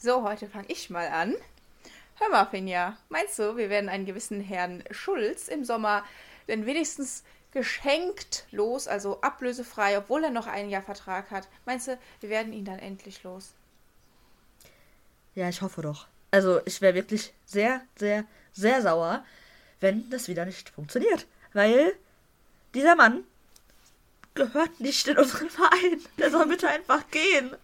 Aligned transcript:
So, 0.00 0.22
heute 0.22 0.46
fange 0.46 0.68
ich 0.68 0.90
mal 0.90 1.08
an. 1.08 1.34
Hör 2.20 2.28
mal, 2.28 2.46
Finja, 2.46 2.96
meinst 3.08 3.36
du, 3.36 3.56
wir 3.56 3.68
werden 3.68 3.88
einen 3.88 4.06
gewissen 4.06 4.40
Herrn 4.40 4.84
Schulz 4.92 5.48
im 5.48 5.64
Sommer 5.64 6.04
denn 6.46 6.66
wenigstens 6.66 7.24
geschenkt 7.50 8.46
los, 8.52 8.86
also 8.86 9.20
ablösefrei, 9.22 9.98
obwohl 9.98 10.22
er 10.22 10.30
noch 10.30 10.46
ein 10.46 10.70
Jahr 10.70 10.82
Vertrag 10.82 11.32
hat? 11.32 11.48
Meinst 11.66 11.88
du, 11.88 11.98
wir 12.20 12.30
werden 12.30 12.52
ihn 12.52 12.64
dann 12.64 12.78
endlich 12.78 13.24
los? 13.24 13.54
Ja, 15.34 15.48
ich 15.48 15.62
hoffe 15.62 15.82
doch. 15.82 16.06
Also, 16.30 16.60
ich 16.64 16.80
wäre 16.80 16.94
wirklich 16.94 17.34
sehr, 17.44 17.80
sehr, 17.96 18.24
sehr 18.52 18.82
sauer, 18.82 19.24
wenn 19.80 20.08
das 20.10 20.28
wieder 20.28 20.44
nicht 20.44 20.70
funktioniert. 20.70 21.26
Weil 21.54 21.92
dieser 22.72 22.94
Mann 22.94 23.24
gehört 24.34 24.78
nicht 24.78 25.08
in 25.08 25.18
unseren 25.18 25.50
Verein. 25.50 26.00
Der 26.18 26.30
soll 26.30 26.46
bitte 26.46 26.68
einfach 26.68 27.10
gehen. 27.10 27.56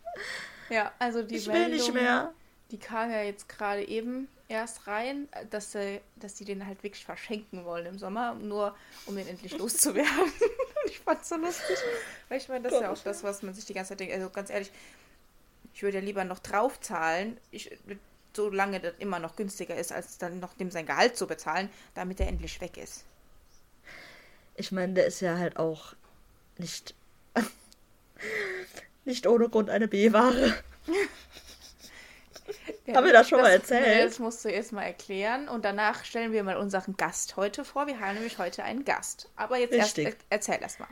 Ja, 0.75 0.93
also 0.99 1.23
die 1.23 1.37
ich 1.37 1.47
will 1.47 1.69
nicht 1.69 1.95
mehr. 1.95 2.35
Die 2.73 2.79
kam 2.79 3.09
ja 3.09 3.23
jetzt 3.23 3.49
gerade 3.49 3.87
eben 3.87 4.27
erst 4.49 4.89
rein, 4.89 5.29
dass 5.51 5.71
sie, 5.71 6.01
dass 6.17 6.37
sie 6.37 6.45
den 6.45 6.67
halt 6.67 6.83
wirklich 6.83 7.05
verschenken 7.05 7.65
wollen 7.65 7.87
im 7.87 7.99
Sommer, 7.99 8.35
nur 8.35 8.75
um 9.07 9.15
den 9.15 9.29
endlich 9.29 9.57
loszuwerden. 9.57 10.33
ich 10.87 10.99
fand's 10.99 11.29
so 11.29 11.37
lustig. 11.37 11.77
Weil 12.29 12.39
ich 12.39 12.49
meine, 12.49 12.65
das 12.65 12.73
ist 12.73 12.81
ja 12.81 12.91
auch 12.91 12.99
das, 12.99 13.23
was 13.23 13.43
man 13.43 13.55
sich 13.55 13.67
die 13.67 13.75
ganze 13.75 13.91
Zeit 13.91 14.01
denkt. 14.01 14.15
Also 14.15 14.31
ganz 14.31 14.51
ehrlich, 14.51 14.73
ich 15.75 15.83
würde 15.85 15.99
ja 15.99 16.05
lieber 16.05 16.25
noch 16.25 16.41
draufzahlen, 16.41 17.39
ich, 17.53 17.71
solange 18.33 18.81
das 18.81 18.95
immer 18.99 19.21
noch 19.21 19.37
günstiger 19.37 19.77
ist, 19.77 19.93
als 19.93 20.19
dann 20.19 20.41
noch 20.41 20.55
dem 20.55 20.73
sein 20.73 20.87
Gehalt 20.87 21.17
zu 21.17 21.29
bezahlen, 21.29 21.71
damit 21.95 22.19
er 22.19 22.27
endlich 22.27 22.61
weg 22.61 22.77
ist. 22.79 23.05
Ich 24.57 24.73
meine, 24.73 24.95
der 24.95 25.07
ist 25.07 25.21
ja 25.21 25.39
halt 25.39 25.57
auch 25.57 25.95
nicht, 26.59 26.97
nicht 29.05 29.27
ohne 29.27 29.49
Grund 29.49 29.71
eine 29.71 29.89
B-Ware. 29.89 30.55
Ja, 32.87 32.97
haben 32.97 33.07
wir 33.07 33.13
das 33.13 33.29
schon 33.29 33.39
das, 33.39 33.47
mal 33.47 33.53
erzählt? 33.53 34.11
Das 34.11 34.19
musst 34.19 34.45
du 34.45 34.51
erst 34.51 34.73
mal 34.73 34.83
erklären 34.83 35.49
und 35.49 35.65
danach 35.65 36.05
stellen 36.05 36.33
wir 36.33 36.43
mal 36.45 36.57
unseren 36.57 36.97
Gast 36.97 37.37
heute 37.37 37.65
vor. 37.65 37.87
Wir 37.87 37.99
haben 37.99 38.15
nämlich 38.15 38.39
heute 38.39 38.63
einen 38.63 38.85
Gast. 38.85 39.31
Aber 39.37 39.57
jetzt 39.57 39.73
Richtig. 39.73 40.07
erst 40.07 40.19
erzähl 40.29 40.59
das 40.61 40.79
mal. 40.79 40.89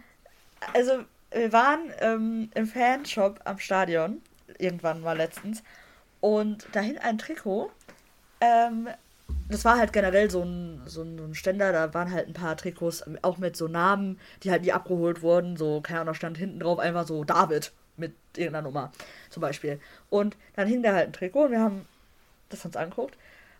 Also, 0.72 1.04
wir 1.30 1.52
waren 1.52 1.92
ähm, 2.00 2.50
im 2.54 2.66
Fanshop 2.66 3.40
am 3.44 3.58
Stadion, 3.58 4.22
irgendwann 4.58 5.02
mal 5.02 5.16
letztens, 5.16 5.62
und 6.20 6.66
dahin 6.72 6.96
ein 6.98 7.18
Trikot. 7.18 7.70
Ähm, 8.40 8.88
das 9.50 9.64
war 9.64 9.76
halt 9.76 9.92
generell 9.92 10.30
so 10.30 10.42
ein, 10.42 10.80
so 10.86 11.02
ein 11.02 11.34
Ständer, 11.34 11.72
da 11.72 11.92
waren 11.92 12.10
halt 12.10 12.28
ein 12.28 12.34
paar 12.34 12.56
Trikots, 12.56 13.04
auch 13.22 13.36
mit 13.36 13.56
so 13.56 13.68
Namen, 13.68 14.18
die 14.42 14.50
halt 14.50 14.62
nie 14.62 14.72
abgeholt 14.72 15.20
wurden. 15.20 15.56
So, 15.56 15.80
keine 15.82 16.00
Ahnung, 16.00 16.14
stand 16.14 16.38
hinten 16.38 16.60
drauf 16.60 16.78
einfach 16.78 17.06
so 17.06 17.24
David 17.24 17.72
mit 17.96 18.14
irgendeiner 18.36 18.62
Nummer 18.62 18.92
zum 19.30 19.40
Beispiel. 19.40 19.80
Und 20.10 20.36
dann 20.56 20.68
hing 20.68 20.82
da 20.82 20.92
halt 20.92 21.08
ein 21.08 21.12
Trikot 21.12 21.44
und 21.44 21.50
wir 21.50 21.60
haben 21.60 21.86
das 22.48 22.64
uns 22.64 22.76
anguckt. 22.76 23.16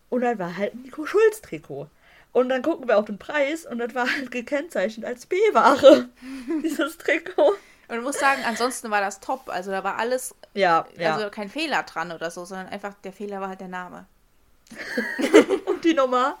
Und 0.09 0.21
dann 0.21 0.37
war 0.39 0.57
halt 0.57 0.73
ein 0.75 0.83
Nico 0.83 1.05
Schulz 1.05 1.41
Trikot. 1.41 1.89
Und 2.31 2.49
dann 2.49 2.63
gucken 2.63 2.87
wir 2.87 2.97
auf 2.97 3.05
den 3.05 3.19
Preis 3.19 3.65
und 3.65 3.77
das 3.77 3.93
war 3.93 4.11
halt 4.11 4.31
gekennzeichnet 4.31 5.05
als 5.05 5.27
B-Ware, 5.27 6.09
dieses 6.63 6.97
Trikot. 6.97 7.53
Und 7.87 7.97
ich 7.97 8.01
muss 8.01 8.17
sagen, 8.17 8.41
ansonsten 8.45 8.89
war 8.89 9.01
das 9.01 9.19
top. 9.19 9.49
Also 9.49 9.69
da 9.69 9.83
war 9.83 9.97
alles, 9.97 10.33
ja, 10.53 10.87
ja. 10.97 11.15
also 11.15 11.29
kein 11.29 11.49
Fehler 11.49 11.83
dran 11.83 12.11
oder 12.11 12.31
so, 12.31 12.43
sondern 12.45 12.69
einfach 12.69 12.95
der 13.03 13.13
Fehler 13.13 13.39
war 13.39 13.49
halt 13.49 13.61
der 13.61 13.67
Name. 13.67 14.07
und 15.65 15.83
die 15.83 15.93
Nummer. 15.93 16.39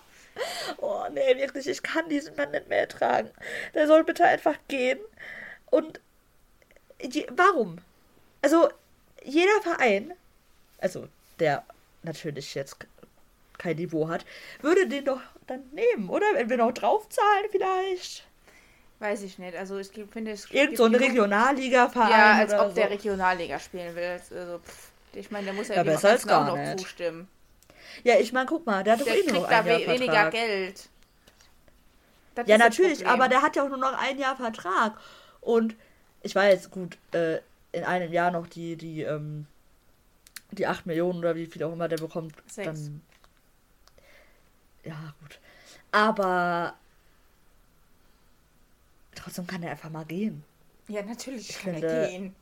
Oh 0.77 1.03
nee, 1.13 1.37
wirklich, 1.37 1.67
ich 1.67 1.83
kann 1.83 2.09
diesen 2.09 2.35
Mann 2.35 2.49
nicht 2.51 2.69
mehr 2.69 2.79
ertragen. 2.79 3.29
Der 3.75 3.85
soll 3.85 4.03
bitte 4.03 4.25
einfach 4.25 4.55
gehen. 4.67 4.99
Und 5.69 5.99
die, 7.09 7.25
warum? 7.31 7.77
Also, 8.41 8.69
jeder 9.23 9.61
Verein, 9.61 10.13
also 10.79 11.07
der 11.39 11.63
natürlich 12.03 12.55
jetzt 12.55 12.77
kein 13.57 13.77
Niveau 13.77 14.07
hat, 14.09 14.25
würde 14.61 14.87
den 14.87 15.05
doch 15.05 15.21
dann 15.47 15.63
nehmen, 15.71 16.09
oder? 16.09 16.25
Wenn 16.33 16.49
wir 16.49 16.57
noch 16.57 16.71
draufzahlen 16.71 17.47
vielleicht. 17.51 18.25
Weiß 18.99 19.21
ich 19.23 19.37
nicht. 19.37 19.55
Also 19.55 19.77
ich 19.79 19.89
finde 20.11 20.31
es. 20.31 20.49
Irgend 20.51 20.77
so 20.77 20.85
ein 20.85 20.95
Regionalliga-Verein. 20.95 22.09
Ja, 22.09 22.33
als 22.33 22.53
ob 22.53 22.69
so. 22.69 22.75
der 22.75 22.89
Regionalliga 22.89 23.59
spielen 23.59 23.95
will. 23.95 24.19
Also, 24.31 24.59
pff, 24.59 24.91
ich 25.13 25.29
meine, 25.31 25.45
der 25.45 25.53
muss 25.53 25.67
ja, 25.67 25.75
ja 25.75 25.83
besser 25.83 26.11
als 26.11 26.25
gar 26.25 26.43
auch 26.43 26.55
noch 26.55 26.57
nicht. 26.57 26.79
zustimmen. 26.79 27.27
Ja, 28.03 28.17
ich 28.17 28.33
meine, 28.33 28.45
guck 28.45 28.65
mal, 28.65 28.83
der 28.83 28.93
hat 28.93 29.01
doch 29.01 29.07
eh 29.07 29.29
nur 29.31 29.49
Jahr 29.49 29.65
we 29.65 29.87
weniger 29.87 30.29
Geld. 30.29 30.89
Das 32.35 32.47
ja, 32.47 32.57
natürlich, 32.57 33.05
aber 33.05 33.27
der 33.27 33.41
hat 33.41 33.55
ja 33.55 33.63
auch 33.63 33.69
nur 33.69 33.77
noch 33.77 33.93
ein 33.93 34.17
Jahr 34.17 34.35
Vertrag. 34.35 34.93
Und 35.41 35.75
ich 36.23 36.33
weiß, 36.33 36.71
gut, 36.71 36.97
äh, 37.13 37.39
in 37.73 37.83
einem 37.83 38.11
Jahr 38.11 38.31
noch 38.31 38.47
die, 38.47 38.75
die, 38.75 39.01
ähm, 39.03 39.45
die 40.51 40.65
8 40.67 40.85
Millionen 40.85 41.19
oder 41.19 41.35
wie 41.35 41.45
viel 41.45 41.63
auch 41.63 41.73
immer 41.73 41.87
der 41.87 41.97
bekommt, 41.97 42.35
Sechs. 42.47 42.65
dann. 42.65 43.01
Ja, 44.83 45.13
gut. 45.21 45.39
Aber 45.91 46.75
trotzdem 49.15 49.47
kann 49.47 49.63
er 49.63 49.71
einfach 49.71 49.89
mal 49.89 50.05
gehen. 50.05 50.43
Ja, 50.87 51.03
natürlich 51.03 51.49
ich 51.49 51.59
kann 51.59 51.73
finde, 51.73 51.87
er 51.87 52.07
gehen. 52.07 52.35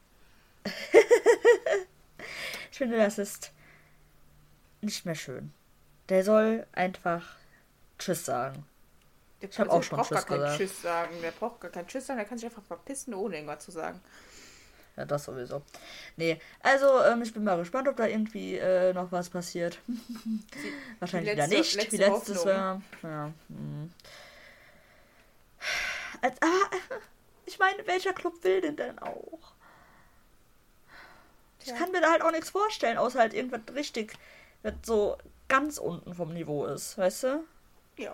ich 2.72 2.78
finde, 2.78 2.98
das 2.98 3.18
ist 3.18 3.52
nicht 4.82 5.06
mehr 5.06 5.16
schön. 5.16 5.54
Der 6.10 6.24
soll 6.24 6.66
einfach 6.74 7.36
Tschüss 7.98 8.26
sagen. 8.26 8.66
Der 9.42 9.50
ich 9.50 9.60
habe 9.60 9.72
auch 9.72 9.84
schon 9.84 10.00
Tschüss 10.00 10.10
gar 10.10 10.38
gesagt. 10.38 10.58
Tschüss 10.58 10.82
sagen. 10.82 11.16
Der 11.22 11.32
braucht 11.32 11.62
gar 11.62 11.72
keinen 11.72 11.88
Tschüss 11.88 12.06
sagen. 12.06 12.18
Der 12.20 12.28
kann 12.28 12.38
sich 12.38 12.46
einfach 12.46 12.64
verpissen, 12.64 13.14
ohne 13.14 13.36
irgendwas 13.36 13.64
zu 13.64 13.72
sagen. 13.72 14.00
Ja, 14.98 15.06
das 15.06 15.24
sowieso. 15.24 15.62
Nee, 16.18 16.40
also 16.60 17.04
ähm, 17.04 17.22
ich 17.22 17.34
bin 17.34 17.44
mal 17.44 17.58
gespannt, 17.58 17.88
ob 17.88 17.96
da 17.96 18.06
irgendwie 18.06 18.58
äh, 18.58 18.94
noch 18.94 19.12
was 19.12 19.30
passiert. 19.30 19.80
Wahrscheinlich 21.00 21.36
letzte, 21.36 21.52
wieder 21.52 21.60
nicht, 21.60 21.92
wie 21.92 21.98
letztes. 21.98 22.44
Jahr. 22.44 22.82
Ja. 23.02 23.32
Hm. 23.48 23.92
Als, 26.22 26.38
ah, 26.42 26.78
ich 27.46 27.58
meine, 27.58 27.88
welcher 27.88 28.14
Club 28.14 28.44
will 28.44 28.62
denn 28.62 28.76
denn 28.76 29.00
auch? 29.00 29.54
Ich 31.64 31.74
kann 31.76 31.92
mir 31.92 32.02
da 32.02 32.12
halt 32.12 32.24
auch 32.24 32.32
nichts 32.32 32.50
vorstellen, 32.50 32.98
außer 32.98 33.20
halt 33.20 33.34
irgendwas 33.34 33.62
richtig, 33.76 34.14
was 34.64 34.74
so 34.84 35.18
ganz 35.48 35.78
unten 35.78 36.16
vom 36.16 36.34
Niveau 36.34 36.66
ist, 36.66 36.98
weißt 36.98 37.24
du? 37.24 37.44
Ja. 37.98 38.14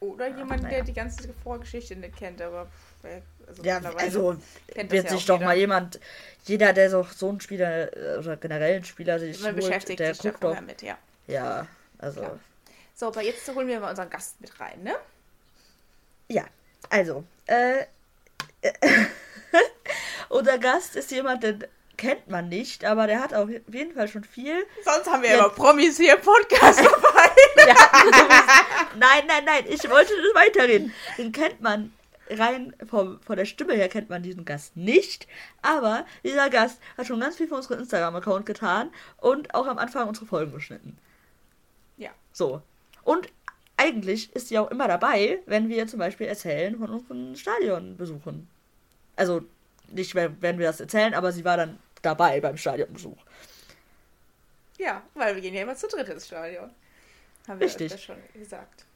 Oder 0.00 0.28
ja, 0.28 0.36
jemand, 0.38 0.62
naja. 0.62 0.76
der 0.76 0.84
die 0.84 0.94
ganze 0.94 1.28
Vorgeschichte 1.42 1.94
nicht 1.94 2.16
kennt, 2.16 2.40
aber 2.40 2.68
also 3.46 3.62
ja, 3.62 3.80
also 3.96 4.38
wird 4.74 5.10
sich 5.10 5.26
doch 5.26 5.34
jeder. 5.34 5.44
mal 5.46 5.56
jemand, 5.56 6.00
jeder, 6.44 6.72
der 6.72 6.88
so, 6.88 7.06
so 7.14 7.30
ein 7.30 7.40
Spieler 7.40 7.94
äh, 7.94 8.18
oder 8.18 8.38
generell 8.38 8.76
ein 8.76 8.84
Spieler 8.84 9.18
sich 9.18 9.44
holt, 9.44 9.56
beschäftigt 9.56 10.00
der 10.00 10.14
sich 10.14 10.22
guckt 10.22 10.42
doch 10.42 10.58
mit, 10.62 10.80
ja. 10.80 10.96
Ja, 11.26 11.66
also. 11.98 12.22
Ja. 12.22 12.38
So, 12.94 13.06
aber 13.08 13.22
jetzt 13.22 13.46
holen 13.54 13.68
wir 13.68 13.78
mal 13.78 13.90
unseren 13.90 14.08
Gast 14.08 14.40
mit 14.40 14.58
rein, 14.58 14.82
ne? 14.82 14.94
Ja, 16.28 16.44
also, 16.88 17.24
äh, 17.46 17.84
unser 20.30 20.58
Gast 20.58 20.96
ist 20.96 21.10
jemand, 21.10 21.42
den 21.42 21.64
kennt 21.98 22.28
man 22.28 22.48
nicht, 22.48 22.86
aber 22.86 23.06
der 23.06 23.20
hat 23.20 23.34
auf 23.34 23.50
jeden 23.50 23.94
Fall 23.94 24.08
schon 24.08 24.24
viel. 24.24 24.66
Sonst 24.82 25.10
haben 25.10 25.22
wir 25.22 25.30
ja 25.30 25.36
immer 25.36 25.50
Promis 25.50 25.98
hier 25.98 26.16
im 26.16 26.22
Podcast 26.22 26.80
dabei. 26.80 27.19
nein, 28.98 29.24
nein, 29.26 29.44
nein, 29.44 29.64
ich 29.68 29.88
wollte 29.88 30.12
weiterreden. 30.34 30.92
Den 31.18 31.32
kennt 31.32 31.60
man 31.60 31.92
rein 32.30 32.74
von, 32.88 33.20
von 33.20 33.36
der 33.36 33.44
Stimme 33.44 33.74
her 33.74 33.88
kennt 33.88 34.08
man 34.08 34.22
diesen 34.22 34.44
Gast 34.44 34.76
nicht, 34.76 35.26
aber 35.62 36.06
dieser 36.22 36.48
Gast 36.50 36.80
hat 36.96 37.06
schon 37.06 37.20
ganz 37.20 37.36
viel 37.36 37.48
für 37.48 37.56
unseren 37.56 37.80
Instagram-Account 37.80 38.46
getan 38.46 38.90
und 39.18 39.54
auch 39.54 39.66
am 39.66 39.78
Anfang 39.78 40.08
unsere 40.08 40.26
Folgen 40.26 40.52
geschnitten. 40.52 40.96
Ja. 41.96 42.10
So. 42.32 42.62
Und 43.02 43.28
eigentlich 43.76 44.34
ist 44.34 44.48
sie 44.48 44.58
auch 44.58 44.70
immer 44.70 44.88
dabei, 44.88 45.40
wenn 45.46 45.68
wir 45.68 45.86
zum 45.86 45.98
Beispiel 45.98 46.26
erzählen 46.26 46.78
von 46.78 46.90
unseren 46.90 47.34
Stadionbesuchen. 47.36 48.48
Also 49.16 49.42
nicht, 49.88 50.14
wenn 50.14 50.58
wir 50.58 50.66
das 50.66 50.80
erzählen, 50.80 51.14
aber 51.14 51.32
sie 51.32 51.44
war 51.44 51.56
dann 51.56 51.78
dabei 52.02 52.40
beim 52.40 52.56
Stadionbesuch. 52.56 53.16
Ja, 54.78 55.02
weil 55.14 55.34
wir 55.34 55.42
gehen 55.42 55.54
ja 55.54 55.62
immer 55.62 55.76
zu 55.76 55.88
dritt 55.88 56.08
ins 56.08 56.26
Stadion. 56.26 56.70
Haben 57.50 57.58
wir 57.58 57.66
Richtig. 57.66 57.90
das 57.90 58.00
schon 58.00 58.22
gesagt. 58.32 58.86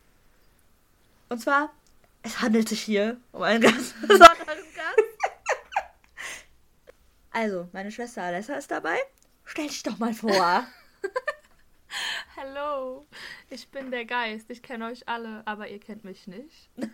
Und 1.28 1.40
zwar 1.40 1.74
es 2.22 2.40
handelt 2.40 2.68
sich 2.68 2.80
hier 2.80 3.16
um 3.32 3.42
einen 3.42 3.62
Gast. 3.62 3.94
Also, 7.36 7.68
meine 7.72 7.90
Schwester 7.90 8.22
Alessa 8.22 8.54
ist 8.54 8.70
dabei. 8.70 8.96
Stell 9.44 9.66
dich 9.66 9.82
doch 9.82 9.98
mal 9.98 10.14
vor. 10.14 10.68
Hallo, 12.36 13.08
ich 13.50 13.68
bin 13.70 13.90
der 13.90 14.04
Geist. 14.04 14.48
Ich 14.50 14.62
kenne 14.62 14.86
euch 14.86 15.08
alle, 15.08 15.42
aber 15.44 15.66
ihr 15.66 15.80
kennt 15.80 16.04
mich 16.04 16.28
nicht. 16.28 16.70
Klingt 16.76 16.92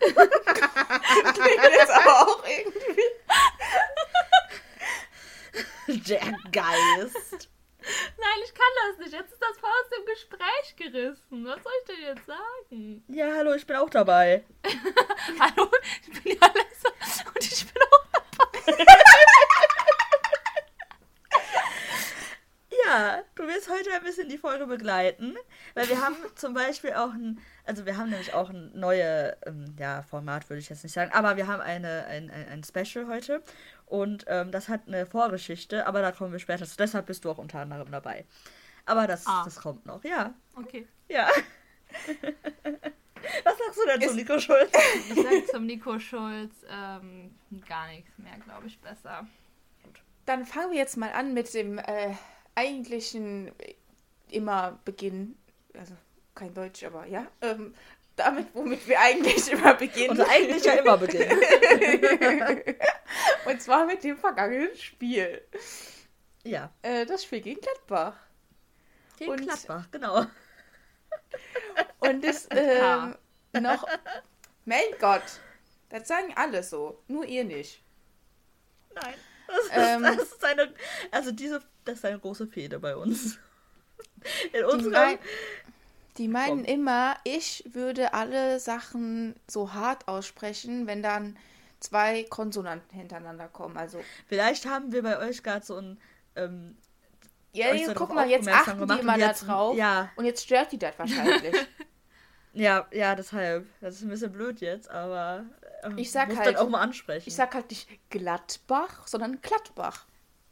jetzt 1.74 1.90
aber 1.90 2.22
auch 2.22 2.42
irgendwie. 5.86 6.08
Der 6.08 6.38
Geist. 6.50 7.49
Nein, 8.18 8.38
ich 8.44 8.54
kann 8.54 8.66
das 8.86 8.98
nicht. 8.98 9.12
Jetzt 9.12 9.32
ist 9.32 9.42
das 9.42 9.58
voll 9.58 9.70
aus 9.70 9.88
dem 9.90 10.04
Gespräch 10.06 10.76
gerissen. 10.76 11.44
Was 11.46 11.62
soll 11.62 11.72
ich 11.80 11.86
denn 11.86 12.02
jetzt 12.02 12.26
sagen? 12.26 13.04
Ja, 13.08 13.34
hallo, 13.36 13.54
ich 13.54 13.66
bin 13.66 13.76
auch 13.76 13.90
dabei. 13.90 14.44
hallo, 15.40 15.70
ich 16.02 16.22
bin 16.22 16.40
Alessa 16.40 16.88
und 17.34 17.42
ich 17.42 17.66
bin 17.72 17.82
auch 17.82 18.06
dabei. 18.38 18.84
ja, 22.84 23.22
du 23.34 23.46
wirst 23.46 23.70
heute 23.70 23.92
ein 23.92 24.02
bisschen 24.02 24.28
die 24.28 24.38
Folge 24.38 24.66
begleiten, 24.66 25.36
weil 25.74 25.88
wir 25.88 26.00
haben 26.00 26.16
zum 26.34 26.54
Beispiel 26.54 26.92
auch 26.94 27.12
ein, 27.12 27.40
also 27.64 27.86
wir 27.86 27.96
haben 27.96 28.10
nämlich 28.10 28.34
auch 28.34 28.50
ein 28.50 28.72
neues, 28.78 29.34
ähm, 29.46 29.74
ja, 29.78 30.02
Format 30.02 30.48
würde 30.48 30.60
ich 30.60 30.68
jetzt 30.68 30.82
nicht 30.84 30.92
sagen, 30.92 31.12
aber 31.12 31.36
wir 31.36 31.46
haben 31.46 31.60
eine, 31.60 32.06
ein, 32.06 32.30
ein, 32.30 32.48
ein 32.48 32.64
Special 32.64 33.06
heute 33.08 33.42
und 33.90 34.24
ähm, 34.28 34.50
das 34.52 34.68
hat 34.68 34.82
eine 34.86 35.04
Vorgeschichte, 35.06 35.86
aber 35.86 36.00
da 36.00 36.12
kommen 36.12 36.32
wir 36.32 36.38
später 36.38 36.64
zu. 36.64 36.76
Deshalb 36.76 37.06
bist 37.06 37.24
du 37.24 37.30
auch 37.30 37.38
unter 37.38 37.58
anderem 37.60 37.90
dabei. 37.90 38.24
Aber 38.86 39.06
das, 39.06 39.26
Ah. 39.26 39.42
das 39.44 39.56
kommt 39.60 39.84
noch, 39.86 40.02
ja. 40.04 40.32
Okay. 40.56 40.86
Ja. 41.08 41.28
Was 43.44 43.58
sagst 43.58 43.78
du 43.78 43.86
denn 43.86 44.00
zu 44.00 44.06
Ist- 44.08 44.16
Nico 44.16 44.38
Schulz? 44.38 44.70
Ich 45.08 45.14
sag 45.14 45.46
zum 45.48 45.66
Nico 45.66 45.98
Schulz 45.98 46.54
ähm, 46.70 47.34
gar 47.68 47.88
nichts 47.88 48.16
mehr, 48.18 48.36
glaube 48.44 48.66
ich, 48.66 48.78
besser. 48.80 49.26
Dann 50.26 50.46
fangen 50.46 50.70
wir 50.70 50.78
jetzt 50.78 50.96
mal 50.96 51.12
an 51.12 51.34
mit 51.34 51.52
dem 51.54 51.78
äh, 51.78 52.14
eigentlichen 52.54 53.48
äh, 53.60 53.74
immer 54.30 54.78
Beginn, 54.84 55.36
also 55.76 55.94
kein 56.34 56.54
Deutsch, 56.54 56.84
aber 56.84 57.06
ja, 57.06 57.26
ähm, 57.42 57.74
damit, 58.20 58.46
womit 58.54 58.86
wir 58.86 59.00
eigentlich 59.00 59.50
immer 59.52 59.74
beginnen. 59.74 60.10
Und 60.10 60.20
eigentlich 60.28 60.64
ja 60.64 60.74
immer 60.74 60.96
beginnen. 60.96 61.38
Und 63.46 63.62
zwar 63.62 63.86
mit 63.86 64.04
dem 64.04 64.16
vergangenen 64.16 64.74
Spiel. 64.76 65.42
Ja. 66.44 66.70
Äh, 66.82 67.06
das 67.06 67.24
Spiel 67.24 67.40
gegen 67.40 67.60
Gladbach. 67.60 68.16
Gegen 69.18 69.32
Und- 69.32 69.42
Gladbach, 69.42 69.88
genau. 69.90 70.26
Und 72.00 72.24
das 72.24 72.48
ähm, 72.50 73.14
noch, 73.60 73.86
mein 74.64 74.82
Gott, 75.00 75.22
das 75.88 76.08
sagen 76.08 76.32
alle 76.36 76.62
so, 76.62 77.02
nur 77.08 77.24
ihr 77.24 77.44
nicht. 77.44 77.82
Nein. 78.94 79.14
Das 79.46 79.58
ist, 79.64 79.70
Ähm. 79.74 80.02
das 80.02 80.16
ist 80.32 80.44
eine, 80.44 80.74
also 81.10 81.32
diese, 81.32 81.60
das 81.84 81.96
ist 81.96 82.04
eine 82.04 82.18
große 82.18 82.46
Fehde 82.46 82.78
bei 82.78 82.94
uns. 82.96 83.38
In 84.52 84.90
mein, 84.90 85.18
die 86.18 86.28
meinen 86.28 86.64
Komm. 86.64 86.74
immer, 86.74 87.16
ich 87.24 87.64
würde 87.72 88.14
alle 88.14 88.58
Sachen 88.60 89.34
so 89.48 89.72
hart 89.72 90.08
aussprechen, 90.08 90.86
wenn 90.86 91.02
dann 91.02 91.36
zwei 91.80 92.24
Konsonanten 92.24 92.96
hintereinander 92.98 93.48
kommen. 93.48 93.76
Also, 93.76 94.00
vielleicht 94.26 94.66
haben 94.66 94.92
wir 94.92 95.02
bei 95.02 95.18
euch 95.18 95.42
gerade 95.42 95.64
so 95.64 95.76
ein, 95.76 95.98
ähm, 96.36 96.76
ja, 97.52 97.72
jetzt, 97.74 97.94
guck 97.94 98.14
mal, 98.14 98.28
jetzt 98.28 98.48
achten 98.48 98.78
gemacht 98.80 98.98
die 98.98 99.02
immer 99.02 99.18
da 99.18 99.32
drauf. 99.32 99.76
Ja, 99.76 100.10
Und 100.16 100.24
jetzt 100.24 100.44
stört 100.44 100.72
die 100.72 100.78
das 100.78 100.98
wahrscheinlich. 100.98 101.54
ja, 102.52 102.86
ja, 102.92 103.14
deshalb. 103.14 103.66
Das 103.80 103.96
ist 103.96 104.02
ein 104.02 104.08
bisschen 104.10 104.32
blöd 104.32 104.60
jetzt, 104.60 104.88
aber 104.90 105.44
ähm, 105.82 105.98
Ich 105.98 106.10
sag 106.12 106.28
muss 106.28 106.38
halt- 106.38 106.56
auch 106.58 106.68
mal 106.68 106.80
ansprechen. 106.80 107.28
Ich 107.28 107.34
sag 107.34 107.54
halt 107.54 107.70
nicht 107.70 107.88
Gladbach, 108.10 109.06
sondern 109.06 109.40
Gladbach. 109.40 110.06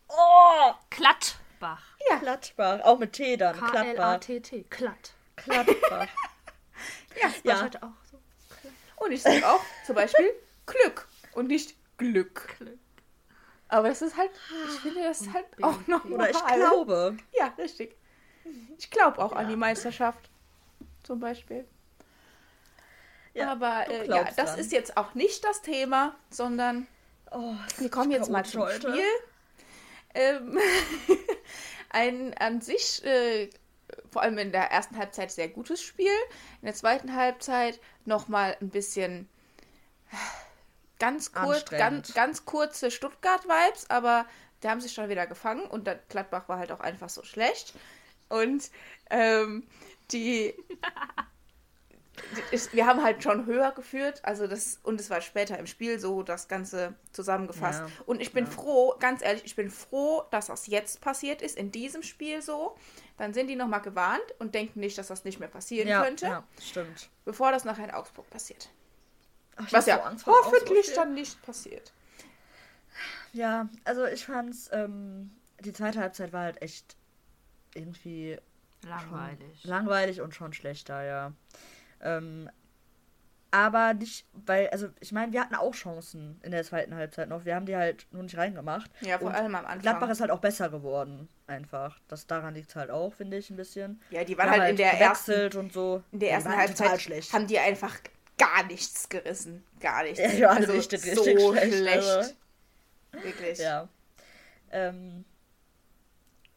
oh, 0.09 0.73
Klattbach. 0.91 1.83
Gladbach, 2.21 2.81
auch 2.85 2.99
mit 2.99 3.13
T 3.13 3.37
dann, 3.37 3.55
Gladbach, 3.57 3.83
K-L-A-T-T. 3.83 4.65
Gladbach. 5.45 6.09
Ja, 7.21 7.33
ja, 7.43 7.63
Heute 7.63 7.83
auch 7.83 8.05
so. 8.09 8.21
Und 9.05 9.11
ich 9.11 9.23
sag 9.23 9.43
auch 9.43 9.61
zum 9.85 9.97
Beispiel 9.97 10.31
Glück 10.67 11.09
und 11.33 11.49
nicht 11.49 11.75
Glück. 11.97 12.55
Glück. 12.59 12.79
Aber 13.67 13.89
das 13.89 14.03
ist 14.03 14.17
halt, 14.17 14.31
ich 14.69 14.81
finde 14.81 15.03
das 15.03 15.23
ist 15.23 15.33
halt 15.33 15.47
auch 15.61 15.85
noch 15.89 16.05
oder 16.05 16.31
ich 16.31 16.47
glaube. 16.47 17.17
Ja, 17.37 17.53
richtig. 17.59 17.97
Ich 18.79 18.91
glaube 18.91 19.19
auch 19.19 19.33
an 19.33 19.49
die 19.49 19.57
Meisterschaft. 19.57 20.31
Zum 21.03 21.19
Beispiel. 21.19 21.67
Ja, 23.35 23.51
Aber 23.51 23.89
äh, 23.89 24.07
ja, 24.07 24.25
das 24.37 24.51
dran. 24.51 24.59
ist 24.61 24.71
jetzt 24.71 24.97
auch 24.97 25.15
nicht 25.15 25.45
das 25.45 25.63
Thema, 25.63 26.15
sondern 26.31 26.87
Oh, 27.31 27.55
wir 27.79 27.91
kommen 27.91 28.11
jetzt 28.11 28.31
mal 28.31 28.45
zum 28.45 28.63
heute. 28.63 28.91
Spiel. 28.91 29.05
Ähm, 30.15 30.59
ein 31.91 32.35
an 32.39 32.61
sich, 32.61 33.05
äh, 33.05 33.51
vor 34.11 34.23
allem 34.23 34.39
in 34.39 34.53
der 34.53 34.71
ersten 34.71 34.97
Halbzeit, 34.97 35.31
sehr 35.31 35.49
gutes 35.49 35.83
Spiel. 35.83 36.13
In 36.61 36.67
der 36.67 36.75
zweiten 36.75 37.15
Halbzeit 37.15 37.81
nochmal 38.05 38.57
ein 38.61 38.71
bisschen 38.71 39.29
ganz 40.99 41.33
kurz, 41.33 41.71
ganz, 41.71 42.15
ganz 42.15 42.45
kurze 42.45 42.91
Stuttgart-Vibes, 42.91 43.91
aber 43.91 44.27
die 44.63 44.69
haben 44.69 44.81
sich 44.81 44.93
schon 44.93 45.09
wieder 45.09 45.27
gefangen 45.27 45.63
und 45.67 45.87
der 45.87 45.97
Gladbach 46.09 46.49
war 46.49 46.59
halt 46.59 46.73
auch 46.73 46.81
einfach 46.81 47.09
so 47.09 47.23
schlecht. 47.23 47.75
Und 48.29 48.71
ähm, 49.11 49.67
die, 50.11 50.55
ist, 52.51 52.73
wir 52.73 52.87
haben 52.87 53.03
halt 53.03 53.23
schon 53.23 53.47
höher 53.47 53.73
geführt, 53.73 54.25
also 54.25 54.47
das 54.47 54.79
und 54.83 55.01
es 55.01 55.11
war 55.11 55.21
später 55.21 55.59
im 55.59 55.67
Spiel 55.67 55.99
so 55.99 56.23
das 56.23 56.49
Ganze 56.49 56.95
zusammengefasst. 57.13 57.81
Ja. 57.81 57.89
Und 58.07 58.21
ich 58.21 58.33
bin 58.33 58.45
Ja. 58.45 58.51
froh, 58.51 58.95
ganz 58.99 59.23
ehrlich, 59.23 59.45
ich 59.45 59.57
bin 59.57 59.71
froh, 59.71 60.23
dass 60.31 60.47
das 60.47 60.67
jetzt 60.67 61.01
passiert 61.01 61.43
ist, 61.43 61.57
in 61.57 61.71
diesem 61.73 62.03
Spiel 62.03 62.43
so. 62.43 62.77
Dann 63.17 63.35
sind 63.35 63.49
die 63.49 63.57
nochmal 63.57 63.81
gewarnt 63.83 64.23
und 64.39 64.55
denken 64.55 64.81
nicht, 64.81 64.97
dass 64.99 65.09
das 65.09 65.25
nicht 65.25 65.41
mehr 65.41 65.49
passieren 65.49 65.89
Ja, 65.89 66.03
könnte, 66.05 66.27
ja, 66.27 66.45
stimmt. 66.61 67.11
bevor 67.25 67.51
das 67.53 67.65
nachher 67.65 67.85
in 67.85 67.91
Augsburg 67.91 68.29
passiert. 68.31 68.69
Ach, 69.57 69.67
ich 69.67 69.73
Was 69.73 69.87
ja 69.87 70.13
so 70.17 70.27
hoffentlich 70.27 70.93
dann 70.95 71.15
nicht 71.15 71.43
passiert. 71.43 71.93
Ja, 73.33 73.69
also 73.85 74.07
ich 74.07 74.25
fand's, 74.25 74.71
ähm, 74.73 75.31
die 75.61 75.73
zweite 75.73 76.01
Halbzeit 76.01 76.33
war 76.33 76.43
halt 76.45 76.63
echt 76.63 76.97
irgendwie 77.75 78.39
Langweilig. 78.83 79.65
langweilig 79.65 80.21
und 80.21 80.35
schon 80.35 80.53
schlechter, 80.53 81.03
ja. 81.03 81.33
Ähm, 82.01 82.51
aber 83.51 83.95
nicht, 83.95 84.27
weil, 84.33 84.69
also 84.69 84.89
ich 85.01 85.13
meine, 85.13 85.33
wir 85.33 85.41
hatten 85.41 85.55
auch 85.55 85.73
Chancen 85.75 86.39
in 86.43 86.51
der 86.51 86.65
zweiten 86.65 86.95
Halbzeit 86.95 87.31
noch. 87.31 87.47
Wir 87.47 87.55
haben 87.55 87.65
die 87.65 87.77
halt 87.77 88.07
nur 88.11 88.23
nicht 88.23 88.37
reingemacht. 88.37 88.91
Ja, 89.01 89.19
vor 89.19 89.29
Und 89.29 89.35
allem 89.35 89.55
am 89.55 89.65
Anfang. 89.65 89.81
Gladbach 89.81 90.11
ist 90.11 90.21
halt 90.21 90.31
auch 90.31 90.41
besser 90.41 90.69
geworden, 90.69 91.29
einfach. 91.47 91.99
Das 92.09 92.27
daran 92.27 92.55
liegt 92.55 92.77
halt 92.77 92.91
auch, 92.91 93.15
finde 93.15 93.39
ich, 93.39 93.49
ein 93.49 93.57
bisschen. 93.57 94.03
ja, 94.11 94.23
die 94.25 94.37
waren 94.37 94.51
haben 94.51 94.61
halt 94.61 94.71
in 94.73 94.77
der 94.77 94.93
ersten, 95.01 95.57
und 95.57 95.73
so. 95.73 96.03
in 96.13 96.19
der 96.21 96.33
ersten 96.33 96.51
total 96.51 96.67
Halbzeit 96.67 97.01
schlecht. 97.01 97.33
haben 97.33 97.47
die 97.47 97.59
einfach 97.59 97.97
gar 98.37 98.65
nichts 98.65 99.09
gerissen. 99.09 99.65
Gar 99.81 100.03
nichts. 100.05 100.19
Ja, 100.23 100.29
die 100.29 100.43
waren 100.43 100.59
also 100.59 100.73
richtig, 100.73 101.01
so 101.01 101.23
richtig 101.23 101.41
schlecht, 101.41 101.75
schlecht. 101.75 102.07
also. 102.09 102.31
Wirklich. 103.13 103.59
Ja. 103.59 103.89
Ähm, 104.71 105.25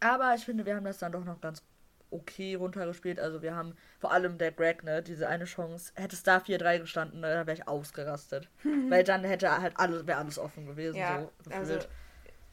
aber 0.01 0.35
ich 0.35 0.43
finde, 0.43 0.65
wir 0.65 0.75
haben 0.75 0.83
das 0.83 0.97
dann 0.97 1.11
doch 1.13 1.23
noch 1.23 1.39
ganz 1.39 1.63
okay 2.11 2.55
runtergespielt. 2.55 3.19
Also 3.19 3.41
wir 3.41 3.55
haben 3.55 3.75
vor 3.99 4.11
allem 4.11 4.37
der 4.37 4.51
Greg, 4.51 4.83
ne, 4.83 5.01
diese 5.03 5.27
eine 5.27 5.45
Chance, 5.45 5.93
hätte 5.95 6.15
es 6.15 6.23
da 6.23 6.39
4-3 6.39 6.79
gestanden, 6.79 7.21
ne, 7.21 7.33
dann 7.33 7.47
wäre 7.47 7.57
ich 7.57 7.67
ausgerastet. 7.67 8.49
Weil 8.89 9.03
dann 9.03 9.23
hätte 9.23 9.49
halt 9.61 9.73
alles, 9.77 10.07
wäre 10.07 10.19
alles 10.19 10.37
offen 10.39 10.65
gewesen, 10.65 10.99
Ja, 10.99 11.19
so 11.43 11.51
also, 11.55 11.73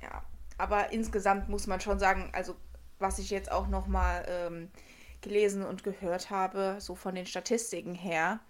ja. 0.03 0.23
Aber 0.59 0.93
insgesamt 0.93 1.49
muss 1.49 1.67
man 1.67 1.81
schon 1.81 1.99
sagen, 1.99 2.31
also 2.35 2.57
was 2.99 3.19
ich 3.19 3.31
jetzt 3.31 3.51
auch 3.53 3.69
nochmal 3.69 4.25
ähm, 4.29 4.71
gelesen 5.23 5.65
und 5.65 5.85
gehört 5.85 6.31
habe, 6.31 6.77
so 6.81 6.95
von 6.95 7.15
den 7.15 7.27
Statistiken 7.27 7.95
her, 7.95 8.41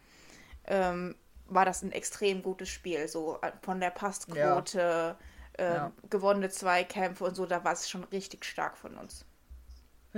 ähm, 0.67 1.17
war 1.49 1.65
das 1.65 1.83
ein 1.83 1.93
extrem 1.93 2.43
gutes 2.43 2.69
Spiel. 2.71 3.09
So 3.09 3.41
äh, 3.43 3.53
von 3.63 3.81
der 3.81 3.91
Passquote, 3.91 5.17
ähm, 5.59 5.75
Ja. 5.75 5.93
gewonnene 6.11 6.51
Zweikämpfe 6.51 7.25
und 7.25 7.37
so, 7.37 7.47
da 7.47 7.65
war 7.65 7.73
es 7.75 7.91
schon 7.91 8.05
richtig 8.05 8.45
stark 8.45 8.77
von 8.79 8.97
uns. 8.99 9.27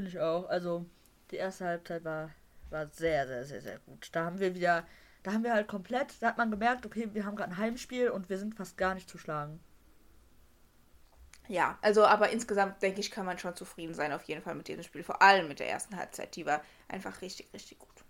Finde 0.01 0.13
ich 0.13 0.19
auch. 0.19 0.49
Also 0.49 0.87
die 1.31 1.37
erste 1.37 1.67
Halbzeit 1.67 2.03
war, 2.05 2.31
war 2.71 2.87
sehr, 2.87 3.27
sehr, 3.27 3.45
sehr, 3.45 3.61
sehr 3.61 3.79
gut. 3.81 4.09
Da 4.13 4.25
haben 4.25 4.41
wir 4.41 4.55
wieder, 4.55 4.87
da 5.23 5.33
haben 5.33 5.45
wir 5.45 5.53
halt 5.53 5.69
komplett, 5.69 6.23
da 6.23 6.29
hat 6.29 6.39
man 6.39 6.51
gemerkt, 6.51 6.87
okay, 6.87 7.11
wir 7.13 7.27
haben 7.27 7.37
gerade 7.37 7.51
ein 7.51 7.59
Heimspiel 7.59 8.09
und 8.09 8.31
wir 8.31 8.39
sind 8.39 8.55
fast 8.55 8.79
gar 8.79 8.95
nicht 8.95 9.11
zu 9.11 9.19
schlagen. 9.19 9.61
Ja, 11.49 11.79
also 11.83 12.07
aber 12.07 12.31
insgesamt 12.31 12.81
denke 12.81 13.01
ich, 13.01 13.11
kann 13.11 13.27
man 13.27 13.39
schon 13.39 13.55
zufrieden 13.55 13.93
sein 13.93 14.11
auf 14.11 14.23
jeden 14.23 14.41
Fall 14.41 14.55
mit 14.55 14.69
diesem 14.69 14.85
Spiel. 14.85 15.05
Vor 15.05 15.21
allem 15.21 15.49
mit 15.49 15.59
der 15.59 15.69
ersten 15.69 15.95
Halbzeit. 15.99 16.35
Die 16.35 16.47
war 16.47 16.63
einfach 16.89 17.21
richtig, 17.21 17.53
richtig 17.53 17.79
gut. 17.79 18.03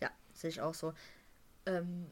Ja, 0.00 0.10
sehe 0.32 0.50
ich 0.50 0.60
auch 0.60 0.74
so. 0.74 0.94
Ähm, 1.64 2.10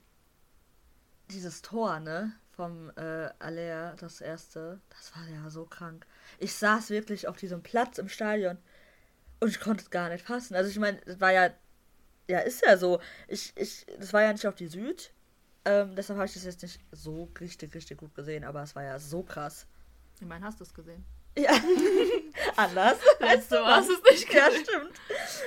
dieses 1.29 1.61
Tor, 1.61 1.99
ne? 1.99 2.35
Vom 2.53 2.93
äh, 2.95 3.31
Alea, 3.41 3.97
das 3.97 4.21
erste, 4.21 4.79
das 4.91 5.17
war 5.17 5.27
ja 5.27 5.51
so 5.51 5.65
krank. 5.65 6.07
Ich 6.39 6.55
saß 6.55 6.91
wirklich 6.91 7.27
auf 7.27 7.37
diesem 7.37 7.65
Platz 7.65 7.99
im 7.99 8.09
Stadion 8.09 8.59
und 9.43 9.49
ich 9.49 9.59
konnte 9.61 9.83
es 9.83 9.91
gar 9.91 10.09
nicht 10.09 10.25
fassen. 10.25 10.55
Also 10.55 10.71
ich 10.71 10.79
meine, 10.79 11.01
es 11.05 11.21
war 11.21 11.33
ja, 11.33 11.51
ja, 12.29 12.39
ist 12.39 12.65
ja 12.65 12.77
so. 12.77 13.01
Ich, 13.27 13.53
ich, 13.57 13.85
das 13.99 14.13
war 14.13 14.23
ja 14.23 14.33
nicht 14.33 14.47
auf 14.47 14.55
die 14.55 14.69
Süd. 14.69 15.13
Ähm, 15.65 15.97
deshalb 15.97 16.17
habe 16.19 16.27
ich 16.27 16.35
das 16.35 16.45
jetzt 16.45 16.63
nicht 16.63 16.81
so 16.93 17.29
richtig, 17.41 17.75
richtig 17.75 17.99
gut 17.99 18.15
gesehen, 18.15 18.45
aber 18.45 18.63
es 18.63 18.75
war 18.77 18.85
ja 18.85 18.99
so 19.01 19.23
krass. 19.25 19.67
Ich 20.21 20.27
meine, 20.27 20.45
hast 20.45 20.61
du 20.61 20.65
es 20.65 20.73
gesehen? 20.73 21.05
Ja, 21.37 21.51
anders. 22.57 22.99
Letzte 23.19 23.61
Mal 23.61 23.77
hast 23.77 23.89
du 23.89 23.95
es 23.95 24.03
nicht 24.13 24.33
Ja, 24.33 24.49
gesehen. 24.49 24.65
stimmt. 24.65 24.93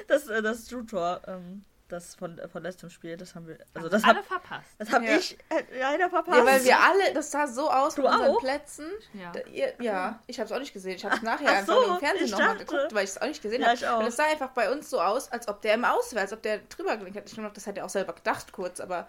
Das, 0.08 0.28
äh, 0.28 0.42
das 0.42 0.66
Drew-Tor, 0.68 1.22
ähm, 1.28 1.64
das 1.88 2.16
von, 2.16 2.40
von 2.52 2.64
letztem 2.64 2.90
Spiel, 2.90 3.16
das 3.16 3.36
haben 3.36 3.48
wir, 3.48 3.58
also 3.74 3.90
das 3.90 4.04
Alle 4.04 4.18
hab, 4.18 4.26
verpasst. 4.26 4.70
das 4.80 4.92
hab 4.92 5.04
Ja. 5.04 5.18
ich 5.18 5.38
äh, 5.50 5.64
leider 5.80 6.10
verpasst. 6.10 6.38
Ja, 6.38 6.46
weil 6.46 6.64
wir 6.66 6.80
alle, 6.80 7.14
das 7.14 7.30
sah 7.30 7.46
so 7.48 7.70
aus 7.70 7.96
Du 7.96 8.02
mit 8.02 8.12
unseren 8.12 8.32
auch? 8.32 8.40
Plätzen. 8.40 8.90
Ja. 9.14 9.32
Da, 9.32 9.42
ihr, 9.42 9.74
ja, 9.80 10.20
ich 10.26 10.40
habe 10.40 10.46
es 10.48 10.52
auch 10.52 10.60
nicht 10.60 10.74
gesehen. 10.74 10.96
Ich 10.96 11.06
habe 11.06 11.16
es 11.16 11.22
nachher 11.22 11.48
Ach 11.50 11.58
einfach 11.58 11.76
so, 11.76 11.94
im 11.94 12.00
Fernsehen 12.00 12.32
nochmal 12.32 12.58
geguckt, 12.58 12.94
weil 12.94 13.04
ich 13.04 13.12
es 13.12 13.22
auch 13.22 13.28
nicht 13.28 13.42
gesehen 13.42 13.62
Ja, 13.62 13.68
habe. 13.68 13.78
ich 13.78 13.88
auch. 13.88 14.00
Und 14.00 14.08
es 14.08 14.16
sah 14.16 14.26
einfach 14.26 14.50
bei 14.50 14.72
uns 14.72 14.90
so 14.90 15.00
aus, 15.00 15.32
als 15.32 15.48
ob 15.48 15.62
der 15.62 15.76
im 15.76 15.86
Aus 15.86 16.12
wäre, 16.14 16.22
als 16.22 16.34
ob 16.34 16.42
der 16.42 16.58
drüber 16.60 16.98
gelinkt 16.98 17.18
hat. 17.20 17.30
Ich 17.30 17.38
noch, 17.38 17.54
das 17.54 17.68
hat 17.68 17.78
er 17.78 17.86
auch 17.86 17.90
selber 17.90 18.14
gedacht 18.14 18.52
kurz, 18.52 18.80
aber 18.80 19.08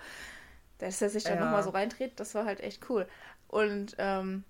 dass 0.79 1.01
er 1.01 1.09
sich 1.09 1.25
dann 1.25 1.39
Ja. 1.39 1.45
nochmal 1.47 1.63
so 1.63 1.71
reindreht, 1.71 2.21
das 2.21 2.35
war 2.35 2.45
halt 2.45 2.61
echt 2.61 2.91
cool. 2.91 3.09
Und 3.49 3.95
ähm, 3.99 4.45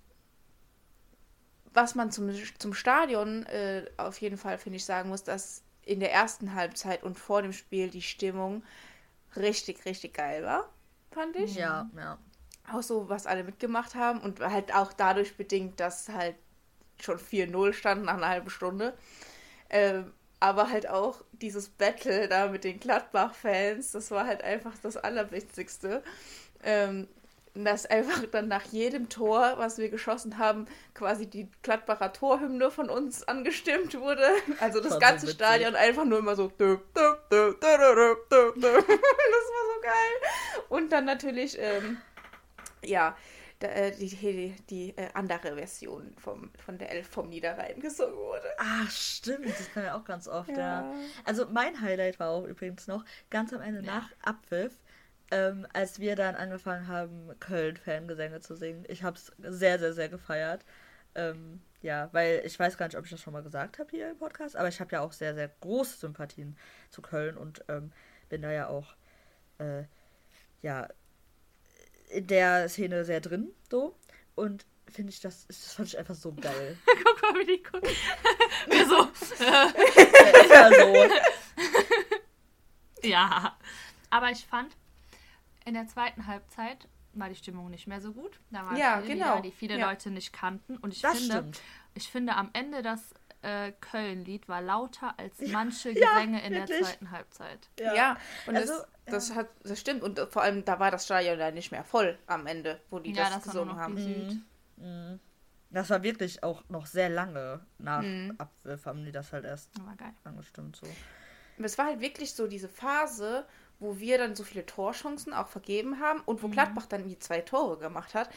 was 1.73 1.95
man 1.95 2.11
zum, 2.11 2.29
zum 2.57 2.73
Stadion 2.73 3.45
äh, 3.45 3.85
auf 3.97 4.19
jeden 4.19 4.37
Fall, 4.37 4.57
finde 4.57 4.77
ich, 4.77 4.85
sagen 4.85 5.09
muss, 5.09 5.23
dass 5.23 5.61
in 5.87 5.99
der 5.99 6.11
ersten 6.11 6.53
Halbzeit 6.53 7.03
und 7.03 7.17
vor 7.17 7.41
dem 7.41 7.53
Spiel 7.53 7.89
die 7.89 8.01
Stimmung 8.01 8.63
richtig, 9.35 9.85
richtig 9.85 10.13
geil 10.13 10.43
war, 10.43 10.69
fand 11.11 11.35
ich. 11.35 11.55
Ja, 11.55 11.89
ja. 11.95 12.17
Auch 12.71 12.83
so, 12.83 13.07
was 13.09 13.25
alle 13.25 13.43
mitgemacht 13.43 13.95
haben 13.95 14.19
und 14.19 14.41
halt 14.41 14.73
auch 14.75 14.91
dadurch 14.91 15.37
bedingt, 15.37 15.79
dass 15.79 16.09
halt 16.09 16.35
schon 16.99 17.17
4-0 17.17 17.73
stand 17.73 18.03
nach 18.03 18.15
einer 18.15 18.27
halben 18.27 18.49
Stunde. 18.49 18.97
Ähm, 19.69 20.11
aber 20.39 20.69
halt 20.69 20.87
auch 20.87 21.23
dieses 21.31 21.69
Battle 21.69 22.27
da 22.27 22.47
mit 22.47 22.63
den 22.63 22.79
Gladbach-Fans, 22.79 23.91
das 23.91 24.11
war 24.11 24.27
halt 24.27 24.43
einfach 24.43 24.73
das 24.81 24.97
Allerwichtigste. 24.97 26.03
Ähm, 26.63 27.07
dass 27.65 27.85
einfach 27.85 28.25
dann 28.31 28.47
nach 28.47 28.63
jedem 28.65 29.09
Tor, 29.09 29.53
was 29.57 29.77
wir 29.77 29.89
geschossen 29.89 30.37
haben, 30.37 30.65
quasi 30.93 31.27
die 31.27 31.49
Gladbacher 31.61 32.13
Torhymne 32.13 32.71
von 32.71 32.89
uns 32.89 33.27
angestimmt 33.27 33.99
wurde. 33.99 34.25
Also 34.59 34.79
das 34.81 34.93
so 34.93 34.99
ganze 34.99 35.23
witzig. 35.23 35.35
Stadion 35.35 35.75
einfach 35.75 36.05
nur 36.05 36.19
immer 36.19 36.35
so. 36.35 36.51
Das 36.57 37.03
war 37.03 37.17
so 39.75 39.81
geil. 39.81 40.63
Und 40.69 40.91
dann 40.91 41.05
natürlich, 41.05 41.57
ähm, 41.59 41.97
ja, 42.83 43.15
äh, 43.59 43.91
die, 43.91 44.07
die, 44.09 44.55
die 44.69 44.97
äh, 44.97 45.09
andere 45.13 45.55
Version 45.55 46.13
vom, 46.17 46.51
von 46.63 46.77
der 46.77 46.91
Elf 46.91 47.07
vom 47.07 47.29
Niederrhein 47.29 47.79
gesungen 47.79 48.15
wurde. 48.15 48.47
Ah, 48.57 48.85
stimmt, 48.89 49.47
das 49.47 49.71
kann 49.73 49.83
ja 49.83 49.97
auch 49.97 50.05
ganz 50.05 50.27
oft, 50.27 50.49
ja. 50.49 50.57
Ja. 50.57 50.93
Also 51.25 51.47
mein 51.51 51.81
Highlight 51.81 52.19
war 52.19 52.29
auch 52.29 52.43
übrigens 52.43 52.87
noch 52.87 53.03
ganz 53.29 53.53
am 53.53 53.61
Ende 53.61 53.81
nach 53.81 54.11
Abpfiff, 54.21 54.77
ähm, 55.31 55.67
als 55.73 55.99
wir 55.99 56.15
dann 56.15 56.35
angefangen 56.35 56.87
haben, 56.87 57.31
Köln-Fangesänge 57.39 58.39
zu 58.39 58.55
singen. 58.55 58.85
Ich 58.87 59.03
habe 59.03 59.17
es 59.17 59.31
sehr, 59.39 59.79
sehr, 59.79 59.93
sehr 59.93 60.09
gefeiert. 60.09 60.63
Ähm, 61.15 61.61
ja, 61.81 62.09
weil 62.11 62.41
ich 62.45 62.57
weiß 62.57 62.77
gar 62.77 62.87
nicht, 62.87 62.97
ob 62.97 63.05
ich 63.05 63.11
das 63.11 63.21
schon 63.21 63.33
mal 63.33 63.43
gesagt 63.43 63.79
habe 63.79 63.89
hier 63.89 64.11
im 64.11 64.17
Podcast, 64.17 64.55
aber 64.55 64.67
ich 64.67 64.79
habe 64.79 64.91
ja 64.91 65.01
auch 65.01 65.11
sehr, 65.11 65.35
sehr 65.35 65.49
große 65.61 65.97
Sympathien 65.97 66.57
zu 66.89 67.01
Köln 67.01 67.37
und 67.37 67.63
ähm, 67.67 67.91
bin 68.29 68.41
da 68.41 68.51
ja 68.51 68.67
auch, 68.67 68.95
äh, 69.59 69.83
ja, 70.61 70.87
in 72.09 72.27
der 72.27 72.69
Szene 72.69 73.03
sehr 73.05 73.21
drin, 73.21 73.51
so. 73.69 73.95
Und 74.35 74.65
finde 74.91 75.11
ich, 75.11 75.19
das, 75.19 75.47
das 75.47 75.73
fand 75.73 75.89
ich 75.89 75.97
einfach 75.97 76.15
so 76.15 76.33
geil. 76.33 76.77
Guck 77.03 77.21
mal, 77.21 77.39
wie 77.39 77.45
die 77.45 77.63
gucken. 77.63 77.89
Wir 78.67 78.85
so. 78.87 79.03
ist 79.11 79.39
ja 80.49 80.69
so. 80.69 80.93
Ja. 83.07 83.57
Aber 84.09 84.31
ich 84.31 84.45
fand, 84.45 84.75
in 85.67 85.73
der 85.73 85.87
zweiten 85.87 86.25
Halbzeit 86.27 86.87
war 87.13 87.29
die 87.29 87.35
Stimmung 87.35 87.69
nicht 87.69 87.87
mehr 87.87 87.99
so 88.01 88.13
gut. 88.13 88.39
Da 88.51 88.65
waren 88.65 88.77
Ja, 88.77 89.01
viele 89.01 89.15
genau. 89.19 89.41
Die 89.41 89.51
viele 89.51 89.77
Ja. 89.77 89.89
Leute 89.89 90.11
nicht 90.11 90.33
kannten. 90.33 90.77
Und 90.77 90.93
ich 90.93 91.01
Das 91.01 91.17
finde, 91.17 91.33
stimmt. 91.33 91.61
ich 91.95 92.09
finde 92.09 92.35
am 92.35 92.49
Ende 92.53 92.81
das 92.81 93.13
äh, 93.41 93.71
Köln-Lied 93.81 94.47
war 94.49 94.61
lauter 94.61 95.13
als 95.19 95.39
manche 95.41 95.93
Gesänge 95.93 96.43
in 96.45 96.53
der 96.53 96.67
wirklich. 96.67 96.87
zweiten 96.87 97.11
Halbzeit. 97.11 97.69
Ja, 97.79 98.17
und 98.45 98.55
Also, 98.55 98.73
das, 99.05 99.29
das, 99.29 99.35
hat, 99.35 99.47
das 99.63 99.79
stimmt. 99.79 100.03
Und 100.03 100.19
vor 100.31 100.41
allem, 100.41 100.63
da 100.65 100.79
war 100.79 100.89
das 100.91 101.05
Stadion 101.05 101.37
dann 101.39 101.53
nicht 101.53 101.71
mehr 101.71 101.83
voll 101.83 102.17
am 102.27 102.45
Ende, 102.47 102.81
wo 102.89 102.99
die 102.99 103.11
Ja, 103.11 103.25
das, 103.25 103.35
das 103.35 103.43
gesungen 103.43 103.69
noch 103.75 103.77
haben. 103.77 103.97
Süd. 103.97 104.37
Mhm. 104.77 105.19
Das 105.69 105.89
war 105.89 106.01
wirklich 106.01 106.43
auch 106.43 106.63
noch 106.69 106.85
sehr 106.85 107.09
lange 107.09 107.59
nach 107.77 108.01
Mhm. 108.01 108.33
Abpfiff 108.37 108.85
haben 108.85 109.03
die 109.05 109.11
das 109.11 109.33
halt 109.33 109.43
erst 109.45 109.75
Das 109.77 109.85
war 109.85 109.95
geil. 109.95 110.13
angestimmt 110.23 110.75
so. 110.77 110.87
Es 111.59 111.77
war 111.77 111.87
halt 111.87 111.99
wirklich 111.99 112.33
so 112.33 112.47
diese 112.47 112.69
Phase, 112.69 113.45
wo 113.79 113.99
wir 113.99 114.17
dann 114.17 114.35
so 114.35 114.43
viele 114.43 114.65
Torchancen 114.65 115.33
auch 115.33 115.47
vergeben 115.47 115.99
haben 115.99 116.21
und 116.25 116.37
Mhm. 116.37 116.43
wo 116.43 116.47
Gladbach 116.49 116.85
dann 116.87 117.07
die 117.07 117.19
zwei 117.19 117.41
Tore 117.41 117.77
gemacht 117.77 118.13
hat. 118.15 118.29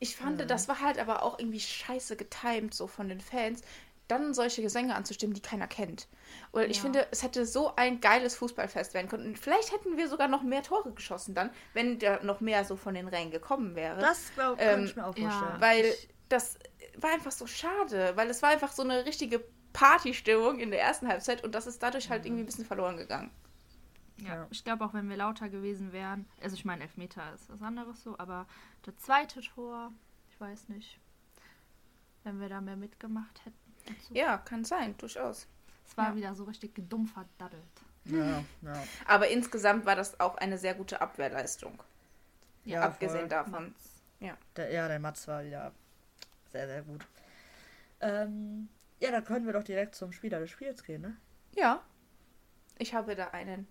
Ich 0.00 0.16
fand, 0.16 0.40
Mhm. 0.40 0.48
das 0.48 0.68
war 0.68 0.80
halt 0.80 0.98
aber 0.98 1.22
auch 1.22 1.38
irgendwie 1.38 1.60
scheiße 1.60 2.16
getimt, 2.16 2.74
so 2.74 2.86
von 2.86 3.08
den 3.08 3.20
Fans, 3.20 3.62
dann 4.08 4.34
solche 4.34 4.60
Gesänge 4.60 4.94
anzustimmen, 4.94 5.32
die 5.34 5.40
keiner 5.40 5.66
kennt. 5.66 6.08
Und 6.52 6.64
ich 6.64 6.76
Ja. 6.76 6.82
finde, 6.82 7.06
es 7.10 7.22
hätte 7.22 7.46
so 7.46 7.74
ein 7.76 8.00
geiles 8.02 8.34
Fußballfest 8.36 8.92
werden 8.92 9.08
können. 9.08 9.26
Und 9.26 9.38
vielleicht 9.38 9.72
hätten 9.72 9.96
wir 9.96 10.08
sogar 10.08 10.28
noch 10.28 10.42
mehr 10.42 10.62
Tore 10.62 10.92
geschossen 10.92 11.34
dann, 11.34 11.50
wenn 11.72 11.98
da 11.98 12.22
noch 12.22 12.40
mehr 12.40 12.64
so 12.66 12.76
von 12.76 12.94
den 12.94 13.08
Rängen 13.08 13.30
gekommen 13.30 13.74
wäre. 13.76 14.00
Das 14.00 14.30
glaub, 14.34 14.60
Ähm, 14.60 14.68
kann 14.70 14.84
ich 14.84 14.96
mir 14.96 15.06
auch 15.06 15.16
ja. 15.16 15.30
vorstellen. 15.30 15.60
Weil 15.60 15.84
Ich- 15.86 16.08
das 16.28 16.58
war 16.98 17.12
einfach 17.12 17.32
so 17.32 17.46
schade, 17.46 18.12
weil 18.16 18.28
es 18.28 18.42
war 18.42 18.50
einfach 18.50 18.72
so 18.72 18.82
eine 18.82 19.06
richtige 19.06 19.42
Partystimmung 19.72 20.58
in 20.58 20.70
der 20.70 20.80
ersten 20.82 21.08
Halbzeit 21.08 21.42
und 21.42 21.54
das 21.54 21.66
ist 21.66 21.82
dadurch 21.82 22.10
halt 22.10 22.26
irgendwie 22.26 22.42
ein 22.42 22.46
bisschen 22.46 22.64
verloren 22.66 22.96
gegangen. 22.96 23.30
Ja, 24.18 24.34
Ja. 24.34 24.46
ich 24.50 24.64
glaube 24.64 24.84
auch, 24.84 24.94
wenn 24.94 25.08
wir 25.08 25.16
lauter 25.16 25.48
gewesen 25.48 25.92
wären, 25.92 26.26
also 26.42 26.54
ich 26.54 26.64
meine, 26.64 26.82
Elfmeter 26.82 27.32
ist 27.34 27.48
was 27.50 27.62
anderes 27.62 28.02
so, 28.02 28.18
aber 28.18 28.46
das 28.82 28.96
zweite 28.98 29.40
Tor, 29.40 29.92
ich 30.30 30.40
weiß 30.40 30.68
nicht, 30.68 30.98
wenn 32.22 32.40
wir 32.40 32.48
da 32.48 32.60
mehr 32.60 32.76
mitgemacht 32.76 33.44
hätten. 33.44 33.98
so. 34.08 34.14
Ja, 34.14 34.38
kann 34.38 34.64
sein, 34.64 34.96
durchaus. 34.98 35.46
Es 35.86 35.96
war 35.96 36.10
ja. 36.10 36.16
wieder 36.16 36.34
so 36.34 36.44
richtig 36.44 36.72
dumm 36.88 37.06
verdaddelt. 37.06 37.62
ja, 38.04 38.44
ja. 38.62 38.82
Aber 39.06 39.28
insgesamt 39.28 39.84
war 39.84 39.96
das 39.96 40.18
auch 40.20 40.36
eine 40.36 40.58
sehr 40.58 40.74
gute 40.74 41.00
Abwehrleistung. 41.00 41.82
Ja, 42.64 42.82
abgesehen 42.82 43.20
voll. 43.20 43.28
davon. 43.28 43.74
Der, 44.56 44.70
ja, 44.70 44.88
der 44.88 45.00
Mats 45.00 45.26
war 45.28 45.44
wieder 45.44 45.72
sehr, 46.50 46.66
sehr 46.66 46.82
gut. 46.82 47.06
Ähm, 48.00 48.68
ja, 49.00 49.10
dann 49.10 49.24
können 49.24 49.46
wir 49.46 49.52
doch 49.52 49.64
direkt 49.64 49.94
zum 49.94 50.12
Spieler 50.12 50.38
des 50.38 50.50
Spiels 50.50 50.84
gehen, 50.84 51.02
ne? 51.02 51.16
Ja. 51.54 51.82
Ich 52.78 52.94
habe 52.94 53.16
da 53.16 53.28
einen. 53.28 53.66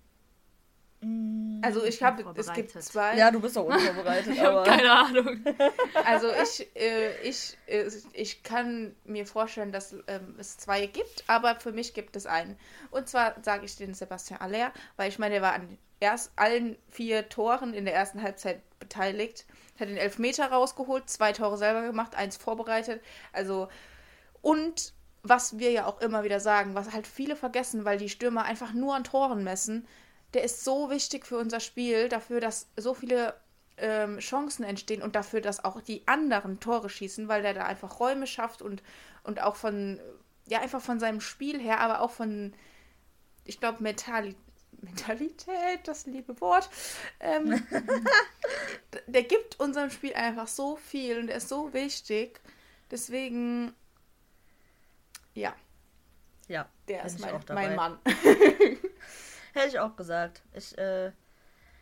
Mm, 1.03 1.61
Also 1.63 1.83
ich 1.83 2.01
habe, 2.01 2.23
es 2.35 2.51
gibt 2.53 2.71
zwei. 2.71 3.15
ja, 3.17 3.31
du 3.31 3.39
bist 3.39 3.55
doch 3.55 3.65
unvorbereitet, 3.65 4.33
Ich 4.33 4.41
aber. 4.41 4.63
keine 4.63 4.91
Ahnung. 4.99 5.43
Also 6.05 6.27
ich, 6.41 6.67
äh, 6.75 7.21
ich, 7.27 7.57
äh, 7.67 7.89
ich 8.13 8.43
kann 8.43 8.95
mir 9.05 9.25
vorstellen, 9.25 9.71
dass 9.71 9.93
ähm, 10.07 10.35
es 10.37 10.57
zwei 10.57 10.85
gibt, 10.85 11.23
aber 11.27 11.59
für 11.59 11.71
mich 11.71 11.93
gibt 11.93 12.15
es 12.15 12.25
einen. 12.25 12.57
Und 12.91 13.07
zwar 13.09 13.35
sage 13.43 13.65
ich 13.65 13.75
den 13.75 13.93
Sebastian 13.93 14.41
Aller, 14.41 14.71
weil 14.97 15.09
ich 15.09 15.19
meine, 15.19 15.35
er 15.35 15.41
war 15.41 15.53
an 15.53 15.77
erst 15.99 16.31
allen 16.35 16.77
vier 16.89 17.29
Toren 17.29 17.73
in 17.73 17.85
der 17.85 17.93
ersten 17.95 18.21
Halbzeit 18.21 18.61
beteiligt, 18.79 19.45
hat 19.79 19.87
den 19.89 19.97
Elfmeter 19.97 20.47
rausgeholt, 20.47 21.09
zwei 21.09 21.31
Tore 21.31 21.57
selber 21.57 21.81
gemacht, 21.83 22.15
eins 22.15 22.35
vorbereitet. 22.37 23.01
Also 23.31 23.69
und 24.41 24.93
was 25.25 25.57
wir 25.57 25.71
ja 25.71 25.85
auch 25.85 26.01
immer 26.01 26.25
wieder 26.25 26.41
sagen, 26.41 26.75
was 26.75 26.91
halt 26.91 27.07
viele 27.07 27.37
vergessen, 27.37 27.85
weil 27.85 27.97
die 27.97 28.09
Stürmer 28.09 28.43
einfach 28.43 28.73
nur 28.73 28.93
an 28.93 29.05
Toren 29.05 29.43
messen, 29.45 29.87
der 30.33 30.43
ist 30.43 30.63
so 30.63 30.89
wichtig 30.89 31.25
für 31.25 31.37
unser 31.37 31.59
Spiel, 31.59 32.09
dafür, 32.09 32.39
dass 32.39 32.67
so 32.75 32.93
viele 32.93 33.35
ähm, 33.77 34.19
Chancen 34.19 34.63
entstehen 34.63 35.01
und 35.01 35.15
dafür, 35.15 35.41
dass 35.41 35.63
auch 35.63 35.81
die 35.81 36.07
anderen 36.07 36.59
Tore 36.59 36.89
schießen, 36.89 37.27
weil 37.27 37.41
der 37.41 37.53
da 37.53 37.65
einfach 37.65 37.99
Räume 37.99 38.27
schafft 38.27 38.61
und, 38.61 38.83
und 39.23 39.41
auch 39.41 39.55
von, 39.55 39.99
ja, 40.47 40.59
einfach 40.61 40.81
von 40.81 40.99
seinem 40.99 41.21
Spiel 41.21 41.59
her, 41.59 41.79
aber 41.79 42.01
auch 42.01 42.11
von, 42.11 42.53
ich 43.45 43.59
glaube, 43.59 43.81
Mentali 43.81 44.35
Mentalität, 44.81 45.79
das 45.85 46.05
liebe 46.05 46.39
Wort. 46.41 46.69
Ähm, 47.21 47.65
der 49.07 49.23
gibt 49.23 49.59
unserem 49.59 49.89
Spiel 49.89 50.13
einfach 50.13 50.47
so 50.47 50.75
viel 50.75 51.19
und 51.19 51.29
er 51.29 51.37
ist 51.37 51.47
so 51.47 51.73
wichtig. 51.73 52.41
Deswegen, 52.91 53.73
ja, 55.33 55.55
Ja, 56.47 56.67
der 56.87 57.05
ist 57.05 57.19
mein, 57.19 57.41
mein 57.49 57.75
Mann. 57.75 57.97
hätte 59.53 59.67
ich 59.69 59.79
auch 59.79 59.95
gesagt. 59.95 60.41
Ich 60.53 60.77
äh, 60.77 61.11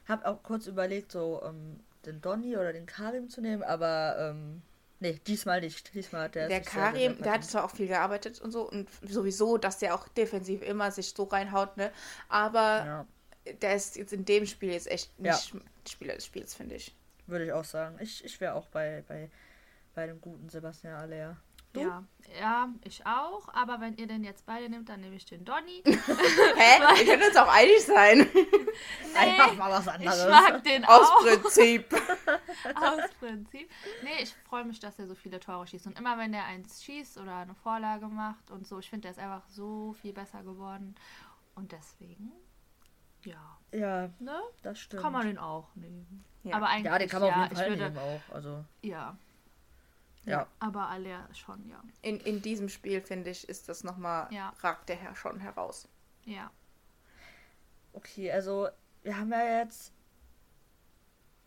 habe 0.08 0.26
auch 0.28 0.44
kurz 0.44 0.68
überlegt, 0.68 1.12
so 1.12 1.42
ähm, 1.44 1.80
den 2.06 2.22
Donny 2.22 2.56
oder 2.58 2.74
den 2.74 2.86
Karim 2.86 3.30
zu 3.30 3.42
nehmen, 3.42 3.64
aber 3.64 4.16
ähm, 4.20 4.62
nee, 5.00 5.20
diesmal 5.28 5.62
nicht. 5.62 5.94
Diesmal 5.94 6.24
hat 6.26 6.36
der 6.36 6.48
Der 6.48 6.62
Karim, 6.62 7.22
der 7.22 7.34
hat 7.34 7.46
zwar 7.46 7.64
auch 7.66 7.72
viel 7.72 7.88
gearbeitet 7.88 8.40
und 8.42 8.52
so 8.52 8.68
und 8.70 8.90
sowieso, 9.08 9.58
dass 9.58 9.80
der 9.80 9.96
auch 9.96 10.08
defensiv 10.10 10.62
immer 10.62 10.92
sich 10.92 11.14
so 11.16 11.24
reinhaut, 11.24 11.78
ne? 11.78 11.92
Aber 12.30 12.86
Ja, 12.86 13.06
der 13.62 13.76
ist 13.76 13.96
jetzt 13.96 14.14
in 14.14 14.26
dem 14.26 14.46
Spiel 14.46 14.72
jetzt 14.72 14.90
echt 14.90 15.12
Ja. 15.20 15.34
nicht 15.34 15.54
Spieler 15.90 16.16
des 16.16 16.26
Spiels, 16.26 16.54
finde 16.54 16.76
ich. 16.76 16.96
würde 17.28 17.46
ich 17.46 17.54
auch 17.54 17.64
sagen. 17.66 17.98
Ich, 18.02 18.24
ich 18.26 18.40
wäre 18.42 18.54
auch 18.56 18.68
bei, 18.68 19.04
bei, 19.08 19.30
bei 19.96 20.06
dem 20.08 20.20
guten 20.22 20.50
Sebastian 20.50 20.96
Aller. 20.96 21.38
Du? 21.74 21.80
Ja, 21.82 22.04
ja, 22.40 22.70
ich 22.84 23.06
auch. 23.06 23.48
Aber 23.54 23.80
wenn 23.80 23.96
ihr 23.96 24.06
den 24.08 24.24
jetzt 24.26 24.46
beide 24.46 24.70
nehmt, 24.70 24.90
dann 24.90 25.00
nehme 25.00 25.16
ich 25.16 25.26
den 25.26 25.46
Donny. 25.46 25.82
Hä? 25.86 25.92
Wir 26.98 27.06
können 27.06 27.24
uns 27.24 27.36
auch 27.38 27.48
einig 27.48 27.82
sein. 27.86 28.28
Einfach 29.16 29.56
mal 29.56 29.72
was 29.72 29.86
Ich 29.86 29.92
anderes. 30.10 30.30
mag 30.30 30.64
den 30.64 30.84
Aus 30.86 31.10
auch. 31.10 31.20
Prinzip. 31.22 31.94
Aus 32.76 33.10
Prinzip. 33.20 33.70
Nee, 34.04 34.22
ich 34.24 34.34
freue 34.50 34.66
mich, 34.66 34.80
dass 34.80 35.00
er 35.00 35.08
so 35.08 35.16
viele 35.16 35.40
Tore 35.40 35.66
schießt. 35.68 35.88
Und 35.88 35.98
immer 35.98 36.18
wenn 36.18 36.34
er 36.34 36.46
eins 36.46 36.84
schießt 36.84 37.18
oder 37.20 37.38
eine 37.38 37.56
Vorlage 37.56 38.08
macht 38.08 38.52
und 38.52 38.68
so, 38.68 38.80
ich 38.80 38.90
finde, 38.90 39.04
der 39.04 39.12
ist 39.12 39.20
einfach 39.20 39.48
so 39.48 39.94
viel 39.94 40.12
besser 40.14 40.44
geworden. 40.44 40.96
Und 41.56 41.72
deswegen, 41.72 42.32
ja, 43.24 43.58
Ja, 43.72 44.10
ne? 44.20 44.42
das 44.64 44.80
stimmt. 44.80 45.02
Kann 45.04 45.14
man 45.14 45.26
den 45.26 45.38
auch 45.38 45.74
nehmen. 45.76 46.24
Ja. 46.44 46.56
Aber 46.56 46.68
eigentlich, 46.68 46.92
ja, 46.92 46.98
den 47.00 47.10
kann 47.10 47.22
man 47.22 47.30
ja, 47.30 47.36
auf 47.36 47.42
jeden 47.44 47.56
Fall 47.56 47.66
ich 47.66 47.80
würde, 47.80 47.84
nehmen 47.94 47.98
auch. 48.30 48.34
Also, 48.36 48.66
Ja, 48.82 49.16
ja. 50.26 50.48
aber 50.60 50.88
alle 50.90 51.28
schon, 51.34 51.68
ja. 51.70 51.82
In, 52.02 52.20
in 52.20 52.42
diesem 52.42 52.70
Spiel, 52.70 53.02
finde 53.02 53.32
ich, 53.32 53.48
ist 53.50 53.70
das 53.70 53.84
nochmal, 53.84 54.28
Ja. 54.32 54.54
ragt 54.60 54.90
der 54.90 54.96
Herr 54.96 55.16
schon 55.16 55.40
heraus. 55.40 55.88
Ja. 56.26 56.52
Okay, 57.94 58.32
also 58.32 58.70
wir 59.04 59.18
haben 59.18 59.32
ja 59.32 59.60
jetzt 59.60 59.92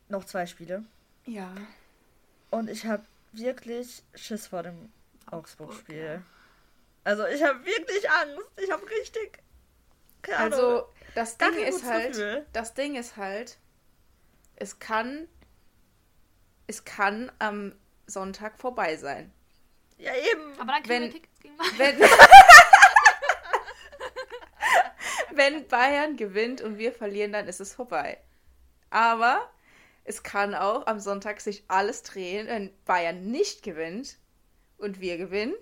noch 0.08 0.24
zwei 0.24 0.46
Spiele. 0.46 0.84
Ja. 1.24 1.52
Und 2.50 2.68
ich 2.68 2.86
habe 2.86 3.04
wirklich 3.32 4.02
Schiss 4.14 4.46
vor 4.48 4.62
dem 4.62 4.92
Augsburg-Spiel. 5.30 6.22
Also 7.04 7.26
ich 7.26 7.42
habe 7.42 7.64
wirklich 7.64 8.10
Angst. 8.10 8.46
Ich 8.56 8.70
habe 8.70 8.82
richtig. 8.88 9.42
Keine 10.22 10.38
Ahnung. 10.38 10.52
Also, 10.52 10.88
das 11.14 11.36
Ding 11.38 11.54
ist 11.58 11.84
halt, 11.84 12.08
Gefühl. 12.12 12.46
das 12.52 12.74
Ding 12.74 12.96
ist 12.96 13.16
halt, 13.16 13.58
es 14.56 14.78
kann, 14.78 15.28
es 16.66 16.84
kann 16.84 17.30
am 17.38 17.74
Sonntag 18.06 18.58
vorbei 18.58 18.96
sein. 18.96 19.32
ja, 19.98 20.12
eben. 20.32 20.52
Aber 20.60 20.72
dann 20.72 20.82
kriegen 20.82 20.88
Wenn- 20.88 21.02
wir 21.02 21.10
Tickets 21.12 21.40
gegen 21.40 21.56
Bayern. 21.56 21.78
Wenn, 21.78 22.00
wenn 25.36 25.66
Bayern 25.68 26.16
gewinnt 26.16 26.60
und 26.60 26.78
wir 26.78 26.92
verlieren, 26.92 27.32
dann 27.32 27.48
ist 27.48 27.60
es 27.60 27.74
vorbei. 27.74 28.18
Aber 28.90 29.48
es 30.04 30.22
kann 30.22 30.54
auch 30.54 30.86
am 30.86 31.00
Sonntag 31.00 31.40
sich 31.40 31.64
alles 31.68 32.02
drehen, 32.02 32.46
wenn 32.46 32.70
Bayern 32.84 33.30
nicht 33.30 33.62
gewinnt 33.62 34.16
und 34.78 35.00
wir 35.00 35.16
gewinnen, 35.16 35.54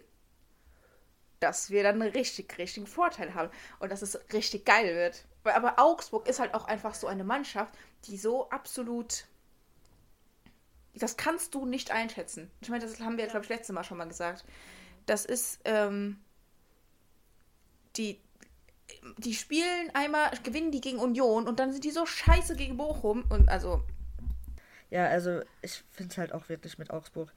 dass 1.41 1.71
wir 1.71 1.83
dann 1.83 2.01
einen 2.03 2.13
richtig, 2.13 2.57
richtigen 2.59 2.87
Vorteil 2.87 3.35
haben 3.35 3.51
und 3.81 3.91
dass 3.91 4.03
es 4.03 4.19
richtig 4.33 4.65
geil 4.65 4.95
wird. 4.95 5.25
Weil- 5.43 5.55
Aber 5.55 5.79
Augsburg 5.79 6.29
ist 6.29 6.39
halt 6.41 6.55
auch 6.55 6.67
einfach 6.67 6.95
so 6.95 7.07
eine 7.07 7.25
Mannschaft, 7.25 7.75
die 8.05 8.19
so 8.19 8.51
absolut. 8.51 9.25
Das 10.95 11.17
kannst 11.17 11.55
du 11.55 11.65
nicht 11.65 11.91
einschätzen. 11.91 12.51
Ich 12.61 12.69
meine, 12.69 12.85
das 12.85 13.01
haben 13.01 13.17
wir, 13.17 13.27
glaube 13.27 13.45
ich, 13.45 13.49
letztes 13.49 13.75
Mal 13.75 13.85
schon 13.85 13.99
mal 13.99 14.09
gesagt. 14.09 14.45
Das 15.07 15.25
ist, 15.25 15.61
ähm, 15.65 16.19
die, 17.97 18.21
die 19.19 19.35
spielen 19.35 19.91
einmal, 19.95 20.31
gewinnen 20.43 20.71
die 20.71 20.81
gegen 20.81 20.99
Union 20.99 21.49
und 21.49 21.59
dann 21.59 21.73
sind 21.73 21.85
die 21.85 21.91
so 21.91 22.05
scheiße 22.05 22.57
gegen 22.57 22.77
Bochum. 22.77 23.25
Und 23.31 23.49
also, 23.49 23.83
Ja, 24.91 25.07
also 25.07 25.41
ich 25.63 25.83
finde 25.91 26.13
es 26.13 26.19
halt 26.19 26.33
auch 26.33 26.49
wirklich 26.49 26.79
mit 26.79 26.91
Augsburg. 26.91 27.33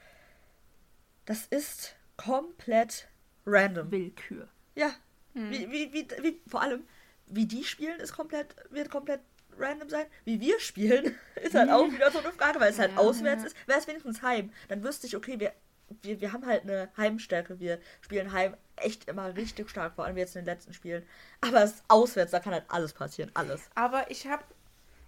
Das 1.26 1.48
ist 1.48 1.96
komplett 2.18 3.08
random. 3.46 3.90
Willkür. 3.92 4.48
Ja. 4.76 4.92
Wie, 5.34 5.70
wie, 5.70 5.92
wie, 5.92 6.08
wie, 6.22 6.42
vor 6.48 6.62
allem, 6.62 6.86
wie 7.28 7.46
die 7.46 7.66
spielen, 7.66 8.00
ist 8.00 8.14
komplett, 8.14 8.56
wird 8.70 8.90
komplett 8.90 9.20
random 9.58 9.90
sein. 9.90 10.06
Wie 10.24 10.40
wir 10.40 10.60
spielen, 10.60 11.16
ist 11.44 11.56
halt 11.56 11.70
auch 11.70 11.92
wieder 11.92 12.12
so 12.12 12.20
eine 12.20 12.32
Frage, 12.32 12.60
weil 12.60 12.72
es 12.72 12.80
halt 12.80 12.92
Ja. 12.94 12.98
auswärts 12.98 13.44
ist. 13.44 13.56
Wäre 13.68 13.80
es 13.80 13.88
wenigstens 13.88 14.22
heim, 14.22 14.52
dann 14.68 14.84
wüsste 14.84 15.08
ich, 15.08 15.16
okay, 15.16 15.40
wir, 15.40 15.54
wir, 16.02 16.22
wir 16.22 16.32
haben 16.34 16.46
halt 16.46 16.64
eine 16.64 16.90
Heimstärke. 16.98 17.60
Wir 17.60 17.80
spielen 18.02 18.32
heim 18.32 18.56
echt 18.78 19.08
immer 19.08 19.36
richtig 19.36 19.70
stark, 19.70 19.96
vor 19.96 20.06
allem 20.06 20.18
jetzt 20.18 20.36
in 20.36 20.42
den 20.42 20.54
letzten 20.54 20.74
Spielen. 20.74 21.06
Aber 21.42 21.64
es 21.64 21.72
ist 21.76 21.84
auswärts, 21.88 22.32
da 22.32 22.40
kann 22.40 22.54
halt 22.54 22.66
alles 22.68 22.94
passieren. 22.94 23.32
Alles. 23.34 23.62
aber 23.76 24.10
ich 24.12 24.28
habe, 24.28 24.44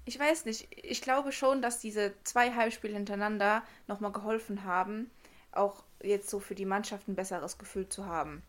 ich 0.05 0.17
weiß 0.19 0.45
nicht, 0.45 0.67
ich 0.71 1.01
glaube 1.01 1.31
schon, 1.31 1.61
dass 1.61 1.79
diese 1.79 2.13
zwei 2.23 2.53
Heimspiele 2.53 2.93
hintereinander 2.93 3.63
nochmal 3.87 4.11
geholfen 4.13 4.63
haben, 4.63 5.11
auch 5.51 5.83
jetzt 6.01 6.29
so 6.29 6.39
für 6.39 6.55
die 6.55 6.65
Mannschaft 6.65 7.07
ein 7.07 7.15
besseres 7.15 7.57
Gefühl 7.57 7.89
zu 7.89 8.05
haben. 8.05 8.43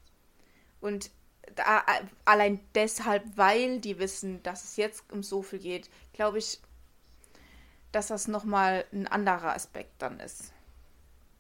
Und 0.81 1.11
da, 1.55 1.85
allein 2.25 2.61
deshalb, 2.75 3.25
weil 3.37 3.81
die 3.81 3.99
wissen, 3.99 4.43
dass 4.43 4.65
es 4.65 4.77
jetzt 4.77 5.05
um 5.13 5.23
so 5.23 5.43
viel 5.43 5.59
geht, 5.59 5.91
glaube 6.13 6.39
ich, 6.39 6.61
dass 7.93 8.09
das 8.09 8.29
nochmal 8.29 8.85
ein 8.93 9.07
anderer 9.07 9.55
Aspekt 9.55 10.01
dann 10.03 10.21
ist. 10.21 10.53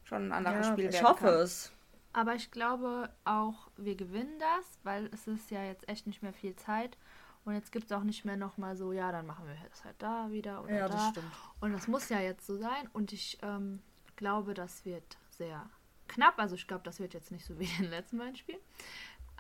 Schon 0.04 0.28
ein 0.28 0.32
anderes 0.32 0.66
Ja, 0.66 0.72
Spiel 0.72 0.88
ich 0.88 1.02
hoffe 1.02 1.24
kann. 1.26 1.34
es. 1.34 1.72
Aber 2.14 2.34
ich 2.34 2.50
glaube 2.50 3.10
auch, 3.24 3.70
wir 3.76 3.94
gewinnen 3.94 4.38
das, 4.38 4.78
weil 4.82 5.10
es 5.12 5.26
ist 5.26 5.50
ja 5.50 5.62
jetzt 5.64 5.88
echt 5.88 6.06
nicht 6.06 6.22
mehr 6.22 6.32
viel 6.32 6.56
Zeit. 6.56 6.96
Und 7.44 7.54
jetzt 7.54 7.70
gibt 7.72 7.86
es 7.86 7.92
auch 7.92 8.02
nicht 8.02 8.24
mehr 8.24 8.36
nochmal 8.36 8.76
so, 8.76 8.92
ja, 8.92 9.12
dann 9.12 9.26
machen 9.26 9.46
wir 9.46 9.54
das 9.70 9.84
halt 9.84 9.96
da 9.98 10.30
wieder 10.30 10.62
oder 10.64 10.74
Ja, 10.74 10.88
da. 10.88 10.94
das 10.94 11.08
stimmt. 11.10 11.32
Und 11.60 11.72
das 11.72 11.86
muss 11.86 12.08
ja 12.08 12.20
jetzt 12.20 12.46
so 12.46 12.56
sein. 12.56 12.88
Und 12.92 13.12
ich 13.12 13.38
ähm, 13.42 13.80
glaube, 14.16 14.54
das 14.54 14.84
wird 14.84 15.16
sehr 15.30 15.68
knapp. 16.08 16.38
Also 16.38 16.54
ich 16.56 16.66
glaube, 16.66 16.82
das 16.84 16.98
wird 16.98 17.14
jetzt 17.14 17.30
nicht 17.30 17.44
so 17.44 17.58
wie 17.58 17.64
in 17.78 17.82
den 17.84 17.90
letzten 17.90 18.18
beiden 18.18 18.36
Spielen. 18.36 18.60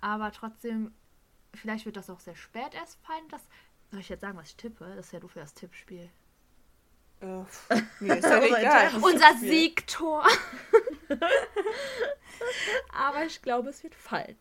Aber 0.00 0.32
trotzdem, 0.32 0.92
vielleicht 1.54 1.86
wird 1.86 1.96
das 1.96 2.10
auch 2.10 2.20
sehr 2.20 2.36
spät 2.36 2.74
erst 2.74 2.98
fallen. 3.04 3.28
Das, 3.30 3.42
soll 3.90 4.00
ich 4.00 4.08
jetzt 4.08 4.20
sagen, 4.20 4.36
was 4.38 4.48
ich 4.48 4.56
tippe? 4.56 4.84
Das 4.96 5.06
ist 5.06 5.12
ja 5.12 5.20
du 5.20 5.28
für 5.28 5.40
das 5.40 5.54
Tippspiel. 5.54 6.10
Äh, 7.20 7.44
mir 8.00 8.16
ist 8.16 8.24
Unser 8.26 8.42
egal. 8.42 8.90
Unser. 9.00 9.34
Siegtor. 9.38 10.24
Aber 12.92 13.24
ich 13.24 13.42
glaube, 13.42 13.70
es 13.70 13.82
wird 13.82 13.94
fallen. 13.94 14.36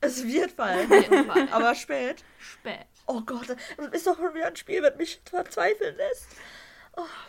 Es 0.00 0.24
wird 0.24 0.52
fallen. 0.52 0.90
jeden 0.90 1.24
Fall. 1.26 1.48
Aber 1.50 1.74
spät. 1.74 2.24
Spät. 2.38 2.86
Oh 3.06 3.20
Gott, 3.22 3.48
das 3.48 3.88
ist 3.92 4.06
doch 4.06 4.16
schon 4.16 4.34
wieder 4.34 4.46
ein 4.46 4.56
Spiel, 4.56 4.82
das 4.82 4.96
mich 4.96 5.20
verzweifeln 5.24 5.96
lässt. 5.96 6.28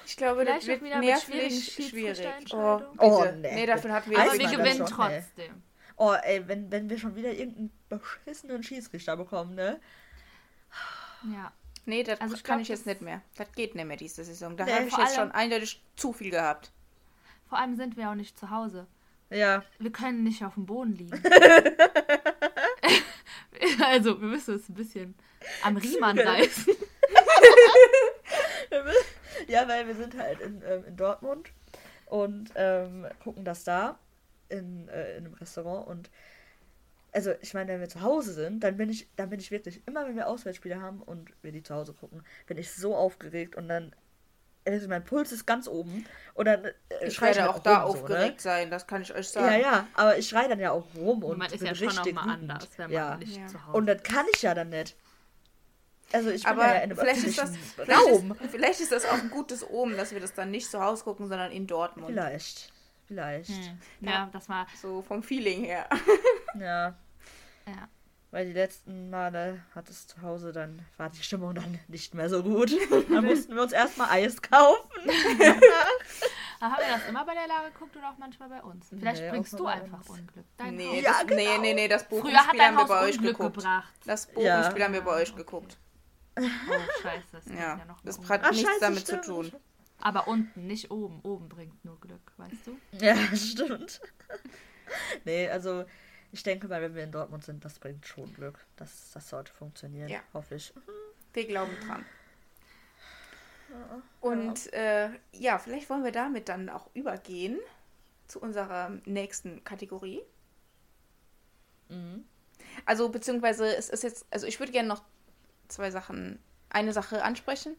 Ich 0.06 0.18
glaube, 0.18 0.46
das 0.46 0.63
Vielleicht 0.63 0.68
wird 0.68 0.82
mit 0.82 0.92
schwierigen 0.92 1.08
nervlich 1.08 1.74
schwierig. 1.74 1.78
Oh, 1.78 1.82
Schiedsrichterentscheidungen. 1.82 2.92
bitte. 2.92 3.06
Oh, 3.06 3.26
nee. 3.36 3.56
nee. 3.56 3.65
dafür 3.65 3.94
hatten 3.94 4.12
wir 4.12 4.20
Aber 4.20 4.34
wir 4.34 4.50
gewinnen 4.50 4.86
trotzdem. 4.86 5.63
Oh, 6.01 6.13
ey, 6.13 6.47
wenn, 6.47 6.71
wenn 6.71 6.89
wir 6.89 6.97
schon 6.97 7.15
wieder 7.15 7.33
irgendeinen 7.33 7.71
beschissenen 7.89 8.63
Schiedsrichter 8.63 9.17
bekommen, 9.17 9.53
ne? 9.53 9.81
Ja. 11.33 11.51
Nee, 11.85 12.03
das 12.03 12.21
Also 12.21 12.35
ich 12.35 12.43
kann 12.43 12.59
glaub, 12.59 12.63
ich 12.63 12.69
jetzt 12.69 12.85
nicht 12.85 13.01
mehr. 13.01 13.21
Das 13.35 13.51
geht 13.51 13.75
nicht 13.75 13.85
mehr 13.85 13.97
diese 13.97 14.23
Saison. 14.23 14.55
Da 14.55 14.63
Nee, 14.63 14.71
habe 14.71 14.88
ich 14.88 14.97
jetzt 14.97 15.15
schon 15.15 15.31
eindeutig 15.31 15.83
zu 15.97 16.13
viel 16.13 16.31
gehabt. 16.31 16.71
Vor 17.49 17.57
allem 17.57 17.75
sind 17.75 17.97
wir 17.97 18.09
auch 18.09 18.15
nicht 18.15 18.39
zu 18.39 18.49
Hause. 18.49 18.88
Ja. 19.29 19.65
Wir 19.77 19.91
können 19.91 20.23
nicht 20.23 20.45
auf 20.45 20.53
dem 20.53 20.65
Boden 20.65 20.95
liegen. 20.95 21.12
also, 23.83 24.21
wir 24.21 24.27
müssen 24.29 24.55
es 24.55 24.69
ein 24.69 24.75
bisschen 24.75 25.15
am 25.63 25.75
Riemann 25.75 26.17
reißen. 26.17 26.75
Ja, 29.47 29.67
weil 29.67 29.88
wir 29.88 29.95
sind 29.95 30.17
halt 30.17 30.39
in, 30.39 30.62
ähm, 30.65 30.85
in 30.85 30.95
Dortmund 30.95 31.49
und 32.05 32.51
ähm, 32.55 33.07
gucken 33.23 33.43
das 33.43 33.63
da 33.63 33.97
in, 34.49 34.88
äh, 34.89 35.17
in 35.17 35.25
einem 35.25 35.33
Restaurant 35.35 35.88
und 35.88 36.09
also 37.12 37.31
ich 37.41 37.55
meine, 37.55 37.71
wenn 37.71 37.79
wir 37.81 37.89
zu 37.89 38.01
Hause 38.01 38.33
sind, 38.33 38.63
dann 38.63 38.77
bin 38.77 38.89
ich, 38.89 39.07
dann 39.15 39.29
bin 39.31 39.39
ich 39.39 39.49
wirklich, 39.49 39.81
immer 39.88 40.05
wenn 40.07 40.15
wir 40.15 40.27
Auswärtsspiele 40.27 40.79
haben 40.79 41.01
und 41.01 41.31
wir 41.41 41.51
die 41.51 41.63
zu 41.63 41.73
Hause 41.73 41.93
gucken, 41.93 42.23
bin 42.45 42.57
ich 42.57 42.71
so 42.71 42.95
aufgeregt 42.95 43.55
und 43.55 43.67
dann, 43.67 43.95
also 44.67 44.88
mein 44.88 45.03
Puls 45.03 45.31
ist 45.31 45.47
ganz 45.47 45.67
oben 45.67 46.05
und 46.35 46.45
dann 46.45 46.65
äh, 46.65 46.73
Ich 47.07 47.15
schrei 47.15 47.27
werde 47.27 47.41
halt 47.43 47.51
auch 47.55 47.59
da 47.59 47.81
rum, 47.83 47.97
so, 47.97 48.03
aufgeregt 48.03 48.41
sein, 48.41 48.69
das 48.69 48.85
kann 48.85 49.01
ich 49.01 49.12
euch 49.12 49.17
Ne? 49.17 49.23
sagen. 49.23 49.53
Ja, 49.53 49.57
ja, 49.59 49.88
aber 49.95 50.17
ich 50.19 50.29
schreie 50.29 50.47
dann 50.49 50.59
ja 50.59 50.69
auch 50.71 50.85
rum 50.95 51.23
und 51.23 51.39
man 51.39 51.51
ist 51.51 51.57
bin 51.59 51.67
ja 51.67 51.73
schon 51.73 51.88
richtig 51.88 52.13
nochmal 52.13 52.35
wütend. 52.35 52.51
anders, 52.51 52.69
wenn 52.77 52.91
man 52.91 52.93
ja. 52.93 53.17
nicht 53.17 53.38
Ja. 53.38 53.47
zu 53.47 53.65
Hause 53.65 53.77
Und 53.77 53.85
das 53.88 54.03
kann 54.03 54.25
ich 54.35 54.41
ja 54.43 54.53
dann 54.53 54.69
nicht. 54.69 54.95
Also 56.12 56.29
ich 56.29 56.43
bin 56.43 56.51
Aber 56.53 56.65
ja 56.67 56.73
in 56.75 56.81
einem 56.91 56.97
vielleicht 56.97 57.23
ist, 57.23 57.38
das, 57.38 57.51
vielleicht, 57.75 57.91
Raum. 57.91 58.31
ist, 58.39 58.51
vielleicht 58.51 58.79
ist 58.81 58.91
das 58.91 59.05
auch 59.05 59.13
ein 59.13 59.29
gutes 59.31 59.67
Omen, 59.67 59.95
dass 59.97 60.12
wir 60.12 60.19
das 60.19 60.33
dann 60.33 60.51
nicht 60.51 60.69
zu 60.69 60.79
Hause 60.83 61.03
gucken, 61.03 61.27
sondern 61.27 61.51
in 61.51 61.65
Dortmund. 61.67 62.09
Vielleicht. 62.09 62.71
Vielleicht. 63.10 63.50
Hm. 63.50 63.80
Ja, 64.02 64.30
das 64.32 64.48
war. 64.50 64.67
So 64.80 65.02
vom 65.02 65.22
Feeling 65.24 65.63
her. 65.65 65.89
Ja. 66.60 66.95
Ja. 67.67 67.88
Weil 68.32 68.45
die 68.48 68.54
letzten 68.54 69.10
Male 69.10 69.63
hat 69.74 69.88
es 69.89 70.06
zu 70.08 70.22
Hause, 70.22 70.52
dann 70.52 70.84
war 70.98 71.10
die 71.10 71.22
Stimmung 71.24 71.54
dann 71.56 71.80
nicht 71.88 72.13
mehr 72.15 72.28
so 72.30 72.41
gut. 72.43 72.72
Dann 73.10 73.26
mussten 73.26 73.56
wir 73.56 73.62
uns 73.63 73.72
erstmal 73.72 74.10
Eis 74.10 74.39
kaufen. 74.41 74.89
Aber 76.60 76.72
haben 76.76 76.80
wir 76.80 76.98
das 76.98 77.08
immer 77.08 77.26
bei 77.26 77.34
der 77.34 77.48
Lage 77.48 77.72
geguckt 77.72 77.95
oder 77.98 78.10
auch 78.10 78.17
manchmal 78.19 78.50
bei 78.50 78.62
uns? 78.62 78.88
Vielleicht 78.89 79.22
Nee, 79.22 79.30
bringst 79.30 79.54
du 79.54 79.65
einfach 79.65 80.00
uns. 80.02 80.10
Unglück. 80.10 80.45
Dein 80.58 80.76
Nee, 80.76 80.88
Haus. 80.98 81.02
Ja, 81.04 81.24
das, 81.24 81.36
nee, 81.36 81.45
genau. 81.45 81.62
nee, 81.62 81.74
nee, 81.74 81.88
das 81.88 82.08
dein 82.08 82.22
haben 82.22 82.58
wir 82.58 82.78
Haus 82.78 82.88
bei 82.88 83.02
euch 83.02 83.15
Unglück 83.17 83.38
geguckt. 83.38 83.56
gebracht. 83.58 83.93
Das 84.06 84.26
Bochum-Spiel 84.28 84.45
Ja. 84.80 84.86
haben 84.86 84.93
wir 84.93 85.02
bei 85.02 85.12
euch 85.22 85.36
geguckt. 85.36 85.78
Oh, 86.39 86.43
scheiße. 87.02 87.24
Das 87.32 87.45
Ja, 87.48 87.78
ja 87.78 87.86
noch 87.86 88.02
das 88.02 88.19
hat. 88.30 88.41
Ach, 88.43 88.52
nichts 88.52 88.67
scheiße, 88.67 88.80
damit 88.82 89.02
stimmt. 89.02 89.26
zu 89.26 89.32
tun. 89.34 89.52
Aber 90.01 90.27
unten, 90.27 90.67
nicht 90.67 90.91
oben. 90.91 91.19
Oben 91.21 91.49
bringt 91.49 91.83
nur 91.83 91.99
Glück, 91.99 92.31
weißt 92.38 92.67
du? 92.67 92.77
Ja, 92.99 93.15
stimmt. 93.35 94.01
Nee, 95.23 95.47
also 95.47 95.85
ich 96.31 96.41
denke 96.41 96.67
mal, 96.67 96.81
wenn 96.81 96.95
wir 96.95 97.03
in 97.03 97.12
Dortmund 97.12 97.43
sind, 97.45 97.63
das 97.63 97.77
bringt 97.77 98.07
schon 98.07 98.33
Glück. 98.33 98.65
Das, 98.75 99.12
das 99.12 99.29
sollte 99.29 99.53
funktionieren, 99.53 100.09
Ja. 100.09 100.19
hoffe 100.33 100.55
ich. 100.55 100.73
Wir 101.33 101.45
glauben 101.45 101.77
dran. 101.85 102.03
Und 104.19 104.73
äh, 104.73 105.09
ja, 105.31 105.59
vielleicht 105.59 105.89
wollen 105.91 106.03
wir 106.03 106.12
damit 106.12 106.49
dann 106.49 106.69
auch 106.69 106.89
übergehen 106.95 107.59
zu 108.27 108.41
unserer 108.41 108.89
nächsten 109.05 109.63
Kategorie. 109.63 110.21
Mhm. 111.89 112.25
Also, 112.85 113.09
beziehungsweise 113.09 113.75
es 113.75 113.89
ist 113.89 114.03
jetzt, 114.03 114.25
also 114.31 114.47
ich 114.47 114.59
würde 114.59 114.71
gerne 114.71 114.88
noch 114.88 115.03
zwei 115.67 115.91
Sachen, 115.91 116.39
eine 116.69 116.93
Sache 116.93 117.23
ansprechen. 117.23 117.75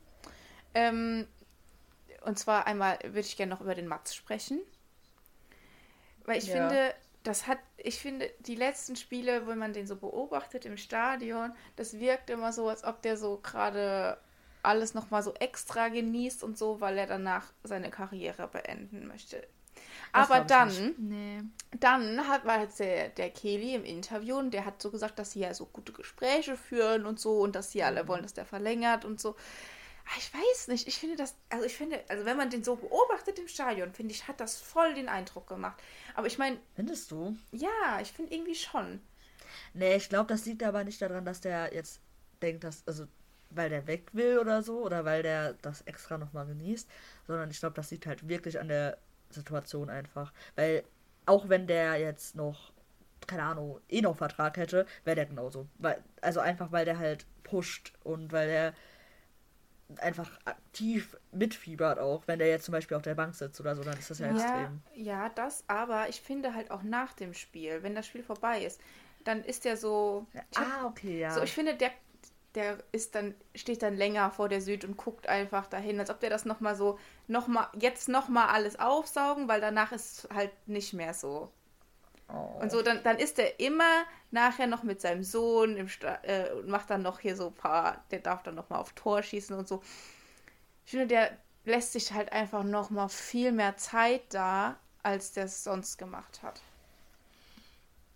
Ähm, 0.75 1.27
und 2.23 2.39
zwar 2.39 2.67
einmal 2.67 2.99
würde 3.05 3.21
ich 3.21 3.37
gerne 3.37 3.51
noch 3.55 3.61
über 3.61 3.75
den 3.75 3.87
Mats 3.89 4.15
sprechen. 4.15 4.61
Weil 6.25 6.39
ich 6.39 6.51
Ja. 6.51 6.51
finde, 6.51 6.95
das 7.23 7.47
hat, 7.47 7.59
ich 7.77 7.99
finde, 8.01 8.31
die 8.41 8.55
letzten 8.55 8.97
Spiele, 8.97 9.47
wenn 9.47 9.59
man 9.59 9.73
den 9.73 9.87
so 9.87 9.97
beobachtet 9.97 10.65
im 10.65 10.77
Stadion, 10.77 11.53
das 11.77 11.99
wirkt 11.99 12.31
immer 12.31 12.53
so, 12.53 12.69
als 12.69 12.85
ob 12.85 13.03
der 13.03 13.17
so 13.17 13.39
gerade 13.43 14.19
alles 14.63 14.93
nochmal 14.95 15.23
so 15.23 15.33
extra 15.35 15.89
genießt 15.89 16.45
und 16.45 16.59
so, 16.59 16.81
weil 16.81 16.99
er 16.99 17.07
danach 17.07 17.47
seine 17.65 17.91
Karriere 17.91 18.47
beenden 18.49 19.07
möchte. 19.07 19.47
Das 20.15 20.31
Aber 20.31 20.41
dann, 20.41 20.95
Nee. 20.97 21.43
dann 21.73 22.29
hat, 22.29 22.45
war 22.47 22.61
jetzt 22.63 22.81
der, 22.81 23.11
der 23.11 23.31
Kelly 23.31 23.75
im 23.75 23.85
Interview 23.85 24.37
und 24.39 24.53
der 24.53 24.65
hat 24.67 24.83
so 24.83 24.91
gesagt, 24.91 25.19
dass 25.19 25.33
sie 25.33 25.41
ja 25.41 25.55
so 25.55 25.67
gute 25.67 25.93
Gespräche 25.93 26.57
führen 26.57 27.07
und 27.07 27.21
so 27.21 27.41
und 27.41 27.57
dass 27.57 27.73
sie 27.73 27.83
alle 27.85 28.09
wollen, 28.09 28.23
dass 28.23 28.35
der 28.35 28.47
verlängert 28.47 29.05
und 29.05 29.21
so. 29.21 29.37
Ah, 30.13 30.19
Ich 30.19 30.33
weiß 30.35 30.69
nicht, 30.69 30.89
ich 30.89 30.99
finde 30.99 31.17
das, 31.17 31.37
also 31.51 31.65
ich 31.65 31.77
finde, 31.77 32.01
also 32.09 32.25
wenn 32.25 32.37
man 32.37 32.51
den 32.51 32.65
so 32.65 32.77
beobachtet 32.77 33.39
im 33.39 33.49
Stadion, 33.49 33.93
finde 33.93 34.13
ich, 34.13 34.27
hat 34.29 34.41
das 34.41 34.59
voll 34.59 34.95
den 34.95 35.09
Eindruck 35.09 35.47
gemacht. 35.47 35.81
Aber 36.15 36.27
ich 36.27 36.37
meine, 36.39 36.59
Findest 36.75 37.11
du? 37.13 37.37
ja, 37.53 38.01
ich 38.01 38.13
finde 38.13 38.35
irgendwie 38.35 38.55
schon. 38.57 39.01
Nee, 39.75 39.97
ich 39.97 40.09
glaube, 40.09 40.29
das 40.29 40.47
liegt 40.47 40.63
aber 40.63 40.85
nicht 40.85 41.01
daran, 41.03 41.25
dass 41.25 41.41
der 41.41 41.73
jetzt 41.75 42.01
denkt, 42.43 42.65
dass, 42.65 42.83
also, 42.87 43.07
weil 43.51 43.69
der 43.71 43.87
weg 43.87 44.11
will 44.15 44.39
oder 44.39 44.63
so, 44.63 44.81
oder 44.85 45.05
weil 45.05 45.23
der 45.23 45.55
das 45.55 45.83
extra 45.83 46.19
nochmal 46.19 46.47
genießt, 46.47 46.89
sondern 47.27 47.51
ich 47.51 47.59
glaube, 47.61 47.75
das 47.75 47.91
liegt 47.91 48.07
halt 48.07 48.29
wirklich 48.29 48.59
an 48.61 48.69
der 48.69 48.99
Situation 49.31 49.91
einfach. 49.91 50.33
Weil, 50.57 50.85
auch 51.27 51.49
wenn 51.49 51.67
der 51.67 51.97
jetzt 51.99 52.37
noch, 52.37 52.73
keine 53.27 53.43
Ahnung, 53.45 53.81
eh 53.89 54.03
noch 54.03 54.17
Vertrag 54.17 54.57
hätte, 54.57 54.87
wäre 55.05 55.17
der 55.17 55.27
genauso. 55.27 55.67
Weil, 55.79 56.03
also 56.21 56.41
einfach, 56.41 56.73
weil 56.73 56.85
der 56.85 56.99
halt 56.99 57.27
pusht 57.45 57.93
und 58.05 58.33
weil 58.33 58.49
der 58.49 58.75
einfach 59.99 60.31
aktiv 60.45 61.17
mitfiebert 61.33 61.99
auch. 61.99 62.23
Wenn 62.27 62.39
der 62.39 62.49
jetzt 62.49 62.65
zum 62.65 62.73
Beispiel 62.73 62.97
auf 62.97 63.03
der 63.03 63.15
Bank 63.15 63.35
sitzt 63.35 63.61
oder 63.61 63.75
so, 63.77 63.83
dann 63.85 63.99
ist 63.99 64.11
das 64.11 64.19
ja, 64.19 64.27
Ja, 64.27 64.33
extrem. 64.33 64.81
ja, 64.95 65.29
das, 65.31 65.65
aber 65.67 66.09
ich 66.09 66.21
finde 66.21 66.55
halt 66.55 66.71
auch 66.71 66.83
nach 66.83 67.13
dem 67.15 67.33
Spiel, 67.35 67.83
wenn 67.83 67.95
das 67.95 68.07
Spiel 68.07 68.23
vorbei 68.23 68.63
ist, 68.65 68.81
dann 69.25 69.43
ist 69.45 69.65
der 69.65 69.77
so. 69.77 70.27
ich 70.51 70.59
hab- 70.59 70.69
Ah, 70.69 70.87
okay, 70.87 71.21
ja. 71.21 71.35
So, 71.35 71.43
ich 71.43 71.53
finde, 71.53 71.75
der, 71.77 71.91
der 72.55 72.79
ist 72.93 73.15
dann, 73.15 73.35
steht 73.55 73.83
dann 73.83 73.97
länger 73.97 74.31
vor 74.31 74.49
der 74.49 74.61
Süd 74.61 74.85
und 74.85 74.97
guckt 74.97 75.29
einfach 75.29 75.67
dahin, 75.69 76.01
als 76.01 76.11
ob 76.11 76.21
der 76.21 76.31
das 76.31 76.45
nochmal 76.45 76.75
so, 76.77 76.99
noch 77.29 77.47
mal, 77.49 77.69
jetzt 77.79 78.09
nochmal 78.09 78.49
alles 78.49 78.79
aufsaugen, 78.79 79.49
weil 79.49 79.61
danach 79.61 79.93
ist 79.93 80.29
halt 80.35 80.53
nicht 80.69 80.93
mehr 80.95 81.15
so. 81.15 81.51
Und 82.31 82.71
so, 82.71 82.83
dann, 82.83 83.03
dann 83.03 83.19
ist 83.19 83.39
er 83.39 83.61
immer 83.61 84.05
nachher 84.31 84.67
noch 84.67 84.83
mit 84.83 85.01
seinem 85.01 85.23
Sohn 85.23 85.77
im 85.77 85.89
Sta 85.89 86.19
äh, 86.23 86.53
und 86.53 86.69
macht 86.69 86.91
dann 86.91 87.03
noch 87.03 87.21
hier 87.21 87.37
so 87.37 87.49
ein 87.49 87.55
paar, 87.55 88.05
der 88.11 88.21
darf 88.21 88.43
dann 88.43 88.55
nochmal 88.55 88.81
auf 88.81 88.93
Tor 88.93 89.23
schießen 89.23 89.57
und 89.57 89.69
so. 89.69 89.83
Ich 90.85 90.93
finde, 90.93 91.07
der 91.07 91.37
lässt 91.65 91.93
sich 91.93 92.13
halt 92.13 92.33
einfach 92.33 92.63
nochmal 92.65 93.09
viel 93.09 93.53
mehr 93.53 93.77
Zeit 93.77 94.23
da, 94.31 94.77
als 95.03 95.33
der 95.33 95.45
es 95.45 95.65
sonst 95.65 95.99
gemacht 95.99 96.43
hat. 96.43 96.61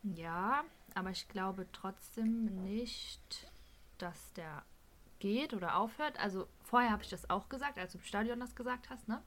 Ja, 0.02 0.64
aber 0.94 1.10
ich 1.10 1.28
glaube 1.28 1.66
trotzdem 1.72 2.62
nicht, 2.64 3.50
dass 3.98 4.32
der 4.34 4.62
geht 5.18 5.54
oder 5.54 5.76
aufhört. 5.76 6.18
Also 6.20 6.46
vorher 6.62 6.90
habe 6.90 7.02
ich 7.02 7.10
das 7.10 7.30
auch 7.30 7.48
gesagt, 7.48 7.78
als 7.78 7.92
du 7.92 7.98
im 7.98 8.04
Stadion 8.04 8.40
das 8.40 8.54
gesagt 8.54 8.90
hast, 8.90 9.08
ne? 9.08 9.22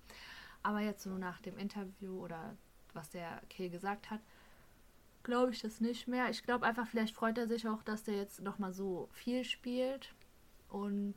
Aber 0.64 0.80
jetzt 0.80 1.04
so 1.04 1.10
nach 1.12 1.42
dem 1.42 1.58
Interview 1.58 2.20
oder 2.24 2.56
was 2.94 3.10
der 3.10 3.42
Kill 3.50 3.70
gesagt 3.70 4.10
hat, 4.10 4.20
glaube 5.28 5.52
ich 5.52 5.62
das 5.62 5.80
nicht 5.80 6.08
mehr. 6.08 6.30
Ich 6.30 6.42
glaube 6.44 6.66
einfach, 6.66 6.88
vielleicht 6.88 7.14
freut 7.16 7.38
er 7.38 7.48
sich 7.48 7.68
auch, 7.68 7.84
dass 7.84 8.04
der 8.04 8.16
jetzt 8.16 8.42
nochmal 8.42 8.74
so 8.74 9.08
viel 9.12 9.44
spielt 9.44 10.14
und 10.70 11.16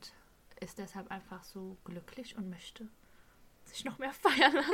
ist 0.61 0.77
deshalb 0.79 1.11
einfach 1.11 1.43
so 1.45 1.79
glücklich 1.85 2.37
und 2.37 2.51
möchte 2.51 2.87
sich 3.65 3.85
noch 3.85 3.99
mehr 3.99 4.13
feiern 4.21 4.53
lassen. 4.55 4.71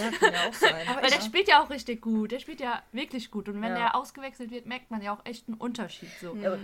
ja, 0.00 0.10
kann 0.18 0.32
ja 0.32 0.48
auch 0.48 0.52
sein. 0.54 0.88
Aber 0.88 1.02
Weil 1.02 1.10
der 1.10 1.18
Ja. 1.20 1.24
spielt 1.24 1.48
ja 1.48 1.62
auch 1.62 1.70
richtig 1.70 2.00
gut. 2.02 2.32
Der 2.32 2.40
spielt 2.40 2.60
ja 2.60 2.82
wirklich 2.92 3.30
gut. 3.30 3.48
Und 3.48 3.62
wenn 3.62 3.70
Ja. 3.72 3.78
der 3.78 3.94
ausgewechselt 3.94 4.50
wird, 4.50 4.66
merkt 4.66 4.90
man 4.90 5.00
ja 5.02 5.12
auch 5.12 5.24
echt 5.24 5.46
einen 5.48 5.56
Unterschied. 5.58 6.10
So. 6.20 6.34
Ja, 6.36 6.54
aber- 6.54 6.60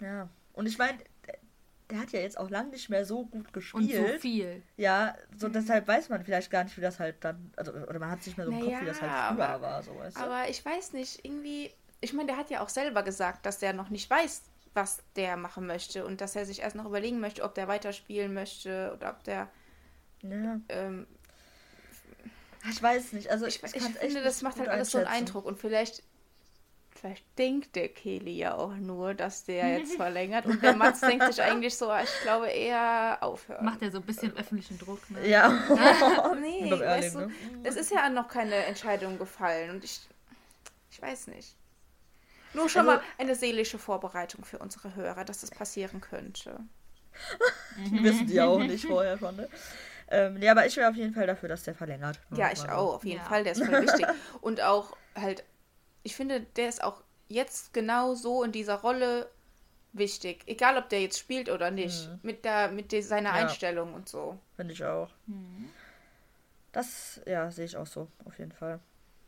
Ja, 0.00 0.28
und 0.54 0.66
ich 0.66 0.78
meine, 0.78 0.98
der, 1.92 2.00
hat 2.00 2.12
ja 2.12 2.20
jetzt 2.20 2.38
auch 2.38 2.50
lang 2.50 2.70
nicht 2.70 2.88
mehr 2.88 3.04
so 3.04 3.24
gut 3.26 3.46
Und 3.46 3.52
gespielt. 3.52 4.12
so 4.14 4.18
viel. 4.18 4.62
Ja, 4.76 5.14
so 5.36 5.48
deshalb 5.48 5.86
weiß 5.86 6.08
man 6.08 6.24
vielleicht 6.24 6.50
gar 6.50 6.64
nicht, 6.64 6.76
wie 6.76 6.80
das 6.80 6.98
halt 6.98 7.16
dann, 7.20 7.52
also 7.56 7.72
oder 7.72 7.98
man 7.98 8.10
hat 8.10 8.22
sich 8.22 8.36
nicht 8.36 8.38
mehr 8.38 8.46
so 8.46 8.52
im 8.52 8.58
Kopf, 8.60 8.68
wie 8.68 8.72
Naja, 8.72 8.84
das 8.86 9.00
halt 9.02 9.10
früher 9.36 9.48
aber- 9.48 9.62
war, 9.62 9.82
so 9.82 9.96
weißt 9.96 10.16
du. 10.16 10.20
Aber 10.20 10.48
ich 10.48 10.64
weiß 10.64 10.92
nicht, 10.94 11.24
irgendwie, 11.24 11.70
ich 12.00 12.12
meine, 12.12 12.26
der 12.28 12.36
hat 12.36 12.50
ja 12.50 12.60
auch 12.60 12.68
selber 12.68 13.02
gesagt, 13.02 13.46
dass 13.46 13.58
der 13.58 13.72
noch 13.72 13.90
nicht 13.90 14.08
weiß, 14.10 14.42
was 14.74 15.02
der 15.16 15.36
machen 15.36 15.66
möchte 15.66 16.04
und 16.06 16.20
dass 16.20 16.34
er 16.34 16.46
sich 16.46 16.62
erst 16.62 16.76
noch 16.76 16.86
überlegen 16.86 17.20
möchte, 17.20 17.42
ob 17.42 17.54
der 17.54 17.68
weiterspielen 17.68 18.32
möchte 18.32 18.92
oder 18.96 19.10
ob 19.10 19.22
der, 19.24 19.48
ja, 20.22 20.60
ähm, 20.70 21.06
ich 22.70 22.80
weiß 22.82 23.12
nicht, 23.12 23.28
also 23.28 23.44
ich, 23.46 23.62
ich, 23.62 23.74
ich 23.74 23.82
finde, 23.82 24.22
das 24.22 24.40
macht 24.42 24.58
halt 24.58 24.68
alles 24.68 24.90
so 24.92 24.98
einen. 24.98 25.08
Eindruck 25.08 25.44
und 25.46 25.58
vielleicht, 25.58 26.02
vielleicht 27.02 27.24
denkt 27.36 27.74
der 27.76 27.88
Kelly 27.88 28.36
ja 28.38 28.54
auch 28.54 28.74
nur, 28.76 29.12
dass 29.12 29.44
der 29.44 29.78
jetzt 29.80 29.94
verlängert 29.96 30.46
und 30.46 30.62
der 30.62 30.74
Mats 30.74 31.00
denkt 31.00 31.26
sich 31.26 31.42
eigentlich 31.42 31.76
so, 31.76 31.92
ich 31.94 32.22
glaube 32.22 32.48
eher 32.48 33.18
aufhören. 33.20 33.64
Macht 33.64 33.82
er 33.82 33.90
so 33.90 33.98
ein 33.98 34.04
bisschen 34.04 34.34
öffentlichen 34.36 34.78
Druck. 34.78 35.10
Ne? 35.10 35.28
Ja. 35.28 35.48
nee, 36.40 36.70
beim 36.70 36.80
weißt 36.80 37.16
du, 37.16 37.18
ne? 37.26 37.32
es 37.64 37.76
ist 37.76 37.90
ja 37.90 38.08
noch 38.08 38.28
keine 38.28 38.54
Entscheidung 38.54 39.18
gefallen 39.18 39.70
und 39.70 39.84
ich, 39.84 40.00
ich 40.90 41.02
weiß 41.02 41.26
nicht. 41.26 41.56
Nur 42.54 42.68
schon 42.68 42.88
Also- 42.88 43.00
mal 43.00 43.02
eine 43.18 43.34
seelische 43.34 43.78
Vorbereitung 43.78 44.44
für 44.44 44.58
unsere 44.58 44.94
Hörer, 44.94 45.24
dass 45.24 45.40
das 45.40 45.50
passieren 45.50 46.00
könnte. 46.00 46.60
Wissen 47.90 48.26
die 48.26 48.40
auch 48.40 48.58
nicht 48.58 48.86
vorher 48.86 49.18
schon, 49.18 49.36
ne? 49.36 49.48
Ähm, 50.08 50.34
nee, 50.34 50.48
aber 50.48 50.66
ich 50.66 50.76
wäre 50.76 50.88
auf 50.90 50.96
jeden 50.96 51.14
Fall 51.14 51.26
dafür, 51.26 51.48
dass 51.48 51.62
der 51.64 51.74
verlängert. 51.74 52.20
Ja, 52.36 52.50
ich 52.52 52.68
auch, 52.68 52.94
auf 52.94 53.04
jeden 53.04 53.18
Ja. 53.22 53.24
Fall, 53.24 53.44
der 53.44 53.52
ist 53.52 53.64
voll 53.64 53.82
wichtig. 53.82 54.06
Und 54.40 54.60
auch 54.60 54.94
halt, 55.14 55.42
ich 56.02 56.14
finde, 56.16 56.40
der 56.40 56.68
ist 56.68 56.82
auch 56.82 57.02
jetzt 57.28 57.72
genau 57.72 58.14
so 58.14 58.42
in 58.42 58.52
dieser 58.52 58.76
Rolle 58.76 59.30
wichtig. 59.92 60.42
Egal, 60.46 60.76
ob 60.78 60.88
der 60.88 61.00
jetzt 61.02 61.18
spielt 61.18 61.48
oder 61.48 61.70
nicht. 61.70 62.08
Mit, 62.22 62.44
der, 62.44 62.68
mit 62.70 62.92
der, 62.92 63.02
seiner 63.02 63.30
Mhm. 63.32 63.36
Ja. 63.36 63.42
Einstellung 63.42 63.94
und 63.94 64.08
so. 64.08 64.38
Finde 64.56 64.72
ich 64.74 64.84
auch. 64.84 65.10
Mhm. 65.26 65.68
Das, 66.72 67.20
ja, 67.26 67.50
sehe 67.50 67.66
ich 67.66 67.76
auch 67.76 67.86
so, 67.86 68.08
auf 68.24 68.38
jeden 68.38 68.52
Fall. 68.52 68.80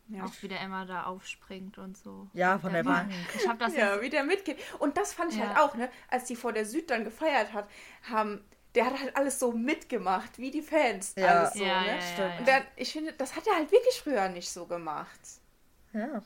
Ja. 0.08 0.24
Auch 0.24 0.32
wie 0.40 0.48
der 0.48 0.60
immer 0.60 0.84
da 0.86 1.04
aufspringt 1.04 1.78
und 1.78 1.96
so. 1.96 2.28
Ja, 2.34 2.58
von 2.58 2.72
der 2.72 2.84
Bank. 2.84 3.10
Ich 3.34 3.48
habe 3.48 3.58
das 3.58 3.74
Ja, 3.74 4.00
wie 4.02 4.10
der 4.10 4.22
mitgeht. 4.24 4.58
Und 4.78 4.96
das 4.98 5.14
fand 5.14 5.32
ich 5.32 5.38
Ja. 5.38 5.48
halt 5.48 5.58
auch, 5.58 5.74
ne? 5.76 5.90
Als 6.08 6.24
die 6.24 6.36
vor 6.36 6.52
der 6.52 6.66
Süd 6.66 6.90
dann 6.90 7.04
gefeiert 7.04 7.52
hat, 7.54 7.68
haben, 8.10 8.44
der 8.74 8.86
hat 8.86 9.00
halt 9.00 9.16
alles 9.16 9.38
so 9.38 9.52
mitgemacht, 9.52 10.38
wie 10.38 10.50
die 10.50 10.60
Fans. 10.62 11.14
Ja. 11.16 11.40
Alles 11.40 11.54
so, 11.54 11.64
Ja, 11.64 11.80
ne? 11.80 11.86
ja, 11.88 11.94
ja, 11.94 12.00
Stimmt. 12.02 12.38
Und 12.40 12.48
dann, 12.48 12.62
ich 12.76 12.92
finde, 12.92 13.12
das 13.14 13.34
hat 13.34 13.46
er 13.46 13.54
halt 13.56 13.72
wirklich 13.72 13.94
früher 14.02 14.28
nicht 14.28 14.50
so 14.50 14.66
gemacht. 14.66 15.20
Ja. 15.94 16.22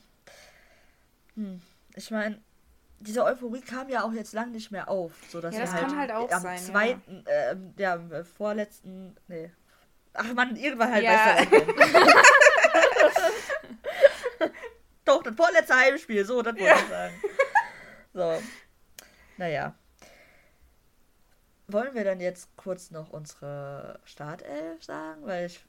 Hm. 1.38 1.62
Ich 1.94 2.10
meine, 2.10 2.40
diese 2.98 3.24
Euphorie 3.24 3.60
kam 3.60 3.88
ja 3.88 4.02
auch 4.02 4.12
jetzt 4.12 4.32
lang 4.32 4.50
nicht 4.50 4.72
mehr 4.72 4.88
auf. 4.88 5.12
So 5.28 5.40
dass 5.40 5.54
Ja, 5.54 5.60
das 5.60 5.72
halt 5.72 6.10
auch 6.10 6.28
am 6.30 6.42
sein, 6.42 6.58
ja. 6.58 6.64
zweiten, 6.64 7.24
ja, 7.76 7.94
am 7.94 8.12
äh, 8.12 8.24
vorletzten, 8.24 9.16
nee. 9.28 9.52
Ach 10.14 10.32
man, 10.34 10.56
irgendwann 10.56 10.92
halt 10.92 11.04
Ja. 11.04 11.36
Doch, 15.04 15.22
das 15.22 15.36
vorletzte 15.36 15.76
Heimspiel, 15.76 16.24
so, 16.24 16.42
das 16.42 16.54
wollte 16.56 16.74
ich 16.74 16.88
sagen. 16.88 17.14
So. 18.12 18.42
Naja. 19.36 19.74
Wollen 21.68 21.94
wir 21.94 22.02
dann 22.04 22.20
jetzt 22.20 22.48
kurz 22.56 22.90
noch 22.90 23.10
unsere 23.10 24.00
Startelf 24.04 24.82
sagen? 24.82 25.24
Weil 25.24 25.46
ich. 25.46 25.64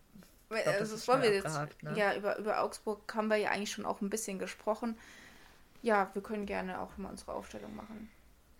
Glaub, 0.49 0.65
das 0.65 0.75
also 0.79 0.95
das 0.95 1.08
wollen 1.08 1.21
wir 1.21 1.34
jetzt. 1.34 1.84
ne? 1.84 1.93
Ja, 1.95 2.15
über, 2.15 2.38
über 2.39 2.62
Augsburg 2.62 3.13
haben 3.13 3.27
wir 3.27 3.36
ja 3.38 3.51
eigentlich 3.51 3.71
schon 3.71 3.86
auch 3.86 4.01
ein 4.01 4.10
bisschen 4.10 4.39
gesprochen. 4.39 4.97
Ja, 5.82 6.10
wir 6.13 6.22
können 6.22 6.46
gerne 6.46 6.80
auch 6.82 6.98
mal 6.98 7.10
unsere 7.10 7.34
Aufstellung 7.34 7.76
machen. 7.76 8.12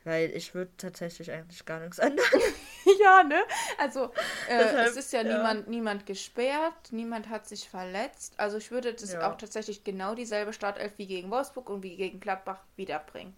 Weil 0.06 0.32
ich 0.32 0.56
würde 0.56 0.72
tatsächlich 0.78 1.32
eigentlich 1.32 1.66
gar 1.66 1.82
nichts 1.82 2.00
ändern. 2.00 2.26
ja, 3.02 3.24
ne? 3.24 3.42
Also, 3.78 4.06
äh, 4.48 4.58
Deshalb, 4.60 4.88
es 4.88 4.96
ist 4.96 5.14
ja, 5.14 5.22
ja. 5.22 5.38
Niemand, 5.38 5.68
niemand 5.68 6.06
gesperrt, 6.06 6.92
niemand 6.92 7.28
hat 7.30 7.48
sich 7.48 7.68
verletzt. 7.70 8.34
Also, 8.38 8.58
ich 8.58 8.72
würde 8.72 8.94
das 8.94 9.12
Ja. 9.14 9.30
auch 9.30 9.36
tatsächlich 9.38 9.84
genau 9.84 10.16
dieselbe 10.16 10.54
Startelf 10.54 10.94
wie 10.98 11.08
gegen 11.08 11.30
Wolfsburg 11.30 11.70
und 11.70 11.84
wie 11.84 11.98
gegen 11.98 12.20
Gladbach 12.20 12.64
wiederbringen. 12.76 13.36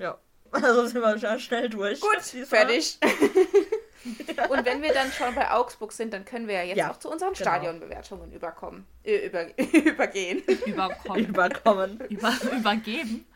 Ja. 0.00 0.18
Also 0.52 0.86
sind 0.86 1.00
wir 1.00 1.18
schon 1.18 1.40
schnell 1.40 1.70
durch. 1.70 1.98
Gut, 2.00 2.20
fertig. 2.46 2.98
und 4.50 4.64
wenn 4.64 4.82
wir 4.82 4.92
dann 4.92 5.10
schon 5.12 5.34
bei 5.34 5.50
Augsburg 5.50 5.92
sind, 5.92 6.12
dann 6.12 6.24
können 6.24 6.48
wir 6.48 6.54
ja 6.56 6.62
jetzt 6.62 6.76
Ja, 6.78 6.90
auch 6.90 6.98
zu 6.98 7.10
unseren 7.10 7.32
genau. 7.34 7.50
Stadionbewertungen 7.50 8.32
überkommen. 8.32 8.86
Äh, 9.04 9.26
über, 9.26 9.46
übergehen. 9.74 10.42
überkommen. 10.66 11.26
Überkommen. 11.26 12.00
Über, 12.08 12.32
übergeben. 12.56 13.26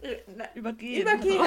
Äh, 0.00 0.16
na, 0.36 0.44
Übergehen. 0.54 1.02
Übergehen. 1.02 1.40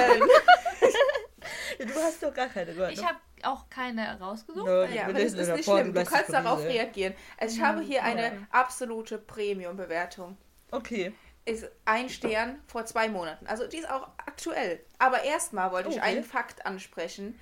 Du 1.78 1.94
hast 1.94 2.22
doch 2.22 2.34
gar 2.34 2.48
keine 2.48 2.72
gehört. 2.74 2.92
Ich 2.92 3.04
habe 3.04 3.18
auch 3.42 3.68
keine 3.70 4.18
rausgesucht. 4.18 4.66
Wir 4.66 4.88
Ja, 4.92 5.04
aber 5.04 5.12
das 5.14 5.32
ist 5.34 5.52
nicht 5.52 5.64
schlimm. 5.64 5.94
du 5.94 6.04
kannst 6.04 6.32
darauf 6.32 6.60
reagieren. 6.62 7.14
Also 7.38 7.56
ich 7.56 7.62
habe 7.62 7.80
hier 7.80 8.02
eine 8.02 8.46
absolute 8.50 9.18
Premium-Bewertung. 9.18 10.36
Okay. 10.70 11.12
Ist 11.44 11.66
ein 11.84 12.10
Stern 12.10 12.60
vor 12.66 12.84
zwei 12.84 13.08
Monaten. 13.08 13.46
Also 13.46 13.66
die 13.66 13.78
ist 13.78 13.88
auch 13.88 14.08
aktuell. 14.18 14.80
Aber 14.98 15.22
erstmal 15.22 15.70
wollte 15.72 15.88
ich 15.90 15.96
Okay. 15.96 16.04
einen 16.04 16.24
Fakt 16.24 16.66
ansprechen. 16.66 17.38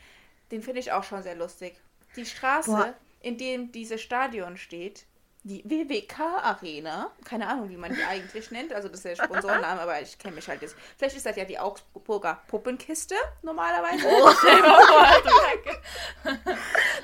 Den 0.50 0.62
finde 0.62 0.80
ich 0.80 0.92
auch 0.92 1.04
schon 1.04 1.22
sehr 1.22 1.34
lustig. 1.34 1.76
Die 2.16 2.26
Straße, 2.26 2.70
Boah. 2.70 2.94
in 3.20 3.38
dem 3.38 3.72
dieses 3.72 4.00
Stadion 4.00 4.56
steht, 4.56 5.04
die 5.42 5.62
WWK 5.64 6.18
Arena, 6.42 7.12
keine 7.24 7.46
Ahnung, 7.46 7.70
wie 7.70 7.76
man 7.76 7.94
die 7.94 8.02
eigentlich 8.02 8.50
nennt, 8.50 8.72
also 8.72 8.88
das 8.88 8.98
ist 8.98 9.04
der 9.04 9.16
Sponsorenname, 9.24 9.80
aber 9.80 10.00
ich 10.00 10.18
kenne 10.18 10.34
mich 10.34 10.48
halt 10.48 10.60
jetzt. 10.60 10.74
Vielleicht 10.98 11.16
ist 11.16 11.24
das 11.24 11.36
ja 11.36 11.44
die 11.44 11.56
Augsburger 11.58 12.40
Puppenkiste 12.48 13.14
normalerweise. 13.42 14.04
Oh. 14.08 14.28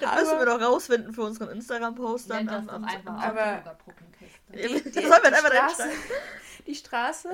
Das 0.01 0.21
müssen 0.21 0.39
wir 0.39 0.47
doch 0.47 0.61
rausfinden 0.61 1.13
für 1.13 1.23
unseren 1.23 1.51
Instagram-Post 1.51 2.31
dann. 2.31 2.49
Am- 2.49 2.69
am- 2.69 2.85
einfach 2.85 3.23
aber-. 3.23 3.77
Die, 4.49 4.83
die, 4.83 4.91
die, 4.91 5.03
Straße, 5.07 5.91
die 6.67 6.75
Straße 6.75 7.31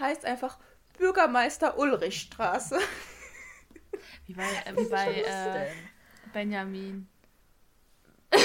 heißt 0.00 0.24
einfach 0.24 0.58
Bürgermeister 0.98 1.78
Ulrich 1.78 2.22
Straße. 2.22 2.78
Wie 4.30 4.34
bei, 4.34 4.44
äh, 4.64 4.76
wie 4.76 4.84
bei 4.88 5.12
äh, 5.12 5.52
denn? 5.52 5.88
Benjamin. 6.32 7.08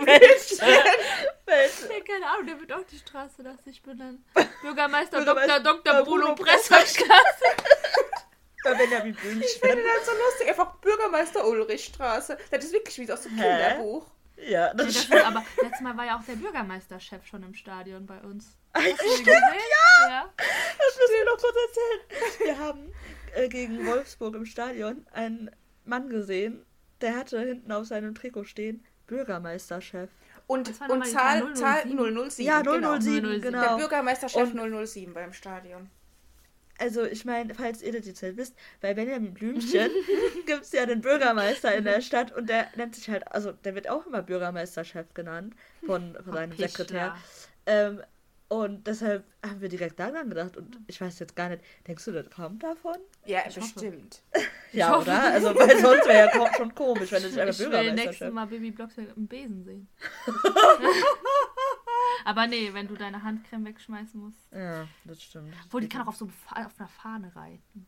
Welche? 0.00 1.86
Ja, 1.92 2.00
keine 2.06 2.26
Ahnung, 2.26 2.46
der 2.46 2.58
wird 2.60 2.72
auch 2.72 2.84
die 2.90 2.98
Straße 2.98 3.42
nach 3.42 3.58
sich 3.58 3.82
benennen. 3.82 4.24
Bürgermeister, 4.62 5.18
Bürgermeister 5.18 5.60
Dr. 5.60 5.82
Dr. 5.92 6.04
Bruno 6.04 6.34
Bruno 6.34 6.34
Presserstraße. 6.36 7.44
Bei 8.64 8.74
Benjamin 8.74 9.16
Ich 9.40 9.58
finde 9.60 9.82
das 9.82 10.06
so 10.06 10.12
lustig. 10.12 10.48
Einfach 10.48 10.74
Bürgermeister 10.76 11.46
Ulrichstraße. 11.46 12.38
Das 12.50 12.64
ist 12.64 12.72
wirklich 12.72 12.98
wie 12.98 13.12
aus 13.12 13.22
dem 13.22 13.36
Hä? 13.36 13.42
Kinderbuch. 13.42 14.06
Ja, 14.36 14.44
Ja, 14.68 14.74
das 14.74 14.86
das 14.86 15.02
stimmt. 15.04 15.20
ist, 15.20 15.26
aber 15.26 15.44
letztes 15.62 15.80
Mal 15.80 15.96
war 15.96 16.04
ja 16.06 16.18
auch 16.18 16.24
der 16.24 16.34
Bürgermeisterchef 16.34 17.26
schon 17.26 17.42
im 17.42 17.54
Stadion 17.54 18.06
bei 18.06 18.18
uns. 18.20 18.56
Ach, 18.72 18.80
Hast 18.80 18.94
stimmt, 19.00 19.18
gesehen? 19.26 19.42
Ja. 20.08 20.32
Das 20.36 20.96
müssen 20.98 21.14
wir 21.14 21.24
noch 21.26 21.38
kurz 21.38 21.56
erzählen. 21.68 22.00
Wir 22.44 22.58
haben 22.58 22.92
äh, 23.34 23.48
gegen 23.48 23.86
Wolfsburg 23.86 24.34
im 24.34 24.44
Stadion 24.46 25.06
einen 25.12 25.50
Mann 25.84 26.08
gesehen, 26.08 26.64
der 27.00 27.16
hatte 27.16 27.40
hinten 27.40 27.72
auf 27.72 27.86
seinem 27.86 28.14
Trikot 28.14 28.44
stehen 28.44 28.84
Bürgermeisterchef. 29.06 30.10
Und, 30.46 30.68
und 30.88 31.06
Zahl, 31.06 31.54
Zahl 31.54 31.82
007. 31.82 32.30
007. 32.30 32.44
Ja, 32.46 32.62
genau. 32.62 32.98
007, 32.98 33.24
007. 33.24 33.40
genau. 33.40 33.60
Der 33.60 33.76
Bürgermeisterchef 33.76 34.54
Und- 34.54 34.86
007 34.86 35.14
beim 35.14 35.32
Stadion. 35.32 35.90
Also, 36.78 37.04
ich 37.04 37.26
meine, 37.26 37.54
falls 37.54 37.82
ihr 37.82 37.92
das 37.92 38.06
jetzt 38.06 38.22
nicht 38.22 38.38
wisst, 38.38 38.54
bei 38.80 38.94
Benjamin 38.94 39.34
Blümchen 39.34 39.90
gibt 40.46 40.62
es 40.62 40.72
ja 40.72 40.86
den 40.86 41.02
Bürgermeister 41.02 41.74
in 41.74 41.84
der 41.84 42.00
Stadt 42.00 42.32
und 42.34 42.48
der 42.48 42.68
nennt 42.74 42.94
sich 42.94 43.10
halt, 43.10 43.30
also 43.30 43.52
der 43.52 43.74
wird 43.74 43.90
auch 43.90 44.06
immer 44.06 44.22
Bürgermeisterchef 44.22 45.12
genannt 45.12 45.54
von, 45.84 46.16
von 46.24 46.32
seinem 46.32 46.50
Pichler. 46.50 46.68
Sekretär. 46.68 47.16
Ähm, 47.66 48.00
und 48.50 48.84
deshalb 48.86 49.24
haben 49.46 49.60
wir 49.60 49.68
direkt 49.68 49.98
daran 50.00 50.28
gedacht 50.28 50.56
und 50.56 50.76
ich 50.88 51.00
weiß 51.00 51.20
jetzt 51.20 51.36
gar 51.36 51.48
nicht, 51.48 51.62
denkst 51.86 52.04
du, 52.04 52.10
das 52.12 52.28
kommt 52.30 52.62
davon? 52.64 52.96
Ja, 53.24 53.40
Ich 53.48 53.56
hoffe. 53.56 53.72
bestimmt. 53.72 54.22
Ja, 54.72 54.90
hoffe. 54.90 55.02
oder? 55.10 55.22
Also, 55.32 55.54
weil 55.54 55.80
sonst 55.80 56.06
wäre 56.06 56.30
ja 56.32 56.54
schon 56.56 56.72
komisch, 56.74 57.10
wenn 57.10 57.24
es 57.24 57.36
einfach 57.38 57.58
Ich 57.58 57.70
will 57.70 57.92
nächstes 57.92 58.32
Mal 58.32 58.46
Baby 58.46 58.70
Blocksberg 58.70 59.16
im 59.16 59.26
Besen 59.26 59.64
sehen. 59.64 59.88
Aber 62.24 62.46
nee, 62.46 62.72
wenn 62.72 62.86
du 62.86 62.94
deine 62.94 63.22
Handcreme 63.22 63.64
wegschmeißen 63.66 64.20
musst. 64.20 64.38
Ja, 64.52 64.86
das 65.04 65.22
stimmt. 65.22 65.54
Obwohl, 65.66 65.80
die 65.80 65.88
kann 65.88 66.02
auch 66.02 66.08
auf 66.08 66.16
so 66.16 66.26
auf 66.26 66.56
einer 66.78 66.88
Fahne 66.88 67.34
reiten. 67.34 67.86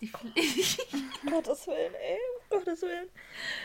Die 0.00 0.10
Um 1.24 1.30
Gottes 1.30 1.66
Willen, 1.66 1.94
ey. 1.94 2.18
Gottes 2.50 2.82
Willen. 2.82 3.08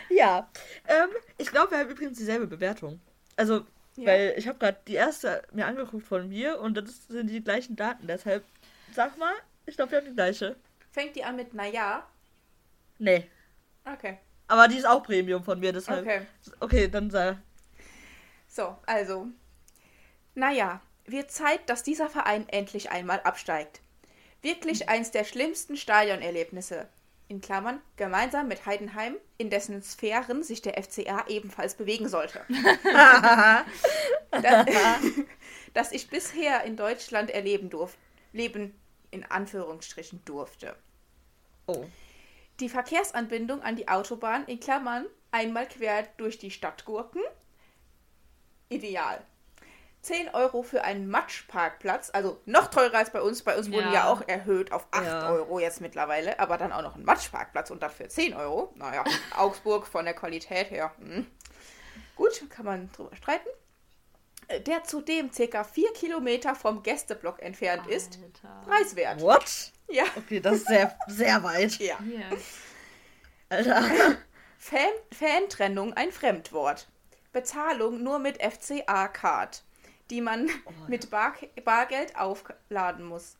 Ja. 0.09 0.49
Ähm, 0.87 1.09
ich 1.37 1.47
glaube, 1.51 1.71
wir 1.71 1.77
haben 1.79 1.89
übrigens 1.89 2.17
dieselbe 2.17 2.47
Bewertung. 2.47 2.99
Also, 3.35 3.65
Ja. 3.95 4.07
weil 4.07 4.33
ich 4.37 4.47
habe 4.47 4.57
gerade 4.57 4.79
die 4.87 4.95
erste 4.95 5.43
mir 5.51 5.67
angeguckt 5.67 6.05
von 6.05 6.27
mir 6.27 6.59
und 6.59 6.75
das 6.75 7.07
sind 7.07 7.29
die 7.29 7.43
gleichen 7.43 7.75
Daten. 7.75 8.07
Deshalb, 8.07 8.43
sag 8.91 9.17
mal, 9.17 9.33
ich 9.65 9.75
glaube, 9.75 9.91
wir 9.91 9.99
haben 9.99 10.07
die 10.07 10.15
gleiche. 10.15 10.55
Fängt 10.91 11.15
die 11.15 11.23
an 11.23 11.35
mit 11.35 11.53
naja? 11.53 12.07
Nee. 12.97 13.27
Okay. 13.85 14.17
Aber 14.47 14.67
die 14.67 14.77
ist 14.77 14.87
auch 14.87 15.03
Premium 15.03 15.43
von 15.43 15.59
mir, 15.59 15.73
deshalb. 15.73 16.05
Okay. 16.05 16.21
Okay, 16.59 16.87
dann 16.87 17.09
sag. 17.09 17.37
So, 18.47 18.77
also. 18.85 19.27
Naja, 20.35 20.81
wird 21.05 21.31
Zeit, 21.31 21.69
dass 21.69 21.83
dieser 21.83 22.09
Verein 22.09 22.47
endlich 22.49 22.91
einmal 22.91 23.19
absteigt. 23.21 23.81
Wirklich 24.41 24.89
eins 24.89 25.11
der 25.11 25.23
schlimmsten 25.23 25.77
Stadionerlebnisse. 25.77 26.87
In 27.33 27.41
Klammern, 27.41 27.81
gemeinsam 27.95 28.47
mit 28.47 28.67
Heidenheim, 28.67 29.17
in 29.39 29.49
dessen 29.49 29.81
Sphären 29.81 30.43
sich 30.43 30.61
der 30.61 30.79
FCA 30.79 31.25
ebenfalls 31.27 31.73
bewegen 31.73 32.07
sollte. 32.07 32.45
das, 34.29 34.67
das 35.73 35.91
ich 35.93 36.11
bisher 36.11 36.63
in 36.63 36.77
Deutschland 36.77 37.31
erleben 37.31 37.71
durfte. 37.71 37.97
Leben 38.33 38.79
in 39.09 39.23
Anführungsstrichen 39.23 40.23
durfte. 40.25 40.75
Oh. 41.65 41.85
Die 42.59 42.69
Verkehrsanbindung 42.69 43.63
an 43.63 43.77
die 43.77 43.87
Autobahn 43.87 44.45
in 44.45 44.59
Klammern 44.59 45.07
einmal 45.31 45.67
quer 45.67 46.07
durch 46.17 46.37
die 46.37 46.51
Stadt 46.51 46.85
gurken. 46.85 47.23
Ideal. 48.69 49.25
10 50.03 50.29
Euro 50.35 50.63
für 50.63 50.83
einen 50.83 51.07
Matschparkplatz, 51.09 52.09
also 52.13 52.39
noch 52.45 52.67
teurer 52.67 52.97
als 52.97 53.11
bei 53.11 53.21
uns. 53.21 53.41
Bei 53.41 53.57
uns 53.57 53.71
wurde 53.71 53.85
Ja. 53.85 53.93
ja 53.93 54.07
auch 54.09 54.21
erhöht 54.27 54.71
auf 54.71 54.85
8 54.91 55.05
Ja. 55.05 55.29
Euro 55.31 55.59
jetzt 55.59 55.81
mittlerweile, 55.81 56.39
aber 56.39 56.57
dann 56.57 56.71
auch 56.71 56.81
noch 56.81 56.95
ein 56.95 57.03
Matschparkplatz 57.05 57.71
und 57.71 57.81
dafür 57.81 58.09
10 58.09 58.33
Euro. 58.35 58.71
Naja, 58.75 59.03
Augsburg 59.37 59.87
von 59.87 60.05
der 60.05 60.13
Qualität 60.13 60.69
her. 60.71 60.91
Hm. 60.99 61.25
Gut, 62.15 62.43
kann 62.49 62.65
man 62.65 62.91
drüber 62.91 63.15
streiten. 63.15 63.47
Äh, 64.49 64.59
Der 64.61 64.83
zudem 64.83 65.31
circa 65.31 65.63
4 65.63 65.93
Kilometer 65.93 66.53
vom 66.53 66.83
Gästeblock 66.83 67.41
entfernt 67.41 67.87
ist. 67.87 68.19
Alter. 68.21 68.61
Preiswert. 68.69 69.21
What? 69.21 69.71
Ja. 69.87 70.03
Okay, 70.17 70.39
das 70.41 70.55
ist 70.57 70.67
sehr, 70.67 70.97
sehr 71.07 71.43
weit. 71.43 71.77
ja. 71.79 71.97
Hier. 72.03 72.25
Alter. 73.49 73.83
Fan 74.57 74.79
Fantrennung 75.17 75.93
ein 75.93 76.11
Fremdwort. 76.11 76.87
Bezahlung 77.31 78.03
nur 78.03 78.19
mit 78.19 78.41
FCA-Card, 78.43 79.63
die 80.13 80.21
man 80.21 80.49
mit 80.87 81.09
Bar 81.09 81.33
Bargeld 81.65 82.15
aufladen 82.17 83.03
muss. 83.05 83.37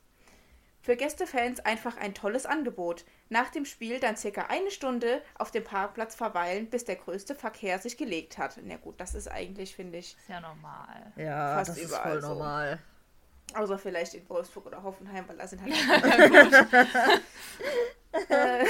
Für 0.82 0.96
Gästefans 0.96 1.60
einfach 1.60 1.96
ein 1.96 2.12
tolles 2.12 2.44
Angebot. 2.44 3.06
Nach 3.30 3.48
dem 3.48 3.64
Spiel 3.64 4.00
dann 4.00 4.18
circa 4.18 4.46
eine 4.48 4.70
Stunde 4.70 5.22
auf 5.38 5.50
dem 5.50 5.64
Parkplatz 5.64 6.14
verweilen, 6.14 6.68
bis 6.68 6.84
der 6.84 6.96
größte 6.96 7.34
Verkehr 7.34 7.78
sich 7.78 7.96
gelegt 7.96 8.36
hat. 8.36 8.58
Na 8.62 8.76
gut, 8.76 9.00
das 9.00 9.14
ist 9.14 9.28
eigentlich, 9.28 9.74
finde 9.74 9.96
ich, 9.98 10.14
Ist 10.18 10.28
ja 10.28 10.40
normal. 10.40 11.12
Ja, 11.16 11.54
Fast 11.54 11.70
das 11.70 11.78
ist 11.78 11.88
überall 11.88 12.12
voll 12.12 12.20
so. 12.20 12.28
normal. 12.28 12.78
außer 13.54 13.78
vielleicht 13.78 14.12
in 14.12 14.28
Wolfsburg 14.28 14.66
oder 14.66 14.82
Hoffenheim, 14.82 15.26
weil 15.26 15.38
da 15.38 15.46
sind 15.46 15.62
halt 15.62 15.72
äh, 18.28 18.64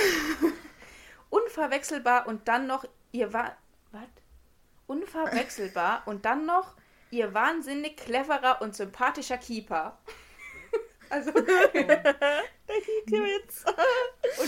unverwechselbar 1.31 2.29
und 2.29 2.47
dann 2.47 2.69
noch 2.69 2.85
ihr 3.11 3.33
war 3.33 3.57
was? 3.91 4.03
Unverwechselbar 4.87 6.03
und 6.07 6.25
dann 6.27 6.47
noch 6.47 6.75
ihr 7.15 7.33
wahnsinnig 7.35 7.97
cleverer 7.97 8.61
und 8.61 8.75
sympathischer 8.75 9.39
Keeper. 9.39 9.99
Also 11.11 11.31
und 11.35 11.47
Jetzt. 13.07 13.67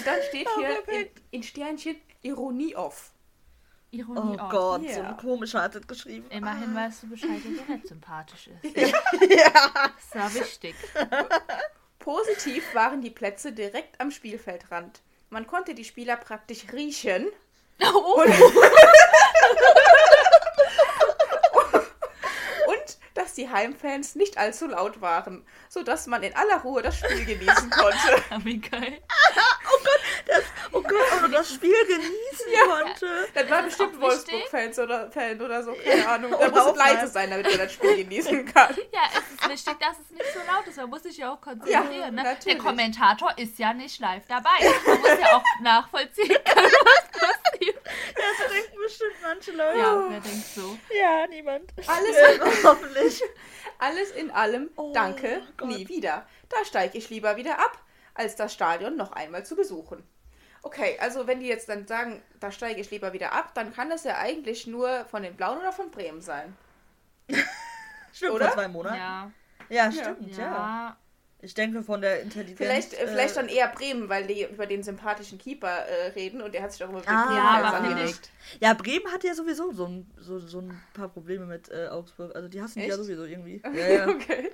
dann 0.04 0.22
steht 0.28 0.48
Oh, 0.48 0.58
hier 0.58 0.88
in, 0.88 1.08
in 1.30 1.42
Sternchen 1.42 2.00
Ironie 2.22 2.74
off. 2.74 3.12
Ironie 3.90 4.36
Oh 4.40 4.42
auch. 4.42 4.50
Gott, 4.50 4.80
so 4.80 4.88
Ja. 4.88 5.10
ein 5.10 5.16
komischer 5.18 5.60
hat 5.62 5.74
das 5.74 5.86
geschrieben. 5.86 6.26
Immerhin 6.30 6.74
weißt 6.74 7.02
du 7.04 7.10
Bescheid, 7.10 7.38
dass 7.44 7.68
er 7.68 7.74
nicht 7.74 7.86
sympathisch 7.88 8.48
ist. 8.48 8.74
ja. 8.76 9.52
Das 10.10 10.14
war 10.14 10.34
wichtig. 10.34 10.74
Positiv 11.98 12.74
waren 12.74 13.02
die 13.02 13.10
Plätze 13.10 13.52
direkt 13.52 14.00
am 14.00 14.10
Spielfeldrand. 14.10 15.02
Man 15.28 15.46
konnte 15.46 15.74
die 15.74 15.84
Spieler 15.84 16.16
praktisch 16.16 16.64
riechen 16.72 17.28
Oh, 17.82 18.24
und 22.66 22.98
dass 23.14 23.25
die 23.36 23.48
Heimfans 23.48 24.14
nicht 24.14 24.38
allzu 24.38 24.66
laut 24.66 25.00
waren, 25.00 25.44
sodass 25.68 26.06
man 26.06 26.22
in 26.22 26.34
aller 26.34 26.60
Ruhe 26.62 26.82
das 26.82 26.98
Spiel 26.98 27.24
genießen 27.24 27.70
konnte. 27.70 28.22
wie 28.44 28.58
geil. 28.58 29.00
Das, 30.26 30.42
oh 30.72 30.82
Gott, 30.82 31.22
du 31.22 31.28
das 31.28 31.54
Spiel 31.54 31.76
genießen 31.86 32.68
konnte. 32.68 33.28
Das 33.32 33.48
war 33.50 33.62
bestimmt. 33.62 34.00
Wolfsburg-Fans 34.00 34.78
oder 34.78 35.10
Fan 35.10 35.40
oder 35.40 35.62
so, 35.62 35.72
keine 35.72 36.08
Ahnung. 36.08 36.34
Da 36.38 36.48
muss 36.48 36.58
auch 36.58 36.76
leise 36.76 37.06
sein, 37.06 37.30
damit 37.30 37.46
man 37.48 37.58
das 37.58 37.72
Spiel 37.72 37.96
genießen 38.04 38.44
kann. 38.46 38.74
Ja, 38.92 39.02
es 39.12 39.34
ist 39.34 39.66
wichtig, 39.66 39.80
dass 39.80 39.98
es 39.98 40.10
nicht 40.10 40.32
so 40.32 40.38
laut 40.50 40.66
ist. 40.66 40.76
Man 40.76 40.88
muss 40.88 41.02
sich 41.02 41.18
ja 41.18 41.32
auch 41.32 41.40
konzentrieren. 41.40 41.92
Ja, 41.92 42.10
ne? 42.10 42.36
Der 42.44 42.58
Kommentator 42.58 43.36
ist 43.36 43.58
ja 43.58 43.72
nicht 43.72 44.00
live 44.00 44.24
dabei. 44.26 44.48
Man 44.86 45.00
muss 45.00 45.18
ja 45.20 45.36
auch 45.36 45.44
nachvollziehen 45.60 46.28
können, 46.28 46.72
was 46.72 47.20
passiert. 47.20 47.45
Das 48.14 48.50
denken 48.52 48.76
bestimmt 48.82 49.14
manche 49.22 49.52
Leute. 49.52 49.78
Ja, 49.78 50.04
wer 50.10 50.20
denkt 50.20 50.46
so? 50.54 50.78
Ja, 50.92 51.26
niemand. 51.28 51.72
Alles, 51.86 52.16
Ja, 52.38 52.46
hoffentlich. 52.70 53.22
alles 53.78 54.10
in 54.12 54.30
allem, 54.30 54.70
Oh 54.76 54.92
danke, 54.92 55.42
Gott. 55.56 55.68
nie 55.68 55.88
wieder. 55.88 56.26
Da 56.48 56.64
steige 56.64 56.98
ich 56.98 57.10
lieber 57.10 57.36
wieder 57.36 57.58
ab, 57.58 57.78
als 58.14 58.36
das 58.36 58.52
Stadion 58.52 58.96
noch 58.96 59.12
einmal 59.12 59.44
zu 59.46 59.56
besuchen. 59.56 60.02
Okay, 60.62 60.98
also 61.00 61.26
wenn 61.28 61.38
die 61.40 61.46
jetzt 61.46 61.68
dann 61.68 61.86
sagen, 61.86 62.22
da 62.40 62.50
steige 62.50 62.80
ich 62.80 62.90
lieber 62.90 63.12
wieder 63.12 63.32
ab, 63.32 63.54
dann 63.54 63.72
kann 63.72 63.88
das 63.88 64.02
ja 64.04 64.18
eigentlich 64.18 64.66
nur 64.66 65.04
von 65.04 65.22
den 65.22 65.36
Blauen 65.36 65.58
oder 65.58 65.72
von 65.72 65.90
Bremen 65.92 66.20
sein. 66.20 66.56
Stimmt, 68.12 68.32
Oder? 68.32 68.46
vor 68.46 68.54
zwei 68.54 68.68
Monaten. 68.68 68.96
Ja, 68.96 69.30
Ja, 69.68 69.92
stimmt, 69.92 70.36
ja. 70.36 70.42
ja. 70.44 70.96
Ich 71.46 71.54
denke 71.54 71.84
von 71.84 72.00
der 72.00 72.22
Intelligenz. 72.22 72.58
Vielleicht, 72.58 72.94
äh, 72.94 73.06
vielleicht 73.06 73.36
äh, 73.36 73.40
dann 73.40 73.48
eher 73.48 73.68
Bremen, 73.68 74.08
weil 74.08 74.26
die 74.26 74.44
über 74.44 74.66
den 74.66 74.82
sympathischen 74.82 75.38
Keeper 75.38 75.68
äh, 75.86 76.08
reden 76.08 76.42
und 76.42 76.52
der 76.54 76.62
hat 76.62 76.72
sich 76.72 76.80
doch 76.80 76.88
immer 76.88 76.98
mit 76.98 77.06
den 77.06 77.14
Ah, 77.14 77.36
Ja, 77.36 77.70
angelegt. 77.70 78.30
Ja, 78.60 78.74
Bremen 78.74 79.06
hat 79.12 79.22
ja 79.22 79.32
sowieso 79.32 79.70
so 79.70 79.86
ein, 79.86 80.10
so, 80.18 80.40
so 80.40 80.58
ein 80.60 80.80
paar 80.92 81.08
Probleme 81.08 81.46
mit 81.46 81.70
äh, 81.70 81.86
Augsburg. 81.86 82.34
Also 82.34 82.48
die 82.48 82.60
hassen 82.60 82.80
die 82.80 82.86
ja 82.88 82.94
Echt? 82.94 83.04
sowieso 83.04 83.24
irgendwie. 83.24 83.62
Ja, 83.76 83.88
ja. 83.88 84.08
Okay. 84.08 84.50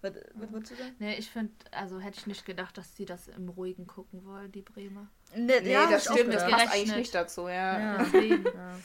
was, 0.00 0.12
was 0.34 0.52
wolltest 0.52 0.72
du 0.72 0.76
sagen? 0.76 0.94
Nee, 1.00 1.16
ich 1.18 1.28
finde, 1.28 1.52
also 1.72 1.98
hätte 1.98 2.18
ich 2.20 2.26
nicht 2.28 2.46
gedacht, 2.46 2.78
dass 2.78 2.94
sie 2.94 3.04
das 3.04 3.26
im 3.26 3.48
Ruhigen 3.48 3.88
gucken 3.88 4.24
wollen, 4.24 4.52
die 4.52 4.62
Bremer. 4.62 5.08
Nee, 5.34 5.60
Nee, 5.60 5.72
ja, 5.72 5.90
das 5.90 6.04
stimmt, 6.04 6.28
auch 6.30 6.34
das 6.34 6.48
passt 6.48 6.72
eigentlich 6.72 6.96
nicht 6.96 7.14
dazu, 7.16 7.48
ja. 7.48 7.78
Ja. 7.80 7.98
Deswegen. 7.98 8.44
Ja. 8.44 8.78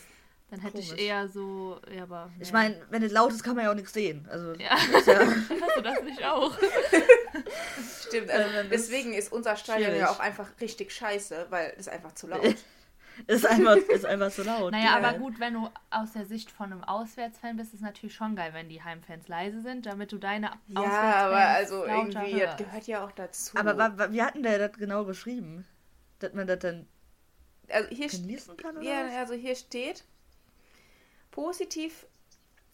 Dann 0.52 0.60
hätte 0.60 0.78
ich 0.80 0.90
Komisch. 0.90 1.02
eher 1.04 1.28
so, 1.30 1.80
ja, 1.96 2.04
aber. 2.04 2.30
Nee. 2.38 2.44
Ich 2.44 2.52
meine, 2.52 2.76
wenn 2.90 3.02
es 3.02 3.12
laut 3.14 3.32
ist, 3.32 3.42
kann 3.42 3.56
man 3.56 3.66
ja 3.66 3.72
auch 3.72 3.76
nichts 3.76 3.94
sehen. 3.94 4.28
Also, 4.30 4.54
Ja. 4.56 4.76
ist 4.98 5.08
ja, 5.08 5.20
Hast 5.62 5.78
du 5.78 5.82
das 5.82 6.04
nicht 6.04 6.24
auch? 6.26 6.56
Stimmt, 8.08 8.30
also 8.30 8.50
das 8.54 8.68
deswegen 8.70 9.14
ist 9.14 9.32
unser 9.32 9.56
Stadion 9.56 9.96
ja 9.96 10.10
auch 10.10 10.20
einfach 10.20 10.48
richtig 10.60 10.92
scheiße, 10.92 11.48
weil 11.50 11.74
es 11.78 11.88
einfach 11.88 12.14
zu 12.14 12.28
laut. 12.28 12.42
Ist 13.28 13.46
einfach, 13.46 13.76
ist 13.76 14.06
einfach 14.06 14.32
so 14.32 14.42
laut. 14.42 14.72
Naja, 14.72 14.94
Geil. 14.98 15.06
aber 15.06 15.18
gut, 15.20 15.40
wenn 15.40 15.54
du 15.54 15.70
aus 15.92 16.14
der 16.14 16.26
Sicht 16.26 16.50
von 16.50 16.72
einem 16.72 16.84
Auswärtsfan 16.84 17.58
bist, 17.58 17.70
ist 17.74 17.76
es 17.76 17.82
natürlich 17.82 18.16
schon 18.16 18.38
geil, 18.38 18.52
wenn 18.54 18.70
die 18.70 18.82
Heimfans 18.84 19.28
leise 19.28 19.62
sind, 19.62 19.86
damit 19.86 20.14
du 20.14 20.18
deine 20.18 20.48
Ja, 20.70 20.80
Auswärtsfans 20.80 21.16
aber 21.26 21.38
also 21.38 21.86
irgendwie, 21.86 22.32
das 22.40 22.42
hörst. 22.42 22.58
gehört 22.58 22.88
ja 22.88 23.06
auch 23.06 23.12
dazu. 23.12 23.58
Aber 23.58 23.78
wa, 23.78 23.92
wa, 23.98 24.12
wie 24.12 24.24
hat 24.24 24.36
denn 24.36 24.44
der 24.44 24.58
das 24.70 24.78
genau 24.78 25.04
geschrieben? 25.04 25.68
Dass 26.20 26.34
man 26.34 26.48
das 26.48 26.60
dann 26.60 26.88
also 27.70 27.90
hier, 27.90 28.08
genießen 28.08 28.56
kann 28.58 28.78
oder 28.78 28.86
ja, 28.90 29.06
was? 29.06 29.16
also 29.18 29.34
hier 29.34 29.56
steht, 29.56 30.06
positiv 31.32 32.06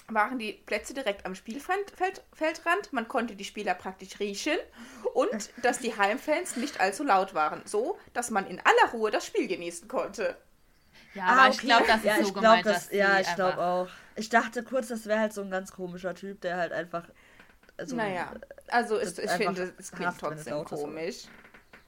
waren 0.09 0.39
die 0.39 0.53
Plätze 0.53 0.93
direkt 0.93 1.25
am 1.25 1.35
Spielfeldrand. 1.35 2.93
Man 2.93 3.07
konnte 3.07 3.35
die 3.35 3.43
Spieler 3.43 3.73
praktisch 3.73 4.19
riechen 4.19 4.57
und 5.13 5.49
dass 5.61 5.79
die 5.79 5.95
Heimfans 5.97 6.55
nicht 6.55 6.79
allzu 6.79 7.03
laut 7.03 7.33
waren, 7.33 7.61
so 7.65 7.97
dass 8.13 8.29
man 8.29 8.47
in 8.47 8.59
aller 8.59 8.91
Ruhe 8.93 9.11
das 9.11 9.25
Spiel 9.25 9.47
genießen 9.47 9.87
konnte. 9.87 10.37
Ja, 11.13 11.23
aber 11.25 11.49
ich 11.53 11.57
glaube, 11.59 11.85
das 11.87 11.97
ist 12.03 12.05
Ah, 12.05 12.07
ja, 12.09 12.15
so 12.15 12.21
ich 12.21 12.27
glaub, 12.33 12.35
gemeint, 12.43 12.65
das, 12.65 12.83
dass 12.89 12.91
Ja, 12.93 13.19
ich 13.19 13.35
glaube 13.35 13.57
auch. 13.59 13.87
Ich 14.15 14.29
dachte 14.29 14.63
kurz, 14.63 14.87
das 14.87 15.05
wäre 15.07 15.19
halt 15.19 15.33
so 15.33 15.41
ein 15.41 15.49
ganz 15.51 15.71
komischer 15.71 16.13
Typ, 16.15 16.41
der 16.41 16.57
halt 16.57 16.71
einfach. 16.73 17.03
Also, 17.77 17.95
naja, 17.95 18.31
also 18.67 18.97
es, 18.97 19.15
das 19.15 19.25
ich 19.25 19.31
finde, 19.31 19.73
es 19.77 19.91
klingt 19.91 20.17
trotzdem 20.19 20.57
ist. 20.61 20.65
komisch. 20.69 21.23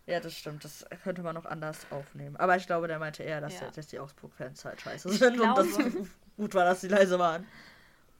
Ja, 0.05 0.19
das 0.19 0.33
stimmt. 0.35 0.63
Das 0.63 0.85
könnte 1.03 1.21
man 1.21 1.35
noch 1.35 1.45
anders 1.45 1.85
aufnehmen. 1.91 2.35
Aber 2.37 2.55
ich 2.55 2.65
glaube, 2.65 2.87
der 2.87 2.97
meinte 2.99 3.23
eher, 3.23 3.41
dass, 3.41 3.59
Ja. 3.59 3.69
dass 3.71 3.87
die 3.87 3.99
Augsburg-Fans 3.99 4.65
halt 4.65 4.81
scheiße 4.81 5.09
Ich 5.09 5.19
sind 5.19 5.39
und 5.39 5.55
dass 5.57 5.67
glaube- 5.75 6.07
gut 6.39 6.55
war, 6.55 6.65
dass 6.65 6.81
die 6.81 6.87
leise 6.87 7.19
waren. 7.19 7.45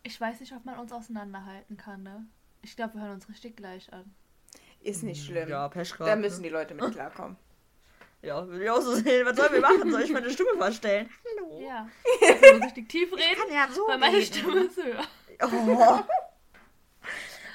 Ich 0.03 0.19
weiß 0.19 0.39
nicht, 0.41 0.53
ob 0.53 0.65
man 0.65 0.77
uns 0.77 0.91
auseinanderhalten 0.91 1.77
kann, 1.77 2.03
ne? 2.03 2.25
Ich 2.61 2.75
glaube, 2.75 2.95
wir 2.95 3.01
hören 3.01 3.13
uns 3.13 3.29
richtig 3.29 3.55
gleich 3.55 3.91
an. 3.93 4.13
Ist 4.81 5.03
nicht 5.03 5.25
schlimm. 5.25 5.49
Ja, 5.49 5.67
Pech 5.69 5.93
grad, 5.93 6.07
da 6.07 6.15
müssen 6.15 6.41
ne? 6.41 6.47
die 6.47 6.53
Leute 6.53 6.73
mit 6.75 6.91
klarkommen. 6.93 7.37
Ja, 8.21 8.45
würde 8.45 8.65
ich 8.65 8.69
auch 8.69 8.81
so 8.81 8.95
sehen. 8.95 9.25
Was 9.25 9.37
sollen 9.37 9.53
wir 9.53 9.61
machen? 9.61 9.89
Soll 9.89 10.01
ich 10.01 10.11
meine 10.11 10.29
Stimme 10.29 10.49
verstellen? 10.57 11.09
Hallo. 11.23 11.61
Ja. 11.61 11.87
Also 12.21 12.57
so 12.57 12.63
richtig 12.65 12.89
tief 12.89 13.13
reden, 13.13 13.41
Kann 13.41 13.49
ja 13.49 13.65
so 13.71 13.87
weil 13.87 13.97
meine 13.97 14.17
reden. 14.17 14.25
Stimme 14.25 14.59
ist 14.65 14.75
höher. 14.75 15.03
Oh. 15.41 15.99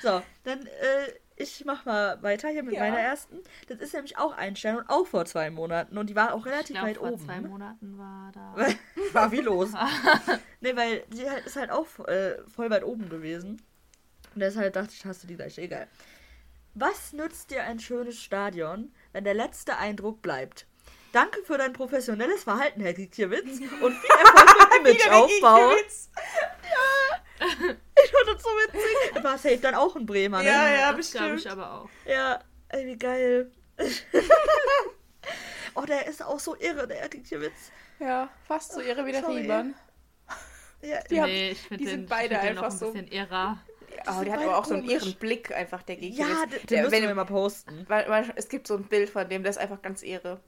So, 0.00 0.22
dann 0.44 0.66
äh, 0.66 1.12
ich 1.36 1.64
mach 1.64 1.84
mal 1.84 2.22
weiter 2.22 2.48
hier 2.48 2.62
mit 2.62 2.74
Ja. 2.74 2.80
meiner 2.80 2.98
ersten. 3.00 3.40
Das 3.68 3.78
ist 3.78 3.92
nämlich 3.94 4.16
auch 4.18 4.32
ein 4.36 4.54
Stern 4.56 4.76
und 4.78 4.88
auch 4.88 5.06
vor 5.06 5.24
zwei 5.24 5.50
Monaten 5.50 5.98
und 5.98 6.08
die 6.10 6.14
war 6.16 6.32
auch 6.34 6.46
relativ 6.46 6.74
glaube, 6.76 6.88
weit 6.90 6.96
vor 6.98 7.12
oben. 7.12 7.24
zwei 7.24 7.40
Monaten 7.40 7.98
war 7.98 8.30
da. 8.32 8.54
war 9.12 9.32
wie 9.32 9.40
los. 9.40 9.70
ne, 10.60 10.76
weil 10.76 11.04
die 11.08 11.28
halt- 11.28 11.44
ist 11.46 11.56
halt 11.56 11.70
auch 11.70 11.86
äh, 12.06 12.36
voll 12.48 12.70
weit 12.70 12.84
oben 12.84 13.08
gewesen. 13.08 13.60
Und 14.34 14.40
deshalb 14.40 14.72
dachte 14.74 14.92
ich, 14.94 15.04
hast 15.04 15.22
du 15.22 15.26
die 15.26 15.36
gleich. 15.36 15.58
Egal. 15.58 15.86
Was 16.74 17.12
nützt 17.12 17.50
dir 17.52 17.62
ein 17.64 17.78
schönes 17.78 18.20
Stadion, 18.20 18.92
wenn 19.12 19.22
der 19.24 19.34
letzte 19.34 19.76
Eindruck 19.76 20.22
bleibt? 20.22 20.66
Danke 21.12 21.40
für 21.44 21.56
dein 21.56 21.72
professionelles 21.72 22.42
Verhalten, 22.42 22.80
Herr 22.80 22.92
Gikiewicz, 22.94 23.60
und 23.80 23.94
viel 23.94 24.10
Erfolg 24.18 24.70
beim 24.70 24.86
Imageaufbau. 24.86 25.70
Ich 28.20 28.32
das 28.34 28.42
so 28.42 28.48
witzig. 28.50 29.22
War 29.24 29.38
safe 29.38 29.58
dann 29.58 29.74
auch 29.74 29.96
ein 29.96 30.06
Bremer, 30.06 30.38
ne? 30.42 30.46
Ja, 30.48 30.68
ja, 30.68 30.92
das 30.92 31.10
glaube 31.12 31.26
ich 31.28 31.32
bestimmt. 31.34 31.52
aber 31.58 31.72
auch. 31.82 31.88
Ja, 32.06 32.40
ey, 32.68 32.86
wie 32.86 32.96
geil. 32.98 33.50
oh, 35.74 35.82
der 35.82 36.06
ist 36.06 36.22
auch 36.22 36.38
so 36.40 36.56
irre, 36.56 36.86
der 36.86 36.98
Herr 36.98 37.08
Gikiewicz. 37.08 37.70
Ja, 37.98 38.28
fast 38.46 38.72
so 38.72 38.80
irre 38.80 39.04
wie 39.06 39.12
der. 39.12 39.26
Riemann. 39.28 39.74
Ja, 40.82 41.00
Die 41.10 41.20
haben- 41.20 41.30
nee, 41.30 41.50
ich 41.52 41.60
finde 41.62 41.78
die 41.78 41.84
den, 41.84 42.00
sind 42.00 42.08
beide 42.08 42.34
ich 42.34 42.40
einfach 42.40 42.70
so- 42.70 42.86
ein 42.88 42.92
bisschen 42.92 43.08
irrer. 43.08 43.58
Oh, 44.06 44.22
der 44.24 44.32
hat 44.34 44.42
aber 44.42 44.58
auch 44.58 44.64
so 44.64 44.74
einen 44.74 44.90
irren 44.90 45.14
Blick, 45.14 45.54
einfach 45.54 45.82
der 45.82 45.96
Gikiewicz. 45.96 46.18
ja 46.28 46.46
den, 46.46 46.50
den 46.50 46.66
der, 46.66 46.82
müssen 46.82 46.92
wenn, 46.92 47.02
wir 47.04 47.14
mal 47.14 47.24
posten. 47.24 47.84
weil, 47.88 48.08
weil, 48.08 48.32
es 48.34 48.48
gibt 48.48 48.66
so 48.66 48.74
ein 48.74 48.84
Bild 48.84 49.08
von 49.08 49.28
dem, 49.28 49.42
der 49.44 49.50
ist 49.50 49.58
einfach 49.58 49.80
ganz 49.82 50.02
irre. 50.02 50.40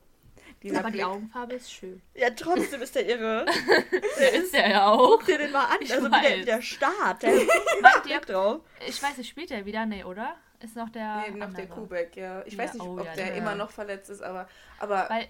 Dieser 0.62 0.81
Aber 0.81 0.90
die. 0.90 1.05
Augenfarbe 1.05 1.55
ist 1.55 1.71
schön. 1.73 2.01
Ja, 2.14 2.31
trotzdem 2.31 2.83
ist 2.83 2.95
der 2.95 3.07
irre. 3.09 3.45
Der 4.19 4.33
ist 4.35 4.53
der 4.53 4.71
ja 4.71 4.87
auch. 4.88 5.19
Guck 5.19 5.27
dir 5.27 5.38
den 5.38 5.53
mal 5.53 5.66
an. 5.66 5.77
Ich 5.81 5.92
also 5.92 6.07
wie 6.11 6.21
der, 6.23 6.45
der 6.45 6.62
Start. 6.62 7.23
Der 7.23 7.31
Blick 8.03 8.27
drauf. 8.27 8.61
ich 8.87 9.03
weiß 9.03 9.19
nicht, 9.19 9.29
spielt 9.29 9.51
der 9.51 9.64
wieder? 9.66 9.85
Nee, 9.87 10.05
oder? 10.05 10.37
Ist 10.61 10.75
noch 10.75 10.88
der. 10.88 11.25
Nee, 11.29 11.37
noch 11.38 11.53
der 11.53 11.64
andere. 11.64 11.66
Kubek, 11.66 12.16
ja. 12.16 12.42
Ich 12.47 12.55
Ja, 12.55 12.59
weiß 12.64 12.75
nicht, 12.75 12.83
oh 12.83 12.92
ob 12.99 13.05
ja, 13.05 13.14
der 13.14 13.27
der- 13.27 13.35
immer 13.37 13.55
noch 13.55 13.71
verletzt 13.71 14.09
ist, 14.11 14.23
aber, 14.23 14.49
aber 14.79 15.07
Weil, 15.11 15.29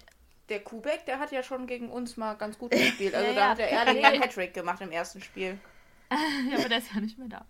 der 0.49 0.61
Kubek, 0.61 1.05
der 1.05 1.19
hat 1.19 1.31
ja 1.33 1.43
schon 1.43 1.67
gegen 1.67 1.89
uns 1.91 2.15
mal 2.15 2.35
ganz 2.35 2.57
gut 2.57 2.71
gespielt. 2.71 3.13
Also 3.13 3.27
Ja, 3.27 3.33
da 3.33 3.39
ja. 3.41 3.49
hat 3.49 3.57
der 3.59 3.71
Erling 3.71 4.05
einen 4.05 4.21
Hattrick 4.21 4.53
gemacht 4.53 4.79
im 4.81 4.91
ersten 4.91 5.21
Spiel. 5.21 5.59
ja, 6.49 6.57
aber 6.57 6.69
der 6.69 6.77
ist 6.77 6.93
ja 6.93 7.01
nicht 7.01 7.17
mehr 7.17 7.27
da. 7.27 7.45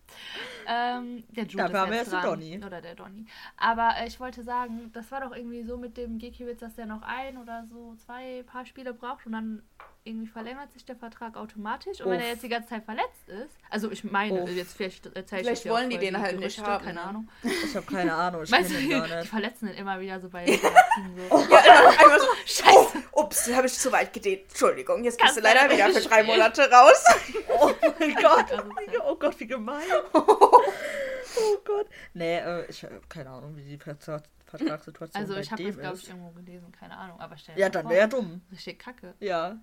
Ähm, 0.67 1.23
der 1.29 1.43
Jude 1.45 1.57
Dafür 1.57 1.75
ist 1.75 1.81
haben 1.81 1.91
wir 1.91 1.97
jetzt 1.97 2.11
dran. 2.11 2.23
Donny. 2.23 2.65
Oder 2.65 2.81
der 2.81 2.95
Donny. 2.95 3.25
Aber 3.55 3.91
äh, 3.97 4.07
ich 4.07 4.19
wollte 4.19 4.43
sagen, 4.43 4.91
das 4.93 5.11
war 5.11 5.21
doch 5.21 5.35
irgendwie 5.35 5.63
so 5.63 5.77
mit 5.77 5.95
dem 5.97 6.17
Gekiewicz, 6.17 6.59
dass 6.59 6.75
der 6.75 6.87
noch 6.87 7.03
ein 7.03 7.37
oder 7.37 7.65
so 7.65 7.95
zwei 7.95 8.43
paar 8.43 8.65
Spiele 8.65 8.93
braucht 8.93 9.25
und 9.25 9.33
dann 9.33 9.61
irgendwie 10.07 10.27
verlängert 10.27 10.71
sich 10.73 10.85
der 10.85 10.95
Vertrag 10.95 11.35
automatisch. 11.37 12.01
Und 12.01 12.11
wenn 12.11 12.17
Uff. 12.19 12.23
er 12.25 12.31
jetzt 12.31 12.43
die 12.43 12.49
ganze 12.49 12.69
Zeit 12.69 12.83
verletzt 12.85 13.27
ist, 13.27 13.55
also 13.69 13.91
ich 13.91 14.03
meine, 14.03 14.43
Uff. 14.43 14.49
jetzt 14.49 14.75
vielleicht 14.75 15.05
erzähle 15.05 15.41
ich 15.41 15.47
Vielleicht 15.47 15.69
wollen 15.69 15.89
die 15.89 15.97
den 15.97 16.17
halt 16.19 16.39
nicht 16.39 16.59
haben, 16.63 16.83
keine 16.83 16.95
ne? 16.99 17.03
Ahnung. 17.03 17.29
Ich 17.43 17.75
habe 17.75 17.85
keine 17.85 18.13
Ahnung. 18.13 18.43
Ich 18.43 18.51
Weißt 18.51 18.71
du, 18.71 18.75
den 18.75 19.03
die 19.21 19.27
verletzen 19.27 19.67
ihn 19.69 19.75
immer 19.75 19.99
wieder 19.99 20.19
so 20.19 20.29
bei 20.29 20.45
den 20.45 20.59
so. 20.59 20.67
Ja, 21.49 21.89
einmal 21.99 22.19
so, 22.19 22.25
Scheiße. 22.45 23.03
oh, 23.11 23.23
ups, 23.23 23.45
den 23.45 23.55
habe 23.55 23.67
ich 23.67 23.73
zu 23.73 23.91
weit 23.91 24.13
gedehnt. 24.13 24.43
Entschuldigung, 24.49 25.03
jetzt 25.03 25.19
Kannst 25.19 25.35
bist 25.35 25.45
du 25.45 25.53
leider 25.53 25.73
wieder 25.73 25.89
für 25.89 26.07
drei. 26.07 26.23
Monate 26.27 26.69
raus. 26.71 27.03
Oh 27.59 27.71
mein 27.99 28.13
Gott. 28.15 28.51
Also, 28.51 28.63
Oh 29.05 29.15
Gott, 29.15 29.39
wie 29.39 29.47
gemein. 29.47 29.81
Oh 30.13 31.57
Gott. 31.65 31.87
Nee, 32.13 32.37
äh, 32.37 32.65
ich 32.69 32.83
habe 32.83 32.99
keine 33.09 33.29
Ahnung, 33.29 33.55
wie 33.55 33.63
die 33.63 33.77
Vertra 33.77 34.21
Vertragssituation 34.45 35.21
Also 35.21 35.33
bei 35.33 35.41
ich 35.41 35.51
habe 35.51 35.63
das, 35.63 35.77
glaube 35.77 35.95
ist. 35.95 36.03
ich, 36.03 36.09
irgendwo 36.09 36.29
gelesen, 36.31 36.71
keine 36.71 36.97
Ahnung. 36.97 37.19
Aber 37.19 37.35
stell 37.37 37.55
dir 37.55 37.61
Ja, 37.61 37.69
dann 37.69 37.89
wäre 37.89 38.07
dumm. 38.07 38.41
Richtig 38.51 38.79
kacke. 38.79 39.13
Ja. 39.19 39.57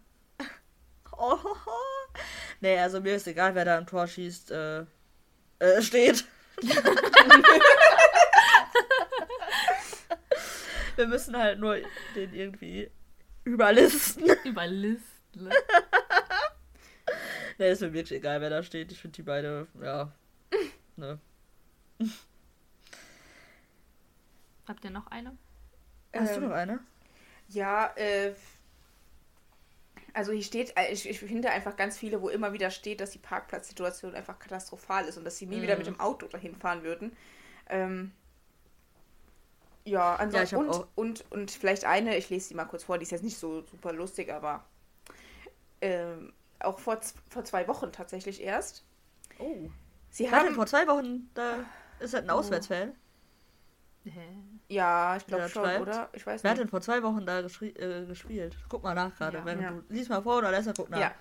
Oh. 1.17 1.39
Nee, 2.61 2.79
also 2.79 3.01
mir 3.01 3.17
ist 3.17 3.27
egal, 3.27 3.55
wer 3.57 3.65
da 3.65 3.77
im 3.77 3.87
Tor 3.87 4.07
schießt, 4.07 4.53
äh, 4.53 4.87
äh 5.59 5.83
steht. 5.83 6.25
Wir 10.97 11.07
müssen 11.09 11.37
halt 11.37 11.59
nur 11.59 11.77
den 12.15 12.33
irgendwie 12.33 12.91
überlisten. 13.43 14.25
Überlisten. 14.45 15.51
Nee, 17.59 17.71
ist 17.71 17.81
mir 17.83 17.93
wirklich 17.93 18.19
egal, 18.19 18.41
wer 18.41 18.51
da 18.51 18.63
steht. 18.63 18.93
Ich 18.93 19.01
finde 19.01 19.17
die 19.17 19.23
beide, 19.23 19.67
ja. 19.83 20.13
Ne. 20.97 21.19
Habt 24.67 24.85
ihr 24.85 24.91
noch 24.91 25.09
eine? 25.09 25.37
Hast 26.15 26.37
du 26.37 26.41
Ähm, 26.41 26.49
noch 26.49 26.55
eine? 26.55 26.79
Ja, 27.49 27.93
äh, 27.97 28.33
also 30.15 30.33
hier 30.33 30.43
steht, 30.45 30.77
äh, 30.79 30.93
ich, 30.93 31.09
ich 31.09 31.21
finde 31.21 31.51
einfach 31.51 31.77
ganz 31.77 31.99
viele, 31.99 32.23
wo 32.23 32.29
immer 32.31 32.53
wieder 32.55 32.71
steht, 32.71 33.01
dass 33.01 33.11
die 33.11 33.19
Parkplatzsituation 33.19 34.15
einfach 34.15 34.39
katastrophal 34.39 35.07
ist 35.07 35.19
und 35.19 35.25
dass 35.25 35.39
sie 35.39 35.47
nie 35.47 35.63
wieder 35.63 35.75
Mhm. 35.75 35.79
mit 35.79 35.87
dem 35.89 36.01
Auto 36.01 36.27
dahin 36.29 36.57
fahren 36.57 36.85
würden. 36.85 37.17
Ähm, 37.69 38.13
ja, 39.85 40.17
ansonsten 40.17 40.57
hab 40.57 40.67
und, 40.67 40.71
auch- 40.71 40.87
und, 40.95 41.25
und 41.31 41.51
vielleicht 41.51 41.85
eine, 41.85 42.17
ich 42.17 42.31
lese 42.31 42.49
sie 42.49 42.55
mal 42.55 42.65
kurz 42.65 42.85
vor, 42.85 42.99
die 42.99 43.03
ist 43.05 43.11
jetzt 43.13 43.25
nicht 43.25 43.39
so 43.39 43.63
super 43.63 43.93
lustig, 43.93 44.33
aber 44.33 44.65
ähm, 45.81 46.33
auch 46.61 46.79
vor, 46.79 47.01
vor 47.29 47.45
zwei 47.45 47.69
Wochen 47.69 47.93
tatsächlich 47.93 48.43
erst. 48.43 48.85
Oh. 49.39 49.71
Sie 50.11 50.31
Warte, 50.31 50.49
haben, 50.49 50.55
vor 50.55 50.67
zwei 50.67 50.87
Wochen, 50.87 51.31
da 51.35 51.65
ist 51.99 52.15
halt 52.15 52.25
ein 52.25 52.31
Oh. 52.31 52.35
Auswärtsfan. 52.39 52.95
Hä? 54.05 54.54
Ja, 54.69 55.17
ich 55.17 55.27
glaube 55.27 55.49
schon, 55.49 55.65
schreibt? 55.65 55.83
oder? 55.83 56.09
Ich 56.13 56.27
weiß 56.27 56.43
Wer 56.43 56.51
hat 56.51 56.57
nicht. 56.57 56.65
denn 56.65 56.71
vor 56.71 56.81
zwei 56.81 57.03
Wochen 57.03 57.27
da 57.27 57.41
äh, 57.41 58.07
gespielt? 58.07 58.57
Guck 58.69 58.83
mal 58.83 58.95
nach 58.95 59.15
gerade. 59.17 59.39
Ja. 59.39 59.61
Ja. 59.61 59.71
du 59.71 59.83
lies 59.89 60.09
mal 60.09 60.23
vor 60.23 60.39
oder 60.39 60.51
lässt 60.51 60.67
mal 60.67 60.75
guck 60.77 60.91
nach. 60.91 61.01
Ja. 61.01 61.15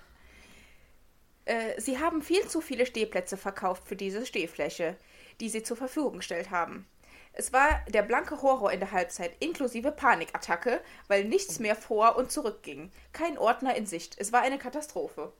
Äh, 1.45 1.79
sie 1.79 1.99
haben 1.99 2.21
viel 2.21 2.47
zu 2.47 2.61
viele 2.61 2.85
Stehplätze 2.85 3.37
verkauft 3.37 3.87
für 3.87 3.95
diese 3.95 4.25
Stehfläche, 4.25 4.95
die 5.41 5.49
sie 5.49 5.63
zur 5.63 5.77
Verfügung 5.77 6.17
gestellt 6.17 6.51
haben. 6.51 6.87
Es 7.35 7.51
war 7.51 7.81
der 7.87 8.03
blanke 8.03 8.41
Horror 8.43 8.71
in 8.71 8.79
der 8.79 8.91
Halbzeit, 8.91 9.31
inklusive 9.39 9.91
Panikattacke, 9.91 10.81
weil 11.07 11.25
nichts 11.25 11.59
mehr 11.59 11.75
vor 11.75 12.15
und 12.15 12.31
zurück 12.31 12.61
ging. 12.61 12.91
Kein 13.11 13.39
Ordner 13.39 13.75
in 13.75 13.87
Sicht. 13.87 14.15
Es 14.19 14.31
war 14.31 14.41
eine 14.41 14.59
Katastrophe. 14.59 15.33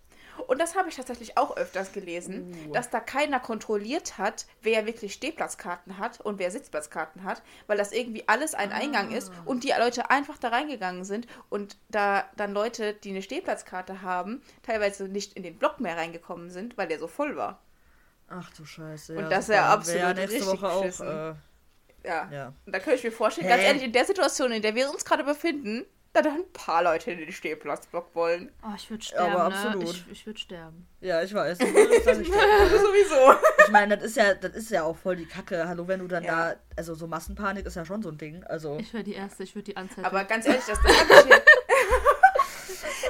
Und 0.48 0.60
das 0.60 0.76
habe 0.76 0.90
ich 0.90 0.96
tatsächlich 0.96 1.38
auch 1.38 1.56
öfters 1.58 1.92
gelesen, 1.94 2.56
Uh. 2.68 2.72
dass 2.74 2.90
da 2.90 3.00
keiner 3.00 3.40
kontrolliert 3.40 4.18
hat, 4.18 4.46
wer 4.62 4.86
wirklich 4.86 5.14
Stehplatzkarten 5.14 5.98
hat 5.98 6.20
und 6.22 6.40
wer 6.40 6.52
Sitzplatzkarten 6.52 7.24
hat, 7.24 7.42
weil 7.68 7.78
das 7.78 7.92
irgendwie 7.92 8.28
alles 8.28 8.54
ein 8.56 8.72
Eingang 8.72 9.12
ist 9.12 9.32
Ah. 9.32 9.42
und 9.46 9.64
die 9.64 9.74
Leute 9.78 10.10
einfach 10.10 10.38
da 10.38 10.50
reingegangen 10.50 11.06
sind 11.06 11.28
und 11.50 11.78
da 11.90 12.26
dann 12.36 12.54
Leute, 12.54 12.94
die 12.94 13.10
eine 13.12 13.22
Stehplatzkarte 13.22 14.02
haben, 14.02 14.42
teilweise 14.64 15.08
nicht 15.08 15.34
in 15.34 15.44
den 15.44 15.58
Block 15.58 15.80
mehr 15.80 15.98
reingekommen 15.98 16.50
sind, 16.50 16.78
weil 16.78 16.88
der 16.88 17.00
so 17.00 17.08
voll 17.08 17.36
war. 17.36 17.62
Ach 18.28 18.52
du 18.54 18.66
Scheiße. 18.66 19.14
Und 19.16 19.24
ja, 19.24 19.30
das 19.30 19.50
ist 19.50 19.56
ja 19.56 19.70
absolut 19.74 20.02
ja 20.02 20.14
nächste 20.14 20.34
richtig 20.36 20.48
Woche 20.62 20.70
auch. 20.72 20.84
Äh, 21.02 21.34
Ja. 22.08 22.30
ja. 22.32 22.54
Und 22.66 22.74
da 22.76 22.80
könnte 22.80 22.96
ich 22.96 23.04
mir 23.04 23.12
vorstellen, 23.12 23.48
Hä? 23.48 23.54
ganz 23.54 23.64
ehrlich, 23.64 23.84
in 23.84 23.92
der 23.94 24.06
Situation, 24.06 24.52
in 24.52 24.62
der 24.62 24.76
wir 24.76 24.90
uns 24.90 25.06
gerade 25.06 25.24
befinden, 25.24 25.86
da 26.14 26.22
dann 26.22 26.36
ein 26.36 26.54
paar 26.54 26.84
Leute 26.84 27.12
in 27.12 27.18
den 27.18 27.32
Stehplatzblock 27.32 28.14
wollen. 28.14 28.52
Oh, 28.64 28.74
ich 28.76 28.90
würde 28.90 29.04
sterben, 29.04 29.32
Aber 29.34 29.50
ne? 29.50 29.56
absolut. 29.56 29.96
Ich, 29.96 30.12
ich 30.12 30.26
würde 30.28 30.40
sterben. 30.40 30.88
Ja, 31.02 31.24
ich 31.24 31.34
weiß. 31.34 31.58
Ich 31.64 31.74
würde 31.74 32.02
sagen, 32.04 32.22
ich 32.22 32.28
Sowieso. 32.28 33.34
Ich 33.66 33.72
meine, 33.72 33.98
das 33.98 34.06
ist 34.06 34.18
ja, 34.18 34.36
das 34.36 34.54
ist 34.54 34.70
ja 34.70 34.84
auch 34.84 34.96
voll 34.96 35.16
die 35.16 35.26
Kacke. 35.26 35.68
Hallo, 35.68 35.88
wenn 35.88 36.00
du 36.00 36.08
dann 36.08 36.24
Ja. 36.24 36.52
da, 36.54 36.60
also 36.78 36.94
so 36.94 37.08
Massenpanik 37.08 37.66
ist 37.66 37.76
ja 37.76 37.84
schon 37.84 38.04
so 38.04 38.10
ein 38.10 38.18
Ding. 38.20 38.44
Also 38.44 38.78
Ich 38.80 38.94
wäre 38.94 39.04
die 39.04 39.16
Erste, 39.16 39.42
ich 39.44 39.56
würde 39.56 39.66
die 39.66 39.78
Anzeige. 39.78 40.06
Aber 40.06 40.24
ganz 40.26 40.46
ehrlich, 40.46 40.64
das, 40.68 40.80
das 40.82 41.00
habe 41.00 41.14
ich 41.14 41.26
hier. 41.26 41.44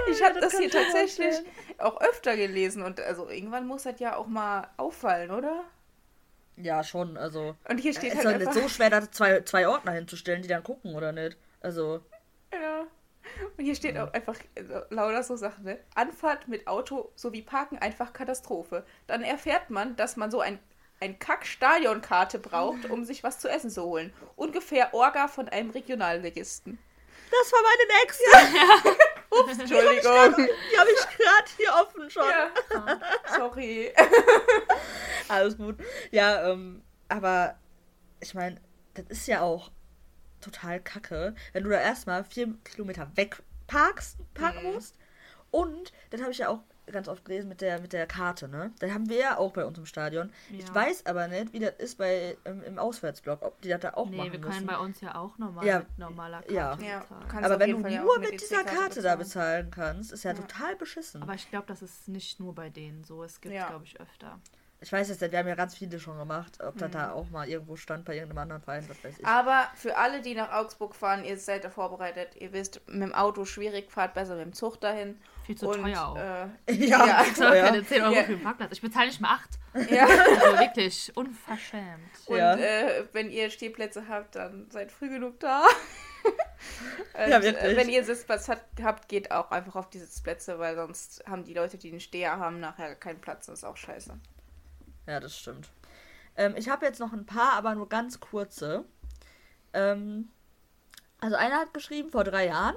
Ich 0.10 0.24
habe 0.24 0.40
das 0.40 0.52
das, 0.54 0.60
hier 0.62 0.70
tatsächlich 0.72 1.36
auch 1.80 2.00
öfter 2.02 2.36
gelesen 2.38 2.84
und 2.84 3.02
also 3.02 3.30
irgendwann 3.30 3.68
muss 3.68 3.84
das 3.84 4.00
ja 4.00 4.16
auch 4.16 4.28
mal 4.28 4.70
auffallen, 4.78 5.32
oder? 5.32 5.64
Ja, 6.56 6.84
schon, 6.84 7.18
also. 7.18 7.56
Und 7.68 7.80
hier 7.80 7.94
steht 7.94 8.14
Es 8.14 8.24
halt 8.26 8.40
ist 8.42 8.48
doch 8.48 8.54
nicht 8.54 8.64
so 8.64 8.70
schwer, 8.70 8.90
da 8.90 9.12
zwei, 9.12 9.42
zwei 9.42 9.68
Ordner 9.68 9.92
hinzustellen, 9.92 10.42
die 10.42 10.48
dann 10.48 10.64
gucken, 10.64 10.96
oder 10.96 11.12
nicht? 11.12 11.36
Also, 11.62 12.02
Ja. 12.62 12.88
Und 13.58 13.64
hier 13.64 13.76
steht 13.76 13.98
auch 13.98 14.12
einfach 14.14 14.38
äh, 14.56 14.64
lauter 14.90 15.24
so 15.24 15.36
Sachen, 15.36 15.64
ne? 15.64 15.80
Anfahrt 15.96 16.48
mit 16.48 16.68
Auto 16.68 17.12
sowie 17.16 17.42
Parken 17.42 17.78
einfach 17.78 18.14
Katastrophe. 18.14 18.86
Dann 19.08 19.24
erfährt 19.24 19.70
man, 19.70 19.96
dass 19.96 20.18
man 20.18 20.30
so 20.30 20.40
ein, 20.40 20.60
ein 21.00 21.20
Kack-Stadionkarte 21.20 22.40
braucht, 22.40 22.90
um 22.90 23.06
sich 23.06 23.24
was 23.24 23.40
zu 23.40 23.50
essen 23.50 23.70
zu 23.70 23.84
holen. 23.84 24.14
Ungefähr 24.36 24.94
Orga 24.94 25.28
von 25.28 25.48
einem 25.50 25.70
Regionalligisten. 25.70 26.78
das 27.32 27.52
war 27.52 27.62
meine 27.64 28.02
nächste. 28.02 29.00
Entschuldigung. 29.62 30.48
Die 30.72 30.78
habe 30.78 30.90
ich 30.92 31.18
gerade 31.18 31.50
hier 31.58 31.74
offen 31.82 32.10
schon. 32.10 32.30
ja. 32.30 32.50
Sorry. 33.36 33.92
Alles 35.28 35.58
gut. 35.58 35.78
Ja, 36.12 36.52
ähm, 36.52 36.84
aber 37.10 37.56
ich 38.20 38.34
meine, 38.34 38.62
das 38.94 39.06
ist 39.10 39.28
ja 39.28 39.42
auch 39.42 39.72
total 40.44 40.80
kacke, 40.80 41.34
wenn 41.54 41.64
du 41.64 41.70
da 41.70 41.80
erstmal 41.80 42.24
vier 42.24 42.54
Kilometer 42.64 43.10
weg 43.16 43.42
parkst, 43.68 44.18
parken 44.34 44.66
Mhm. 44.68 44.74
musst. 44.74 44.96
Und 45.52 45.92
das 46.10 46.22
habe 46.22 46.32
ich 46.32 46.40
ja 46.40 46.50
auch 46.50 46.60
ganz 46.92 47.08
oft 47.08 47.24
gelesen 47.24 47.48
mit 47.48 47.62
der, 47.62 47.80
mit 47.80 47.94
der 47.94 48.06
Karte, 48.08 48.50
ne? 48.50 48.72
Das 48.80 48.92
haben 48.92 49.08
wir 49.08 49.18
ja 49.18 49.38
auch 49.38 49.54
bei 49.54 49.64
uns 49.66 49.78
im 49.78 49.86
Stadion. 49.86 50.34
Ich 50.52 50.68
Ja. 50.68 50.76
weiß 50.76 51.06
aber 51.06 51.30
nicht, 51.30 51.54
wie 51.54 51.60
das 51.60 51.76
ist 51.78 51.98
bei 51.98 52.36
ähm, 52.44 52.62
im 52.64 52.78
Auswärtsblock, 52.78 53.42
ob 53.42 53.62
die 53.62 53.70
das 53.70 53.80
da 53.80 53.94
auch 53.94 54.10
Nee, 54.10 54.18
machen 54.18 54.32
wir 54.34 54.40
müssen. 54.40 54.52
können 54.52 54.66
bei 54.68 54.78
uns 54.78 55.00
ja 55.00 55.16
auch 55.16 55.38
normal 55.38 55.66
Ja. 55.66 55.80
mit 55.80 55.98
normaler 55.98 56.42
Karte 56.42 56.54
Ja. 56.54 56.76
Bezahlen. 56.76 57.46
aber 57.46 57.60
wenn 57.60 57.72
du 57.72 57.80
Fall 57.82 58.00
nur 58.02 58.20
mit, 58.20 58.32
mit 58.32 58.42
dieser 58.42 58.56
EC-Karte 58.62 58.76
Karte 58.78 59.02
da 59.02 59.16
bezahlen. 59.16 59.70
bezahlen 59.70 59.72
kannst, 59.72 60.12
ist 60.12 60.24
ja, 60.24 60.32
Ja. 60.32 60.38
total 60.42 60.76
beschissen. 60.76 61.22
Aber 61.24 61.36
ich 61.36 61.50
glaube, 61.50 61.68
das 61.68 61.82
ist 61.82 62.10
nicht 62.10 62.40
nur 62.42 62.54
bei 62.54 62.70
denen 62.70 63.04
so. 63.06 63.24
Es 63.24 63.40
gibt, 63.40 63.56
Ja. 63.56 63.70
glaube 63.70 63.86
ich, 63.86 64.02
öfter. 64.02 64.40
Ich 64.84 64.92
weiß 64.92 65.10
jetzt 65.10 65.22
nicht, 65.22 65.32
wir 65.32 65.40
haben 65.40 65.48
ja 65.48 65.56
ganz 65.56 65.76
viele 65.76 66.00
schon 66.00 66.18
gemacht, 66.18 66.60
ob 66.62 66.78
das 66.78 66.90
Mhm. 66.90 66.94
da 66.94 67.12
auch 67.14 67.30
mal 67.30 67.48
irgendwo 67.50 67.76
stand 67.76 68.06
bei 68.06 68.14
irgendeinem 68.14 68.40
anderen 68.40 68.62
Verein, 68.62 68.86
was 68.90 69.04
weiß 69.04 69.18
ich. 69.18 69.26
Aber 69.26 69.68
für 69.76 69.98
alle, 69.98 70.22
die 70.22 70.36
nach 70.36 70.52
Augsburg 70.52 70.94
fahren, 70.96 71.24
ihr 71.24 71.38
seid 71.38 71.64
da 71.64 71.70
vorbereitet. 71.70 72.36
Ihr 72.36 72.52
wisst, 72.54 72.82
mit 72.88 73.02
dem 73.02 73.14
Auto 73.16 73.46
schwierig, 73.46 73.90
fahrt 73.92 74.14
besser 74.14 74.36
mit 74.36 74.46
dem 74.46 74.54
Zug 74.54 74.80
dahin. 74.82 75.20
Viel 75.46 75.58
zu 75.58 75.70
Und, 75.70 75.82
teuer 75.82 76.06
auch. 76.08 76.18
Äh, 76.18 76.48
ja, 76.86 77.06
ja. 77.06 77.24
Ich 77.24 77.34
zahle 77.34 77.62
keine 77.62 77.86
10 77.86 78.02
Euro 78.04 78.14
Ja. 78.14 78.24
für 78.24 78.34
den 78.34 78.44
Parkplatz. 78.44 78.72
Ich 78.74 78.82
bezahle 78.82 79.08
nicht 79.08 79.20
mal 79.22 79.36
8. 79.36 79.90
ja. 79.90 80.06
Also 80.06 80.60
wirklich 80.60 81.12
unverschämt. 81.16 82.00
Und 82.28 82.38
Ja. 82.38 82.56
äh, 82.56 83.06
wenn 83.14 83.32
ihr 83.32 83.50
Stehplätze 83.50 84.08
habt, 84.08 84.36
dann 84.36 84.70
seid 84.70 84.92
früh 84.92 85.10
genug 85.10 85.40
da. 85.40 85.64
Und, 87.14 87.30
Ja, 87.30 87.42
wirklich. 87.44 87.64
äh, 87.64 87.76
Wenn 87.76 87.90
ihr 87.90 88.04
Sitzplatz 88.04 88.48
hat, 88.48 88.64
habt, 88.82 89.10
geht 89.10 89.32
auch 89.32 89.52
einfach 89.52 89.76
auf 89.76 89.90
die 89.90 90.00
Sitzplätze, 90.00 90.58
weil 90.60 90.76
sonst 90.76 91.24
haben 91.28 91.44
die 91.44 91.54
Leute, 91.54 91.78
die 91.78 91.90
einen 91.92 92.00
Steher 92.00 92.38
haben, 92.38 92.60
nachher 92.60 92.96
keinen 92.96 93.20
Platz. 93.20 93.48
Das 93.48 93.60
ist 93.60 93.64
auch 93.66 93.76
scheiße. 93.78 94.18
Ja, 95.08 95.20
das 95.20 95.38
stimmt. 95.38 95.70
Ähm, 96.36 96.56
ich 96.58 96.70
habe 96.70 96.86
jetzt 96.86 97.00
noch 97.00 97.14
ein 97.14 97.26
paar, 97.26 97.54
aber 97.54 97.76
nur 97.76 97.90
ganz 97.90 98.20
kurze. 98.20 98.86
Ähm, 99.74 100.30
also 101.20 101.36
einer 101.36 101.60
hat 101.60 101.74
geschrieben 101.74 102.10
vor 102.10 102.24
drei 102.24 102.48
Jahren, 102.48 102.76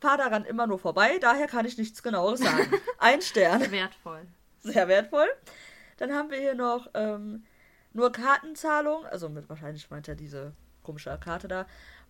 fahr 0.00 0.16
daran 0.16 0.44
immer 0.44 0.66
nur 0.66 0.78
vorbei, 0.78 1.18
daher 1.18 1.46
kann 1.46 1.66
ich 1.66 1.78
nichts 1.78 2.02
genaues 2.02 2.40
sagen. 2.40 2.72
Ein 2.98 3.22
Stern, 3.22 3.70
Wertvoll. 3.70 4.26
sehr 4.60 4.88
wertvoll. 4.88 5.28
Dann 5.96 6.12
haben 6.12 6.30
wir 6.30 6.38
hier 6.38 6.54
noch 6.54 6.88
ähm, 6.94 7.44
nur 7.92 8.12
Kartenzahlung, 8.12 9.06
also 9.06 9.28
mit 9.28 9.48
wahrscheinlich 9.48 9.90
meint 9.90 10.08
er 10.08 10.14
diese 10.14 10.52
komische 10.82 11.16
Karte 11.22 11.48
da, 11.48 11.66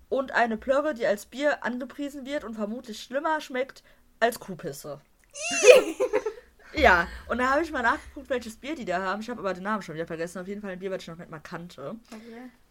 und 0.09 0.33
eine 0.33 0.57
Plörre, 0.57 0.95
die 0.95 1.07
als 1.07 1.27
Bier 1.27 1.65
angepriesen 1.65 2.27
wird 2.27 2.45
und 2.45 2.55
vermutlich 2.55 3.03
schlimmer 3.03 3.41
schmeckt 3.41 3.83
als 4.21 4.41
Kuhpisse. 4.41 5.01
ja, 6.77 7.07
und 7.29 7.39
da 7.39 7.51
habe 7.51 7.63
ich 7.63 7.71
mal 7.73 7.83
nachgeguckt, 7.83 8.31
welches 8.31 8.57
Bier 8.57 8.75
die 8.75 8.85
da 8.85 9.01
haben. 9.03 9.21
Ich 9.21 9.31
habe 9.31 9.41
aber 9.41 9.55
den 9.55 9.63
Namen 9.63 9.83
schon 9.83 9.95
wieder 9.95 10.07
vergessen. 10.07 10.41
Auf 10.41 10.49
jeden 10.49 10.61
Fall 10.61 10.71
ein 10.73 10.79
Bier, 10.79 10.91
was 10.91 11.03
ich 11.03 11.09
noch 11.09 11.17
nicht 11.19 11.31
mal 11.31 11.39
kannte. 11.41 11.97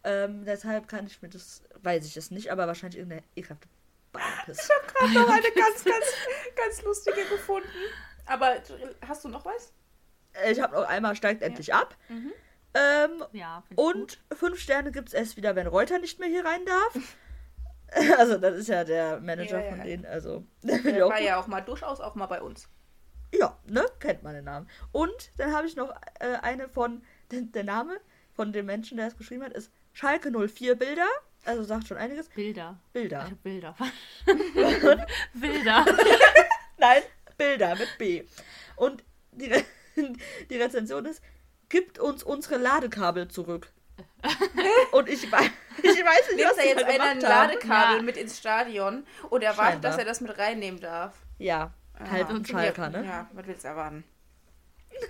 Ähm, 0.04 0.44
deshalb 0.44 0.88
kann 0.88 1.06
ich 1.06 1.20
mir 1.22 1.28
das, 1.28 1.62
weiß 1.82 2.04
ich 2.06 2.16
es 2.16 2.30
nicht, 2.30 2.50
aber 2.52 2.66
wahrscheinlich 2.66 2.98
irgendeine 2.98 3.22
ekelhafte 3.36 3.68
Beinpisse. 4.12 4.72
habe 5.00 5.12
noch 5.12 5.28
eine 5.28 5.50
ganz, 5.54 5.84
ganz, 5.84 6.04
ganz 6.56 6.82
lustige 6.82 7.24
gefunden. 7.30 7.68
Aber 8.26 8.54
hast 9.06 9.24
du 9.24 9.28
noch 9.28 9.44
was? 9.44 9.72
Äh, 10.32 10.52
Ich 10.52 10.60
habe 10.60 10.74
noch 10.74 10.86
einmal 10.88 11.14
steigt 11.16 11.42
endlich 11.42 11.72
ab. 11.74 11.96
Mhm. 12.08 12.32
Ähm, 12.74 13.24
Ja, 13.32 13.62
ich 13.70 13.76
gut. 13.76 13.94
und 13.94 14.18
fünf 14.36 14.58
Sterne 14.58 14.90
gibt 14.92 15.08
es 15.08 15.14
erst 15.14 15.36
wieder, 15.36 15.54
wenn 15.56 15.66
Reuter 15.66 15.98
nicht 15.98 16.18
mehr 16.18 16.28
hier 16.28 16.44
rein 16.44 16.64
darf. 16.64 16.98
Also, 18.18 18.38
das 18.38 18.56
ist 18.56 18.68
ja 18.68 18.82
der 18.82 19.20
Manager 19.20 19.58
Ja, 19.60 19.64
ja. 19.66 19.70
von 19.70 19.84
denen. 19.84 20.04
Also, 20.06 20.44
ich 20.62 20.82
Der 20.82 21.06
war 21.06 21.20
ja 21.20 21.38
auch 21.38 21.46
mal 21.46 21.60
durchaus 21.60 22.00
auch 22.00 22.16
mal 22.16 22.26
bei 22.26 22.42
uns. 22.42 22.66
Ja, 23.38 23.56
ne? 23.66 23.84
Kennt 24.00 24.22
man 24.22 24.34
den 24.34 24.44
Namen. 24.44 24.68
Und 24.92 25.30
dann 25.38 25.52
habe 25.52 25.66
ich 25.66 25.76
noch 25.76 25.90
äh, 26.20 26.36
eine 26.42 26.68
von, 26.68 27.02
der 27.32 27.64
Name 27.64 27.98
von 28.34 28.52
dem 28.52 28.66
Menschen, 28.66 28.96
der 28.96 29.06
es 29.08 29.16
geschrieben 29.16 29.44
hat, 29.44 29.52
ist 29.52 29.70
Schalke 29.92 30.30
04 30.30 30.76
Bilder. 30.76 31.06
Also 31.44 31.62
sagt 31.62 31.88
schon 31.88 31.96
einiges. 31.98 32.28
Bilder. 32.30 32.78
Bilder. 32.92 33.26
Ich 33.30 33.36
Bilder. 33.38 33.74
Bilder. 35.34 35.84
Nein, 36.78 37.02
Bilder 37.36 37.76
mit 37.76 37.88
B. 37.98 38.24
Und 38.76 39.04
die, 39.32 39.52
Re 39.52 39.64
die 40.50 40.56
Rezension 40.56 41.04
ist, 41.06 41.22
gibt 41.68 41.98
uns 41.98 42.22
unsere 42.22 42.56
Ladekabel 42.56 43.28
zurück. 43.28 43.68
Und 44.92 45.08
ich, 45.08 45.24
weiß- 45.26 45.50
ich 45.82 45.84
weiß 45.84 46.28
nicht, 46.30 46.36
Nimmt 46.36 46.50
was 46.50 46.56
die 46.56 46.68
jetzt 46.68 46.84
einer 46.84 47.04
ein. 47.04 47.20
Ladekabel 47.20 47.96
Ja. 47.98 48.02
mit 48.02 48.16
ins 48.16 48.38
Stadion 48.38 49.06
und 49.30 49.42
erwartet, 49.42 49.84
dass 49.84 49.98
er 49.98 50.04
das 50.04 50.20
mit 50.20 50.36
reinnehmen 50.38 50.80
darf? 50.80 51.14
Ja, 51.38 51.72
halt 51.98 52.28
ein 52.30 52.44
Schalker, 52.44 52.88
ne? 52.90 53.04
Ja, 53.04 53.28
was 53.32 53.46
willst 53.46 53.64
du 53.64 53.68
erwarten? 53.68 54.04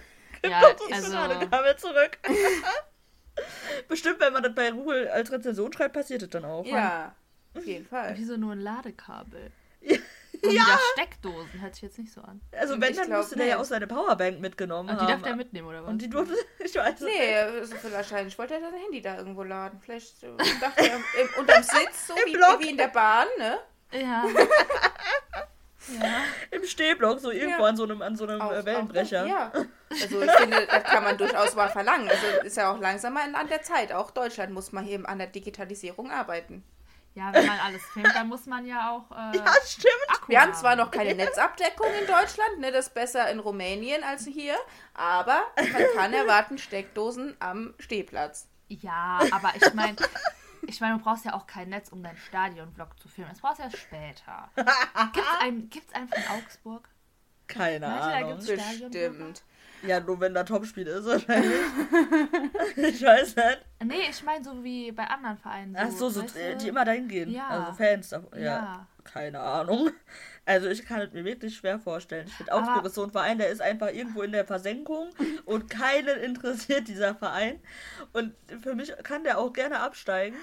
Ja, 0.46 0.60
also. 0.92 1.12
Ladekabel 1.14 1.76
zurück. 1.76 2.18
Bestimmt, 3.88 4.20
wenn 4.20 4.32
man 4.34 4.42
das 4.42 4.54
bei 4.54 4.70
Google 4.72 5.08
als 5.08 5.32
Rezension 5.32 5.72
schreibt, 5.72 5.94
passiert 5.94 6.20
es 6.22 6.28
dann 6.28 6.44
auch. 6.44 6.66
Ja, 6.66 7.14
auf 7.56 7.64
jeden 7.64 7.86
Fall. 7.86 8.12
Wieso 8.16 8.36
nur 8.36 8.52
ein 8.52 8.60
Ladekabel? 8.60 9.50
Ja. 9.80 9.96
Und 10.42 10.52
wieder 10.52 10.78
Steckdosen, 10.92 11.62
hört 11.62 11.74
sich 11.74 11.84
jetzt 11.84 11.98
nicht 11.98 12.12
so 12.12 12.20
an. 12.20 12.42
Also 12.52 12.78
wenn, 12.78 12.90
Ich 12.90 12.98
dann 12.98 13.08
musste 13.10 13.36
der 13.36 13.46
ja 13.46 13.58
auch 13.58 13.64
seine 13.64 13.86
Powerbank 13.86 14.40
mitgenommen 14.40 14.90
Und 14.90 14.96
die 15.00 15.04
haben. 15.04 15.12
darf 15.12 15.22
der 15.22 15.36
mitnehmen, 15.36 15.66
oder 15.68 15.82
was? 15.82 15.88
Und 15.88 16.02
die 16.02 16.10
durfte, 16.10 16.34
ich 16.58 16.74
weiß 16.74 16.94
es 16.96 17.00
nicht. 17.00 17.16
Nee, 17.18 17.36
also 17.38 17.74
wahrscheinlich 17.90 18.38
wollte 18.38 18.52
er 18.54 18.60
sein 18.60 18.74
Handy 18.74 19.00
da 19.00 19.16
irgendwo 19.16 19.42
laden. 19.44 19.80
Vielleicht 19.80 20.22
dachte 20.60 20.86
er 20.90 20.96
im, 20.96 21.02
unterm 21.38 21.62
Sitz, 21.62 22.08
so 22.08 22.14
Im 22.14 22.26
wie, 22.26 22.32
Block. 22.36 22.60
wie 22.60 22.68
in 22.68 22.76
der 22.76 22.88
Bahn, 22.88 23.26
ne? 23.38 23.58
Ja. 23.92 24.26
Ja. 26.00 26.22
Im 26.50 26.64
Stehblock, 26.64 27.20
so 27.20 27.30
irgendwo 27.30 27.62
Ja. 27.62 27.68
an 27.68 27.76
so 27.76 27.84
einem, 27.84 28.02
an 28.02 28.16
so 28.16 28.24
einem 28.26 28.40
Auch- 28.40 28.52
äh, 28.52 28.64
Wellenbrecher. 28.64 29.22
Auch, 29.24 29.28
ja. 29.28 29.52
Also 30.02 30.22
ich 30.22 30.30
finde, 30.32 30.66
das 30.66 30.82
kann 30.84 31.04
man 31.04 31.16
durchaus 31.16 31.54
mal 31.54 31.68
verlangen. 31.68 32.08
Also 32.08 32.26
ist 32.44 32.56
ja 32.56 32.72
auch 32.72 32.80
langsam 32.80 33.12
mal 33.14 33.32
an 33.32 33.46
der 33.48 33.62
Zeit. 33.62 33.92
Auch 33.92 34.10
Deutschland 34.10 34.52
muss 34.52 34.72
mal 34.72 34.82
hier 34.82 35.08
an 35.08 35.18
der 35.18 35.28
Digitalisierung 35.28 36.10
arbeiten. 36.10 36.64
ja, 37.14 37.32
wenn 37.32 37.46
man 37.46 37.60
alles 37.60 37.80
filmt, 37.92 38.10
dann 38.12 38.26
muss 38.26 38.46
man 38.46 38.66
ja 38.66 38.90
auch. 38.90 39.08
Äh, 39.12 39.36
Ja, 39.36 39.44
stimmt. 39.64 39.94
Akku 40.08 40.28
Wir 40.28 40.40
haben 40.40 40.50
haben. 40.50 40.58
zwar 40.58 40.74
noch 40.74 40.90
keine 40.90 41.14
Netzabdeckung 41.14 41.86
in 42.00 42.08
Deutschland, 42.08 42.58
ne, 42.58 42.72
das 42.72 42.88
ist 42.88 42.94
besser 42.94 43.30
in 43.30 43.38
Rumänien 43.38 44.02
als 44.02 44.24
hier, 44.26 44.56
aber 44.94 45.42
man 45.56 45.84
kann 45.94 46.12
erwarten 46.12 46.58
Steckdosen 46.58 47.36
am 47.38 47.74
Stehplatz. 47.78 48.48
Ja, 48.66 49.20
aber 49.30 49.52
ich 49.54 49.74
meine, 49.74 49.94
ich 50.68 50.80
meine, 50.80 50.98
du 50.98 51.04
brauchst 51.04 51.24
ja 51.24 51.34
auch 51.34 51.46
kein 51.46 51.68
Netz, 51.68 51.90
um 51.90 52.02
deinen 52.02 52.16
Stadionvlog 52.16 52.98
zu 52.98 53.08
filmen. 53.08 53.30
Das 53.30 53.40
brauchst 53.40 53.58
du 53.58 53.64
ja 53.64 53.70
später. 53.70 54.50
Gibt's 55.12 55.28
einen, 55.40 55.70
gibt's 55.70 55.94
einen 55.94 56.08
von 56.08 56.22
Augsburg? 56.36 56.88
Keine 57.46 57.86
Meinst 57.86 58.06
du, 58.06 58.10
da 58.10 58.16
Ahnung. 58.16 58.30
gibt's-? 58.38 58.90
Bestimmt. 58.90 59.42
Ja, 59.86 60.00
nur 60.00 60.18
wenn 60.20 60.32
da 60.32 60.44
Topspiel 60.44 60.86
ist 60.86 61.04
wahrscheinlich. 61.04 61.60
ich 62.76 63.02
weiß 63.02 63.36
nicht. 63.36 63.64
Nee, 63.84 64.08
ich 64.10 64.22
meine 64.22 64.42
so 64.42 64.64
wie 64.64 64.90
bei 64.92 65.04
anderen 65.06 65.36
Vereinen. 65.36 65.76
Ach 65.78 65.90
so, 65.90 66.08
so 66.08 66.22
die 66.22 66.68
immer 66.68 66.84
dahin 66.84 67.06
gehen. 67.06 67.30
Ja. 67.30 67.48
Also 67.48 67.72
Fans. 67.74 68.08
davon. 68.08 68.30
Ja. 68.38 68.42
Ja. 68.42 68.86
Keine 69.04 69.40
Ahnung. 69.40 69.90
Also 70.46 70.68
ich 70.68 70.84
kann 70.84 71.00
es 71.00 71.12
mir 71.12 71.24
wirklich 71.24 71.56
schwer 71.56 71.78
vorstellen. 71.78 72.26
Ich 72.26 72.34
finde 72.34 72.52
Augsburg 72.52 72.84
ist 72.84 72.94
so 72.94 73.04
ein 73.04 73.10
Verein, 73.10 73.38
der 73.38 73.48
ist 73.48 73.62
einfach 73.62 73.88
irgendwo 73.88 74.22
in 74.22 74.32
der 74.32 74.44
Versenkung 74.44 75.10
und 75.46 75.70
keinen 75.70 76.18
interessiert 76.20 76.86
dieser 76.88 77.14
Verein. 77.14 77.60
Und 78.12 78.34
für 78.62 78.74
mich 78.74 78.92
kann 79.04 79.24
der 79.24 79.38
auch 79.38 79.52
gerne 79.52 79.80
absteigen. 79.80 80.36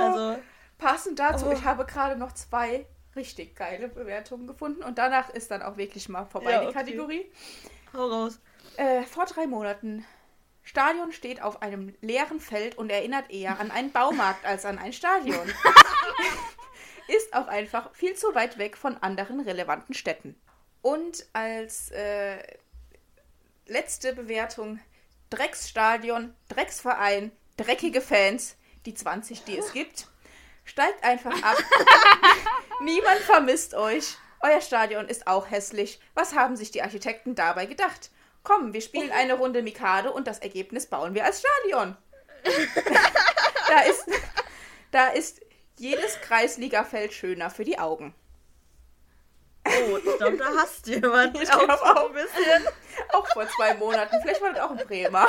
Also, 0.00 0.38
Passend 0.78 1.18
dazu, 1.18 1.46
Oh. 1.46 1.52
ich 1.52 1.64
habe 1.64 1.84
gerade 1.86 2.16
noch 2.16 2.32
zwei 2.32 2.86
richtig 3.16 3.56
geile 3.56 3.88
Bewertungen 3.88 4.46
gefunden 4.46 4.82
und 4.82 4.98
danach 4.98 5.28
ist 5.30 5.50
dann 5.50 5.62
auch 5.62 5.76
wirklich 5.76 6.08
mal 6.08 6.24
vorbei 6.24 6.52
Ja, 6.52 6.60
die 6.60 6.66
okay. 6.66 6.74
Kategorie. 6.78 7.32
hau 7.94 8.06
raus. 8.08 8.40
Äh, 8.76 9.02
vor 9.02 9.24
drei 9.26 9.46
Monaten. 9.46 10.04
Stadion 10.62 11.12
steht 11.12 11.42
auf 11.42 11.62
einem 11.62 11.94
leeren 12.00 12.40
Feld 12.40 12.76
und 12.76 12.90
erinnert 12.90 13.30
eher 13.30 13.58
an 13.58 13.70
einen 13.70 13.90
Baumarkt 13.90 14.44
als 14.44 14.64
an 14.66 14.78
ein 14.78 14.92
Stadion. 14.92 15.48
Ist 17.08 17.34
auch 17.34 17.48
einfach 17.48 17.94
viel 17.94 18.14
zu 18.14 18.34
weit 18.34 18.58
weg 18.58 18.76
von 18.76 18.96
anderen 18.98 19.40
relevanten 19.40 19.94
Städten. 19.94 20.40
Und 20.82 21.26
als 21.32 21.90
äh, 21.90 22.38
letzte 23.66 24.14
Bewertung: 24.14 24.78
Drecksstadion, 25.30 26.34
Drecksverein, 26.48 27.32
dreckige 27.56 28.00
Fans, 28.00 28.56
die 28.86 28.94
20, 28.94 29.44
die 29.44 29.58
es 29.58 29.72
gibt. 29.72 30.06
Steigt 30.64 31.02
einfach 31.02 31.42
ab. 31.42 31.56
Niemand 32.80 33.20
vermisst 33.20 33.74
euch 33.74 34.16
euer 34.40 34.60
Stadion 34.60 35.08
ist 35.08 35.26
auch 35.26 35.50
hässlich. 35.50 36.00
Was 36.14 36.34
haben 36.34 36.56
sich 36.56 36.70
die 36.70 36.82
Architekten 36.82 37.34
dabei 37.34 37.66
gedacht? 37.66 38.10
Komm, 38.44 38.72
wir 38.72 38.80
spielen 38.80 39.10
eine 39.10 39.34
Runde 39.34 39.62
Mikado 39.62 40.10
und 40.12 40.26
das 40.26 40.38
Ergebnis 40.38 40.86
bauen 40.86 41.14
wir 41.14 41.24
als 41.24 41.40
Stadion. 41.40 41.96
da, 43.68 43.80
ist, 43.80 44.06
da 44.92 45.08
ist 45.08 45.40
jedes 45.78 46.20
Kreisligafeld 46.20 47.12
schöner 47.12 47.50
für 47.50 47.64
die 47.64 47.78
Augen. 47.78 48.14
Oh, 49.66 49.96
ich 49.98 50.16
glaube, 50.16 50.36
da 50.38 50.46
hast 50.56 50.86
du 50.86 50.92
jemanden. 50.92 51.36
Ich 51.42 51.50
glaube 51.50 51.72
auch 51.74 52.06
ein 52.08 52.12
bisschen. 52.14 52.66
Auch 53.12 53.26
vor 53.28 53.46
zwei 53.48 53.74
Monaten. 53.74 54.16
Vielleicht 54.22 54.40
war 54.40 54.52
das 54.52 54.60
auch 54.62 54.70
ein 54.70 54.86
Bremer. 54.86 55.28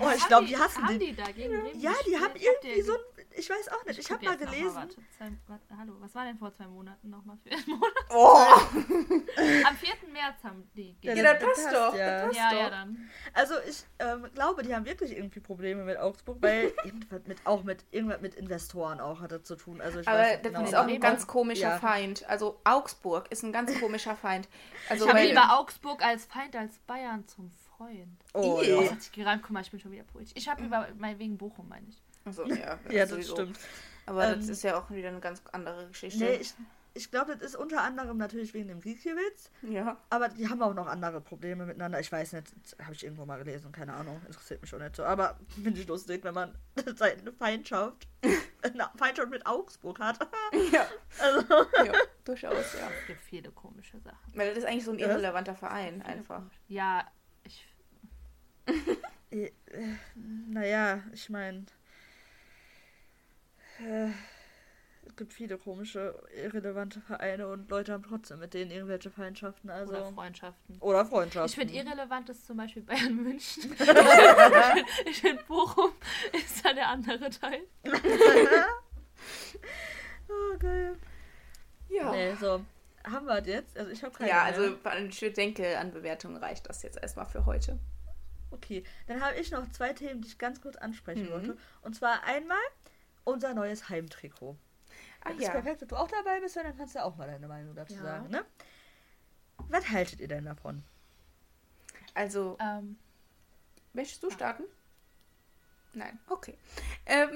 Oh, 0.00 0.08
ich 0.16 0.26
glaube, 0.28 0.46
die 0.46 0.56
hassen 0.56 0.82
haben 0.86 0.98
den. 0.98 1.08
die 1.10 1.14
da 1.16 1.24
gegen 1.30 1.60
Bremen 1.60 1.78
Ja, 1.80 1.92
die 2.06 2.16
haben 2.16 2.24
Habt 2.24 2.40
irgendwie 2.40 2.78
ihr- 2.78 2.84
so 2.84 2.94
ein. 2.94 3.00
Ich 3.36 3.48
weiß 3.48 3.68
auch 3.68 3.84
nicht. 3.84 3.98
Ich 3.98 4.08
guck 4.08 4.16
habe 4.18 4.26
mal 4.26 4.36
gelesen. 4.36 4.74
warte, 4.74 4.96
zwei, 5.16 5.30
warte, 5.46 5.78
hallo, 5.78 5.94
was 6.00 6.14
war 6.14 6.24
denn 6.24 6.36
vor 6.36 6.52
zwei 6.52 6.66
Monaten 6.66 7.10
nochmal 7.10 7.36
für 7.38 7.50
ein 7.52 7.62
Monat? 7.66 7.92
Oh, 8.12 8.36
Am 9.66 9.76
4. 9.76 9.90
März 10.12 10.42
haben 10.42 10.68
die 10.74 10.96
Ja, 11.00 11.14
ja, 11.14 11.22
das 11.22 11.32
das 11.34 11.42
passt 11.44 11.64
passt, 11.64 11.76
doch. 11.76 11.94
ja. 11.96 12.10
Das 12.10 12.22
passt 12.26 12.36
ja, 12.36 12.50
doch. 12.50 12.58
ja, 12.60 12.70
dann. 12.70 13.10
Also 13.32 13.54
ich 13.68 13.84
ähm, 14.00 14.26
glaube, 14.34 14.62
die 14.62 14.74
haben 14.74 14.84
wirklich 14.84 15.16
irgendwie 15.16 15.40
Probleme 15.40 15.84
mit 15.84 15.96
Augsburg, 15.96 16.38
weil 16.40 16.72
irgendwas 16.84 17.20
mit 17.26 17.46
auch 17.46 17.62
mit 17.62 17.84
irgendwas 17.92 18.20
mit 18.20 18.34
Investoren 18.34 19.00
auch 19.00 19.20
hatte 19.20 19.42
zu 19.42 19.54
tun. 19.56 19.80
Also 19.80 20.00
ich 20.00 20.08
Aber 20.08 20.18
weiß 20.18 20.42
das 20.42 20.52
genau. 20.52 20.64
ist 20.64 20.74
auch 20.74 20.86
ein 20.86 21.00
ganz 21.00 21.26
komischer 21.26 21.68
Ja. 21.70 21.78
Feind. 21.78 22.28
Also 22.28 22.60
Augsburg 22.64 23.30
ist 23.30 23.44
ein 23.44 23.52
ganz 23.52 23.78
komischer 23.78 24.16
Feind. 24.16 24.48
Also 24.88 25.04
Ich 25.06 25.10
habe 25.12 25.22
lieber 25.22 25.58
Augsburg 25.58 26.04
als 26.04 26.24
Feind 26.24 26.56
als 26.56 26.78
Bayern 26.80 27.26
zum 27.28 27.50
Freund. 27.76 28.18
Oh. 28.34 28.58
Das 28.58 28.66
ja. 28.66 28.90
hat 28.90 29.02
sich 29.02 29.12
gereimt. 29.12 29.42
Guck 29.42 29.52
mal, 29.52 29.62
ich 29.62 29.70
bin 29.70 29.78
schon 29.80 29.92
wieder 29.92 30.04
politisch. 30.04 30.34
Ich 30.36 30.48
habe 30.48 30.64
über 30.64 30.88
mein 30.98 31.18
wegen 31.18 31.38
Bochum, 31.38 31.68
meine 31.68 31.86
ich. 31.88 32.02
Also, 32.24 32.44
ja, 32.48 32.78
ja, 32.90 33.00
das 33.00 33.10
sowieso. 33.10 33.34
stimmt. 33.34 33.58
Aber 34.06 34.34
das 34.34 34.46
Ähm, 34.46 34.52
ist 34.52 34.62
ja 34.62 34.78
auch 34.78 34.90
wieder 34.90 35.08
eine 35.08 35.20
ganz 35.20 35.42
andere 35.52 35.86
Geschichte. 35.88 36.18
Nee, 36.24 36.34
ich, 36.36 36.54
ich 36.94 37.10
glaube, 37.12 37.36
das 37.36 37.50
ist 37.52 37.56
unter 37.56 37.82
anderem 37.82 38.16
natürlich 38.16 38.52
wegen 38.54 38.66
dem 38.68 38.80
Gikiewicz, 38.80 39.50
ja. 39.62 39.96
aber 40.10 40.28
die 40.28 40.48
haben 40.48 40.60
auch 40.62 40.74
noch 40.74 40.88
andere 40.88 41.20
Probleme 41.20 41.64
miteinander. 41.64 42.00
Ich 42.00 42.10
weiß 42.10 42.32
nicht, 42.32 42.48
habe 42.82 42.92
ich 42.94 43.04
irgendwo 43.04 43.24
mal 43.24 43.36
gelesen, 43.38 43.70
keine 43.70 43.92
Ahnung, 43.92 44.20
interessiert 44.26 44.60
mich 44.60 44.70
schon 44.70 44.82
nicht 44.82 44.96
so. 44.96 45.04
Aber 45.04 45.38
finde 45.62 45.80
ich 45.80 45.86
lustig, 45.86 46.24
wenn 46.24 46.34
man 46.34 46.58
seine 46.96 47.32
Feindschaft, 47.32 48.08
eine 48.62 48.90
Feindschaft 48.96 49.30
mit 49.30 49.46
Augsburg 49.46 50.00
hat. 50.00 50.18
ja. 50.72 50.84
also, 51.20 51.40
ja, 51.84 51.92
durchaus, 52.24 52.72
ja. 52.74 52.90
Es 53.02 53.06
gibt 53.06 53.20
viele 53.22 53.50
komische 53.52 54.00
Sachen. 54.00 54.18
Weil 54.34 54.48
das 54.48 54.58
ist 54.58 54.64
eigentlich 54.64 54.84
so 54.84 54.90
ein 54.92 54.98
Ja. 54.98 55.06
irrelevanter 55.08 55.54
Verein 55.54 56.02
Viele 56.02 56.06
einfach. 56.06 56.42
Ja, 56.66 57.06
ich. 57.44 57.64
äh, 59.30 59.44
äh, 59.44 59.52
naja, 60.16 61.02
ich 61.12 61.30
meine, 61.30 61.66
äh, 63.80 64.10
es 65.06 65.16
gibt 65.16 65.32
viele 65.32 65.58
komische, 65.58 66.14
irrelevante 66.34 67.00
Vereine 67.00 67.48
und 67.48 67.68
Leute 67.70 67.92
haben 67.92 68.04
trotzdem 68.04 68.38
mit 68.38 68.54
denen 68.54 68.70
irgendwelche 68.70 69.10
Feindschaften. 69.10 69.70
Also, 69.70 69.92
Oder 69.92 70.12
Freundschaften. 70.12 70.78
Oder 70.80 71.06
Freundschaften. 71.06 71.48
Ich 71.50 71.56
finde 71.56 71.74
irrelevant 71.74 72.28
ist 72.28 72.46
zum 72.46 72.56
Beispiel 72.56 72.82
Bayern 72.82 73.16
München. 73.16 73.72
ich 75.06 75.20
finde 75.20 75.42
Bochum 75.44 75.90
ist 76.32 76.64
da 76.64 76.72
der 76.72 76.88
andere 76.88 77.30
Teil. 77.30 77.60
oh, 80.28 80.58
geil. 80.58 80.96
Ja. 81.88 82.10
Nee, 82.12 82.34
so. 82.34 82.64
Haben 83.04 83.26
wir 83.26 83.40
das 83.40 83.46
jetzt? 83.46 83.78
Also 83.78 83.90
ich 83.90 84.02
habe 84.04 84.14
keine 84.14 84.30
Ja, 84.30 84.42
also 84.42 84.76
ich 85.08 85.32
denke, 85.32 85.78
an 85.78 85.90
Bewertungen 85.90 86.36
reicht 86.36 86.68
das 86.68 86.82
jetzt 86.82 86.98
erstmal 87.02 87.26
für 87.26 87.46
heute. 87.46 87.78
Okay, 88.50 88.84
dann 89.06 89.20
habe 89.20 89.36
ich 89.36 89.50
noch 89.50 89.70
zwei 89.70 89.92
Themen, 89.92 90.20
die 90.20 90.28
ich 90.28 90.38
ganz 90.38 90.60
kurz 90.60 90.76
ansprechen 90.76 91.26
Mhm. 91.26 91.30
wollte. 91.30 91.56
Und 91.82 91.94
zwar 91.94 92.24
einmal 92.24 92.58
unser 93.30 93.54
neues 93.54 93.88
Heimtrikot. 93.88 94.56
Ah 95.24 95.30
ist 95.30 95.42
ja. 95.42 95.50
perfekt, 95.50 95.82
dass 95.82 95.88
du 95.88 95.96
auch 95.96 96.08
dabei 96.08 96.40
bist, 96.40 96.56
weil 96.56 96.64
dann 96.64 96.76
kannst 96.76 96.94
du 96.94 97.04
auch 97.04 97.16
mal 97.16 97.26
deine 97.26 97.46
Meinung 97.46 97.74
dazu 97.74 97.94
Ja. 97.94 98.02
sagen, 98.02 98.30
ne? 98.30 98.44
Was 99.68 99.88
haltet 99.90 100.20
ihr 100.20 100.28
denn 100.28 100.44
davon? 100.46 100.82
Also, 102.14 102.56
Ähm, 102.60 102.98
möchtest 103.92 104.22
du 104.22 104.30
starten? 104.30 104.64
Nein, 105.92 106.18
okay. 106.28 106.56
Ähm, 107.06 107.30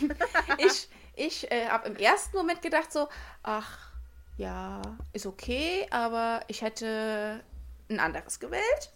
ich 0.58 0.88
ich 1.16 1.50
äh, 1.50 1.68
habe 1.68 1.88
im 1.88 1.96
ersten 1.96 2.36
Moment 2.36 2.62
gedacht 2.62 2.90
so, 2.92 3.08
ach, 3.42 3.92
ja, 4.38 4.80
ist 5.12 5.26
okay, 5.26 5.86
aber 5.90 6.40
ich 6.48 6.62
hätte 6.62 7.44
ein 7.90 8.00
anderes 8.00 8.40
gewählt. 8.40 8.92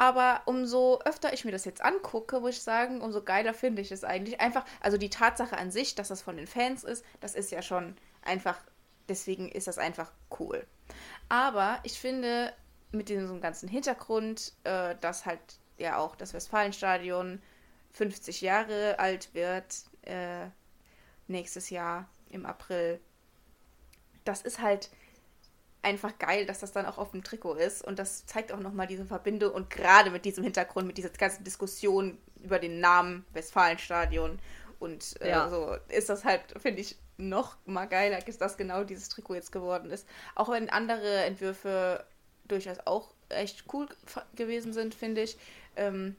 Aber 0.00 0.40
umso 0.46 0.98
öfter 1.04 1.34
ich 1.34 1.44
mir 1.44 1.50
das 1.50 1.66
jetzt 1.66 1.82
angucke, 1.84 2.40
muss 2.40 2.56
ich 2.56 2.62
sagen, 2.62 3.02
umso 3.02 3.22
geiler 3.22 3.52
finde 3.52 3.82
ich 3.82 3.92
es 3.92 4.02
eigentlich. 4.02 4.40
Einfach, 4.40 4.64
also 4.80 4.96
die 4.96 5.10
Tatsache 5.10 5.58
an 5.58 5.70
sich, 5.70 5.94
dass 5.94 6.08
das 6.08 6.22
von 6.22 6.38
den 6.38 6.46
Fans 6.46 6.84
ist, 6.84 7.04
das 7.20 7.34
ist 7.34 7.50
ja 7.50 7.60
schon 7.60 7.94
einfach, 8.22 8.56
deswegen 9.10 9.50
ist 9.50 9.66
das 9.66 9.76
einfach 9.76 10.10
cool. 10.38 10.66
Aber 11.28 11.80
ich 11.82 12.00
finde, 12.00 12.50
mit 12.92 13.10
diesem 13.10 13.42
ganzen 13.42 13.68
Hintergrund, 13.68 14.54
äh, 14.64 14.96
dass 15.02 15.26
halt 15.26 15.38
ja 15.76 15.98
auch 15.98 16.16
das 16.16 16.32
Westfalenstadion 16.32 17.42
50 17.90 18.40
Jahre 18.40 18.98
alt 18.98 19.34
wird, 19.34 19.82
äh, 20.06 20.46
nächstes 21.28 21.68
Jahr 21.68 22.08
im 22.30 22.46
April, 22.46 23.00
das 24.24 24.40
ist 24.40 24.62
halt 24.62 24.88
einfach 25.82 26.18
geil, 26.18 26.46
dass 26.46 26.60
das 26.60 26.72
dann 26.72 26.86
auch 26.86 26.98
auf 26.98 27.12
dem 27.12 27.24
Trikot 27.24 27.54
ist. 27.54 27.84
Und 27.84 27.98
das 27.98 28.26
zeigt 28.26 28.52
auch 28.52 28.60
nochmal 28.60 28.86
diese 28.86 29.04
Verbindung. 29.04 29.52
Und 29.52 29.70
gerade 29.70 30.10
mit 30.10 30.24
diesem 30.24 30.44
Hintergrund, 30.44 30.86
mit 30.86 30.98
dieser 30.98 31.10
ganzen 31.10 31.44
Diskussion 31.44 32.18
über 32.42 32.58
den 32.58 32.80
Namen 32.80 33.24
Westfalenstadion 33.32 34.38
und 34.78 35.20
äh, 35.20 35.30
Ja. 35.30 35.48
so, 35.48 35.76
ist 35.88 36.08
das 36.08 36.24
halt, 36.24 36.42
finde 36.58 36.80
ich, 36.80 36.96
noch 37.18 37.56
mal 37.66 37.86
geiler, 37.86 38.18
dass 38.20 38.56
genau 38.56 38.82
dieses 38.84 39.08
Trikot 39.08 39.34
jetzt 39.34 39.52
geworden 39.52 39.90
ist. 39.90 40.06
Auch 40.34 40.48
wenn 40.48 40.70
andere 40.70 41.24
Entwürfe 41.24 42.04
durchaus 42.48 42.78
auch 42.86 43.12
echt 43.28 43.64
cool 43.72 43.86
gewesen 44.34 44.72
sind, 44.72 44.94
finde 44.94 45.22
ich. 45.22 45.38
Ähm, 45.76 46.16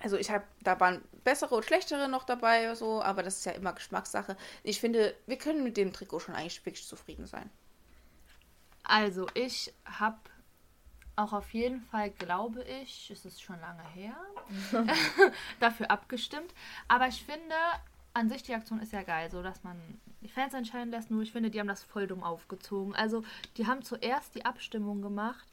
also 0.00 0.16
ich 0.16 0.30
habe, 0.30 0.44
da 0.62 0.78
waren 0.78 1.02
bessere 1.24 1.54
und 1.54 1.64
schlechtere 1.64 2.08
noch 2.08 2.24
dabei, 2.24 2.74
so, 2.74 3.02
aber 3.02 3.22
das 3.22 3.38
ist 3.38 3.46
ja 3.46 3.52
immer 3.52 3.72
Geschmackssache. 3.72 4.36
Ich 4.62 4.80
finde, 4.80 5.14
wir 5.26 5.38
können 5.38 5.64
mit 5.64 5.76
dem 5.76 5.92
Trikot 5.92 6.20
schon 6.20 6.34
eigentlich 6.34 6.64
wirklich 6.64 6.86
zufrieden 6.86 7.26
sein. 7.26 7.50
Also, 8.88 9.26
ich 9.34 9.72
habe 9.84 10.18
auch 11.14 11.32
auf 11.32 11.52
jeden 11.52 11.80
Fall, 11.82 12.10
glaube 12.10 12.62
ich, 12.64 13.10
es 13.10 13.24
ist 13.24 13.42
schon 13.42 13.60
lange 13.60 13.86
her, 13.90 14.16
dafür 15.60 15.90
abgestimmt. 15.90 16.52
Aber 16.88 17.06
ich 17.08 17.22
finde, 17.24 17.54
an 18.14 18.28
sich 18.28 18.42
die 18.42 18.54
Aktion 18.54 18.80
ist 18.80 18.92
ja 18.92 19.02
geil, 19.02 19.30
so 19.30 19.42
dass 19.42 19.62
man 19.62 19.76
die 20.20 20.28
Fans 20.28 20.54
entscheiden 20.54 20.90
lässt. 20.90 21.10
Nur 21.10 21.22
ich 21.22 21.32
finde, 21.32 21.50
die 21.50 21.60
haben 21.60 21.68
das 21.68 21.82
voll 21.82 22.06
dumm 22.06 22.24
aufgezogen. 22.24 22.94
Also, 22.94 23.24
die 23.56 23.66
haben 23.66 23.82
zuerst 23.82 24.34
die 24.34 24.44
Abstimmung 24.44 25.02
gemacht 25.02 25.46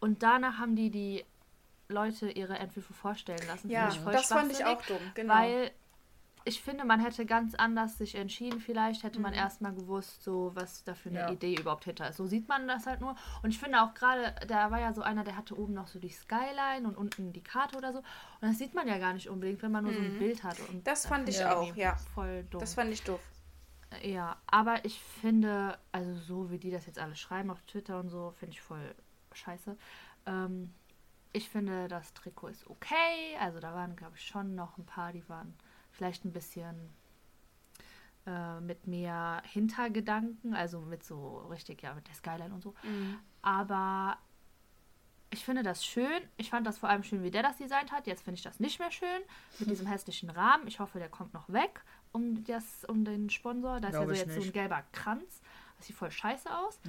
und 0.00 0.22
danach 0.22 0.58
haben 0.58 0.76
die 0.76 0.90
die 0.90 1.24
Leute 1.88 2.30
ihre 2.30 2.58
Entwürfe 2.58 2.92
vorstellen 2.92 3.46
lassen. 3.46 3.70
Ja, 3.70 3.88
das 3.88 4.26
fand 4.26 4.52
ich 4.52 4.64
auch 4.64 4.84
dumm, 4.84 5.00
genau. 5.14 5.34
Weil 5.34 5.70
ich 6.48 6.62
finde, 6.62 6.84
man 6.84 6.98
hätte 7.00 7.26
ganz 7.26 7.54
anders 7.54 7.98
sich 7.98 8.14
entschieden. 8.14 8.58
Vielleicht 8.60 9.02
hätte 9.02 9.18
Mhm. 9.18 9.22
man 9.24 9.34
erstmal 9.34 9.74
gewusst, 9.74 10.22
so 10.22 10.50
was 10.54 10.82
da 10.84 10.94
für 10.94 11.10
eine 11.10 11.18
Ja. 11.20 11.30
Idee 11.30 11.54
überhaupt 11.54 11.84
hinter 11.84 12.08
ist. 12.08 12.16
So 12.16 12.26
sieht 12.26 12.48
man 12.48 12.66
das 12.66 12.86
halt 12.86 13.00
nur. 13.00 13.14
Und 13.42 13.50
ich 13.50 13.58
finde 13.58 13.82
auch 13.82 13.94
gerade, 13.94 14.34
da 14.46 14.70
war 14.70 14.80
ja 14.80 14.92
so 14.92 15.02
einer, 15.02 15.24
der 15.24 15.36
hatte 15.36 15.58
oben 15.58 15.74
noch 15.74 15.86
so 15.86 15.98
die 15.98 16.08
Skyline 16.08 16.86
und 16.88 16.96
unten 16.96 17.32
die 17.32 17.42
Karte 17.42 17.76
oder 17.76 17.92
so. 17.92 17.98
Und 17.98 18.48
das 18.48 18.58
sieht 18.58 18.74
man 18.74 18.88
ja 18.88 18.98
gar 18.98 19.12
nicht 19.12 19.28
unbedingt, 19.28 19.62
wenn 19.62 19.70
man 19.72 19.84
nur 19.84 19.92
so 19.92 20.00
ein 20.00 20.18
Bild 20.18 20.42
hat. 20.42 20.58
Und 20.60 20.74
Mhm. 20.76 20.84
Das 20.84 21.02
da 21.02 21.08
fand 21.10 21.28
ich 21.28 21.44
auch, 21.44 21.76
ja. 21.76 21.94
Voll 22.14 22.44
dumm. 22.50 22.60
Das 22.60 22.74
fand 22.74 22.90
ich 22.92 23.02
doof. 23.04 23.20
ja, 24.02 24.36
aber 24.46 24.84
ich 24.84 25.00
finde, 25.00 25.78
also 25.92 26.14
so 26.14 26.50
wie 26.50 26.58
die 26.58 26.70
das 26.70 26.86
jetzt 26.86 26.98
alle 26.98 27.16
schreiben 27.16 27.50
auf 27.50 27.60
Twitter 27.62 28.00
und 28.00 28.08
so, 28.10 28.32
finde 28.38 28.52
ich 28.52 28.60
voll 28.60 28.94
scheiße. 29.32 29.76
Ähm, 30.26 30.74
ich 31.32 31.48
finde, 31.48 31.88
das 31.88 32.12
Trikot 32.14 32.48
ist 32.48 32.66
okay. 32.68 33.36
Also 33.40 33.60
da 33.60 33.74
waren, 33.74 33.96
glaube 33.96 34.16
ich, 34.16 34.24
schon 34.26 34.54
noch 34.54 34.76
ein 34.78 34.86
paar, 34.86 35.12
die 35.12 35.28
waren 35.28 35.54
vielleicht 35.98 36.24
ein 36.24 36.32
bisschen 36.32 36.88
äh, 38.26 38.60
mit 38.60 38.86
mehr 38.86 39.42
Hintergedanken, 39.44 40.54
also 40.54 40.80
mit 40.80 41.04
so 41.04 41.38
richtig, 41.50 41.82
ja, 41.82 41.92
mit 41.92 42.08
der 42.08 42.14
Skyline 42.14 42.54
und 42.54 42.62
so. 42.62 42.74
Aber 43.42 44.16
ich 45.30 45.44
finde 45.44 45.62
das 45.62 45.84
schön. 45.84 46.22
Ich 46.36 46.50
fand 46.50 46.66
das 46.66 46.78
vor 46.78 46.88
allem 46.88 47.02
schön, 47.02 47.22
wie 47.22 47.30
der 47.30 47.42
das 47.42 47.56
designt 47.56 47.92
hat. 47.92 48.06
Jetzt 48.06 48.22
finde 48.22 48.36
ich 48.36 48.42
das 48.42 48.60
nicht 48.60 48.78
mehr 48.78 48.90
schön. 48.90 49.20
Mit 49.58 49.70
diesem 49.70 49.86
hässlichen 49.86 50.30
Rahmen. 50.30 50.66
Ich 50.66 50.80
hoffe, 50.80 50.98
der 50.98 51.08
kommt 51.08 51.34
noch 51.34 51.48
weg 51.52 51.82
um, 52.12 52.44
das, 52.44 52.84
um 52.86 53.04
den 53.04 53.28
Sponsor. 53.28 53.80
Da 53.80 53.88
ist 53.88 53.94
ja 53.94 54.06
so 54.06 54.12
jetzt 54.12 54.30
so 54.30 54.32
ein 54.32 54.38
nicht. 54.38 54.52
gelber 54.54 54.84
Kranz. 54.92 55.42
Das 55.76 55.86
sieht 55.86 55.96
voll 55.96 56.10
scheiße 56.10 56.48
aus. 56.50 56.80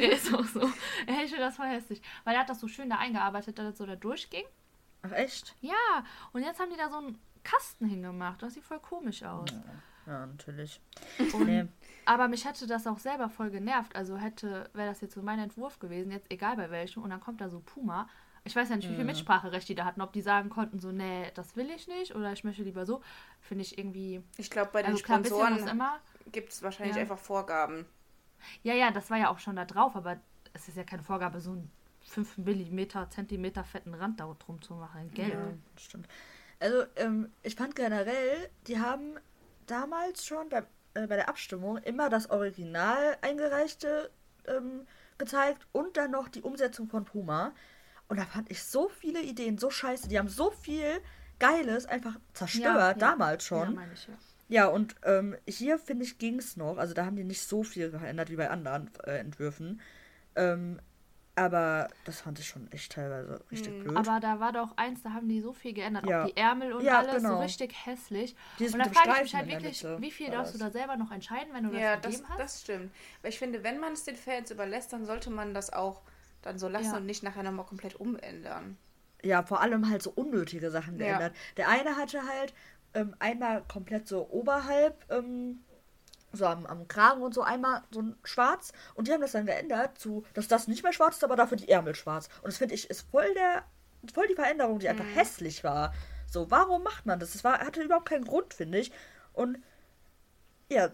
er 0.00 0.12
ist 0.12 0.32
auch 0.32 0.44
so. 0.44 0.62
Ich 1.06 1.30
finde 1.30 1.38
das 1.38 1.56
voll 1.56 1.66
hässlich. 1.66 2.00
Weil 2.24 2.34
er 2.34 2.40
hat 2.40 2.50
das 2.50 2.60
so 2.60 2.68
schön 2.68 2.88
da 2.88 2.98
eingearbeitet, 2.98 3.58
dass 3.58 3.72
es 3.72 3.78
so 3.78 3.86
da 3.86 3.96
durchging. 3.96 4.44
Ach 5.02 5.12
echt? 5.12 5.56
Ja, 5.60 6.04
und 6.32 6.42
jetzt 6.42 6.60
haben 6.60 6.70
die 6.70 6.76
da 6.76 6.88
so 6.88 6.98
einen 6.98 7.18
Kasten 7.44 7.86
hingemacht. 7.86 8.42
Das 8.42 8.54
sieht 8.54 8.64
voll 8.64 8.80
komisch 8.80 9.22
aus. 9.22 9.48
Ja, 10.06 10.26
natürlich. 10.26 10.80
Und, 11.32 11.46
Nee. 11.46 11.66
Aber 12.04 12.26
mich 12.28 12.44
hätte 12.44 12.66
das 12.66 12.86
auch 12.86 12.98
selber 12.98 13.28
voll 13.28 13.50
genervt. 13.50 13.94
Also 13.94 14.16
hätte, 14.16 14.68
wäre 14.74 14.88
das 14.88 15.00
jetzt 15.00 15.14
so 15.14 15.22
mein 15.22 15.38
Entwurf 15.38 15.78
gewesen, 15.78 16.10
jetzt 16.10 16.30
egal 16.32 16.56
bei 16.56 16.70
welchem, 16.70 17.02
und 17.02 17.10
dann 17.10 17.20
kommt 17.20 17.40
da 17.40 17.48
so 17.48 17.60
Puma. 17.60 18.08
Ich 18.44 18.56
weiß 18.56 18.70
ja 18.70 18.76
nicht, 18.76 18.90
wie 18.90 18.96
viel 18.96 19.04
Mitspracherecht 19.04 19.68
die 19.68 19.76
da 19.76 19.84
hatten, 19.84 20.00
ob 20.00 20.12
die 20.12 20.20
sagen 20.20 20.50
konnten, 20.50 20.80
so, 20.80 20.90
nee, 20.90 21.30
das 21.34 21.54
will 21.54 21.70
ich 21.70 21.86
nicht, 21.86 22.16
oder 22.16 22.32
ich 22.32 22.42
möchte 22.42 22.64
lieber 22.64 22.84
so. 22.84 23.00
Finde 23.40 23.62
ich 23.62 23.78
irgendwie. 23.78 24.20
Ich 24.36 24.50
glaube, 24.50 24.70
bei 24.72 24.82
den 24.82 24.90
Also 24.92 24.98
Sponsoren 25.04 25.68
immer. 25.68 26.00
gibt 26.32 26.50
es 26.50 26.60
wahrscheinlich 26.64 26.96
Ja. 26.96 27.02
einfach 27.02 27.18
Vorgaben. 27.18 27.86
Ja, 28.64 28.74
ja, 28.74 28.90
das 28.90 29.08
war 29.10 29.18
ja 29.18 29.30
auch 29.30 29.38
schon 29.38 29.54
da 29.54 29.64
drauf, 29.64 29.94
aber 29.94 30.16
es 30.54 30.66
ist 30.66 30.76
ja 30.76 30.82
keine 30.82 31.04
Vorgabe, 31.04 31.40
so 31.40 31.52
einen 31.52 31.70
5 32.00 32.38
mm, 32.38 32.80
Zentimeter 33.10 33.62
fetten 33.62 33.94
Rand 33.94 34.18
da 34.18 34.24
drum 34.40 34.60
zu 34.60 34.74
machen, 34.74 35.02
in 35.02 35.10
gelb. 35.14 35.34
Ja, 35.34 35.52
stimmt. 35.80 36.08
Also, 36.62 36.84
ähm, 36.96 37.32
ich 37.42 37.56
fand 37.56 37.74
generell, 37.76 38.48
die 38.66 38.78
haben 38.78 39.18
damals 39.66 40.24
schon 40.24 40.48
bei, 40.48 40.62
äh, 40.94 41.06
bei 41.06 41.16
der 41.16 41.28
Abstimmung 41.28 41.78
immer 41.78 42.08
das 42.08 42.30
Original 42.30 43.16
eingereichte 43.20 44.10
ähm, 44.46 44.86
gezeigt 45.18 45.66
und 45.72 45.96
dann 45.96 46.10
noch 46.12 46.28
die 46.28 46.42
Umsetzung 46.42 46.88
von 46.88 47.04
Puma. 47.04 47.52
Und 48.08 48.18
da 48.18 48.24
fand 48.24 48.50
ich 48.50 48.62
so 48.62 48.88
viele 48.88 49.20
Ideen 49.22 49.58
so 49.58 49.70
scheiße. 49.70 50.08
Die 50.08 50.18
haben 50.18 50.28
so 50.28 50.50
viel 50.50 51.00
Geiles 51.38 51.86
einfach 51.86 52.18
zerstört, 52.34 52.64
Ja, 52.64 52.78
ja. 52.90 52.94
damals 52.94 53.48
Ja, 53.50 53.64
schon. 53.64 53.74
meine 53.74 53.92
ich 53.92 54.06
ja. 54.06 54.14
Ja, 54.48 54.66
und 54.66 54.96
ähm, 55.04 55.36
hier 55.48 55.78
finde 55.78 56.04
ich 56.04 56.18
ging 56.18 56.38
es 56.38 56.56
noch. 56.56 56.76
Also 56.76 56.92
da 56.92 57.06
haben 57.06 57.16
die 57.16 57.24
nicht 57.24 57.42
so 57.42 57.62
viel 57.62 57.90
geändert 57.90 58.28
wie 58.30 58.36
bei 58.36 58.50
anderen 58.50 58.90
äh, 59.04 59.18
Entwürfen. 59.18 59.80
Ähm, 60.36 60.78
aber 61.34 61.88
das 62.04 62.20
fand 62.20 62.38
ich 62.38 62.46
schon 62.46 62.70
echt 62.72 62.92
teilweise 62.92 63.42
richtig 63.50 63.78
blöd. 63.82 63.96
Aber 63.96 64.20
da 64.20 64.38
war 64.40 64.52
doch 64.52 64.76
eins, 64.76 65.02
da 65.02 65.12
haben 65.12 65.28
die 65.28 65.40
so 65.40 65.52
viel 65.52 65.72
geändert, 65.72 66.06
Ja. 66.06 66.22
auch 66.22 66.26
die 66.26 66.36
Ärmel 66.36 66.72
und 66.72 66.84
Ja, 66.84 66.98
alles 66.98 67.16
genau. 67.22 67.36
so 67.36 67.40
richtig 67.40 67.74
hässlich. 67.86 68.36
Dieses 68.58 68.74
und 68.74 68.80
da 68.80 68.90
frage 68.90 69.12
ich 69.16 69.22
mich 69.22 69.34
halt 69.34 69.48
wirklich, 69.48 69.84
wie 69.98 70.10
viel 70.10 70.30
darfst 70.30 70.54
du 70.54 70.58
das. 70.58 70.72
da 70.72 70.78
selber 70.78 70.96
noch 70.96 71.10
entscheiden, 71.10 71.52
wenn 71.54 71.64
du 71.64 71.72
Ja, 71.78 71.94
das 71.96 72.02
das, 72.02 72.12
gegeben 72.12 72.28
hast? 72.30 72.38
das 72.40 72.60
stimmt. 72.62 72.94
Weil 73.22 73.30
ich 73.30 73.38
finde, 73.38 73.62
wenn 73.64 73.78
man 73.78 73.92
es 73.94 74.04
den 74.04 74.16
Fans 74.16 74.50
überlässt, 74.50 74.92
dann 74.92 75.04
sollte 75.06 75.30
man 75.30 75.54
das 75.54 75.72
auch 75.72 76.02
dann 76.42 76.58
so 76.58 76.68
lassen 76.68 76.86
Ja. 76.92 76.96
und 76.98 77.06
nicht 77.06 77.22
nachher 77.22 77.42
nochmal 77.42 77.66
komplett 77.66 77.94
umändern. 77.96 78.76
ja, 79.24 79.44
vor 79.44 79.60
allem 79.60 79.88
halt 79.88 80.02
so 80.02 80.10
unnötige 80.10 80.70
Sachen 80.70 80.98
Ja. 80.98 81.06
geändert. 81.06 81.36
Der 81.56 81.68
eine 81.68 81.96
hatte 81.96 82.26
halt 82.26 82.52
ähm, 82.94 83.14
einmal 83.20 83.62
komplett 83.68 84.06
so 84.08 84.28
oberhalb, 84.28 85.06
ähm, 85.10 85.62
so 86.32 86.46
am, 86.46 86.66
am 86.66 86.88
Kragen 86.88 87.22
und 87.22 87.34
so 87.34 87.42
einmal 87.42 87.82
so 87.90 88.00
ein 88.00 88.16
schwarz. 88.24 88.72
Und 88.94 89.08
die 89.08 89.12
haben 89.12 89.20
das 89.20 89.32
dann 89.32 89.46
geändert 89.46 89.98
zu, 89.98 90.24
dass 90.34 90.48
das 90.48 90.68
nicht 90.68 90.82
mehr 90.82 90.92
schwarz 90.92 91.16
ist, 91.16 91.24
aber 91.24 91.36
dafür 91.36 91.56
die 91.56 91.68
Ärmel 91.68 91.94
schwarz. 91.94 92.28
Und 92.42 92.48
das 92.48 92.58
finde 92.58 92.74
ich 92.74 92.90
ist 92.90 93.06
voll 93.10 93.32
der, 93.34 93.64
voll 94.12 94.26
die 94.28 94.34
Veränderung, 94.34 94.78
die 94.78 94.88
einfach 94.88 95.04
hässlich 95.14 95.64
war. 95.64 95.94
So, 96.30 96.50
warum 96.50 96.82
macht 96.82 97.06
man 97.06 97.20
das? 97.20 97.32
Das 97.32 97.44
war, 97.44 97.58
hatte 97.58 97.82
überhaupt 97.82 98.08
keinen 98.08 98.24
Grund, 98.24 98.54
finde 98.54 98.78
ich. 98.78 98.92
Und 99.32 99.58
ja, 100.68 100.90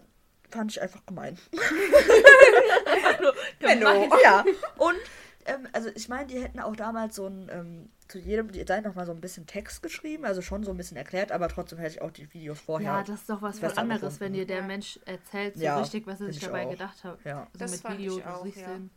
fand 0.49 0.71
ich 0.71 0.81
einfach 0.81 1.05
gemein. 1.05 1.37
Benno. 3.59 4.09
ja, 4.21 4.43
und 4.77 4.97
ähm, 5.45 5.67
also 5.73 5.89
ich 5.95 6.09
meine, 6.09 6.27
die 6.27 6.41
hätten 6.41 6.59
auch 6.59 6.75
damals 6.75 7.15
so 7.15 7.27
ein, 7.27 7.49
ähm, 7.51 7.89
zu 8.09 8.19
jedem 8.19 8.51
Design 8.51 8.83
noch 8.83 8.95
mal 8.95 9.05
so 9.05 9.11
ein 9.13 9.21
bisschen 9.21 9.45
Text 9.47 9.81
geschrieben, 9.81 10.25
also 10.25 10.41
schon 10.41 10.63
so 10.63 10.71
ein 10.71 10.77
bisschen 10.77 10.97
erklärt, 10.97 11.31
aber 11.31 11.47
trotzdem 11.47 11.79
hätte 11.79 11.95
ich 11.95 12.01
auch 12.01 12.11
die 12.11 12.31
Videos 12.33 12.59
vorher. 12.59 12.91
Ja, 12.91 13.03
das 13.03 13.21
ist 13.21 13.29
doch 13.29 13.41
was 13.41 13.61
anderes, 13.77 14.01
gefunden. 14.01 14.19
wenn 14.19 14.33
dir 14.33 14.45
der 14.47 14.57
Ja. 14.57 14.63
Mensch 14.63 14.99
erzählt, 15.05 15.55
so 15.55 15.63
Ja, 15.63 15.79
richtig, 15.79 16.05
was 16.07 16.19
er 16.19 16.27
sich 16.27 16.37
ich 16.37 16.43
dabei 16.43 16.65
auch. 16.65 16.71
gedacht 16.71 17.03
hat. 17.03 17.19
Ja. 17.23 17.47
So 17.53 17.59
Das 17.59 17.71
mit 17.71 17.79
fand 17.81 17.97
Video, 17.99 18.17
ich 18.17 18.25
auch, 18.25 18.39
du 18.39 18.45
siehst 18.45 18.57
ja. 18.61 18.67
den. 18.67 18.89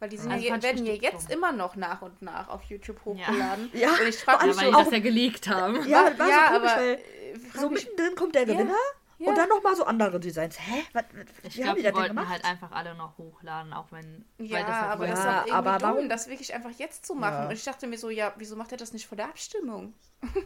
Weil 0.00 0.08
die 0.10 0.16
sind 0.16 0.30
Also 0.30 0.46
ja, 0.46 0.62
werden 0.62 0.86
ja 0.86 0.92
jetzt 0.92 1.28
immer 1.30 1.50
noch 1.50 1.74
nach 1.74 2.02
und 2.02 2.22
nach 2.22 2.48
auf 2.48 2.62
YouTube 2.64 3.04
hochgeladen. 3.04 3.68
Ja, 3.74 3.90
Und 4.00 4.08
ich 4.08 4.16
frage 4.16 4.46
mich 4.46 4.56
Ja, 4.56 4.62
weil 4.62 4.72
so, 4.72 4.78
die 4.78 4.84
das 4.84 4.92
ja 4.92 4.98
geleakt 5.00 5.48
haben. 5.48 5.74
Ja, 5.88 6.08
ja, 6.08 6.10
so 6.10 6.14
komisch, 6.16 6.34
aber, 6.52 6.64
weil 6.76 6.94
äh, 6.94 7.58
so 7.58 7.68
mittendrin 7.70 8.14
kommt 8.14 8.34
der 8.36 8.44
Gewinner 8.44 8.76
Ja. 9.18 9.28
und 9.30 9.36
dann 9.36 9.48
noch 9.48 9.62
mal 9.64 9.74
so 9.74 9.84
andere 9.84 10.20
Designs. 10.20 10.58
Hä? 10.60 10.82
Was, 10.92 11.04
Ich 11.42 11.54
glaube, 11.54 11.82
die 11.82 11.92
wollten 11.92 12.08
gemacht? 12.08 12.28
halt 12.28 12.44
einfach 12.44 12.70
alle 12.70 12.94
noch 12.94 13.18
hochladen, 13.18 13.72
auch 13.72 13.90
wenn. 13.90 14.24
Ja, 14.38 14.58
weil 14.58 14.64
das 14.64 14.74
halt 14.74 14.90
aber 14.92 15.06
das 15.08 15.18
ist 15.18 15.24
Ja, 15.24 15.30
doch 15.32 15.38
irgendwie 15.46 15.52
aber 15.52 15.78
dumm, 15.78 15.82
warum- 15.96 16.08
das 16.08 16.28
wirklich 16.28 16.54
einfach 16.54 16.70
jetzt 16.78 17.04
zu 17.04 17.14
machen. 17.14 17.34
Ja. 17.34 17.44
Und 17.46 17.52
ich 17.52 17.64
dachte 17.64 17.86
mir 17.88 17.98
so, 17.98 18.10
ja, 18.10 18.32
wieso 18.36 18.54
macht 18.54 18.70
er 18.72 18.78
das 18.78 18.92
nicht 18.92 19.06
vor 19.08 19.16
der 19.16 19.26
Abstimmung? 19.26 19.92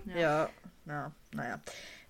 Ja, 0.07 0.49
na, 0.87 1.13
naja. 1.33 1.61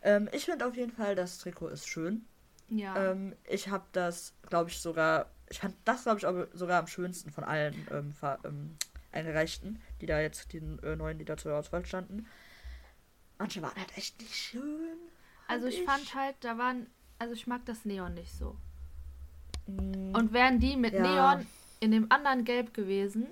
Ähm, 0.02 0.28
ich 0.32 0.44
finde 0.44 0.66
auf 0.66 0.76
jeden 0.76 0.92
Fall, 0.92 1.14
das 1.16 1.38
Trikot 1.38 1.68
ist 1.68 1.88
schön. 1.88 2.26
ja. 2.68 3.10
Ähm, 3.10 3.34
ich 3.44 3.68
habe 3.68 3.84
das, 3.92 4.32
glaube 4.48 4.70
ich, 4.70 4.80
sogar. 4.80 5.26
Ich 5.50 5.58
fand 5.60 5.74
das, 5.84 6.04
glaube 6.04 6.18
ich, 6.18 6.26
aber 6.26 6.46
sogar 6.54 6.78
am 6.78 6.86
schönsten 6.86 7.30
von 7.32 7.44
allen 7.44 7.86
ähm, 7.90 8.14
ähm, 8.44 8.76
eingereichten, 9.10 9.82
die 10.00 10.06
da 10.06 10.20
jetzt, 10.20 10.52
die 10.52 10.58
äh, 10.58 10.96
neuen, 10.96 11.18
die 11.18 11.24
da 11.24 11.36
zur 11.36 11.54
Auswahl 11.56 11.84
standen. 11.84 12.26
Manche 13.38 13.60
waren 13.62 13.74
halt 13.76 13.96
echt 13.98 14.20
nicht 14.20 14.34
schön. 14.34 14.96
Also 15.48 15.66
ich 15.66 15.82
fand 15.84 16.14
halt, 16.14 16.36
da 16.40 16.58
waren. 16.58 16.86
Also 17.18 17.34
ich 17.34 17.46
mag 17.46 17.64
das 17.66 17.84
Neon 17.84 18.14
nicht 18.14 18.32
so. 18.36 18.56
Mm, 19.66 20.14
Und 20.14 20.32
wären 20.32 20.58
die 20.58 20.76
mit 20.76 20.92
Ja. 20.94 21.02
Neon 21.02 21.46
in 21.80 21.90
dem 21.92 22.10
anderen 22.10 22.44
Gelb 22.44 22.74
gewesen, 22.74 23.26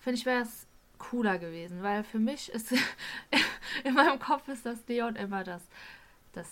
finde 0.00 0.18
ich, 0.18 0.26
wäre 0.26 0.42
es 0.42 0.66
cooler 0.98 1.38
gewesen. 1.38 1.82
Weil 1.82 2.04
für 2.04 2.18
mich 2.18 2.50
ist 2.52 2.72
in 3.84 3.94
meinem 3.94 4.18
Kopf 4.18 4.46
ist 4.48 4.64
das 4.66 4.78
Neon 4.88 5.16
immer 5.16 5.42
das, 5.44 5.62
das, 6.32 6.46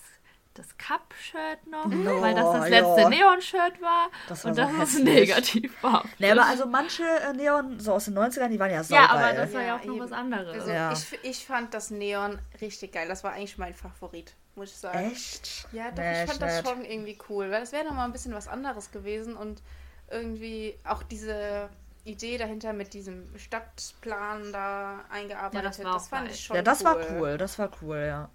das 0.55 0.76
Cup-Shirt 0.78 1.66
noch, 1.70 1.86
No, 1.86 2.20
weil 2.20 2.34
das 2.34 2.53
das 2.53 2.68
letzte 2.68 3.01
ja. 3.03 3.09
Neon-Shirt 3.09 3.80
war. 3.80 4.09
Das 4.28 4.45
war 4.45 4.51
und 4.51 4.57
so 4.57 4.62
das 4.62 4.72
ist 4.72 4.78
hässlich. 4.99 5.05
negativ 5.28 5.76
war. 5.82 6.05
Ne, 6.18 6.32
aber 6.32 6.47
also 6.47 6.66
manche 6.66 7.05
äh, 7.05 7.32
Neon, 7.34 7.78
so 7.80 7.92
aus 7.95 8.05
den 8.07 8.18
90ern, 8.18 8.49
die 8.49 8.59
waren 8.59 8.70
ja 8.70 8.76
Ja, 8.78 8.82
saugeil. 8.84 9.09
aber 9.09 9.32
das 9.34 9.53
war 9.55 9.61
ja, 9.61 9.66
Ja, 9.68 9.76
auch 9.76 9.84
noch 9.84 9.95
eben. 9.95 10.05
was 10.05 10.12
anderes. 10.12 10.55
Also 10.61 10.70
Ja. 10.72 10.92
ich, 10.92 11.18
ich 11.22 11.47
fand 11.47 11.72
das 11.72 11.90
Neon 11.90 12.38
richtig 12.61 12.92
geil. 12.92 13.07
Das 13.09 13.22
war 13.24 13.32
eigentlich 13.32 13.59
mein 13.59 13.74
Favorit, 13.74 14.34
muss 14.57 14.70
ich 14.70 14.76
sagen. 14.76 15.11
Echt? 15.11 15.66
Ja, 15.72 15.90
doch, 15.90 15.98
Nee, 15.98 16.12
ich 16.24 16.24
fand 16.24 16.42
das 16.42 16.59
nicht. 16.59 16.68
schon 16.68 16.84
irgendwie 16.84 17.18
cool, 17.28 17.50
weil 17.50 17.61
das 17.61 17.72
wäre 17.72 17.84
nochmal 17.84 18.07
ein 18.07 18.12
bisschen 18.12 18.34
was 18.34 18.48
anderes 18.48 18.90
gewesen 18.92 19.36
und 19.36 19.62
irgendwie 20.11 20.78
auch 20.84 21.02
diese 21.02 21.68
Idee 22.05 22.38
dahinter 22.38 22.72
mit 22.72 22.94
diesem 22.94 23.36
Stadtplan 23.38 24.52
da 24.52 25.05
eingearbeitet, 25.11 25.55
Ja, 25.55 25.62
das 25.62 25.82
war 25.84 25.96
auch 25.96 26.07
fand 26.09 26.26
geil. 26.26 26.34
ich 26.34 26.44
schon 26.44 26.57
Ja, 26.57 26.62
das 26.62 26.80
cool. 26.80 26.84
war 26.84 26.96
cool, 27.11 27.38
das 27.38 27.59
war 27.59 27.70
cool, 27.82 27.98
ja. 28.07 28.30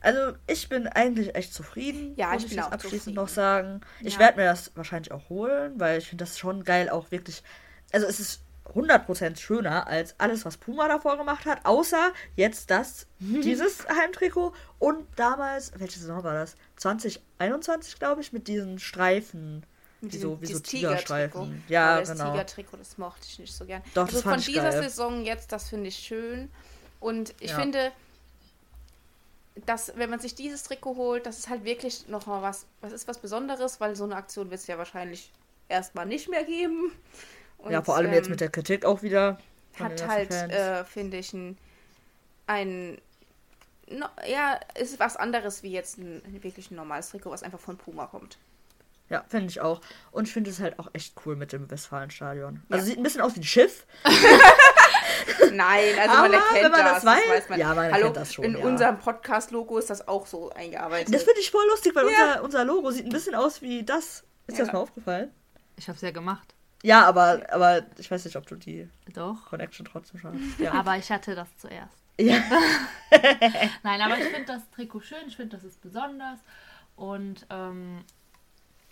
Also, 0.00 0.36
ich 0.48 0.68
bin 0.68 0.88
eigentlich 0.88 1.34
echt 1.36 1.54
zufrieden. 1.54 2.16
Ja, 2.16 2.32
muss 2.32 2.44
ich 2.44 2.48
bin 2.48 2.58
jetzt 2.58 2.66
auch 2.66 2.72
abschließend 2.72 3.14
zufrieden. 3.14 3.16
noch 3.16 3.28
sagen. 3.28 3.80
Ich 4.02 4.14
Ja. 4.14 4.18
werde 4.18 4.38
mir 4.40 4.46
das 4.46 4.72
wahrscheinlich 4.74 5.12
auch 5.12 5.28
holen, 5.28 5.78
weil 5.78 5.98
ich 5.98 6.08
finde 6.08 6.24
das 6.24 6.38
schon 6.38 6.64
geil, 6.64 6.90
auch 6.90 7.10
wirklich. 7.12 7.42
Also, 7.92 8.06
es 8.06 8.18
ist 8.18 8.40
100% 8.74 9.36
schöner 9.36 9.86
als 9.86 10.14
alles, 10.18 10.44
was 10.44 10.56
Puma 10.56 10.88
davor 10.88 11.16
gemacht 11.18 11.44
hat, 11.46 11.64
außer 11.64 12.12
jetzt 12.36 12.70
das, 12.70 13.06
dieses 13.18 13.86
Heimtrikot 13.88 14.52
und 14.78 15.06
damals, 15.16 15.72
welche 15.76 15.98
Saison 16.00 16.22
war 16.24 16.34
das? 16.34 16.56
2021, 16.76 17.98
glaube 17.98 18.20
ich, 18.20 18.32
mit 18.32 18.48
diesen 18.48 18.78
Streifen. 18.78 19.64
Mit 20.00 20.14
diesem- 20.14 20.30
so, 20.30 20.40
wie 20.40 20.46
so 20.46 20.58
Tigerstreifen. 20.58 21.62
Ja, 21.68 22.00
das 22.00 22.10
genau. 22.12 22.32
Tigertrikot, 22.32 22.76
das 22.78 22.98
mochte 22.98 23.24
ich 23.28 23.38
nicht 23.38 23.54
so 23.54 23.64
gern. 23.64 23.82
Doch, 23.94 24.02
also 24.06 24.14
das 24.14 24.22
von 24.22 24.30
fand 24.32 24.40
ich 24.48 24.54
dieser 24.54 24.70
geil. 24.70 24.82
Saison 24.82 25.24
jetzt, 25.24 25.52
das 25.52 25.68
finde 25.68 25.88
ich 25.88 25.96
schön. 25.96 26.50
Und 26.98 27.34
ich 27.40 27.50
Ja. 27.50 27.60
finde, 27.60 27.92
dass, 29.66 29.92
wenn 29.96 30.08
man 30.10 30.18
sich 30.18 30.34
dieses 30.34 30.62
Trikot 30.62 30.96
holt, 30.96 31.26
das 31.26 31.38
ist 31.38 31.48
halt 31.48 31.64
wirklich 31.64 32.08
nochmal 32.08 32.42
was, 32.42 32.66
was 32.80 32.92
ist 32.92 33.06
was 33.06 33.18
Besonderes, 33.18 33.80
weil 33.80 33.94
so 33.96 34.04
eine 34.04 34.16
Aktion 34.16 34.50
wird 34.50 34.60
es 34.60 34.66
ja 34.66 34.78
wahrscheinlich 34.78 35.30
erstmal 35.68 36.06
nicht 36.06 36.28
mehr 36.28 36.44
geben. 36.44 36.92
Und, 37.62 37.72
ja, 37.72 37.82
vor 37.82 37.96
allem 37.96 38.12
jetzt 38.12 38.26
ähm, 38.26 38.32
mit 38.32 38.40
der 38.40 38.50
Kritik 38.50 38.84
auch 38.84 39.02
wieder. 39.02 39.38
hat 39.78 40.06
halt, 40.06 40.30
äh, 40.32 40.84
finde 40.84 41.16
ich, 41.18 41.32
ein, 41.32 41.56
ein 42.46 43.00
no, 43.88 44.06
ja, 44.26 44.58
ist 44.74 44.98
was 45.00 45.16
anderes 45.16 45.62
wie 45.62 45.70
jetzt 45.72 45.98
ein, 45.98 46.22
wirklich 46.42 46.70
ein 46.70 46.76
normales 46.76 47.10
Trikot, 47.10 47.30
was 47.30 47.42
einfach 47.42 47.60
von 47.60 47.76
Puma 47.78 48.06
kommt. 48.06 48.38
Ja, 49.08 49.24
finde 49.28 49.48
ich 49.48 49.60
auch. 49.60 49.80
Und 50.10 50.26
ich 50.26 50.32
finde 50.32 50.50
es 50.50 50.58
halt 50.60 50.78
auch 50.78 50.88
echt 50.94 51.14
cool 51.26 51.36
mit 51.36 51.52
dem 51.52 51.70
Westfalenstadion. 51.70 52.62
Also 52.70 52.82
Ja. 52.84 52.90
sieht 52.90 52.98
ein 52.98 53.02
bisschen 53.02 53.20
aus 53.20 53.34
wie 53.36 53.40
ein 53.40 53.44
Schiff. 53.44 53.86
Nein, 55.52 55.84
also 55.98 56.14
man 56.16 56.24
Aber 56.26 56.34
erkennt 56.34 56.62
wenn 56.64 56.70
man 56.70 56.84
das, 56.84 57.04
das 57.04 57.14
weiß- 57.14 57.28
weiß 57.30 57.48
man. 57.50 57.58
ja, 57.60 57.68
man 57.74 57.84
Hallo, 57.92 57.94
erkennt 57.96 58.16
das 58.16 58.34
schon, 58.34 58.44
in 58.44 58.56
ja. 58.58 58.64
unserem 58.64 58.98
Podcast-Logo 58.98 59.78
ist 59.78 59.90
das 59.90 60.08
auch 60.08 60.26
so 60.26 60.50
eingearbeitet. 60.50 61.14
Das 61.14 61.22
finde 61.24 61.40
ich 61.40 61.50
voll 61.50 61.64
lustig, 61.68 61.94
weil 61.94 62.06
Ja. 62.10 62.10
unser, 62.40 62.42
unser 62.44 62.64
Logo 62.64 62.90
sieht 62.90 63.04
ein 63.06 63.10
bisschen 63.12 63.34
aus 63.34 63.60
wie 63.62 63.82
das. 63.84 64.24
Ist 64.46 64.56
dir 64.56 64.60
Ja. 64.60 64.64
das 64.64 64.72
mal 64.72 64.80
aufgefallen? 64.80 65.30
Ich 65.76 65.88
habe 65.88 65.96
es 65.96 66.02
ja 66.02 66.10
gemacht. 66.10 66.54
Ja, 66.82 67.06
aber, 67.06 67.42
aber 67.50 67.82
ich 67.98 68.10
weiß 68.10 68.24
nicht, 68.24 68.36
ob 68.36 68.46
du 68.46 68.56
die 68.56 68.88
Doch. 69.14 69.46
Connection 69.46 69.86
trotzdem 69.86 70.20
schon 70.20 70.32
hast. 70.34 70.58
Ja. 70.58 70.72
Aber 70.74 70.96
ich 70.96 71.10
hatte 71.10 71.34
das 71.34 71.48
zuerst. 71.56 71.94
ja. 72.18 72.36
Nein, 73.82 74.00
aber 74.00 74.18
ich 74.18 74.24
finde 74.24 74.46
das 74.46 74.62
Trikot 74.74 75.00
schön, 75.00 75.24
ich 75.28 75.36
finde, 75.36 75.56
das 75.56 75.64
ist 75.64 75.80
besonders. 75.80 76.38
Und 76.96 77.46
ähm, 77.50 78.04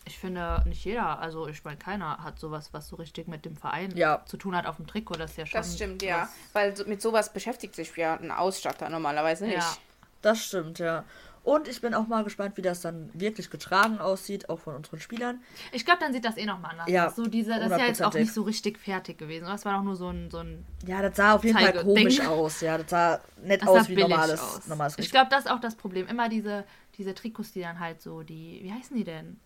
ich 0.07 0.19
finde, 0.19 0.63
nicht 0.67 0.85
jeder, 0.85 1.19
also 1.19 1.47
ich 1.49 1.63
meine, 1.65 1.77
keiner 1.77 2.23
hat 2.25 2.39
sowas, 2.39 2.73
was 2.73 2.89
so 2.89 2.97
richtig 2.97 3.29
mit 3.29 3.45
dem 3.45 3.57
Verein 3.57 3.95
Ja. 3.97 4.25
zu 4.25 4.37
tun 4.37 4.57
hat 4.57 4.67
auf 4.67 4.77
dem 4.77 4.87
Trikot. 4.87 5.15
Das 5.17 5.33
ist 5.33 5.37
ja 5.37 5.47
schon. 5.47 5.59
das 5.61 5.75
stimmt, 5.75 6.03
ja. 6.03 6.29
Weil 6.53 6.77
so, 6.77 6.85
mit 6.87 7.03
sowas 7.03 7.33
beschäftigt 7.33 7.75
sich 7.75 7.95
ja 7.97 8.15
ein 8.15 8.31
Ausstatter 8.31 8.89
normalerweise 8.89 9.45
nicht. 9.47 9.59
Ja. 9.59 9.77
Das 10.23 10.45
stimmt, 10.45 10.79
ja. 10.79 11.05
Und 11.43 11.69
ich 11.69 11.81
bin 11.81 11.95
auch 11.95 12.07
mal 12.07 12.23
gespannt, 12.23 12.57
wie 12.59 12.63
das 12.63 12.83
dann 12.83 13.09
wirklich 13.15 13.49
getragen 13.49 13.99
aussieht, 13.99 14.51
auch 14.51 14.59
von 14.61 14.75
unseren 14.77 15.01
Spielern. 15.01 15.41
Ich 15.73 15.87
glaube, 15.87 16.01
dann 16.01 16.13
sieht 16.13 16.25
das 16.25 16.37
eh 16.37 16.45
nochmal 16.45 16.73
anders 16.73 16.89
Ja, 16.91 17.07
aus. 17.09 17.17
So 17.17 17.27
diese, 17.27 17.51
das 17.59 17.73
ist 17.73 17.79
ja 17.79 17.87
jetzt 17.87 18.03
auch 18.03 18.13
nicht 18.13 18.33
so 18.35 18.43
richtig 18.43 18.79
fertig 18.79 19.17
gewesen. 19.19 19.47
Das 19.47 19.65
war 19.65 19.75
doch 19.79 19.83
nur 19.83 19.97
so 19.97 20.09
ein, 20.11 20.31
so 20.31 20.39
ein 20.39 20.67
Ja, 20.87 21.01
das 21.01 21.17
sah 21.17 21.35
auf 21.35 21.43
jeden 21.45 21.59
Fall 21.59 21.73
komisch 21.83 22.19
Ding. 22.19 22.27
aus. 22.27 22.61
Ja, 22.61 22.77
das 22.77 22.91
sah 22.91 23.21
nett 23.43 23.63
das 23.63 23.69
aus 23.71 23.83
sah 23.85 23.89
wie 23.89 23.97
normales, 23.97 24.41
aus. 24.41 24.67
normales 24.67 24.99
Ich 24.99 25.11
glaube, 25.11 25.29
das 25.31 25.47
ist 25.47 25.51
auch 25.51 25.61
das 25.61 25.77
Problem. 25.77 26.07
Immer 26.09 26.29
diese, 26.29 26.65
diese 26.99 27.15
Trikots, 27.15 27.53
die 27.53 27.63
dann 27.63 27.81
halt 27.81 28.03
so, 28.03 28.23
die, 28.23 28.61
wie 28.63 28.73
heißen 28.73 28.95
die 28.97 29.05
denn? 29.05 29.41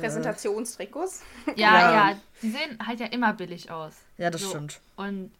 Präsentationstrikots. 0.00 1.22
Ja, 1.56 1.80
Ja. 1.80 2.10
ja, 2.10 2.16
die 2.42 2.50
sehen 2.50 2.78
halt 2.86 3.00
ja 3.00 3.06
immer 3.06 3.32
billig 3.32 3.70
aus. 3.70 3.94
Ja, 4.18 4.30
das 4.30 4.42
So. 4.42 4.50
stimmt. 4.50 4.80
Und 4.96 5.30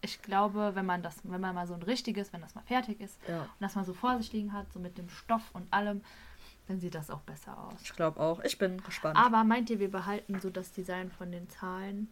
ich 0.00 0.22
glaube, 0.22 0.72
wenn 0.74 0.86
man 0.86 1.02
das, 1.02 1.16
wenn 1.24 1.40
man 1.40 1.54
mal 1.54 1.66
so 1.66 1.74
ein 1.74 1.82
richtiges, 1.82 2.32
wenn 2.32 2.40
das 2.40 2.54
mal 2.54 2.62
fertig 2.62 3.00
ist 3.00 3.18
Ja. 3.28 3.42
und 3.42 3.48
das 3.60 3.74
mal 3.74 3.84
so 3.84 3.94
vor 3.94 4.16
sich 4.18 4.32
liegen 4.32 4.52
hat, 4.52 4.72
so 4.72 4.78
mit 4.78 4.98
dem 4.98 5.08
Stoff 5.08 5.42
und 5.52 5.72
allem, 5.72 6.02
dann 6.68 6.80
sieht 6.80 6.94
das 6.94 7.10
auch 7.10 7.20
besser 7.20 7.56
aus. 7.58 7.80
Ich 7.82 7.92
glaube 7.94 8.20
auch. 8.20 8.40
Ich 8.44 8.58
bin 8.58 8.82
gespannt. 8.82 9.16
Aber 9.18 9.44
meint 9.44 9.70
ihr, 9.70 9.78
wir 9.78 9.90
behalten 9.90 10.40
so 10.40 10.50
das 10.50 10.72
Design 10.72 11.10
von 11.10 11.30
den 11.30 11.48
Zahlen 11.48 12.08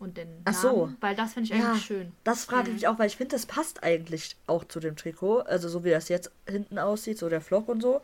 und 0.00 0.16
den 0.16 0.28
Namen? 0.28 0.42
Ach 0.46 0.54
so. 0.54 0.92
Weil 1.00 1.14
das 1.14 1.34
finde 1.34 1.52
ich 1.52 1.58
Ja, 1.60 1.70
eigentlich 1.70 1.84
schön. 1.84 2.12
Das 2.24 2.44
frage 2.44 2.68
ich 2.68 2.74
mich 2.74 2.88
auch, 2.88 2.98
weil 2.98 3.06
ich 3.06 3.16
finde, 3.16 3.36
das 3.36 3.46
passt 3.46 3.82
eigentlich 3.84 4.36
auch 4.46 4.64
zu 4.64 4.80
dem 4.80 4.96
Trikot. 4.96 5.40
Also 5.40 5.68
so 5.68 5.84
wie 5.84 5.90
das 5.90 6.08
jetzt 6.08 6.30
hinten 6.48 6.78
aussieht, 6.78 7.18
so 7.18 7.28
der 7.28 7.40
Flock 7.40 7.68
und 7.68 7.80
so. 7.80 8.00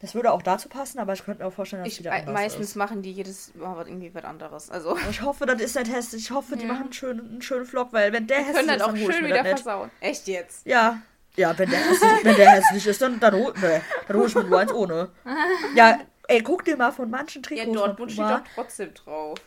Das 0.00 0.14
würde 0.14 0.32
auch 0.32 0.40
dazu 0.42 0.68
passen, 0.70 0.98
aber 0.98 1.12
ich 1.12 1.24
könnte 1.24 1.42
mir 1.42 1.48
auch 1.48 1.52
vorstellen, 1.52 1.84
dass 1.84 1.92
Ich, 1.92 1.98
wieder 1.98 2.12
anders 2.12 2.32
meistens 2.32 2.68
ist. 2.70 2.74
machen 2.76 3.02
die 3.02 3.12
jedes 3.12 3.54
Mal 3.54 3.76
was- 3.76 3.86
irgendwie 3.86 4.14
was 4.14 4.24
anderes. 4.24 4.70
Also 4.70 4.96
Ich 5.10 5.20
hoffe, 5.22 5.44
das 5.46 5.60
ist 5.60 5.76
nicht 5.76 5.92
hässlich. 5.92 6.22
Ich 6.24 6.30
hoffe, 6.30 6.56
die 6.56 6.62
Ja. 6.66 6.72
machen 6.72 6.84
einen 6.84 6.92
schönen, 6.92 7.20
einen 7.32 7.42
schönen 7.42 7.66
Flock, 7.66 7.92
weil 7.92 8.12
wenn 8.12 8.26
der 8.26 8.38
hässlich 8.38 8.56
ist, 8.66 8.68
das 8.68 8.82
auch 8.82 8.86
dann 8.86 8.94
hol 9.00 9.10
ich 9.10 9.14
schön 9.14 9.22
mir 9.24 9.28
wieder 9.28 9.42
das 9.42 9.52
nicht. 9.52 9.62
versauen. 9.62 9.90
Echt 10.00 10.26
jetzt? 10.26 10.66
Ja. 10.66 11.02
Ja, 11.36 11.56
wenn 11.58 11.70
der 11.70 11.78
hässlich, 11.78 12.10
wenn 12.24 12.36
der 12.36 12.50
hässlich 12.50 12.86
ist, 12.86 13.02
dann, 13.02 13.20
dann, 13.20 13.34
hol, 13.34 13.52
nee, 13.60 13.80
dann 14.08 14.16
hol 14.16 14.26
ich 14.26 14.34
mir 14.34 14.44
nur 14.44 14.58
eins 14.58 14.72
ohne. 14.72 15.10
Ja, 15.76 15.98
ey, 16.28 16.42
guck 16.42 16.64
dir 16.64 16.76
mal 16.76 16.92
von 16.92 17.08
manchen 17.10 17.42
Ja, 17.42 17.48
Trikots 17.48 17.66
von 17.66 17.74
Dortmund 17.74 18.12
steht 18.12 18.24
doch 18.24 18.40
trotzdem 18.54 18.94
drauf. 18.94 19.38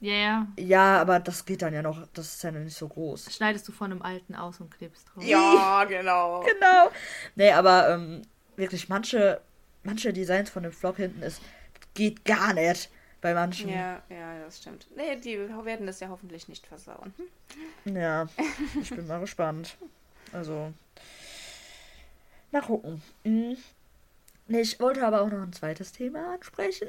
Ja, 0.00 0.12
ja. 0.14 0.46
Ja, 0.58 1.00
aber 1.00 1.18
das 1.20 1.44
geht 1.44 1.62
dann 1.62 1.74
ja 1.74 1.82
noch, 1.82 2.06
das 2.14 2.34
ist 2.36 2.42
ja 2.44 2.52
noch 2.52 2.60
nicht 2.60 2.76
so 2.76 2.86
groß. 2.86 3.34
Schneidest 3.34 3.66
du 3.66 3.72
von 3.72 3.90
einem 3.90 4.02
alten 4.02 4.34
aus 4.34 4.60
und 4.60 4.70
klebst 4.70 5.08
drauf. 5.14 5.24
Ja, 5.24 5.84
genau. 5.84 6.40
Genau. 6.40 6.90
Nee, 7.34 7.50
aber 7.52 7.90
ähm, 7.90 8.22
wirklich, 8.56 8.88
manche, 8.88 9.40
manche 9.86 10.12
Designs 10.12 10.50
von 10.50 10.64
dem 10.64 10.72
Flock 10.72 10.96
hinten 10.96 11.22
ist, 11.22 11.40
geht 11.94 12.24
gar 12.24 12.52
nicht 12.52 12.90
bei 13.20 13.32
manchen. 13.32 13.70
Ja, 13.70 14.02
ja, 14.10 14.44
das 14.44 14.58
stimmt. 14.58 14.86
Nee, 14.94 15.16
die 15.16 15.38
werden 15.38 15.86
das 15.86 16.00
ja 16.00 16.08
hoffentlich 16.08 16.48
nicht 16.48 16.66
versauen. 16.66 17.14
Hm? 17.84 17.96
Ja, 17.96 18.28
ich 18.82 18.90
bin 18.90 19.06
mal 19.06 19.20
gespannt. 19.20 19.76
Also, 20.32 20.72
mal 22.52 22.62
gucken. 22.62 23.02
Hm. 23.24 23.56
Ich 24.48 24.78
wollte 24.78 25.04
aber 25.04 25.22
auch 25.22 25.30
noch 25.30 25.42
ein 25.42 25.52
zweites 25.52 25.92
Thema 25.92 26.34
ansprechen. 26.34 26.88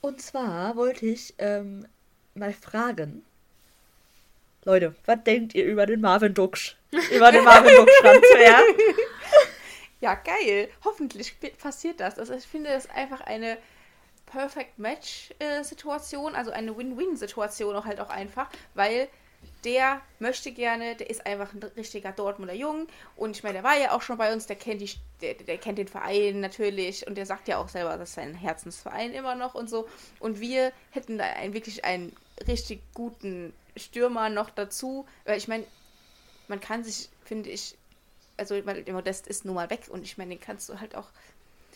Und 0.00 0.20
zwar 0.20 0.74
wollte 0.74 1.06
ich 1.06 1.34
ähm, 1.38 1.86
mal 2.34 2.52
fragen. 2.52 3.24
Leute, 4.64 4.94
was 5.06 5.22
denkt 5.24 5.54
ihr 5.54 5.64
über 5.64 5.86
den 5.86 6.00
Marvin 6.00 6.34
Duksch? 6.34 6.76
Über 7.14 7.30
den 7.32 7.44
Marvin 7.44 7.76
Duksch-Transfer? 7.76 8.62
Ja, 10.02 10.16
geil. 10.16 10.68
Hoffentlich 10.84 11.36
passiert 11.58 12.00
das. 12.00 12.18
Also 12.18 12.34
ich 12.34 12.44
finde 12.44 12.70
das 12.70 12.90
einfach 12.90 13.20
eine 13.20 13.56
Perfect 14.26 14.76
Match-Situation, 14.76 16.34
also 16.34 16.50
eine 16.50 16.76
Win-Win-Situation 16.76 17.76
auch 17.76 17.84
halt 17.84 18.00
auch 18.00 18.10
einfach, 18.10 18.50
weil 18.74 19.08
der 19.64 20.00
möchte 20.18 20.50
gerne, 20.50 20.96
der 20.96 21.08
ist 21.08 21.24
einfach 21.24 21.52
ein 21.52 21.62
richtiger 21.76 22.10
Dortmunder 22.10 22.54
Jung 22.54 22.88
und 23.14 23.36
ich 23.36 23.44
meine, 23.44 23.54
der 23.54 23.62
war 23.62 23.78
ja 23.78 23.92
auch 23.92 24.02
schon 24.02 24.18
bei 24.18 24.32
uns, 24.32 24.46
der 24.46 24.56
kennt 24.56 24.80
die, 24.80 24.90
der, 25.20 25.34
der 25.34 25.58
kennt 25.58 25.78
den 25.78 25.88
Verein 25.88 26.40
natürlich 26.40 27.06
und 27.06 27.16
der 27.16 27.26
sagt 27.26 27.46
ja 27.46 27.58
auch 27.58 27.68
selber, 27.68 27.96
das 27.96 28.08
ist 28.10 28.14
sein 28.16 28.34
Herzensverein 28.34 29.12
immer 29.12 29.36
noch 29.36 29.54
und 29.54 29.70
so 29.70 29.88
und 30.18 30.40
wir 30.40 30.72
hätten 30.90 31.18
da 31.18 31.24
einen, 31.24 31.54
wirklich 31.54 31.84
einen 31.84 32.16
richtig 32.48 32.80
guten 32.92 33.52
Stürmer 33.76 34.30
noch 34.30 34.50
dazu, 34.50 35.06
weil 35.26 35.38
ich 35.38 35.46
meine, 35.46 35.64
man 36.48 36.60
kann 36.60 36.82
sich, 36.82 37.08
finde 37.24 37.50
ich, 37.50 37.76
also 38.42 38.66
weil 38.66 38.82
der 38.82 38.94
Modest 38.94 39.26
ist 39.26 39.44
nun 39.44 39.54
mal 39.54 39.70
weg 39.70 39.82
und 39.88 40.02
ich 40.02 40.18
meine, 40.18 40.30
den 40.30 40.40
kannst 40.40 40.68
du 40.68 40.78
halt 40.80 40.94
auch 40.94 41.08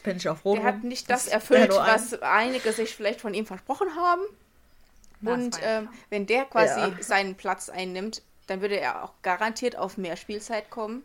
Bin 0.02 0.16
ich 0.18 0.28
auch 0.28 0.36
froh. 0.38 0.54
der 0.56 0.64
hat 0.64 0.84
nicht 0.84 1.08
das 1.10 1.24
Das 1.24 1.32
erfüllt, 1.32 1.70
ein- 1.72 1.94
was 1.94 2.14
einige 2.22 2.72
sich 2.72 2.94
vielleicht 2.94 3.20
von 3.20 3.34
ihm 3.34 3.46
versprochen 3.46 3.94
haben. 3.96 4.22
Das 5.22 5.32
Und 5.34 5.58
ähm, 5.62 5.88
wenn 6.10 6.26
der 6.26 6.44
quasi 6.44 6.78
Ja. 6.80 6.92
seinen 7.00 7.34
Platz 7.36 7.68
einnimmt, 7.68 8.22
dann 8.48 8.60
würde 8.60 8.78
er 8.78 9.02
auch 9.04 9.12
garantiert 9.22 9.76
auf 9.76 9.96
mehr 9.96 10.16
Spielzeit 10.16 10.70
kommen. 10.70 11.02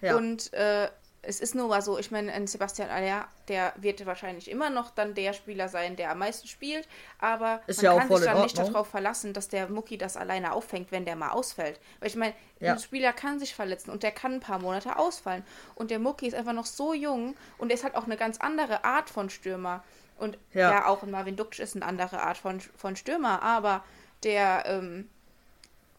Ja. 0.00 0.16
Und 0.16 0.52
äh, 0.52 0.88
es 1.26 1.40
ist 1.40 1.54
nur 1.54 1.68
mal 1.68 1.82
so, 1.82 1.98
ich 1.98 2.10
meine, 2.10 2.32
ein 2.32 2.46
Sebastian 2.46 2.90
Aller, 2.90 3.26
der 3.48 3.72
wird 3.76 4.04
wahrscheinlich 4.06 4.50
immer 4.50 4.70
noch 4.70 4.90
dann 4.90 5.14
der 5.14 5.32
Spieler 5.32 5.68
sein, 5.68 5.96
der 5.96 6.10
am 6.10 6.18
meisten 6.18 6.48
spielt, 6.48 6.88
aber 7.18 7.60
Ist 7.66 7.82
man 7.82 7.84
ja 7.84 7.98
kann 7.98 8.08
sich 8.08 8.24
dann 8.24 8.42
nicht 8.42 8.58
darauf 8.58 8.88
verlassen, 8.88 9.32
dass 9.32 9.48
der 9.48 9.68
Mucki 9.68 9.98
das 9.98 10.16
alleine 10.16 10.52
auffängt, 10.52 10.92
wenn 10.92 11.04
der 11.04 11.16
mal 11.16 11.30
ausfällt. 11.30 11.80
Weil 12.00 12.08
ich 12.08 12.16
meine, 12.16 12.34
Ja. 12.60 12.72
ein 12.72 12.78
Spieler 12.78 13.12
kann 13.12 13.38
sich 13.38 13.54
verletzen 13.54 13.90
und 13.90 14.02
der 14.02 14.12
kann 14.12 14.34
ein 14.34 14.40
paar 14.40 14.58
Monate 14.58 14.96
ausfallen. 14.98 15.44
Und 15.74 15.90
der 15.90 15.98
Mucki 15.98 16.26
ist 16.26 16.34
einfach 16.34 16.52
noch 16.52 16.66
so 16.66 16.94
jung 16.94 17.36
und 17.58 17.70
er 17.70 17.74
ist 17.74 17.84
halt 17.84 17.94
auch 17.96 18.04
eine 18.04 18.16
ganz 18.16 18.38
andere 18.38 18.84
Art 18.84 19.10
von 19.10 19.30
Stürmer. 19.30 19.82
Und 20.16 20.38
Ja. 20.52 20.70
ja, 20.70 20.86
auch 20.86 21.02
ein 21.02 21.10
Marvin 21.10 21.36
Duksch 21.36 21.58
ist 21.60 21.74
eine 21.74 21.84
andere 21.84 22.20
Art 22.22 22.36
von, 22.38 22.60
von 22.60 22.96
Stürmer, 22.96 23.42
aber 23.42 23.82
der 24.22 24.64
ähm, 24.66 25.08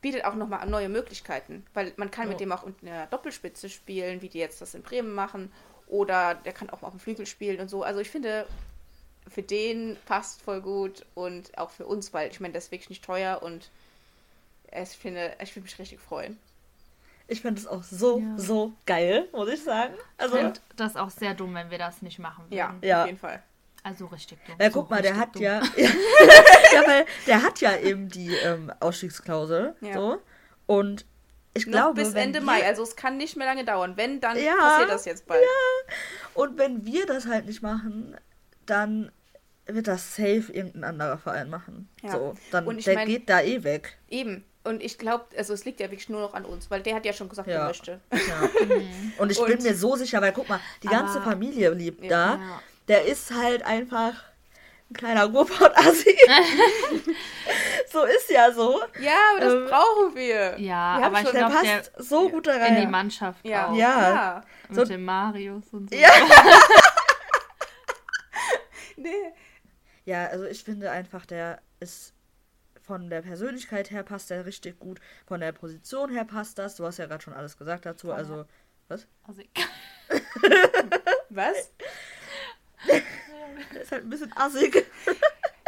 bietet 0.05 0.23
auch 0.25 0.35
nochmal 0.35 0.63
neue 0.67 0.87
Möglichkeiten, 0.87 1.65
weil 1.73 1.91
man 1.97 2.11
kann 2.11 2.25
Ja. 2.25 2.29
mit 2.33 2.39
dem 2.39 2.51
auch 2.51 2.63
in 2.63 2.75
einer 2.83 3.07
Doppelspitze 3.07 3.69
spielen, 3.69 4.21
wie 4.21 4.29
die 4.29 4.37
jetzt 4.37 4.61
das 4.61 4.75
in 4.75 4.83
Bremen 4.83 5.15
machen, 5.15 5.51
oder 5.87 6.35
der 6.35 6.53
kann 6.53 6.69
auch 6.69 6.81
mal 6.81 6.89
auf 6.89 6.93
dem 6.93 6.99
Flügel 6.99 7.25
spielen 7.25 7.59
und 7.59 7.69
so. 7.69 7.81
Also 7.81 8.01
ich 8.01 8.11
finde, 8.11 8.45
für 9.27 9.41
den 9.41 9.97
passt 10.05 10.43
voll 10.43 10.61
gut 10.61 11.03
und 11.15 11.57
auch 11.57 11.71
für 11.71 11.87
uns, 11.87 12.13
weil 12.13 12.29
ich 12.29 12.39
meine, 12.39 12.53
das 12.53 12.65
ist 12.65 12.71
wirklich 12.71 12.89
nicht 12.91 13.03
teuer 13.03 13.41
und 13.41 13.71
ich 14.71 14.89
finde, 14.89 15.35
ich 15.41 15.55
würde 15.55 15.63
mich 15.63 15.79
richtig 15.79 15.99
freuen. 15.99 16.37
Ich 17.27 17.41
finde 17.41 17.59
es 17.59 17.65
auch 17.65 17.81
so, 17.81 18.19
Ja. 18.19 18.37
so 18.37 18.73
geil, 18.85 19.27
muss 19.31 19.49
ich 19.49 19.63
sagen. 19.63 19.95
Ich 19.95 20.21
Also, 20.21 20.35
finde 20.37 20.59
das 20.75 20.95
auch 20.95 21.09
sehr 21.09 21.33
dumm, 21.33 21.55
wenn 21.55 21.71
wir 21.71 21.79
das 21.79 22.03
nicht 22.03 22.19
machen 22.19 22.43
würden. 22.45 22.55
Ja, 22.55 22.75
Ja. 22.83 23.01
auf 23.01 23.07
jeden 23.07 23.17
Fall. 23.17 23.41
Also 23.88 24.07
richtig 24.07 24.39
dumm. 24.47 24.55
ja, 24.59 24.71
so 24.71 24.79
guck 24.81 24.89
mal, 24.89 25.01
der 25.03 25.15
hat 25.15 25.36
ja, 25.39 25.61
ja, 25.77 26.88
weil 26.88 27.05
der 27.27 27.43
hat 27.43 27.61
ja 27.61 27.77
eben 27.77 28.09
die 28.09 28.33
ähm, 28.36 28.71
Ausstiegsklausel, 28.79 29.75
Ja. 29.81 29.93
so. 29.93 30.21
Und 30.65 31.05
ich 31.53 31.67
Noch 31.67 31.71
glaube, 31.73 32.01
bis 32.01 32.13
wenn 32.15 32.23
Ende 32.29 32.39
wir, 32.39 32.45
Mai, 32.45 32.65
also 32.65 32.81
es 32.81 32.95
kann 32.95 33.17
nicht 33.17 33.38
mehr 33.38 33.45
lange 33.45 33.63
dauern. 33.63 33.95
Wenn, 33.95 34.19
dann 34.19 34.38
Ja, 34.43 34.55
passiert 34.57 34.89
das 34.89 35.05
jetzt 35.05 35.27
bald. 35.27 35.41
und 36.33 36.57
wenn 36.57 36.86
wir 36.86 37.05
das 37.05 37.27
halt 37.27 37.45
nicht 37.45 37.61
machen, 37.61 38.17
dann 38.65 39.11
wird 39.67 39.88
das 39.88 40.15
safe 40.15 40.51
irgendein 40.51 40.83
anderer 40.83 41.17
Verein 41.19 41.49
machen. 41.51 41.88
Ja. 42.01 42.11
So, 42.11 42.33
dann 42.51 42.65
Und 42.67 42.79
ich 42.79 42.86
der 42.86 42.95
mein- 42.95 43.07
geht 43.07 43.29
da 43.29 43.41
eh 43.41 43.63
weg. 43.63 43.97
Eben. 44.09 44.43
Und 44.63 44.81
ich 44.81 44.97
glaube, 44.97 45.25
also 45.38 45.53
es 45.53 45.63
liegt 45.63 45.79
ja 45.79 45.86
wirklich 45.91 46.09
nur 46.09 46.21
noch 46.21 46.33
an 46.33 46.43
uns, 46.43 46.71
weil 46.71 46.81
der 46.81 46.95
hat 46.95 47.05
ja 47.05 47.13
schon 47.13 47.29
gesagt, 47.29 47.47
Ja. 47.47 47.59
er 47.59 47.67
möchte. 47.67 47.99
Ja. 48.11 48.49
Und 49.19 49.31
ich 49.31 49.39
Und- 49.39 49.47
bin 49.47 49.61
mir 49.61 49.75
so 49.75 49.95
sicher, 49.95 50.19
weil 50.21 50.33
guck 50.33 50.49
mal, 50.49 50.59
die 50.81 50.88
ganze 50.88 51.17
Aber- 51.21 51.29
Familie 51.31 51.69
liebt 51.69 52.03
Ja. 52.03 52.38
da. 52.38 52.61
Der 52.88 53.05
ist 53.05 53.31
halt 53.33 53.63
einfach 53.63 54.13
ein 54.89 54.93
kleiner 54.93 55.25
Ruhrpott-Assi. 55.25 56.15
so 57.91 58.03
ist 58.03 58.29
ja 58.29 58.51
so. 58.51 58.81
Ja, 58.99 59.15
aber 59.31 59.39
das 59.45 59.53
Ähm, 59.53 59.65
brauchen 59.65 60.15
wir. 60.15 60.59
Ja, 60.59 60.99
Wir 60.99 61.05
aber 61.07 61.19
ich 61.21 61.23
schon- 61.27 61.33
Der 61.36 61.47
glaube, 61.47 61.65
der 61.65 61.77
passt 61.77 61.91
so 61.97 62.29
gut 62.29 62.45
da 62.47 62.53
in 62.67 62.75
die 62.75 62.81
rein. 62.81 62.91
Mannschaft 62.91 63.45
Ja. 63.45 63.67
auch. 63.69 63.75
Ja. 63.75 64.09
ja. 64.09 64.41
Mit 64.69 64.75
So- 64.77 64.86
dem 64.86 65.03
Marius 65.05 65.65
und 65.73 65.89
so. 65.89 65.95
Ja. 65.95 66.09
Nee. 68.97 69.33
Ja, 70.05 70.27
also 70.27 70.45
ich 70.45 70.63
finde 70.63 70.89
einfach, 70.91 71.25
der 71.25 71.61
ist 71.79 72.13
von 72.81 73.09
der 73.09 73.21
Persönlichkeit 73.23 73.91
her 73.91 74.03
passt 74.03 74.29
der 74.29 74.45
richtig 74.45 74.79
gut. 74.79 74.99
Von 75.27 75.39
der 75.41 75.51
Position 75.51 76.11
her 76.11 76.23
passt 76.23 76.59
das. 76.59 76.75
Du 76.75 76.86
hast 76.86 76.97
ja 76.97 77.05
gerade 77.07 77.23
schon 77.23 77.33
alles 77.33 77.57
gesagt 77.57 77.86
dazu. 77.86 78.11
Also, 78.13 78.45
was? 78.88 79.07
Also, 79.23 79.41
Was? 81.29 81.71
Der 83.73 83.81
ist 83.81 83.91
halt 83.91 84.03
ein 84.03 84.09
bisschen 84.09 84.33
assig. 84.38 84.86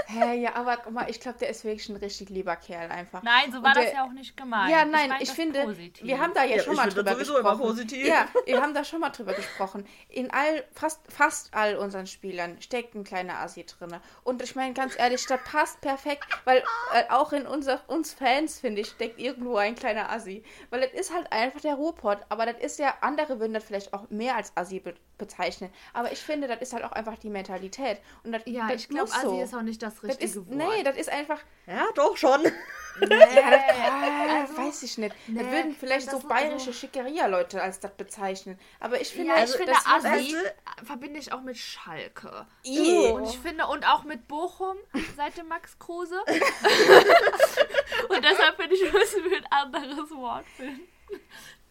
Hä, 0.09 0.35
ja, 0.39 0.55
aber 0.55 0.77
guck 0.77 0.93
mal, 0.93 1.09
ich 1.09 1.19
glaube, 1.19 1.37
der 1.37 1.49
ist 1.49 1.65
wirklich 1.65 1.89
ein 1.89 1.97
richtig 1.97 2.29
lieber 2.29 2.55
Kerl 2.55 2.89
einfach. 2.89 3.21
nein, 3.23 3.51
so 3.51 3.61
war 3.61 3.73
der- 3.73 3.83
das 3.83 3.93
ja 3.93 4.05
auch 4.05 4.11
nicht 4.13 4.37
gemeint. 4.37 4.71
Ja, 4.71 4.85
nein, 4.85 5.09
mein 5.09 5.21
ich, 5.21 5.29
finde, 5.31 5.63
positiv. 5.63 6.07
wir 6.07 6.17
haben 6.17 6.33
da 6.33 6.45
ja, 6.45 6.55
Ja, 6.55 6.63
schon 6.63 6.73
ich 6.75 6.77
mal 6.79 6.87
drüber 6.89 7.11
sowieso 7.13 7.37
immer 7.37 7.49
gesprochen. 7.51 7.67
positiv. 7.71 8.07
Ja, 8.07 8.25
wir 8.45 8.61
haben 8.61 8.73
da 8.73 8.85
schon 8.85 9.01
mal 9.01 9.09
drüber 9.09 9.33
gesprochen. 9.33 9.85
In 10.07 10.31
all, 10.31 10.63
fast, 10.71 11.01
fast 11.11 11.53
all 11.53 11.75
unseren 11.75 12.07
Spielern 12.07 12.55
steckt 12.61 12.95
ein 12.95 13.03
kleiner 13.03 13.39
Asi 13.39 13.65
drin. 13.65 13.97
Und 14.23 14.41
ich 14.41 14.55
meine, 14.55 14.73
ganz 14.73 14.97
ehrlich, 14.97 15.25
das 15.25 15.41
passt 15.43 15.81
perfekt, 15.81 16.25
weil 16.45 16.63
äh, 16.93 17.03
auch 17.09 17.33
in 17.33 17.45
unser, 17.45 17.81
uns 17.89 18.13
Fans, 18.13 18.61
finde 18.61 18.81
ich, 18.83 18.87
steckt 18.87 19.19
irgendwo 19.19 19.57
ein 19.57 19.75
kleiner 19.75 20.09
Asi. 20.09 20.41
Weil 20.69 20.79
das 20.87 20.93
ist 20.93 21.13
halt 21.13 21.29
einfach 21.33 21.59
der 21.59 21.73
Ruhrpott. 21.73 22.19
Aber 22.29 22.45
das 22.45 22.61
ist 22.63 22.79
ja, 22.79 22.93
andere 23.01 23.41
würden 23.41 23.53
das 23.55 23.65
vielleicht 23.65 23.93
auch 23.93 24.09
mehr 24.09 24.37
als 24.37 24.53
Asi 24.55 24.79
be 24.79 24.95
bezeichnen. 25.17 25.71
Aber 25.93 26.11
ich 26.11 26.19
finde, 26.19 26.47
das 26.47 26.61
ist 26.61 26.73
halt 26.73 26.83
auch 26.83 26.91
einfach 26.91 27.17
die 27.17 27.29
Mentalität. 27.29 27.99
Und 28.23 28.31
das, 28.31 28.41
Ja, 28.45 28.67
das 28.67 28.81
ich 28.81 28.89
glaube, 28.89 29.11
Asi 29.11 29.21
so. 29.21 29.41
ist 29.41 29.53
auch 29.55 29.61
nicht 29.61 29.81
das 29.81 29.95
das 29.95 30.03
richtige 30.03 30.25
ist, 30.25 30.35
Wort. 30.37 30.47
nee, 30.49 30.83
das 30.83 30.95
ist 30.97 31.09
einfach, 31.09 31.39
Ja, 31.65 31.85
doch 31.95 32.15
schon. 32.17 32.43
ja, 33.01 33.07
das, 33.07 33.61
ah, 33.79 34.39
also, 34.41 34.57
weiß 34.57 34.83
ich 34.83 34.97
nicht. 34.97 35.15
nee, 35.27 35.41
das 35.43 35.51
würden 35.51 35.75
vielleicht 35.79 36.07
das 36.11 36.21
so 36.21 36.27
bayerische 36.27 36.65
so- 36.67 36.73
Schickeria-Leute 36.73 37.61
als 37.61 37.79
das 37.79 37.91
bezeichnen. 37.95 38.59
Aber 38.79 38.99
ich 38.99 39.09
finde, 39.09 39.29
Ja, 39.29 39.35
ich 39.35 39.41
Also, 39.41 39.57
finde, 39.57 39.73
das 39.73 39.85
Asi 39.85 40.35
verbinde 40.83 41.19
ich 41.19 41.31
auch 41.33 41.41
mit 41.41 41.57
Schalke. 41.57 42.47
I. 42.65 43.09
Und 43.11 43.25
ich 43.25 43.37
finde, 43.37 43.67
und 43.67 43.85
auch 43.87 44.03
mit 44.03 44.27
Bochum, 44.27 44.77
seit 45.15 45.37
dem 45.37 45.47
Max 45.47 45.77
Kruse. 45.79 46.19
und 48.09 48.23
deshalb 48.23 48.55
finde 48.57 48.75
ich, 48.75 48.91
müssen 48.91 49.23
wir 49.29 49.37
ein 49.37 49.45
anderes 49.51 50.09
Wort 50.11 50.45
finden. 50.55 50.87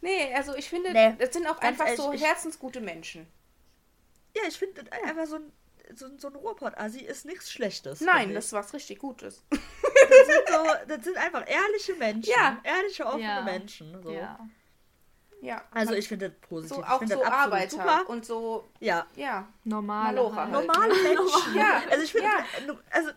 Nee, 0.01 0.33
also 0.35 0.55
ich 0.55 0.69
finde, 0.69 0.93
Nee, 0.93 1.15
das 1.19 1.33
sind 1.33 1.47
auch 1.47 1.59
ganz 1.59 1.81
einfach 1.81 1.87
ehrlich, 1.87 2.01
so 2.01 2.13
herzensgute 2.13 2.81
Menschen. 2.81 3.27
Ja, 4.37 4.43
ich 4.49 4.59
finde 4.59 4.83
einfach 4.93 5.27
so 5.27 5.37
ein, 5.37 5.53
so, 5.95 6.07
ein- 6.07 6.19
so 6.19 6.29
ein 6.29 6.35
Ruhrpott-Assi 6.37 7.01
ist 7.01 7.25
nichts 7.27 7.51
Schlechtes. 7.51 8.01
Nein, 8.01 8.35
das 8.35 8.47
ist 8.47 8.53
was 8.53 8.73
richtig 8.75 8.99
Gutes. 8.99 9.45
das, 9.51 9.61
sind 9.61 10.49
so, 10.49 10.65
das 10.89 11.05
sind 11.05 11.17
einfach 11.17 11.45
ehrliche 11.49 11.95
Menschen. 11.95 12.31
Ja. 12.31 12.59
Ehrliche, 12.65 13.07
offene 13.07 13.23
Ja. 13.23 13.43
Menschen. 13.43 14.03
So. 14.03 14.11
Ja. 14.11 14.39
Ja. 15.43 15.63
Also 15.71 15.93
ich 15.95 16.09
finde 16.09 16.31
das 16.31 16.39
positiv. 16.49 16.77
so 16.77 16.83
ich 16.83 16.89
auch 16.89 16.99
finde 16.99 17.15
so 17.15 17.21
das 17.21 17.29
absolut 17.31 17.53
Arbeiter 17.55 17.71
super. 17.77 18.09
und 18.11 18.25
so, 18.27 18.69
Ja. 18.81 19.07
ja. 19.15 19.47
Normale. 19.65 20.17
Malocher 20.17 20.37
halt. 20.47 20.55
halt. 20.55 20.67
Normale 20.67 20.95
Menschen. 21.03 21.55
Ja, 21.55 21.83
Also 21.91 22.03
ich 22.05 22.13
finde, 22.13 22.27
ja. 22.29 22.45
also 22.91 23.11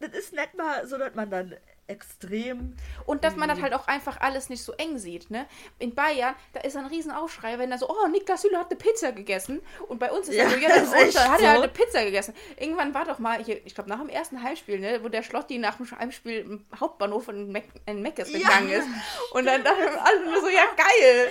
das 0.00 0.10
ist 0.12 0.32
nicht 0.34 0.54
mal 0.54 0.86
so, 0.86 0.98
dass 0.98 1.14
man 1.14 1.30
dann 1.30 1.56
extrem. 1.86 2.74
Und 3.06 3.24
dass 3.24 3.36
man 3.36 3.48
das 3.48 3.60
halt 3.60 3.74
auch 3.74 3.86
einfach 3.88 4.20
alles 4.20 4.48
nicht 4.48 4.62
so 4.62 4.72
eng 4.72 4.98
sieht, 4.98 5.30
ne? 5.30 5.46
In 5.78 5.94
Bayern, 5.94 6.34
da 6.52 6.60
ist 6.60 6.76
ein 6.76 6.86
riesen 6.86 7.10
Aufschrei, 7.10 7.58
wenn 7.58 7.70
da 7.70 7.78
so, 7.78 7.88
oh, 7.88 8.08
Niklas 8.08 8.42
Süle 8.42 8.58
hat 8.58 8.70
eine 8.70 8.76
Pizza 8.78 9.12
gegessen. 9.12 9.60
Und 9.88 9.98
bei 9.98 10.10
uns 10.10 10.28
ist 10.28 10.36
Ja, 10.36 10.44
ja 10.44 10.50
so, 10.50 10.56
ja, 10.56 10.68
das 10.68 10.92
ist 10.92 11.28
hat 11.28 11.40
er 11.40 11.50
halt 11.50 11.62
eine 11.62 11.68
Pizza 11.72 12.04
gegessen. 12.04 12.34
Irgendwann 12.58 12.94
war 12.94 13.04
doch 13.04 13.18
mal, 13.18 13.42
hier, 13.44 13.64
ich 13.66 13.74
glaube 13.74 13.90
nach 13.90 13.98
dem 13.98 14.08
ersten 14.08 14.42
Heimspiel, 14.42 14.78
ne, 14.80 15.00
wo 15.02 15.08
der 15.08 15.22
Schlotti 15.22 15.58
nach 15.58 15.76
dem 15.76 15.90
Heimspiel 15.90 16.38
im 16.40 16.66
Hauptbahnhof 16.78 17.28
in, 17.28 17.52
Meckes 17.52 18.32
Ja. 18.32 18.38
gegangen 18.38 18.70
ist. 18.70 18.88
Und 19.32 19.44
dann 19.46 19.62
dachten 19.62 19.98
alle 19.98 20.24
nur 20.24 20.40
so, 20.40 20.48
ja, 20.48 20.64
geil. 20.76 21.28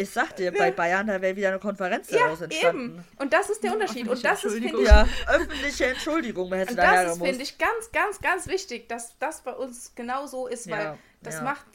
Ich 0.00 0.10
sag 0.10 0.34
dir, 0.36 0.52
bei 0.52 0.70
Bayern, 0.70 1.06
da 1.06 1.20
wäre 1.20 1.36
wieder 1.36 1.48
eine 1.48 1.58
Konferenz 1.58 2.10
Ja, 2.10 2.18
daraus 2.24 2.40
entstanden. 2.40 2.84
eben. 2.94 3.04
Und 3.18 3.32
das 3.32 3.50
ist 3.50 3.62
der 3.62 3.72
Unterschied. 3.74 4.08
Und 4.08 4.24
das 4.24 4.44
ist, 4.44 4.54
finde 4.54 4.80
ich, 4.80 4.86
Ja, 4.86 5.06
öffentliche 5.26 5.86
Entschuldigung, 5.86 6.52
hätte 6.52 6.70
Und 6.72 6.76
daher 6.78 7.04
das 7.04 7.16
ist, 7.16 7.22
finde 7.22 7.42
ich, 7.42 7.58
ganz, 7.58 7.92
ganz, 7.92 8.20
ganz 8.20 8.46
wichtig, 8.46 8.88
dass 8.88 9.18
das 9.18 9.42
bei 9.42 9.52
uns 9.52 9.92
genau 9.94 10.26
so 10.26 10.46
ist, 10.46 10.70
weil 10.70 10.84
Ja, 10.84 10.98
das 11.22 11.34
ja. 11.36 11.42
macht 11.42 11.66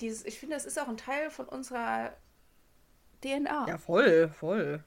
dieses, 0.00 0.24
ich 0.24 0.38
finde, 0.38 0.54
das 0.56 0.66
ist 0.66 0.78
auch 0.80 0.88
ein 0.88 0.96
Teil 0.96 1.30
von 1.30 1.46
unserer 1.46 2.12
DNA. 3.22 3.66
Ja, 3.68 3.78
voll, 3.78 4.28
voll. 4.38 4.82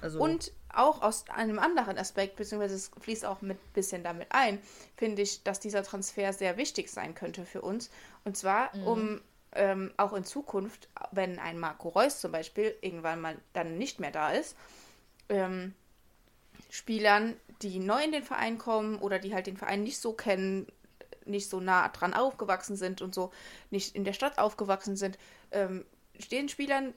Also, 0.00 0.20
Und 0.20 0.52
auch 0.72 1.00
aus 1.02 1.24
einem 1.28 1.58
anderen 1.58 1.96
Aspekt, 1.98 2.36
beziehungsweise 2.36 2.74
es 2.74 2.90
fließt 3.00 3.24
auch 3.24 3.40
mit 3.40 3.72
bisschen 3.72 4.02
damit 4.02 4.28
ein, 4.30 4.60
finde 4.96 5.22
ich, 5.22 5.42
dass 5.44 5.60
dieser 5.60 5.82
Transfer 5.82 6.32
sehr 6.32 6.56
wichtig 6.56 6.90
sein 6.90 7.14
könnte 7.14 7.44
für 7.44 7.62
uns. 7.62 7.90
Und 8.24 8.36
zwar, 8.36 8.74
Mhm. 8.76 8.86
um 8.86 9.20
ähm, 9.54 9.92
auch 9.96 10.12
in 10.12 10.24
Zukunft, 10.24 10.88
wenn 11.10 11.38
ein 11.38 11.58
Marco 11.58 11.88
Reus 11.88 12.20
zum 12.20 12.32
Beispiel 12.32 12.74
irgendwann 12.80 13.20
mal 13.20 13.36
dann 13.52 13.78
nicht 13.78 14.00
mehr 14.00 14.10
da 14.10 14.30
ist, 14.30 14.56
ähm, 15.28 15.74
Spielern, 16.70 17.36
die 17.60 17.78
neu 17.78 18.02
in 18.02 18.12
den 18.12 18.22
Verein 18.22 18.58
kommen 18.58 18.98
oder 18.98 19.18
die 19.18 19.34
halt 19.34 19.46
den 19.46 19.56
Verein 19.56 19.82
nicht 19.82 19.98
so 19.98 20.12
kennen, 20.12 20.66
nicht 21.24 21.48
so 21.48 21.60
nah 21.60 21.88
dran 21.88 22.14
aufgewachsen 22.14 22.76
sind 22.76 23.02
und 23.02 23.14
so 23.14 23.30
nicht 23.70 23.94
in 23.94 24.04
der 24.04 24.12
Stadt 24.12 24.38
aufgewachsen 24.38 24.96
sind, 24.96 25.18
ähm, 25.50 25.84
stehen 26.18 26.48
Spielern 26.48 26.94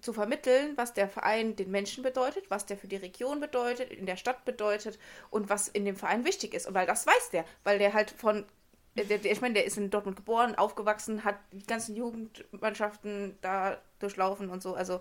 zu 0.00 0.12
vermitteln, 0.12 0.76
was 0.76 0.94
der 0.94 1.08
Verein 1.08 1.56
den 1.56 1.70
Menschen 1.70 2.02
bedeutet, 2.02 2.50
was 2.50 2.66
der 2.66 2.78
für 2.78 2.88
die 2.88 2.96
Region 2.96 3.40
bedeutet, 3.40 3.90
in 3.92 4.06
der 4.06 4.16
Stadt 4.16 4.44
bedeutet 4.44 4.98
und 5.28 5.48
was 5.48 5.68
in 5.68 5.84
dem 5.84 5.96
Verein 5.96 6.24
wichtig 6.24 6.54
ist. 6.54 6.66
Und 6.66 6.74
weil 6.74 6.86
das 6.86 7.06
weiß 7.06 7.30
der, 7.30 7.44
weil 7.64 7.78
der 7.78 7.92
halt 7.92 8.10
von, 8.10 8.46
ich 8.94 9.40
meine, 9.40 9.54
der 9.54 9.64
ist 9.64 9.76
in 9.78 9.90
Dortmund 9.90 10.16
geboren, 10.16 10.54
aufgewachsen, 10.56 11.24
hat 11.24 11.36
die 11.52 11.64
ganzen 11.66 11.96
Jugendmannschaften 11.96 13.38
da 13.40 13.78
durchlaufen 13.98 14.50
und 14.50 14.62
so. 14.62 14.74
Also 14.74 15.00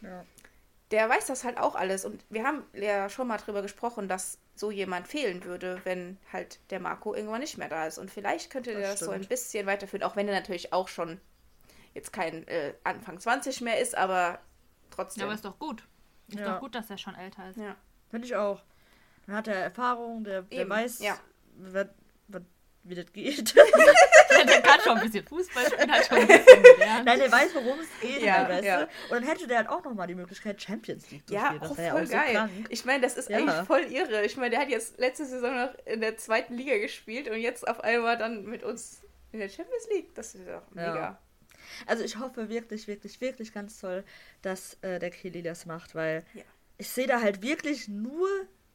Ja. 0.00 0.24
der 0.90 1.08
weiß 1.08 1.26
das 1.26 1.44
halt 1.44 1.58
auch 1.58 1.74
alles. 1.74 2.04
Und 2.04 2.24
wir 2.30 2.44
haben 2.44 2.64
ja 2.72 3.08
schon 3.08 3.28
mal 3.28 3.36
drüber 3.38 3.62
gesprochen, 3.62 4.08
dass 4.08 4.38
so 4.54 4.70
jemand 4.70 5.06
fehlen 5.06 5.44
würde, 5.44 5.80
wenn 5.84 6.18
halt 6.32 6.58
der 6.70 6.80
Marco 6.80 7.14
irgendwann 7.14 7.40
nicht 7.40 7.58
mehr 7.58 7.68
da 7.68 7.86
ist. 7.86 7.98
Und 7.98 8.10
vielleicht 8.10 8.50
könnte 8.50 8.72
der 8.72 8.90
das 8.90 9.00
so 9.00 9.10
ein 9.10 9.26
bisschen 9.26 9.66
weiterführen, 9.66 10.02
auch 10.02 10.16
wenn 10.16 10.26
er 10.28 10.34
natürlich 10.34 10.72
auch 10.72 10.88
schon 10.88 11.20
jetzt 11.94 12.12
kein 12.12 12.46
äh, 12.48 12.74
Anfang 12.84 13.18
20 13.20 13.60
mehr 13.60 13.78
ist, 13.80 13.96
aber 13.96 14.38
trotzdem. 14.90 15.20
Ja, 15.22 15.26
aber 15.26 15.34
ist 15.34 15.44
doch 15.44 15.58
gut. 15.58 15.86
Ist 16.28 16.38
Ja. 16.40 16.54
doch 16.54 16.60
gut, 16.60 16.74
dass 16.74 16.90
er 16.90 16.98
schon 16.98 17.14
älter 17.14 17.48
ist. 17.50 17.56
ja. 17.58 17.76
Finde 18.10 18.26
ich 18.26 18.34
auch. 18.34 18.62
Dann 19.26 19.36
hat 19.36 19.48
er 19.48 19.56
Erfahrung, 19.56 20.24
der, 20.24 20.42
der 20.42 20.60
Eben, 20.60 20.70
weiß, 20.70 21.00
ja. 21.00 21.18
Wie 22.88 22.94
das 22.94 23.12
geht. 23.12 23.54
der 24.48 24.62
kann 24.62 24.80
schon 24.80 24.98
ein 24.98 25.04
bisschen 25.10 25.26
Fußball 25.26 25.64
spielen, 25.66 25.90
hat 25.90 26.06
schon 26.06 26.18
ein 26.18 26.26
bisschen 26.26 26.62
gelernt. 26.62 27.04
Nein, 27.04 27.18
der 27.18 27.32
weiß, 27.32 27.54
worum 27.54 27.78
es 27.80 27.88
geht, 28.00 28.22
Ja, 28.22 28.48
weißt 28.48 28.64
ja. 28.64 28.82
Und 28.82 28.88
dann 29.10 29.22
hätte 29.24 29.46
der 29.46 29.58
halt 29.58 29.68
auch 29.68 29.82
nochmal 29.84 30.06
die 30.06 30.14
Möglichkeit, 30.14 30.60
Champions 30.62 31.10
League 31.10 31.26
zu 31.26 31.34
Ja, 31.34 31.46
spielen. 31.46 31.60
Das 31.60 31.70
auch 31.72 31.76
wäre 31.76 31.86
ja 31.88 31.92
voll 31.94 32.02
auch 32.02 32.06
so 32.06 32.12
geil. 32.12 32.32
krank. 32.34 32.50
Ich 32.68 32.84
meine, 32.84 33.00
das 33.02 33.16
ist 33.16 33.28
Ja. 33.30 33.38
eigentlich 33.38 33.66
voll 33.66 33.82
irre. 33.82 34.24
Ich 34.24 34.36
meine, 34.36 34.50
der 34.50 34.60
hat 34.60 34.68
jetzt 34.68 34.98
letzte 34.98 35.26
Saison 35.26 35.54
noch 35.54 35.74
in 35.86 36.00
der 36.00 36.16
zweiten 36.16 36.54
Liga 36.54 36.78
gespielt 36.78 37.28
und 37.28 37.38
jetzt 37.38 37.66
auf 37.66 37.80
einmal 37.80 38.16
dann 38.18 38.44
mit 38.44 38.62
uns 38.62 39.02
in 39.32 39.40
der 39.40 39.48
Champions 39.48 39.88
League. 39.90 40.14
Das 40.14 40.34
ist 40.34 40.46
doch 40.46 40.62
Ja. 40.76 40.92
mega. 40.92 41.18
Also 41.86 42.02
ich 42.02 42.16
hoffe 42.18 42.48
wirklich, 42.48 42.88
wirklich, 42.88 43.20
wirklich 43.20 43.52
ganz 43.52 43.78
toll, 43.80 44.02
dass 44.42 44.78
äh, 44.82 44.98
der 44.98 45.10
Kelly 45.10 45.42
das 45.42 45.66
macht, 45.66 45.94
weil 45.94 46.24
Ja. 46.34 46.42
ich 46.78 46.88
sehe 46.88 47.06
da 47.06 47.20
halt 47.20 47.42
wirklich 47.42 47.88
nur 47.88 48.28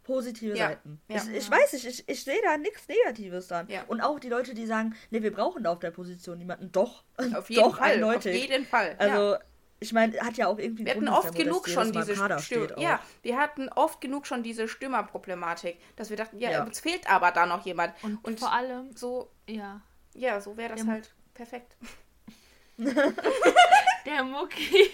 positive 0.03 0.55
Ja, 0.57 0.69
Seiten. 0.69 1.01
ja. 1.07 1.17
Ich, 1.17 1.29
ich 1.29 1.49
weiß 1.51 1.73
nicht, 1.73 1.85
ich, 1.85 2.07
ich 2.07 2.23
sehe 2.23 2.41
da 2.43 2.57
nichts 2.57 2.87
Negatives 2.87 3.47
dran. 3.47 3.67
Ja. 3.69 3.83
Und 3.87 4.01
auch 4.01 4.19
die 4.19 4.29
Leute, 4.29 4.53
die 4.53 4.65
sagen, 4.65 4.95
nee, 5.09 5.21
wir 5.23 5.31
brauchen 5.33 5.63
da 5.63 5.71
auf 5.71 5.79
der 5.79 5.91
Position 5.91 6.37
niemanden. 6.37 6.71
Doch, 6.71 7.03
Auf 7.35 7.49
jeden 7.49 7.63
doch, 7.63 7.77
Fall. 7.77 8.03
Auf 8.03 8.25
jeden 8.25 8.65
Fall. 8.65 8.95
ja. 8.99 9.05
Also, 9.05 9.37
ich 9.79 9.91
meine, 9.91 10.17
hat 10.21 10.37
ja 10.37 10.47
auch 10.47 10.59
irgendwie 10.59 10.85
Wir 10.85 10.91
hatten 10.93 11.05
Grund, 11.05 11.17
dass 11.17 11.25
oft 11.25 11.35
genug 11.35 11.67
schon 11.67 11.91
diese 11.91 12.13
auch. 12.23 12.81
Ja, 12.81 13.01
wir 13.21 13.37
hatten 13.37 13.67
oft 13.67 13.99
genug 13.99 14.25
schon 14.27 14.41
diese 14.41 14.69
Stürmerproblematik, 14.69 15.77
dass 15.97 16.09
wir 16.09 16.15
dachten, 16.15 16.39
ja, 16.39 16.51
Ja. 16.51 16.63
uns 16.63 16.79
fehlt 16.79 17.09
aber 17.09 17.31
da 17.31 17.45
noch 17.45 17.65
jemand. 17.65 17.93
Und, 18.01 18.23
Und 18.23 18.39
vor 18.39 18.53
allem, 18.53 18.95
so, 18.95 19.29
ja, 19.45 19.81
ja, 20.13 20.39
so 20.39 20.55
wäre 20.55 20.75
das 20.75 20.87
halt 20.87 21.13
perfekt. 21.33 21.75
der 22.77 24.23
Mucki. 24.23 24.89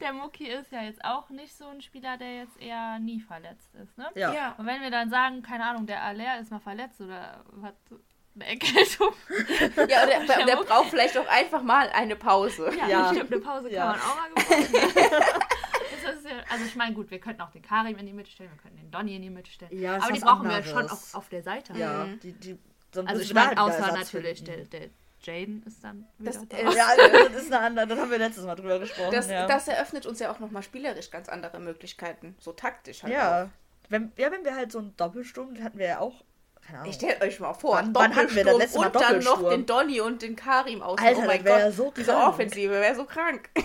Der 0.00 0.12
Mucki 0.12 0.46
ist 0.48 0.70
ja 0.72 0.82
jetzt 0.82 1.04
auch 1.04 1.28
nicht 1.30 1.56
so 1.56 1.66
ein 1.68 1.80
Spieler, 1.80 2.16
der 2.16 2.36
jetzt 2.38 2.60
eher 2.60 2.98
nie 2.98 3.20
verletzt 3.20 3.74
ist, 3.82 3.96
ne? 3.98 4.08
Ja. 4.14 4.54
Und 4.58 4.66
wenn 4.66 4.80
wir 4.82 4.90
dann 4.90 5.10
sagen, 5.10 5.42
keine 5.42 5.64
Ahnung, 5.64 5.86
der 5.86 6.02
Aller 6.02 6.38
ist 6.40 6.50
mal 6.50 6.60
verletzt 6.60 7.00
oder 7.00 7.44
hat 7.62 7.74
eine 8.34 8.46
Erkältung. 8.46 9.12
Ja, 9.88 10.02
und 10.02 10.08
der, 10.10 10.36
Der 10.36 10.46
der 10.46 10.56
braucht 10.56 10.90
vielleicht 10.90 11.16
auch 11.16 11.26
einfach 11.28 11.62
mal 11.62 11.88
eine 11.90 12.16
Pause. 12.16 12.70
Ja, 12.78 12.86
Ja. 12.88 13.10
stimmt, 13.14 13.32
eine 13.32 13.40
Pause 13.40 13.70
Ja. 13.72 13.92
kann 13.92 13.98
man 13.98 14.00
auch 14.00 14.16
mal 14.16 14.28
gebrauchen. 14.34 15.42
Das 16.04 16.14
ist 16.16 16.26
ja, 16.26 16.36
also 16.50 16.64
ich 16.64 16.76
meine, 16.76 16.94
gut, 16.94 17.10
wir 17.10 17.18
könnten 17.18 17.40
auch 17.42 17.50
den 17.50 17.62
Karim 17.62 17.96
in 17.96 18.06
die 18.06 18.12
Mitte 18.12 18.30
stellen, 18.30 18.50
wir 18.50 18.58
könnten 18.58 18.76
den 18.76 18.90
Donny 18.92 19.16
in 19.16 19.22
die 19.22 19.30
Mitte 19.30 19.50
stellen. 19.50 19.76
Ja, 19.76 19.96
Aber 19.96 20.12
die 20.12 20.20
brauchen 20.20 20.44
wir 20.44 20.56
anderes. 20.56 20.70
schon 20.70 20.88
auf, 20.90 21.14
auf 21.14 21.28
der 21.30 21.42
Seite. 21.42 21.72
Ja, 21.76 22.04
Mhm. 22.04 22.20
die, 22.20 22.32
die, 22.32 22.58
Also 22.94 23.22
ich 23.22 23.34
wir 23.34 23.42
meine, 23.42 23.60
außer 23.60 23.92
natürlich 23.92 24.44
der, 24.44 24.58
der 24.66 24.88
Jaden 25.22 25.62
ist 25.66 25.82
dann 25.82 26.06
wieder 26.18 26.32
Das, 26.32 26.48
da. 26.48 26.56
äh, 26.56 26.74
Ja, 26.74 26.86
also 26.86 27.28
das 27.32 27.42
ist 27.42 27.52
eine 27.52 27.60
andere, 27.64 27.86
das 27.86 27.98
haben 27.98 28.10
wir 28.10 28.18
letztes 28.18 28.44
Mal 28.44 28.54
drüber 28.54 28.78
gesprochen. 28.78 29.12
Das, 29.12 29.28
ja. 29.28 29.46
das 29.46 29.66
eröffnet 29.68 30.06
uns 30.06 30.18
ja 30.20 30.30
auch 30.32 30.38
nochmal 30.38 30.62
spielerisch 30.62 31.10
ganz 31.10 31.28
andere 31.28 31.58
Möglichkeiten. 31.60 32.36
So 32.40 32.52
taktisch 32.52 33.02
halt. 33.02 33.12
Auch. 33.14 33.18
ja. 33.18 33.50
Wenn, 33.88 34.12
ja, 34.16 34.30
wenn 34.32 34.44
wir 34.44 34.54
halt 34.56 34.72
so 34.72 34.78
einen 34.80 34.96
Doppelsturm, 34.96 35.54
das 35.54 35.64
hatten 35.64 35.78
wir 35.78 35.86
ja 35.86 35.98
auch. 36.00 36.24
Keine 36.66 36.78
Ahnung. 36.80 36.90
Ich 36.90 36.96
stellt 36.96 37.22
euch 37.22 37.38
mal 37.38 37.54
vor, 37.54 37.74
Wann- 37.76 37.94
wann 37.94 38.16
hatten 38.16 38.34
wir 38.34 38.44
das 38.44 38.52
Doppelsturm 38.52 38.58
letzte 38.58 38.78
Mal 38.78 38.86
und 38.86 38.94
dann 39.00 39.42
noch 39.42 39.50
den 39.50 39.66
Donny 39.66 40.00
und 40.00 40.22
den 40.22 40.34
Karim 40.34 40.82
aus. 40.82 40.98
Alter, 41.00 41.20
oh 41.22 41.26
mein 41.26 41.44
Gott, 41.44 41.58
ja 41.60 41.70
so 41.70 41.92
diese 41.96 42.10
krank. 42.12 42.28
Offensive 42.28 42.72
wäre 42.72 42.94
so 42.94 43.04
krank. 43.04 43.48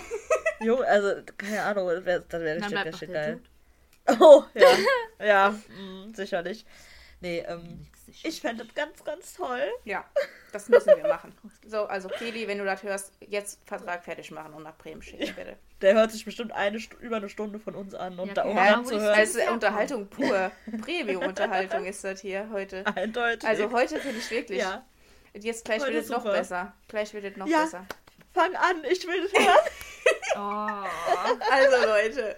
Jo, 0.60 0.76
also, 0.82 1.22
keine 1.36 1.60
Ahnung, 1.62 1.88
das 1.88 2.04
wäre 2.04 2.20
das 2.28 2.40
wär 2.40 2.54
richtig, 2.56 2.84
richtig 2.86 3.12
geil. 3.12 3.40
Oh, 4.20 4.44
ja. 4.54 4.68
ja, 5.26 5.48
mh, 5.68 6.14
sicherlich. 6.14 6.64
Nee, 7.22 7.44
ähm, 7.48 7.86
ich 8.24 8.40
fände 8.40 8.64
das 8.64 8.74
ganz, 8.74 9.02
ganz 9.04 9.34
toll. 9.34 9.62
Ja, 9.84 10.04
das 10.52 10.68
müssen 10.68 10.88
wir 10.96 11.08
machen. 11.08 11.34
So, 11.66 11.84
also 11.86 12.08
Kelly, 12.08 12.46
wenn 12.48 12.58
du 12.58 12.64
das 12.64 12.82
hörst, 12.82 13.12
jetzt 13.20 13.60
Vertrag 13.64 14.04
fertig 14.04 14.30
machen 14.32 14.52
und 14.54 14.64
nach 14.64 14.76
Bremen 14.76 15.00
schicken, 15.02 15.34
bitte. 15.34 15.56
Der 15.80 15.94
hört 15.94 16.10
sich 16.12 16.24
bestimmt 16.24 16.52
eine 16.52 16.78
über 17.00 17.16
eine 17.16 17.28
Stunde 17.28 17.58
von 17.58 17.74
uns 17.74 17.94
an 17.94 18.18
und 18.18 18.28
Ja, 18.28 18.34
da 18.34 18.44
oben 18.44 18.56
Ja, 18.56 18.62
wo 18.62 18.66
die 18.66 18.74
anzuhören. 18.96 19.14
also 19.18 19.40
Unterhaltung 19.52 20.08
pur. 20.08 20.50
Premium-Unterhaltung 20.82 21.84
ist 21.86 22.04
das 22.04 22.20
hier 22.20 22.48
heute. 22.52 22.84
Eindeutig. 22.94 23.48
Also 23.48 23.70
heute 23.72 23.98
finde 24.00 24.18
ich 24.18 24.30
wirklich. 24.30 24.58
ja. 24.58 24.84
Jetzt 25.34 25.64
gleich 25.64 25.80
Heute 25.80 25.94
wird 25.94 26.04
es 26.04 26.10
noch 26.10 26.24
besser. 26.24 26.74
Gleich 26.88 27.14
wird 27.14 27.24
es 27.24 27.36
noch 27.36 27.46
Ja. 27.46 27.62
besser. 27.62 27.86
Fang 28.34 28.54
an, 28.56 28.84
ich 28.90 29.06
will 29.06 29.22
das 29.30 29.32
hören. 29.46 29.56
Oh. 30.34 30.38
Also 31.50 31.86
Leute, 31.86 32.36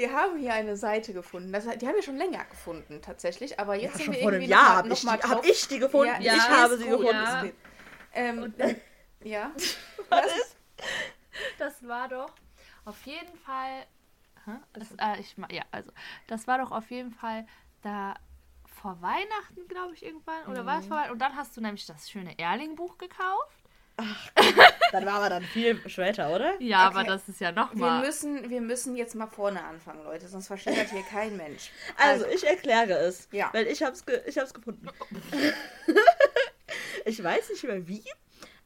wir 0.00 0.12
haben 0.14 0.38
hier 0.38 0.54
eine 0.54 0.76
Seite 0.78 1.12
gefunden. 1.12 1.52
Das, 1.52 1.64
die 1.64 1.86
haben 1.86 1.94
wir 1.94 2.02
schon 2.02 2.16
länger 2.16 2.44
gefunden 2.46 3.02
tatsächlich, 3.02 3.60
aber 3.60 3.74
jetzt 3.74 3.92
Ja, 3.92 3.96
sind 3.98 4.04
schon 4.06 4.14
wir 4.14 4.20
vor 4.22 4.28
einem 4.30 4.40
irgendwie 4.40 4.50
Jahr 4.50 4.62
noch 4.62 4.76
habe 4.76 4.88
ich, 4.88 5.04
noch 5.04 5.10
mal 5.10 5.16
die- 5.18 5.28
hab 5.28 5.44
ich 5.44 5.68
die 5.68 5.78
gefunden. 5.78 6.22
Ja, 6.22 6.34
ich 6.34 6.48
habe 6.48 6.76
sie 6.78 6.84
gut, 6.84 6.98
gefunden. 7.00 7.12
ja. 7.22 7.40
ist 7.42 7.42
gut. 7.44 7.54
Ähm, 8.14 8.54
ja. 9.22 9.52
Was 10.08 10.26
ist? 10.26 10.56
Das 11.58 11.86
war 11.86 12.08
doch 12.08 12.32
auf 12.86 13.00
jeden 13.04 13.36
Fall. 13.38 13.86
Das, 14.72 14.88
äh, 14.98 15.20
ich, 15.20 15.36
ja, 15.50 15.62
also, 15.70 15.92
das 16.26 16.46
war 16.46 16.58
doch 16.58 16.72
auf 16.72 16.90
jeden 16.90 17.12
Fall 17.12 17.46
da 17.82 18.14
vor 18.66 19.00
Weihnachten, 19.02 19.68
glaube 19.68 19.92
ich, 19.94 20.02
irgendwann. 20.04 20.46
Oder 20.46 20.64
war 20.64 20.78
es 20.80 20.86
vor 20.86 20.96
Weihnachten? 20.96 21.12
Und 21.12 21.18
dann 21.18 21.36
hast 21.36 21.56
du 21.56 21.60
nämlich 21.60 21.84
das 21.86 22.10
schöne 22.10 22.38
Erling-Buch 22.38 22.96
gekauft. 22.96 23.59
Dann 24.92 25.06
war 25.06 25.14
aber 25.14 25.28
dann 25.30 25.42
viel 25.44 25.80
später, 25.88 26.30
oder? 26.34 26.54
Ja, 26.60 26.88
Okay. 26.88 26.98
aber 26.98 27.04
das 27.08 27.28
ist 27.28 27.40
ja 27.40 27.48
Wir 27.48 27.62
nochmal. 27.62 28.00
müssen, 28.04 28.50
wir 28.50 28.60
müssen 28.60 28.96
jetzt 28.96 29.14
mal 29.14 29.26
vorne 29.28 29.62
anfangen, 29.62 30.02
Leute, 30.04 30.26
sonst 30.28 30.48
versteht 30.48 30.76
das 30.76 30.90
hier 30.90 31.02
kein 31.02 31.36
Mensch. 31.36 31.70
Also, 31.96 32.26
ich 32.26 32.44
erkläre 32.46 32.94
es. 32.94 33.28
Ja. 33.32 33.50
Weil 33.52 33.66
ich 33.68 33.82
hab's, 33.82 34.04
ge 34.04 34.20
ich 34.26 34.36
hab's 34.38 34.52
gefunden. 34.52 34.88
ich 37.04 37.22
weiß 37.22 37.50
nicht 37.50 37.64
mehr 37.64 37.86
wie, 37.88 38.02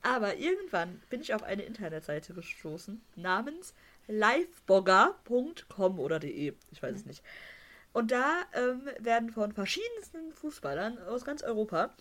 aber 0.03 0.37
irgendwann 0.37 1.01
bin 1.11 1.20
ich 1.20 1.35
auf 1.35 1.43
eine 1.43 1.62
Internetseite 1.62 2.35
gestoßen 2.35 3.03
namens 3.16 3.74
livebogger.com 4.09 5.99
oder 5.99 6.18
de. 6.18 6.55
Ich 6.72 6.82
weiß 6.82 6.95
es 6.97 7.07
nicht. 7.07 7.22
Und 7.93 8.11
da 8.11 8.43
ähm, 8.55 8.89
werden 8.99 9.30
von 9.30 9.53
verschiedensten 9.53 10.32
Fußballern 10.32 10.99
aus 11.07 11.24
ganz 11.24 11.43
Europa 11.43 11.95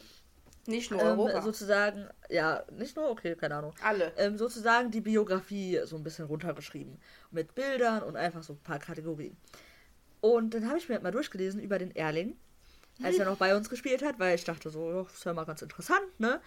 Nicht 0.66 0.92
nur 0.92 1.02
ähm, 1.02 1.20
Europa. 1.20 1.42
sozusagen, 1.42 2.08
ja, 2.30 2.64
nicht 2.72 2.96
nur, 2.96 3.10
okay, 3.10 3.36
keine 3.36 3.56
Ahnung. 3.56 3.74
Alle. 3.82 4.14
Ähm, 4.18 4.38
sozusagen 4.38 4.92
die 4.92 5.02
Biografie 5.02 5.82
so 5.84 5.98
ein 5.98 6.04
bisschen 6.04 6.26
runtergeschrieben. 6.26 6.98
Mit 7.32 7.54
Bildern 7.54 8.04
und 8.04 8.16
einfach 8.16 8.44
so 8.44 8.54
ein 8.54 8.60
paar 8.60 8.80
Kategorien. 8.80 9.36
Und 10.22 10.54
dann 10.54 10.68
habe 10.70 10.78
ich 10.78 10.88
mir 10.88 10.96
halt 10.96 11.04
mal 11.04 11.12
durchgelesen 11.12 11.62
über 11.62 11.80
den 11.80 11.94
Erling, 11.96 12.38
als 13.02 13.18
er 13.18 13.26
noch 13.26 13.38
bei 13.38 13.56
uns 13.56 13.70
gespielt 13.70 14.04
hat, 14.04 14.20
weil 14.20 14.36
ich 14.36 14.46
dachte 14.46 14.70
so, 14.70 15.04
das 15.04 15.16
ist 15.16 15.26
ja 15.26 15.34
mal 15.34 15.46
ganz 15.46 15.62
interessant, 15.62 16.20
ne? 16.20 16.40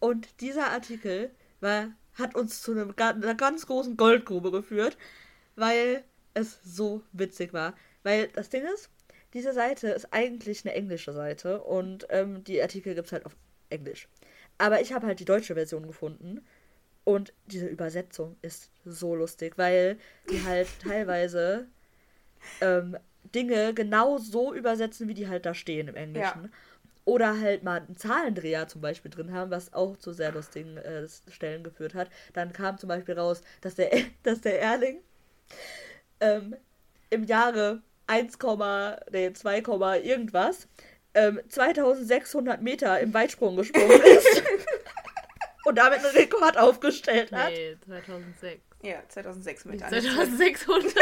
Und 0.00 0.40
dieser 0.40 0.70
Artikel 0.70 1.30
war, 1.60 1.88
hat 2.14 2.34
uns 2.34 2.62
zu 2.62 2.72
einem, 2.72 2.94
einer 2.96 3.34
ganz 3.34 3.66
großen 3.66 3.96
Goldgrube 3.96 4.50
geführt, 4.50 4.96
weil 5.56 6.04
es 6.32 6.58
so 6.64 7.02
witzig 7.12 7.52
war. 7.52 7.74
Weil 8.02 8.28
das 8.28 8.48
Ding 8.48 8.64
ist, 8.74 8.88
diese 9.34 9.52
Seite 9.52 9.88
ist 9.88 10.12
eigentlich 10.12 10.64
eine 10.64 10.74
englische 10.74 11.12
Seite 11.12 11.62
und 11.62 12.06
ähm, 12.10 12.44
die 12.44 12.60
Artikel 12.60 12.94
gibt 12.94 13.06
es 13.06 13.12
halt 13.12 13.26
auf 13.26 13.36
Englisch. 13.70 14.08
Aber 14.58 14.80
ich 14.80 14.92
habe 14.92 15.06
halt 15.06 15.20
die 15.20 15.24
deutsche 15.24 15.54
Version 15.54 15.86
gefunden 15.86 16.44
und 17.04 17.32
diese 17.46 17.66
Übersetzung 17.66 18.36
ist 18.42 18.70
so 18.84 19.14
lustig, 19.14 19.58
weil 19.58 19.98
die 20.30 20.44
halt 20.44 20.68
teilweise 20.82 21.66
ähm, 22.60 22.96
Dinge 23.34 23.74
genau 23.74 24.18
so 24.18 24.52
übersetzen, 24.54 25.08
wie 25.08 25.14
die 25.14 25.28
halt 25.28 25.46
da 25.46 25.54
stehen 25.54 25.88
im 25.88 25.96
Englischen. 25.96 26.52
Oder 27.04 27.40
halt 27.40 27.64
mal 27.64 27.80
einen 27.80 27.96
Zahlendreher 27.96 28.68
zum 28.68 28.80
Beispiel 28.80 29.10
drin 29.10 29.32
haben, 29.32 29.50
was 29.50 29.72
auch 29.72 29.96
zu 29.96 30.12
sehr 30.12 30.30
lustigen 30.30 30.76
äh, 30.76 31.08
Stellen 31.28 31.64
geführt 31.64 31.94
hat. 31.94 32.08
Dann 32.32 32.52
kam 32.52 32.78
zum 32.78 32.88
Beispiel 32.88 33.18
raus, 33.18 33.40
dass 33.60 33.74
der, 33.74 33.90
dass 34.22 34.40
der 34.40 34.60
Erling 34.60 34.98
ähm, 36.20 36.54
im 37.10 37.24
Jahre 37.24 37.82
1, 38.06 38.38
nee, 39.10 39.32
2, 39.32 39.60
irgendwas 40.00 40.68
ähm, 41.14 41.40
2600 41.48 42.60
Meter 42.62 43.00
im 43.00 43.12
Weitsprung 43.14 43.56
gesprungen 43.56 44.00
ist. 44.02 44.42
und 45.64 45.76
damit 45.78 46.00
einen 46.04 46.16
Rekord 46.16 46.56
aufgestellt 46.58 47.30
hat. 47.32 47.50
Nee, 47.50 47.76
2006. 47.86 48.60
Ja, 48.82 48.96
2006 49.08 49.64
mit 49.66 49.74
Nicht 49.74 49.84
Anne. 49.84 50.00
2600. 50.00 50.92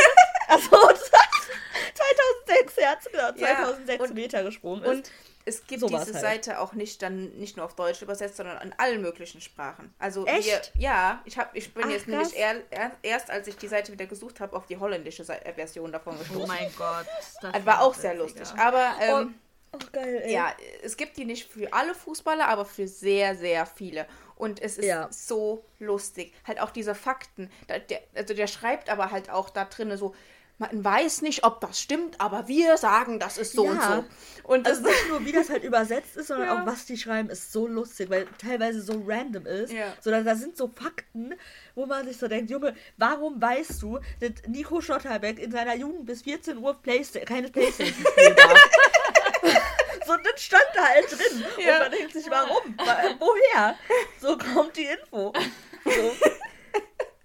Achso, 0.49 0.71
2006, 0.71 2.77
er 2.77 2.91
hat 2.91 3.05
genau, 3.11 3.23
Ja, 3.37 3.55
2006 3.57 4.03
und- 4.05 4.15
Meter 4.15 4.43
gesprungen 4.43 4.83
ist. 4.83 4.89
Und 4.91 5.11
es 5.51 5.67
gibt 5.67 5.81
Sowas 5.81 6.05
diese 6.07 6.15
halt. 6.15 6.45
Seite 6.45 6.61
auch 6.61 6.73
nicht 6.73 7.03
dann 7.03 7.31
nicht 7.39 7.57
nur 7.57 7.67
auf 7.67 7.75
Deutsch 7.75 8.01
übersetzt, 8.03 8.37
sondern 8.37 8.61
in 8.63 8.73
allen 8.79 9.03
möglichen 9.03 9.41
Sprachen. 9.41 9.93
Also 9.99 10.25
Echt? 10.27 10.47
Wir, 10.75 10.81
ja, 10.83 11.21
ich 11.25 11.37
habe 11.39 11.51
ich 11.59 11.75
bin 11.75 11.85
Ach, 11.87 11.91
jetzt 11.91 12.09
nämlich 12.09 12.37
er, 12.37 12.57
er, 12.71 12.93
erst 13.03 13.31
als 13.31 13.47
ich 13.49 13.57
die 13.57 13.69
Seite 13.69 13.93
wieder 13.93 14.07
gesucht 14.07 14.41
habe 14.41 14.57
auf 14.57 14.67
die 14.67 14.77
holländische 14.79 15.23
äh, 15.23 15.53
Version 15.55 15.93
davon 15.93 16.15
Oh 16.17 16.19
gestoßen. 16.21 16.47
mein 16.49 16.71
Gott. 16.77 17.07
Das 17.43 17.65
war 17.67 17.83
auch 17.83 17.95
sehr 17.95 18.15
lustig. 18.15 18.47
Aber 18.57 18.93
ähm, 19.01 19.35
Oh, 19.73 19.79
geil, 19.93 20.23
ey. 20.25 20.33
ja, 20.33 20.53
es 20.83 20.97
gibt 20.97 21.17
die 21.17 21.25
nicht 21.25 21.49
für 21.49 21.73
alle 21.73 21.95
Fußballer, 21.95 22.49
aber 22.49 22.65
für 22.65 22.89
sehr, 22.89 23.37
sehr 23.37 23.67
viele. 23.67 24.05
Und 24.35 24.61
es 24.61 24.79
ist 24.79 24.87
Ja. 24.87 25.07
so 25.13 25.65
lustig. 25.79 26.35
Halt 26.45 26.61
auch 26.61 26.71
diese 26.71 26.97
Fakten. 26.97 27.49
Der, 27.69 28.01
also 28.17 28.35
der 28.35 28.49
schreibt 28.49 28.91
aber 28.91 29.13
halt 29.13 29.31
auch 29.31 29.49
da 29.49 29.65
drinne 29.67 29.97
so, 29.97 30.13
man 30.61 30.85
weiß 30.85 31.23
nicht, 31.23 31.43
ob 31.43 31.61
das 31.61 31.81
stimmt, 31.81 32.21
aber 32.21 32.47
wir 32.47 32.77
sagen, 32.77 33.19
das 33.19 33.39
ist 33.39 33.55
so 33.55 33.65
und 33.67 33.77
Ja. 33.77 33.97
so. 33.97 34.05
Und 34.45 34.67
das 34.67 34.79
Also 34.79 34.89
nicht 34.91 35.09
nur, 35.09 35.25
wie 35.25 35.33
das 35.33 35.49
halt 35.49 35.65
übersetzt 35.65 36.17
ist, 36.17 36.29
sondern 36.29 36.49
Ja. 36.49 36.63
auch, 36.63 36.67
was 36.67 36.85
die 36.85 36.97
schreiben, 36.97 37.31
ist 37.31 37.51
so 37.53 37.67
lustig, 37.67 38.11
weil 38.11 38.27
teilweise 38.39 38.83
so 38.83 39.03
random 39.07 39.47
ist. 39.47 39.73
Ja. 39.73 39.95
So, 40.01 40.11
da, 40.11 40.21
da 40.23 40.35
sind 40.37 40.57
so 40.57 40.69
Fakten, 40.69 41.35
wo 41.75 41.87
man 41.87 42.07
sich 42.07 42.19
so 42.19 42.29
denkt, 42.29 42.51
Junge, 42.51 42.75
warum 42.99 43.41
weißt 43.41 43.81
du, 43.83 43.99
dass 44.21 44.31
Nico 44.49 44.81
Schotterbeck 44.81 45.39
in 45.39 45.51
seiner 45.51 45.75
Jugend 45.77 46.05
bis 46.07 46.23
14 46.23 46.59
Uhr 46.59 46.75
Playsta 46.75 47.21
keine 47.21 47.49
Playstation 47.49 48.05
spielen 48.07 48.37
darf? 48.37 48.71
so, 50.07 50.17
das 50.17 50.43
stand 50.43 50.65
da 50.75 50.85
halt 50.85 51.11
drin. 51.11 51.45
Ja. 51.59 51.75
Und 51.77 51.81
man 51.83 51.91
denkt 51.93 52.13
sich, 52.13 52.29
warum? 52.31 52.75
Wa- 52.77 53.15
Woher? 53.19 53.77
So 54.21 54.37
kommt 54.37 54.77
die 54.77 54.85
Info. 54.87 55.33
So. 55.85 56.13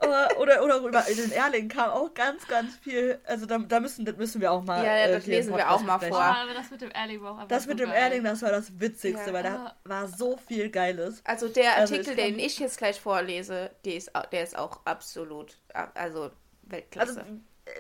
Oder, 0.06 0.40
oder, 0.40 0.84
oder 0.84 1.00
über 1.00 1.02
den 1.02 1.32
Erling 1.32 1.68
kam 1.70 1.90
auch 1.90 2.14
ganz, 2.14 2.48
ganz 2.48 2.76
viel. 2.78 3.20
Also 3.26 3.46
da, 3.46 3.58
da 3.58 3.80
müssen, 3.80 4.06
das 4.06 4.16
müssen 4.18 4.42
wir 4.42 4.52
auch 4.52 4.64
mal. 4.64 4.84
Ja, 4.86 4.96
ja, 4.98 5.06
äh, 5.08 5.12
das 5.14 5.26
lesen 5.26 5.56
wir 5.56 5.70
auch 5.72 5.82
mal. 5.82 6.00
Oh, 6.04 6.08
vor. 6.08 6.22
aber 6.22 6.54
das 6.54 6.70
mit 6.72 6.82
dem 6.82 6.92
Erling 6.92 7.22
war 7.22 7.32
auch 7.32 7.36
einfach 7.38 7.48
Das 7.50 7.68
mit 7.68 7.80
dem. 7.80 7.90
Erling, 7.92 8.24
das 8.24 8.42
war 8.42 8.52
das 8.52 8.80
Witzigste, 8.80 9.28
Ja. 9.28 9.34
weil 9.34 9.44
da 9.44 9.76
war 9.84 10.08
so 10.08 10.38
viel 10.48 10.70
Geiles. 10.70 11.22
Also 11.26 11.48
der 11.50 11.76
Also 11.78 11.96
Artikel, 11.96 12.14
ich 12.14 12.18
kann- 12.24 12.34
den 12.36 12.40
ich 12.40 12.60
jetzt 12.60 12.78
gleich 12.78 13.00
vorlese, 13.00 13.72
der 13.86 13.96
ist, 13.96 14.12
der 14.32 14.44
ist 14.44 14.58
auch 14.58 14.80
absolut, 14.86 15.58
a- 15.74 15.90
also 15.94 16.32
Weltklasse. 16.64 17.20
Also 17.22 17.32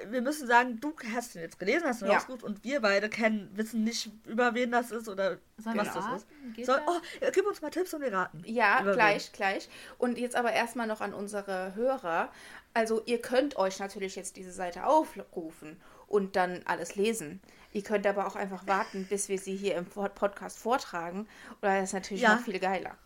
wir 0.09 0.21
müssen 0.21 0.47
sagen, 0.47 0.79
du 0.79 0.93
hast 1.13 1.36
ihn 1.36 1.41
jetzt 1.41 1.59
gelesen, 1.59 1.86
hast 1.86 2.01
ihn 2.01 2.07
Ja. 2.07 2.15
rausgesucht 2.15 2.43
und 2.43 2.63
wir 2.63 2.81
beide 2.81 3.07
kennen, 3.09 3.49
wissen 3.53 3.83
nicht, 3.83 4.09
über 4.25 4.53
wen 4.55 4.71
das 4.71 4.91
ist 4.91 5.07
oder 5.07 5.38
Sollen 5.57 5.77
was 5.77 5.93
wir 5.93 6.01
das 6.01 6.21
ist. 6.21 6.27
Geht 6.55 6.65
Soll, 6.65 6.81
oh, 6.88 6.99
gib 7.33 7.45
uns 7.45 7.61
mal 7.61 7.69
Tipps 7.69 7.93
und 7.93 8.01
wir 8.01 8.11
raten. 8.11 8.41
ja, 8.45 8.81
gleich, 8.81 9.31
gleich. 9.31 9.69
Und 9.97 10.17
jetzt 10.17 10.36
aber 10.36 10.53
erstmal 10.53 10.88
noch 10.88 11.01
an 11.01 11.13
unsere 11.13 11.75
Hörer. 11.75 12.31
Also 12.73 13.01
ihr 13.05 13.21
könnt 13.21 13.57
euch 13.57 13.79
natürlich 13.79 14.15
jetzt 14.15 14.36
diese 14.38 14.51
Seite 14.51 14.86
aufrufen 14.86 15.79
und 16.07 16.36
dann 16.36 16.61
alles 16.65 16.95
lesen. 16.95 17.41
Ihr 17.71 17.83
könnt 17.83 18.07
aber 18.07 18.25
auch 18.27 18.36
einfach 18.36 18.65
warten, 18.67 19.05
bis 19.09 19.29
wir 19.29 19.38
sie 19.38 19.55
hier 19.55 19.75
im 19.75 19.86
Pod- 19.86 20.15
Podcast 20.15 20.57
vortragen. 20.57 21.27
Oder 21.61 21.75
das 21.81 21.89
ist 21.89 21.93
natürlich 21.93 22.23
Ja. 22.23 22.36
noch 22.36 22.41
viel 22.41 22.59
geiler. 22.59 22.97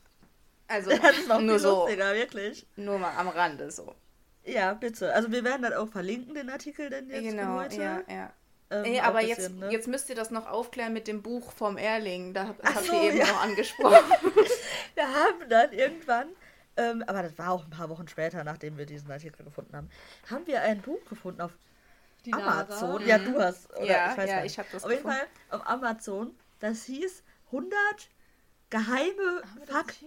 Also 0.67 0.89
Das 1.01 1.17
ist 1.17 1.27
noch 1.27 1.41
nur 1.41 1.55
viel 1.55 1.59
so, 1.59 1.80
lustiger, 1.82 2.13
wirklich. 2.13 2.65
nur 2.75 2.99
mal 2.99 3.13
am 3.17 3.27
Rande 3.27 3.69
so. 3.71 3.93
Ja, 4.54 4.74
bitte. 4.74 5.14
Also 5.14 5.32
wir 5.32 5.43
werden 5.43 5.62
dann 5.64 5.74
auch 5.74 5.88
verlinken, 5.89 6.34
den 6.36 6.50
Artikel 6.50 6.89
denn 6.89 7.10
jetzt 7.10 7.24
genau, 7.24 7.56
heute. 7.60 7.82
ja, 7.82 8.02
ja. 8.08 8.34
Ähm, 8.72 8.82
Nee, 8.84 9.02
auch 9.02 9.06
aber 9.06 9.20
ein 9.20 9.28
jetzt, 9.28 9.38
bisschen, 9.38 9.60
ne? 9.60 9.72
jetzt 9.72 9.88
müsst 9.88 10.10
ihr 10.10 10.16
das 10.16 10.30
noch 10.32 10.45
aufklären 10.47 10.93
mit 10.93 11.08
dem 11.08 11.22
Buch 11.24 11.52
vom 11.52 11.78
Erling. 11.78 12.34
Da 12.34 12.56
Ach 12.62 12.76
habt 12.76 12.86
so, 12.86 12.93
ihr 12.93 13.04
eben 13.10 13.18
ja. 13.18 13.26
noch 13.28 13.41
angesprochen. 13.41 13.97
Wir 14.95 15.08
haben 15.08 15.50
dann 15.50 15.72
irgendwann, 15.72 16.28
ähm, 16.78 17.04
aber 17.08 17.24
das 17.24 17.38
war 17.38 17.52
auch 17.52 17.64
ein 17.64 17.70
paar 17.72 17.89
Wochen 17.89 18.08
später, 18.08 18.43
nachdem 18.43 18.78
wir 18.78 18.86
diesen 18.86 19.10
Artikel 19.12 19.43
gefunden 19.43 19.76
haben, 19.76 19.89
haben 20.30 20.45
wir 20.45 20.62
ein 20.62 20.82
Buch 20.82 21.04
gefunden 21.10 21.41
auf 21.41 21.52
Die. 22.26 22.34
Amazon. 22.34 23.06
Ja, 23.08 23.18
du 23.18 23.39
hast. 23.41 23.70
Oder 23.72 23.82
Mhm. 23.82 23.88
Ja, 23.88 24.12
ich 24.12 24.18
weiß 24.18 24.30
ja, 24.30 24.41
nicht. 24.41 24.52
ich 24.52 24.60
hab 24.60 24.72
das 24.72 24.84
Auf 24.84 24.91
jeden 24.91 25.04
gefunden. 25.04 25.26
Fall 25.50 25.60
auf 25.60 25.68
Amazon. 25.68 26.36
Das 26.60 26.84
hieß 26.84 27.24
100 27.47 27.72
geheime 28.70 29.41
Fakten 29.65 30.05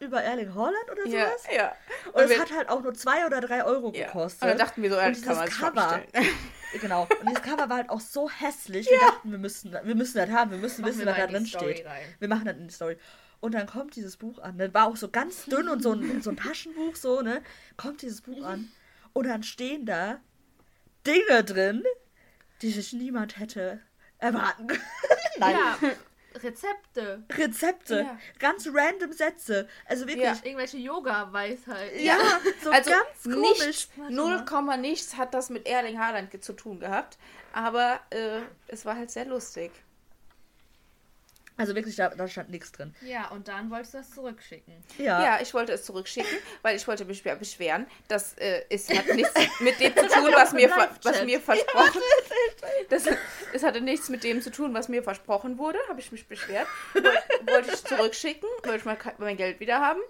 über 0.00 0.22
Erling 0.22 0.54
Haaland 0.54 0.90
oder 0.90 1.06
ja, 1.06 1.26
sowas. 1.28 1.42
ja. 1.54 1.74
Und, 2.12 2.22
es 2.24 2.30
wir- 2.30 2.38
hat 2.40 2.52
halt 2.52 2.68
auch 2.68 2.82
nur 2.82 2.94
2 2.94 3.26
oder 3.26 3.40
3 3.40 3.64
Euro 3.64 3.92
ja. 3.94 4.06
gekostet. 4.06 4.42
Und 4.42 4.48
dann 4.48 4.58
dachten 4.58 4.82
wir 4.82 4.90
so, 4.90 4.96
ja, 4.96 5.06
Und 5.06 5.16
das 5.16 5.24
kann 5.24 5.36
man 5.36 5.48
Cover. 5.48 6.02
Genau. 6.80 7.02
Und 7.20 7.28
dieses 7.28 7.42
Cover 7.42 7.68
war 7.68 7.76
halt 7.76 7.88
auch 7.90 8.00
so 8.00 8.28
hässlich. 8.28 8.90
Wir 8.90 8.98
dachten, 8.98 9.30
wir 9.30 9.38
müssen, 9.38 9.72
wir 9.72 9.94
müssen 9.94 10.16
das 10.18 10.28
haben. 10.30 10.50
Wir 10.50 10.58
müssen 10.58 10.80
Machen 10.82 10.90
wissen, 10.90 11.06
wir 11.06 11.12
was 11.12 11.16
da 11.18 11.26
drin 11.28 11.46
Story 11.46 11.74
steht. 11.74 11.86
rein. 11.86 12.02
Wir 12.18 12.26
machen 12.28 12.44
das 12.46 12.56
in 12.56 12.66
die 12.66 12.74
Story. 12.74 12.98
Und 13.38 13.54
dann 13.54 13.66
kommt 13.68 13.94
dieses 13.94 14.16
Buch 14.16 14.40
an. 14.40 14.58
Das 14.58 14.74
war 14.74 14.88
auch 14.88 14.96
so 14.96 15.08
ganz 15.08 15.44
dünn 15.44 15.68
und 15.68 15.84
so 15.84 15.92
ein, 15.92 16.20
so 16.20 16.30
ein 16.30 16.36
Taschenbuch, 16.36 16.96
so, 16.96 17.20
ne? 17.20 17.42
Kommt 17.76 18.02
dieses 18.02 18.22
Buch 18.22 18.44
an. 18.44 18.72
Und 19.12 19.28
dann 19.28 19.44
stehen 19.44 19.86
da 19.86 20.18
Dinge 21.06 21.44
drin, 21.44 21.84
die 22.60 22.72
sich 22.72 22.92
niemand 22.92 23.38
hätte 23.38 23.80
erwarten 24.18 24.66
können. 24.66 24.82
Nein. 25.38 25.54
Ja, 25.54 25.78
Rezepte. 26.42 27.22
Rezepte. 27.30 28.00
Ja. 28.00 28.18
Ganz 28.38 28.68
random 28.72 29.12
Sätze. 29.12 29.68
Also 29.86 30.06
wirklich. 30.06 30.24
Ja. 30.24 30.32
Ja, 30.32 30.40
Irgendwelche 30.44 30.78
Yoga-Weisheiten. 30.78 32.00
so 32.62 32.70
also 32.70 32.90
ganz 32.90 33.22
komisch. 33.22 33.88
null. 34.10 34.44
Komma 34.44 34.76
nichts 34.76 35.16
hat 35.16 35.34
das 35.34 35.50
mit 35.50 35.66
Erling 35.66 35.98
Haaland 35.98 36.42
zu 36.42 36.52
tun 36.52 36.80
gehabt. 36.80 37.18
Aber 37.52 38.00
äh, 38.10 38.40
es 38.66 38.84
war 38.84 38.96
halt 38.96 39.10
sehr 39.10 39.26
lustig. 39.26 39.70
Also 41.56 41.74
wirklich, 41.76 41.94
da, 41.94 42.08
da 42.08 42.26
stand 42.26 42.50
nichts 42.50 42.72
drin. 42.72 42.92
Ja, 43.02 43.28
und 43.28 43.46
dann 43.46 43.70
wolltest 43.70 43.94
du 43.94 43.98
das 43.98 44.10
zurückschicken. 44.10 44.74
Ja. 44.98 45.22
Ja, 45.22 45.38
ich 45.40 45.54
wollte 45.54 45.72
es 45.72 45.84
zurückschicken, 45.84 46.36
weil 46.62 46.74
ich 46.74 46.86
wollte 46.88 47.04
mich 47.04 47.20
beschwer- 47.22 47.36
beschweren. 47.36 47.86
Das 48.08 48.34
äh, 48.38 48.64
es 48.70 48.88
hat 48.90 49.06
nichts 49.14 49.32
mit 49.60 49.78
dem 49.78 49.94
zu 49.96 50.08
tun, 50.08 50.32
was 50.34 50.52
mir, 50.52 50.68
was 51.02 51.22
mir 51.24 51.40
versprochen 51.40 52.00
das, 52.88 53.04
Es 53.52 53.62
hatte 53.62 53.80
nichts 53.80 54.08
mit 54.08 54.24
dem 54.24 54.42
zu 54.42 54.50
tun, 54.50 54.74
was 54.74 54.88
mir 54.88 55.02
versprochen 55.04 55.56
wurde. 55.58 55.78
Habe 55.88 56.00
ich 56.00 56.10
mich 56.10 56.26
beschwert. 56.26 56.66
Woll- 56.92 57.02
wollte 57.52 57.70
ich 57.72 57.84
zurückschicken, 57.84 58.48
wollte 58.64 58.78
ich 58.78 58.84
mal 58.84 58.96
ke- 58.96 59.14
mein 59.18 59.36
Geld 59.36 59.60
wieder 59.60 59.80
haben. 59.80 60.00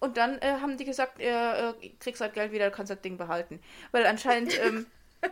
Und 0.00 0.16
dann 0.16 0.38
äh, 0.40 0.52
haben 0.60 0.76
die 0.78 0.84
gesagt, 0.84 1.20
äh, 1.20 1.70
äh, 1.70 1.74
kriegst 2.00 2.20
halt 2.20 2.34
Geld 2.34 2.50
wieder, 2.52 2.70
du 2.70 2.76
kannst 2.76 2.90
das 2.90 3.00
Ding 3.00 3.16
behalten. 3.18 3.60
Weil 3.92 4.04
anscheinend 4.06 4.56
ähm, 4.60 4.86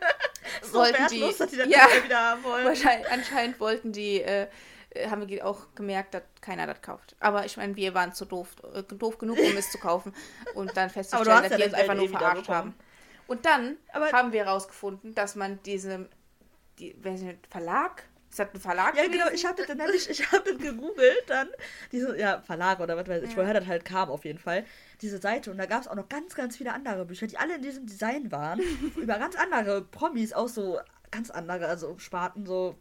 so 0.62 0.78
wollten 0.78 1.06
die. 1.08 1.20
dass 1.20 1.50
die 1.50 1.56
das 1.56 1.68
ja, 1.68 1.86
wieder 2.04 2.18
haben 2.20 2.44
wollen. 2.44 2.66
anscheinend 3.10 3.58
wollten 3.60 3.90
die. 3.92 4.20
Äh, 4.22 4.46
haben 5.10 5.28
wir 5.28 5.46
auch 5.46 5.74
gemerkt, 5.74 6.14
dass 6.14 6.22
keiner 6.40 6.66
das 6.66 6.80
kauft. 6.82 7.16
Aber 7.20 7.44
ich 7.44 7.56
meine, 7.56 7.76
wir 7.76 7.94
waren 7.94 8.12
zu 8.12 8.24
doof, 8.24 8.56
äh, 8.74 8.82
doof 8.82 9.18
genug, 9.18 9.38
um 9.38 9.56
es 9.56 9.70
zu 9.70 9.78
kaufen. 9.78 10.12
Und 10.54 10.76
dann 10.76 10.90
festzustellen, 10.90 11.42
dass 11.42 11.50
ja 11.50 11.56
die 11.58 11.64
uns 11.64 11.74
einfach 11.74 11.94
nur 11.94 12.08
verarscht 12.08 12.48
haben. 12.48 12.74
Und 13.26 13.44
dann 13.44 13.76
Aber- 13.92 14.10
haben 14.12 14.32
wir 14.32 14.44
herausgefunden, 14.44 15.14
dass 15.14 15.34
man 15.34 15.58
diese, 15.64 16.08
die, 16.78 16.94
denn, 16.94 17.38
Verlag? 17.50 18.04
Ist 18.28 18.38
das 18.40 18.48
ein 18.54 18.60
Verlag? 18.60 18.96
Ja, 18.96 19.06
genau, 19.06 19.28
ich 19.32 19.46
habe 19.46 19.64
das 19.64 19.74
nämlich, 19.76 20.10
ich 20.10 20.20
habe 20.32 20.50
das 20.52 20.58
gegoogelt 20.60 21.24
dann, 21.28 21.48
diese, 21.92 22.18
ja, 22.18 22.40
Verlag 22.42 22.80
oder 22.80 22.96
was 22.96 23.06
weiß 23.08 23.22
ich, 23.22 23.30
Ja. 23.30 23.36
woher 23.38 23.54
das 23.54 23.66
halt 23.66 23.84
kam 23.84 24.10
auf 24.10 24.24
jeden 24.24 24.38
Fall, 24.38 24.64
diese 25.00 25.18
Seite 25.18 25.50
und 25.50 25.58
da 25.58 25.66
gab 25.66 25.80
es 25.82 25.88
auch 25.88 25.94
noch 25.94 26.08
ganz, 26.08 26.34
ganz 26.34 26.56
viele 26.56 26.72
andere 26.72 27.04
Bücher, 27.06 27.26
die 27.28 27.38
alle 27.38 27.54
in 27.56 27.62
diesem 27.62 27.86
Design 27.86 28.30
waren, 28.32 28.60
über 28.96 29.18
ganz 29.18 29.36
andere 29.36 29.82
Promis, 29.82 30.32
auch 30.32 30.48
so 30.48 30.78
ganz 31.10 31.30
andere, 31.30 31.66
also 31.66 31.96
Sparten, 31.98 32.44
so, 32.46 32.76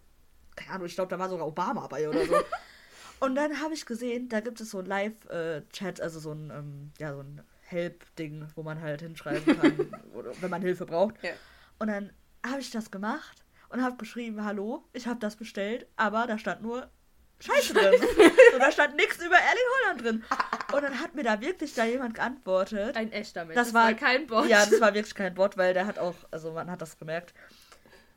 keine 0.55 0.71
Ahnung, 0.71 0.87
ich 0.87 0.95
glaube, 0.95 1.09
da 1.09 1.19
war 1.19 1.29
sogar 1.29 1.47
Obama 1.47 1.87
bei 1.87 2.07
oder 2.09 2.25
so. 2.25 2.35
Und 3.19 3.35
dann 3.35 3.61
habe 3.61 3.73
ich 3.73 3.85
gesehen, 3.85 4.27
da 4.29 4.41
gibt 4.41 4.59
es 4.59 4.71
so 4.71 4.79
ein 4.79 4.85
Live-Chat, 4.85 6.01
also 6.01 6.19
so 6.19 6.31
ein, 6.33 6.51
ähm, 6.51 6.91
ja, 6.99 7.13
so 7.13 7.21
ein 7.21 7.41
Help-Ding, 7.61 8.47
wo 8.55 8.63
man 8.63 8.81
halt 8.81 9.01
hinschreiben 9.01 9.57
kann, 9.59 9.89
wenn 10.41 10.49
man 10.49 10.61
Hilfe 10.61 10.85
braucht. 10.85 11.15
Ja. 11.23 11.31
Und 11.79 11.87
dann 11.87 12.11
habe 12.45 12.59
ich 12.59 12.71
das 12.71 12.91
gemacht 12.91 13.43
und 13.69 13.81
habe 13.81 13.95
geschrieben, 13.97 14.43
hallo, 14.43 14.83
ich 14.93 15.07
habe 15.07 15.19
das 15.19 15.35
bestellt, 15.37 15.87
aber 15.95 16.27
da 16.27 16.37
stand 16.37 16.61
nur 16.61 16.89
Scheiße 17.39 17.73
drin. 17.73 17.93
und 18.53 18.59
da 18.59 18.71
stand 18.71 18.95
nichts 18.95 19.17
über 19.17 19.35
Erling 19.35 19.63
Holland 19.83 20.03
drin. 20.03 20.23
Und 20.73 20.81
dann 20.83 20.99
hat 20.99 21.15
mir 21.15 21.23
da 21.23 21.39
wirklich 21.41 21.73
da 21.73 21.85
jemand 21.85 22.15
geantwortet. 22.15 22.97
Ein 22.97 23.11
echter 23.11 23.45
Mensch. 23.45 23.55
Das 23.55 23.73
war- 23.73 23.93
kein 23.93 24.25
Bot. 24.27 24.47
Ja, 24.47 24.65
das 24.65 24.81
war 24.81 24.93
wirklich 24.93 25.13
kein 25.15 25.33
Bot, 25.33 25.57
weil 25.57 25.73
der 25.73 25.85
hat 25.85 25.99
auch, 25.99 26.15
also 26.31 26.51
man 26.53 26.69
hat 26.71 26.81
das 26.81 26.97
gemerkt. 26.97 27.33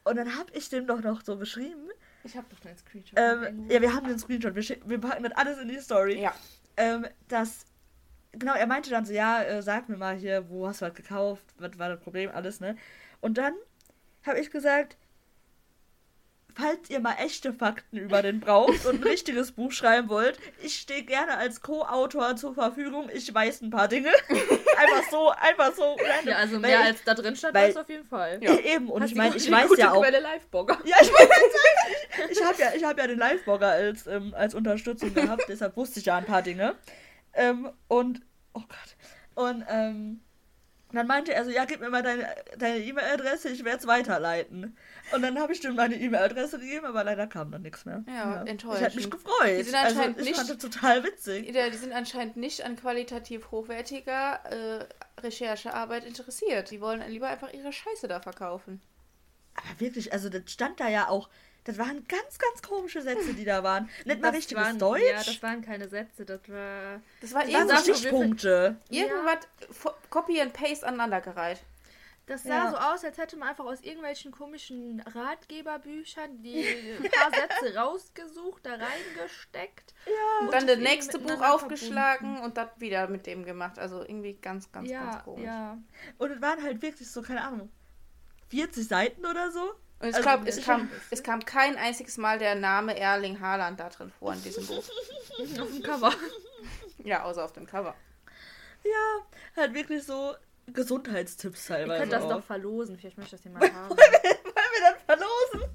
Und 0.05 0.17
dann 0.17 0.37
habe 0.37 0.51
ich 0.55 0.69
dem 0.71 0.87
doch 0.87 1.01
noch 1.03 1.21
so 1.23 1.37
geschrieben. 1.37 1.89
Ich 2.25 2.37
habe 2.37 2.47
doch 2.51 2.61
deinen 2.61 2.77
Screenshot. 2.77 3.19
Ähm, 3.19 3.69
ja, 3.69 3.81
wir 3.81 3.95
haben 3.95 4.07
den 4.07 4.19
Screenshot, 4.19 4.55
wir, 4.55 4.77
wir 4.87 5.01
packen 5.01 5.23
das 5.23 5.33
alles 5.33 5.59
in 5.59 5.69
die 5.69 5.81
Story. 5.81 6.21
Ja. 6.21 6.35
Ähm, 6.77 7.07
dass, 7.29 7.65
genau, 8.33 8.55
er 8.55 8.67
meinte 8.67 8.91
dann 8.91 9.05
so, 9.05 9.13
ja, 9.13 9.43
äh, 9.43 9.63
sag 9.63 9.89
mir 9.89 9.97
mal 9.97 10.17
hier, 10.17 10.49
wo 10.49 10.69
hast 10.69 10.83
du 10.83 10.87
was 10.87 10.95
gekauft, 10.95 11.45
was 11.59 11.79
war 11.79 11.89
das 11.89 12.01
Problem, 12.01 12.31
alles, 12.33 12.61
ne? 12.61 12.77
Und 13.21 13.39
dann 13.39 13.55
habe 14.25 14.41
ich 14.41 14.51
gesagt, 14.51 14.97
falls 16.61 16.91
ihr 16.91 16.99
mal 17.01 17.15
echte 17.25 17.53
Fakten 17.53 17.97
über 17.99 18.21
den 18.23 18.41
braucht 18.41 18.85
und 18.87 18.97
ein 19.01 19.03
richtiges 19.03 19.53
Buch 19.53 19.71
schreiben 19.71 20.09
wollt, 20.09 20.39
ich 20.63 20.75
stehe 20.75 21.05
gerne 21.05 21.37
als 21.37 21.61
Co-Autor 21.63 22.35
zur 22.37 22.55
Verfügung, 22.55 23.09
ich 23.13 23.33
weiß 23.33 23.63
ein 23.63 23.71
paar 23.71 23.87
Dinge. 23.89 24.11
einfach 24.29 25.11
so, 25.11 25.31
einfach 25.31 25.73
so 25.75 25.93
random. 25.95 26.29
ja, 26.29 26.37
also 26.37 26.55
Weil 26.55 26.61
mehr 26.61 26.81
ich- 26.81 26.87
als 26.87 27.05
da 27.05 27.15
drin 27.15 27.37
stand, 27.37 27.55
weil- 27.55 27.67
weißt 27.69 27.77
du 27.77 27.81
auf 27.83 27.89
jeden 27.89 28.05
Fall. 28.07 28.39
Ja. 28.43 28.59
Eben, 28.59 28.91
und 28.91 29.03
Hast 29.03 29.11
ich 29.11 29.17
meine, 29.17 29.37
ich 29.37 29.51
weiß 29.51 29.69
gute 29.69 29.81
ja 29.83 29.93
auch, 29.93 30.03
Quelle 30.03 30.21
Live-Blogger. 30.21 30.79
ja, 30.85 30.97
ich 31.01 31.07
sagen, 31.09 31.31
ich, 32.31 32.39
ich 32.39 32.45
habe 32.45 32.61
ja, 32.61 32.73
ich 32.75 32.85
hab 32.85 32.99
ja 32.99 33.07
den 33.07 33.19
Live-Blogger 33.19 33.69
als, 33.69 34.07
ähm, 34.07 34.35
als 34.37 34.55
Unterstützung 34.55 35.15
gehabt, 35.15 35.45
deshalb 35.49 35.77
wusste 35.77 36.01
ich 36.01 36.07
ja 36.07 36.17
ein 36.17 36.25
paar 36.25 36.43
Dinge. 36.43 36.75
Ähm, 37.35 37.71
und, 37.87 38.21
oh 38.55 38.61
Gott. 38.61 39.47
Und 39.47 39.65
ähm, 39.69 40.21
dann 40.97 41.07
meinte 41.07 41.35
er 41.35 41.45
so, 41.45 41.51
ja, 41.51 41.65
gib 41.67 41.81
mir 41.81 41.91
mal 41.91 42.03
deine 42.03 42.27
deine 42.57 42.79
E-Mail-Adresse, 42.79 43.51
ich 43.51 43.65
werde 43.65 43.79
es 43.79 43.87
weiterleiten. 43.87 44.77
Und 45.13 45.23
dann 45.23 45.39
habe 45.39 45.53
ich 45.53 45.63
ihm 45.63 45.75
meine 45.75 45.97
E-Mail-Adresse 45.97 46.59
gegeben, 46.59 46.87
aber 46.87 47.05
leider 47.05 47.27
kam 47.27 47.51
dann 47.51 47.63
nichts 47.63 47.85
mehr. 47.85 48.05
Ja, 48.09 48.43
Ich 48.45 48.51
enttäuschend. 48.51 48.87
hätte 48.87 48.97
mich 48.97 49.11
gefreut. 49.11 49.59
Die 49.59 49.63
sind 49.65 49.75
also, 49.75 49.97
anscheinend 49.97 50.19
ich 50.21 50.25
nicht- 50.25 50.37
fand 50.37 50.49
das 50.51 50.59
total 50.59 51.05
witzig. 51.05 51.47
Die 51.47 51.53
die 51.53 51.77
sind 51.77 51.93
anscheinend 51.93 52.37
nicht 52.37 52.65
an 52.65 52.77
qualitativ 52.77 53.51
hochwertiger 53.51 54.41
äh, 54.51 54.87
Recherchearbeit 55.21 56.05
interessiert. 56.05 56.71
Die 56.71 56.81
wollen 56.81 57.03
lieber 57.09 57.29
einfach 57.29 57.53
ihre 57.53 57.73
Scheiße 57.73 58.09
da 58.09 58.21
verkaufen. 58.21 58.81
Aber 59.55 59.81
wirklich, 59.81 60.13
also 60.13 60.29
das 60.29 60.43
stand 60.47 60.79
da 60.81 60.89
ja 60.89 61.09
auch, 61.09 61.29
das 61.69 61.77
waren 61.79 62.03
ganz, 62.09 62.39
ganz 62.39 62.63
komische 62.63 63.03
Sätze, 63.03 63.35
die 63.35 63.45
da 63.45 63.63
waren. 63.63 63.91
Nicht 64.07 64.21
mal 64.23 64.29
Das 64.29 64.39
richtiges 64.39 64.65
waren, 64.65 64.79
Deutsch. 64.79 65.03
Ja, 65.03 65.17
das 65.19 65.43
waren 65.43 65.61
keine 65.63 65.87
Sätze, 65.89 66.25
das 66.25 66.41
war... 66.49 67.01
Das 67.21 67.35
war 67.35 67.45
das 67.45 67.53
waren 67.53 67.61
irgendwas, 67.69 67.83
Stichpunkte. 67.99 68.77
irgendwas 68.89 69.39
fo- 69.71 69.95
Copy 70.09 70.41
and 70.41 70.53
Paste 70.55 70.87
aneinandergereiht. 70.87 71.61
Das 72.25 72.43
sah 72.43 72.49
Ja. 72.65 72.71
so 72.71 72.77
aus, 72.77 73.05
als 73.05 73.17
hätte 73.19 73.37
man 73.37 73.49
einfach 73.49 73.65
aus 73.65 73.81
irgendwelchen 73.81 74.33
komischen 74.33 75.01
Ratgeberbüchern 75.15 76.43
die 76.43 76.67
ein 77.03 77.03
paar 77.11 77.31
Sätze 77.31 77.75
rausgesucht, 77.77 78.67
da 78.67 78.73
reingesteckt. 78.73 79.95
Und 80.41 80.53
dann 80.53 80.67
das 80.67 80.79
nächste 80.79 81.19
Buch 81.19 81.41
aufgeschlagen 81.43 82.39
und 82.41 82.57
das 82.57 82.69
wieder 82.79 83.09
mit 83.09 83.27
dem 83.27 83.45
gemacht. 83.45 83.79
Also 83.79 84.03
irgendwie 84.03 84.35
ganz, 84.35 84.71
ganz, 84.73 84.89
ja, 84.91 85.05
ganz 85.05 85.25
komisch. 85.25 85.45
ja. 85.45 85.79
Und 86.19 86.31
es 86.31 86.41
waren 86.43 86.63
halt 86.63 86.83
wirklich 86.83 87.11
so, 87.11 87.23
keine 87.23 87.43
Ahnung, 87.45 87.71
40 88.51 88.87
Seiten 88.87 89.25
oder 89.27 89.51
so. 89.51 89.73
Und 90.01 90.09
ich 90.11 90.15
Also, 90.15 90.29
glaube, 90.29 90.49
es 90.49 90.59
ich- 90.59 90.65
kam, 90.65 90.89
es 91.11 91.23
kam 91.23 91.45
kein 91.45 91.77
einziges 91.77 92.19
Mal 92.19 92.39
der 92.39 92.55
Name 92.55 92.97
Erling 92.99 93.41
Haaland 93.41 93.81
da 93.81 93.89
drin 93.89 94.13
vor 94.19 94.33
in 94.33 94.43
diesem 94.43 94.65
Buch. 94.67 94.85
Auf 95.61 95.69
dem 95.71 95.83
Cover. 95.83 96.13
Ja, 97.05 97.23
außer 97.25 97.45
auf 97.45 97.53
dem 97.53 97.67
Cover. 97.67 97.95
Ja, 98.85 99.27
halt 99.57 99.73
wirklich 99.75 100.03
so 100.05 100.35
Gesundheitstipps 100.67 101.69
Ihr 101.71 101.77
teilweise. 101.77 102.01
könnt 102.01 102.13
das 102.13 102.25
auch. 102.25 102.31
doch 102.39 102.45
verlosen, 102.45 102.97
vielleicht 102.99 103.19
möchte 103.19 103.37
das 103.37 103.45
jemand 103.45 103.65
haben. 103.75 103.91
Wollen 103.91 103.99
wir 103.99 104.81
dann 104.83 105.01
verlosen? 105.07 105.71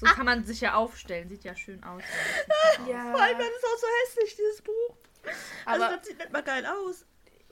So 0.00 0.06
kann 0.06 0.24
man 0.26 0.44
sich 0.44 0.60
ja 0.62 0.74
aufstellen, 0.74 1.28
sieht 1.28 1.44
ja 1.44 1.54
schön 1.56 1.82
aus. 1.84 2.02
Ja. 2.86 3.10
Vor 3.12 3.20
allem, 3.22 3.38
das 3.38 3.48
ist 3.48 3.64
auch 3.64 3.78
so 3.78 3.86
hässlich, 4.04 4.36
dieses 4.36 4.62
Buch. 4.62 4.96
Also, 5.64 5.84
Aber, 5.84 5.96
das 5.96 6.06
sieht 6.06 6.18
nicht 6.18 6.32
mal 6.32 6.42
geil 6.42 6.66
aus. 6.66 7.04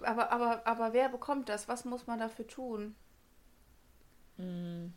aber, 0.02 0.30
aber, 0.32 0.66
aber 0.66 0.92
wer 0.92 1.08
bekommt 1.08 1.48
das? 1.48 1.66
Was 1.68 1.84
muss 1.84 2.06
man 2.06 2.18
dafür 2.18 2.46
tun? 2.46 2.94
Hm. 4.36 4.92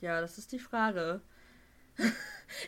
Ja, 0.00 0.20
das 0.20 0.38
ist 0.38 0.52
die 0.52 0.58
Frage. 0.58 1.20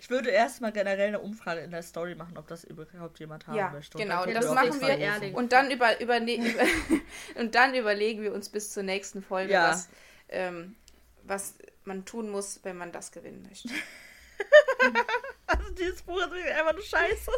Ich 0.00 0.10
würde 0.10 0.30
erstmal 0.30 0.70
generell 0.70 1.08
eine 1.08 1.18
Umfrage 1.18 1.60
in 1.60 1.72
der 1.72 1.82
Story 1.82 2.14
machen, 2.14 2.38
ob 2.38 2.46
das 2.46 2.62
überhaupt 2.62 3.18
jemand 3.18 3.48
haben 3.48 3.56
Ja, 3.56 3.70
möchte. 3.70 3.98
genau, 3.98 4.24
das 4.24 4.26
können 4.26 4.44
wir 4.44 4.50
auch 4.50 4.54
machen 4.54 4.80
das 4.80 5.20
wir. 5.20 5.36
Und 5.36 5.52
dann 5.52 5.72
über, 5.72 6.00
über, 6.00 6.20
über 6.20 6.62
und 7.34 7.54
dann 7.56 7.74
überlegen 7.74 8.22
wir 8.22 8.32
uns 8.32 8.48
bis 8.48 8.72
zur 8.72 8.84
nächsten 8.84 9.22
Folge, 9.22 9.54
Ja. 9.54 9.70
was, 9.70 9.88
ähm, 10.28 10.76
was 11.24 11.56
man 11.84 12.04
tun 12.04 12.30
muss, 12.30 12.60
wenn 12.62 12.76
man 12.76 12.92
das 12.92 13.10
gewinnen 13.12 13.42
möchte. 13.48 13.70
Also, 15.46 15.70
dieses 15.74 16.02
Buch 16.02 16.18
ist 16.18 16.32
einfach 16.32 16.72
nur 16.72 16.82
scheiße. 16.82 17.30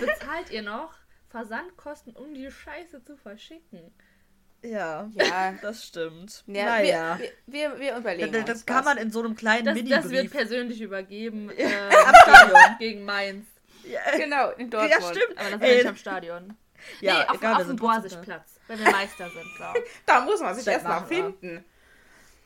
Bezahlt 0.00 0.50
ihr 0.50 0.62
noch 0.62 0.92
Versandkosten, 1.30 2.14
um 2.14 2.34
die 2.34 2.50
Scheiße 2.50 3.02
zu 3.02 3.16
verschicken. 3.16 3.92
Ja, 4.62 5.08
Ja. 5.14 5.54
das 5.62 5.84
stimmt. 5.86 6.42
Ja, 6.46 6.64
naja. 6.66 7.18
wir, 7.46 7.72
wir, 7.72 7.78
wir, 7.80 7.96
überlegen 7.96 8.32
das, 8.32 8.44
das 8.44 8.66
kann 8.66 8.78
was. 8.78 8.84
man 8.86 8.98
in 8.98 9.10
so 9.10 9.20
einem 9.20 9.36
kleinen 9.36 9.64
Das, 9.66 9.74
Mini-Brief. 9.74 10.02
das 10.02 10.10
wird 10.10 10.30
persönlich 10.30 10.80
übergeben 10.80 11.50
äh, 11.56 11.64
Am 11.64 12.14
Stadion. 12.22 12.60
gegen 12.78 13.04
Mainz. 13.04 13.46
ja, 13.84 14.00
Genau, 14.16 14.50
in 14.50 14.70
Dortmund. 14.70 14.92
ja, 15.00 15.08
stimmt. 15.08 15.38
Aber 15.38 15.50
das 15.58 15.68
ist 15.68 15.76
nicht 15.76 15.86
am 15.86 15.96
Stadion. 15.96 16.56
ja, 17.00 17.18
nee, 17.20 17.24
auf, 17.28 17.36
egal, 17.36 17.54
auf 17.60 17.66
dem. 17.66 17.76
Borsigplatz, 17.76 18.58
wenn 18.66 18.78
wir 18.80 18.90
Meister 18.90 19.30
sind, 19.30 19.44
ich. 19.44 19.82
Da 20.06 20.20
muss 20.20 20.40
man 20.40 20.54
sich 20.54 20.64
Das 20.64 20.74
erst 20.74 20.84
mal 20.86 21.00
machen 21.00 21.10
wir. 21.10 21.24
finden. 21.24 21.64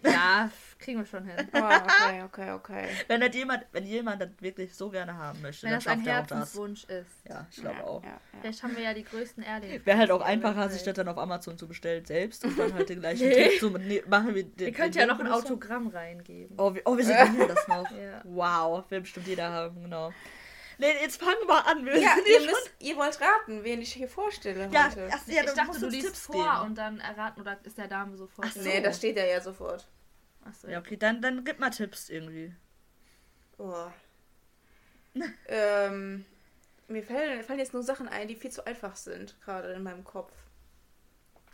Ja, 0.05 0.51
kriegen 0.81 0.99
wir 0.99 1.07
schon 1.07 1.25
hin. 1.25 1.37
Oh, 1.53 1.59
okay, 1.59 2.23
okay, 2.25 2.51
okay. 2.53 2.89
Wenn, 3.07 3.21
das 3.21 3.35
jemand, 3.35 3.65
wenn 3.73 3.85
jemand 3.87 4.23
das 4.23 4.31
wirklich 4.41 4.75
so 4.75 4.91
gerne 4.91 5.17
haben 5.17 5.41
möchte, 5.43 5.65
Wenn 5.67 5.73
dann 5.73 5.81
das 5.81 5.87
ein 5.87 5.99
schafft 6.05 6.09
er 6.09 6.21
auch 6.21 6.27
das. 6.27 6.39
Herzenswunsch 6.39 6.85
ist. 6.85 7.11
Ja, 7.29 7.47
ich 7.51 7.57
glaube 7.59 7.77
ja, 7.79 7.85
auch. 7.85 8.03
Ja, 8.03 8.09
ja. 8.11 8.21
Vielleicht 8.41 8.63
haben 8.63 8.77
wir 8.77 8.83
ja 8.83 8.95
die 8.95 9.05
größten 9.05 9.43
Erlinge. 9.43 9.87
Wäre 9.87 9.99
halt 9.99 10.11
auch 10.11 10.23
einfacher, 10.23 10.69
sich 10.71 10.83
das 10.83 10.95
dann 10.95 11.09
auf 11.09 11.19
Amazon 11.19 11.57
zu 11.59 11.69
bestellen 11.69 12.05
selbst 12.05 12.45
und 12.45 12.59
dann 12.59 12.75
halt 12.75 12.89
den 12.89 13.01
gleichen 13.01 13.29
Nee. 13.29 13.49
Tipp 13.51 13.61
zu 13.61 13.71
ne, 13.71 14.03
machen 14.09 14.35
wie 14.35 14.45
den. 14.45 14.67
Ihr 14.69 14.73
könnt 14.73 14.95
ja 14.95 15.07
noch 15.07 15.21
ein. 15.21 15.29
Autogramm 15.31 15.87
reingeben. 15.89 16.57
Oh, 16.59 16.75
wir, 16.75 16.83
oh, 16.85 16.97
wir 16.97 17.05
signieren 17.05 17.49
das 17.49 17.69
noch. 17.69 17.89
Ja. 18.01 18.23
Wow, 18.25 18.85
will 18.91 19.01
bestimmt 19.03 19.27
jeder 19.27 19.51
haben, 19.51 19.83
genau. 19.83 20.13
Nee, 20.79 20.87
jetzt 21.03 21.21
fangen 21.21 21.37
wir 21.47 21.67
an. 21.67 21.85
Wir 21.85 21.99
Ja, 21.99 22.15
sind 22.15 22.27
ihr, 22.27 22.39
hier 22.39 22.47
müsst, 22.47 22.73
ihr 22.79 22.97
wollt 22.97 23.21
raten, 23.21 23.63
wen 23.65 23.83
ich 23.83 23.93
hier 23.93 24.09
vorstelle 24.09 24.69
Ja, 24.73 24.89
heute. 24.89 25.09
ach, 25.13 25.27
ja, 25.27 25.43
ich 25.45 25.53
dachte, 25.53 25.79
du 25.79 25.89
liest 25.89 26.07
Tipps 26.07 26.21
vor 26.23 26.35
geben. 26.37 26.67
und 26.67 26.79
dann 26.79 27.01
erraten 27.01 27.41
oder 27.43 27.59
ist 27.65 27.77
der 27.77 27.89
Dame 27.89 28.17
sofort. 28.17 28.49
Ach 28.49 28.55
so. 28.55 28.63
Nee, 28.63 28.81
das 28.81 28.97
steht 28.97 29.17
ja 29.19 29.25
ja 29.25 29.41
sofort. 29.43 29.87
Achso, 30.45 30.69
Ja, 30.69 30.79
okay, 30.79 30.97
dann, 30.97 31.21
dann 31.23 31.45
gib 31.45 31.59
mal 31.59 31.71
Tipps 31.71 32.09
irgendwie. 32.09 32.55
Oh. 33.59 33.91
ähm, 35.49 36.25
mir 36.89 37.03
fallen, 37.03 37.43
fallen 37.43 37.59
jetzt 37.59 37.73
nur 37.75 37.83
Sachen 37.83 38.09
ein, 38.09 38.29
die 38.29 38.37
viel 38.37 38.51
zu 38.51 38.67
einfach 38.67 38.97
sind, 38.97 39.41
gerade 39.43 39.73
in 39.73 39.83
meinem 39.83 40.05
Kopf. 40.05 40.33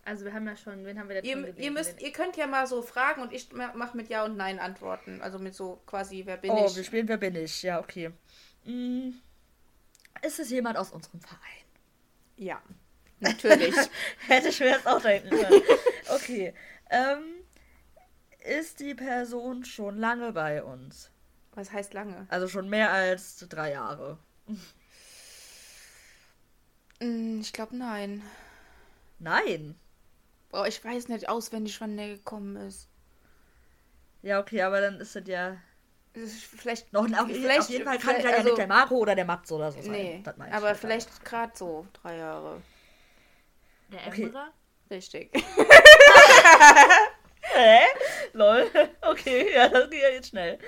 Also 0.05 0.25
wir 0.25 0.33
haben 0.33 0.47
ja 0.47 0.57
schon, 0.57 0.85
wen 0.87 0.99
haben 1.01 1.09
wir 1.09 1.21
denn 1.21 1.25
schon 1.25 1.41
Ihr, 1.41 1.47
gelesen? 1.47 1.63
ihr, 1.63 1.71
müsst, 1.73 2.01
ihr 2.01 2.13
könnt 2.13 2.37
ja 2.37 2.47
mal 2.47 2.69
so 2.69 2.81
fragen 2.81 3.23
und 3.23 3.33
ich 3.33 3.51
ma- 3.53 3.73
mach 3.75 3.93
mit 3.93 4.09
Ja 4.09 4.25
und 4.25 4.37
Nein 4.37 4.61
antworten. 4.61 5.21
Also 5.21 5.41
mit 5.41 5.55
so 5.55 5.83
quasi, 5.85 6.23
wer 6.27 6.37
bin 6.37 6.53
oh, 6.53 6.67
ich? 6.67 6.77
wir 6.77 6.85
spielen 6.85 7.09
Wer 7.09 7.17
bin 7.17 7.35
ich? 7.35 7.63
Ja, 7.65 7.81
okay. 7.81 8.13
Mm, 8.65 9.11
ist 10.23 10.39
es 10.39 10.51
jemand 10.51 10.77
aus 10.79 10.93
unserem 10.93 11.21
Verein? 11.21 11.41
Ja, 12.37 12.63
natürlich. 13.19 13.75
Hätte 14.29 14.49
ich 14.51 14.61
mir 14.61 14.67
jetzt 14.69 14.87
auch 14.87 15.03
denken 15.03 15.31
können. 15.31 15.63
Okay. 16.09 16.55
Ähm, 16.89 17.36
ist 18.47 18.81
die 18.81 18.95
Person 18.95 19.65
schon 19.65 19.99
lange 19.99 20.33
bei 20.33 20.63
uns? 20.63 21.11
Was 21.55 21.73
heißt 21.73 21.95
lange? 21.95 22.27
Also 22.29 22.49
schon 22.49 22.69
mehr 22.69 22.91
als 22.93 23.37
drei 23.49 23.73
Jahre. 23.73 24.19
Mm, 27.01 27.41
Ich 27.41 27.53
glaube 27.53 27.77
nein. 27.77 28.23
Nein. 29.19 29.75
Oh, 30.53 30.65
ich 30.67 30.83
weiß 30.85 31.09
nicht 31.09 31.29
auswendig, 31.29 31.81
wann 31.81 31.97
der 31.97 32.09
gekommen 32.09 32.57
ist. 32.57 32.89
Ja, 34.23 34.41
okay, 34.41 34.63
aber 34.63 34.81
dann 34.81 35.01
ist 35.01 35.15
es 35.17 35.27
ja 35.29 35.57
Das 36.15 36.25
ist 36.25 36.45
Vielleicht 36.45 36.93
noch 36.93 37.05
auf, 37.05 37.27
Vielleicht- 37.29 37.61
auf 37.61 37.69
jeden 37.71 37.85
Fall 37.85 37.99
kann 37.99 38.17
ja, 38.21 38.31
ja 38.31 38.37
also- 38.37 38.45
nicht 38.45 38.59
der 38.59 38.67
Marco 38.67 38.97
oder 38.97 39.15
der 39.15 39.25
Mats 39.27 39.53
oder 39.53 39.71
so 39.73 39.81
sein. 39.83 39.91
Nee, 39.93 40.21
Das 40.25 40.35
aber 40.39 40.67
halt 40.69 40.77
vielleicht 40.79 41.25
gerade 41.25 41.53
so 41.55 41.87
drei 41.93 42.17
Jahre. 42.17 42.63
Der 43.93 44.07
Okay. 44.09 44.23
Emperor? 44.25 44.49
Richtig. 44.91 45.31
Hä? 47.57 47.81
Lol. 48.33 48.71
Okay, 49.01 49.53
ja, 49.55 49.69
das 49.69 49.89
geht 49.91 50.03
ja 50.03 50.09
jetzt 50.11 50.29
schnell. 50.29 50.59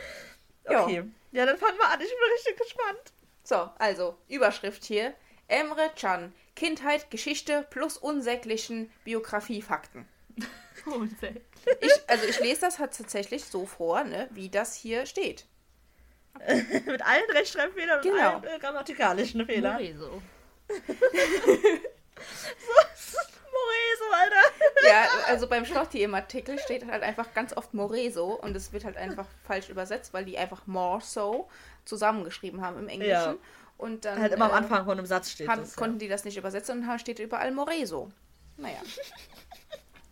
Ja. 0.71 0.85
Okay. 0.85 1.05
Ja, 1.33 1.45
dann 1.47 1.59
fangen 1.59 1.77
wir 1.79 1.89
an. 1.89 2.01
Ich 2.01 2.09
bin 2.09 2.19
richtig 2.35 2.57
gespannt. 2.59 3.13
So, 3.43 3.69
also, 3.79 4.17
Überschrift 4.29 4.85
hier. 4.85 5.15
Emre 5.49 5.91
Can. 5.97 6.33
Kindheit, 6.57 7.11
Geschichte 7.11 7.67
plus 7.71 7.97
unsäglichen 7.97 8.91
Biografiefakten. 9.05 10.09
Unsäglich. 10.87 11.43
Ich, 11.81 11.93
also 12.07 12.25
ich 12.27 12.41
lese 12.41 12.63
das 12.63 12.79
halt 12.79 12.97
tatsächlich 12.97 13.45
so 13.45 13.67
vor, 13.67 14.05
ne, 14.05 14.29
wie 14.33 14.49
das 14.49 14.75
hier 14.75 15.07
steht. 15.07 15.47
Mit 16.87 17.03
allen 17.03 17.31
Rechtschreibfehlern 17.31 18.01
Genau. 18.03 18.37
und 18.37 18.47
allen 18.47 18.57
äh, 18.57 18.59
grammatikalischen 18.59 19.45
Fehlern. 19.47 19.75
Moreso. 19.75 20.23
Moreso, 20.69 21.53
Alter. 21.53 22.88
Ja, 24.85 25.07
also 25.27 25.49
beim 25.49 25.65
Schlotti 25.65 26.03
im 26.03 26.15
Artikel 26.15 26.59
steht 26.59 26.87
halt 26.87 27.03
einfach 27.03 27.35
ganz 27.35 27.57
oft 27.57 27.75
Moreso 27.75 28.35
und 28.35 28.57
es 28.57 28.73
wird 28.73 28.85
halt 28.85 28.97
einfach 28.97 29.27
falsch 29.45 29.69
übersetzt, 29.69 30.13
weil 30.15 30.25
die 30.25 30.39
einfach 30.39 30.67
more 30.67 31.01
so 31.01 31.49
zusammengeschrieben 31.85 32.61
haben 32.61 32.79
im 32.79 32.89
Englischen. 32.89 33.13
Ja. 33.13 33.37
Und 33.77 34.05
dann 34.05 34.21
Halt 34.21 34.33
immer 34.33 34.47
am 34.47 34.51
äh, 34.51 34.55
Anfang 34.55 34.85
von 34.85 34.99
einem 34.99 35.07
Satz 35.07 35.31
steht 35.31 35.49
haben, 35.49 35.61
das. 35.61 35.77
Ja. 35.77 35.79
konnten 35.79 35.99
die 35.99 36.09
das 36.09 36.25
nicht 36.25 36.37
übersetzen 36.37 36.81
und 36.81 36.87
da 36.87 36.99
steht 36.99 37.19
überall 37.19 37.53
Moreso. 37.53 38.11
Naja. 38.57 38.81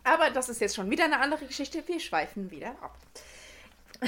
Aber 0.03 0.29
das 0.29 0.47
ist 0.47 0.61
jetzt 0.61 0.75
schon 0.75 0.89
wieder 0.89 1.03
eine 1.03 1.19
andere 1.19 1.45
Geschichte. 1.45 1.85
Wir 1.85 1.99
schweifen 1.99 2.49
wieder 2.49 2.69
ab. 2.81 2.97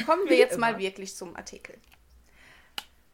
Kommen 0.05 0.29
wir 0.29 0.37
jetzt 0.37 0.57
mal 0.57 0.77
wirklich 0.77 1.15
zum 1.15 1.35
Artikel. 1.35 1.75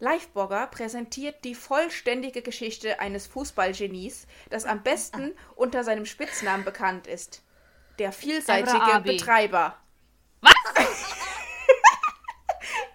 Livebogger 0.05 0.67
präsentiert 0.67 1.43
die 1.43 1.55
vollständige 1.55 2.43
Geschichte 2.43 2.99
eines 2.99 3.25
Fußballgenies, 3.25 4.27
das 4.51 4.65
am 4.65 4.83
besten 4.83 5.33
unter 5.55 5.83
seinem 5.83 6.05
Spitznamen 6.05 6.63
bekannt 6.63 7.07
ist. 7.07 7.41
Der 7.97 8.11
vielseitige. 8.11 9.01
Betreiber. 9.01 9.75
Was? 10.41 10.53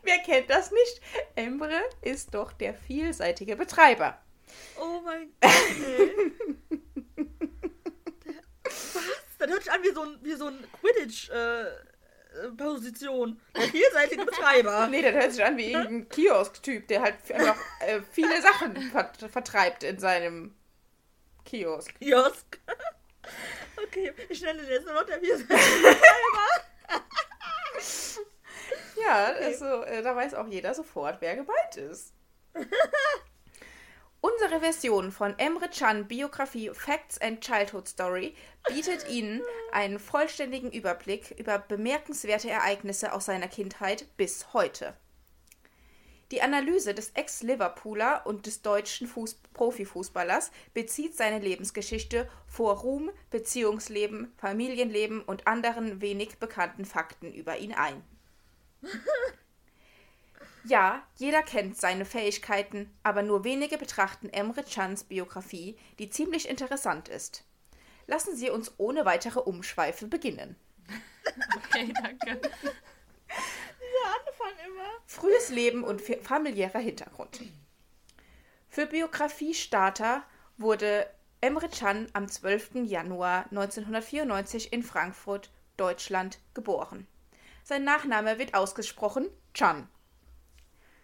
Wer 0.02 0.18
kennt 0.18 0.50
das 0.50 0.70
nicht? 0.70 1.00
Emre 1.34 1.80
ist 2.00 2.32
doch 2.32 2.52
der 2.52 2.74
vielseitige 2.74 3.56
Betreiber. 3.56 4.20
Oh 4.80 5.00
mein 5.04 5.32
Gott. 5.40 5.50
Was? 8.64 9.04
Das 9.38 9.50
hört 9.50 9.64
sich 9.64 9.72
an 9.72 9.82
wie 9.82 9.92
so 9.92 10.02
ein, 10.02 10.18
wie 10.22 10.34
so 10.34 10.46
ein 10.46 10.64
Quidditch-Position. 12.30 13.40
Der 13.56 13.62
vielseitige 13.62 14.24
Betreiber. 14.24 14.86
Nee, 14.90 15.02
das 15.02 15.14
hört 15.14 15.32
sich 15.32 15.44
an 15.44 15.56
wie 15.56 15.72
irgendein 15.72 16.08
Kiosk-Typ, 16.08 16.88
der 16.88 17.02
halt 17.02 17.14
einfach 17.32 17.56
äh, 17.80 18.00
viele 18.10 18.40
Sachen 18.42 18.76
vert 18.90 19.16
vertreibt 19.30 19.82
in 19.82 19.98
seinem 19.98 20.54
Kiosk. 21.44 21.94
Kiosk. 21.98 22.58
Okay, 23.82 24.12
ich 24.28 24.42
nenne 24.42 24.60
den 24.60 24.70
jetzt 24.70 24.84
nur 24.84 24.94
noch 24.94 25.04
der 25.04 25.18
vielseitige 25.20 25.48
Betreiber. 25.48 26.64
Ja, 29.02 29.24
also 29.24 29.82
äh, 29.84 30.02
da 30.02 30.14
weiß 30.14 30.34
auch 30.34 30.46
jeder 30.48 30.74
sofort, 30.74 31.20
wer 31.20 31.36
gemeint 31.36 31.76
ist. 31.76 32.12
Unsere 34.22 34.60
Version 34.60 35.12
von 35.12 35.38
Emre 35.38 35.70
Can 35.70 36.06
Biografie 36.06 36.70
Facts 36.74 37.18
and 37.22 37.40
Childhood 37.40 37.88
Story 37.88 38.34
bietet 38.68 39.08
Ihnen 39.08 39.40
einen 39.72 39.98
vollständigen 39.98 40.70
Überblick 40.70 41.34
über 41.38 41.58
bemerkenswerte 41.58 42.50
Ereignisse 42.50 43.14
aus 43.14 43.24
seiner 43.24 43.48
Kindheit 43.48 44.04
bis 44.18 44.52
heute. 44.52 44.94
Die 46.32 46.42
Analyse 46.42 46.94
des 46.94 47.10
Ex-Liverpooler 47.14 48.26
und 48.26 48.44
des 48.44 48.60
deutschen 48.60 49.08
Fuß 49.08 49.40
Profifußballers 49.54 50.50
bezieht 50.74 51.16
seine 51.16 51.38
Lebensgeschichte 51.38 52.28
vor 52.46 52.78
Ruhm, 52.80 53.10
Beziehungsleben, 53.30 54.32
Familienleben 54.36 55.22
und 55.22 55.46
anderen 55.46 56.02
wenig 56.02 56.38
bekannten 56.38 56.84
Fakten 56.84 57.32
über 57.32 57.56
ihn 57.56 57.72
ein. 57.72 58.02
Ja, 60.64 61.02
jeder 61.16 61.42
kennt 61.42 61.76
seine 61.76 62.04
Fähigkeiten, 62.04 62.92
aber 63.02 63.22
nur 63.22 63.44
wenige 63.44 63.78
betrachten 63.78 64.28
Emre 64.28 64.64
Chans 64.64 65.04
Biografie, 65.04 65.76
die 65.98 66.10
ziemlich 66.10 66.48
interessant 66.48 67.08
ist. 67.08 67.44
Lassen 68.06 68.36
Sie 68.36 68.50
uns 68.50 68.72
ohne 68.76 69.04
weitere 69.04 69.40
Umschweife 69.40 70.06
beginnen. 70.06 70.56
Okay, 71.56 71.92
danke. 72.02 72.40
Dieser 73.28 74.06
Anfang 74.06 74.66
immer. 74.66 74.88
Frühes 75.06 75.50
Leben 75.50 75.84
und 75.84 76.00
fa- 76.02 76.18
familiärer 76.22 76.80
Hintergrund. 76.80 77.40
Für 78.68 78.86
Biografiestarter 78.86 80.24
wurde 80.58 81.08
Emre 81.40 81.68
Can 81.68 82.08
am 82.12 82.28
12. 82.28 82.84
Januar 82.84 83.44
1994 83.50 84.72
in 84.72 84.82
Frankfurt, 84.82 85.50
Deutschland, 85.76 86.38
geboren. 86.54 87.06
Sein 87.62 87.84
Nachname 87.84 88.38
wird 88.38 88.54
ausgesprochen 88.54 89.28
Can. 89.54 89.88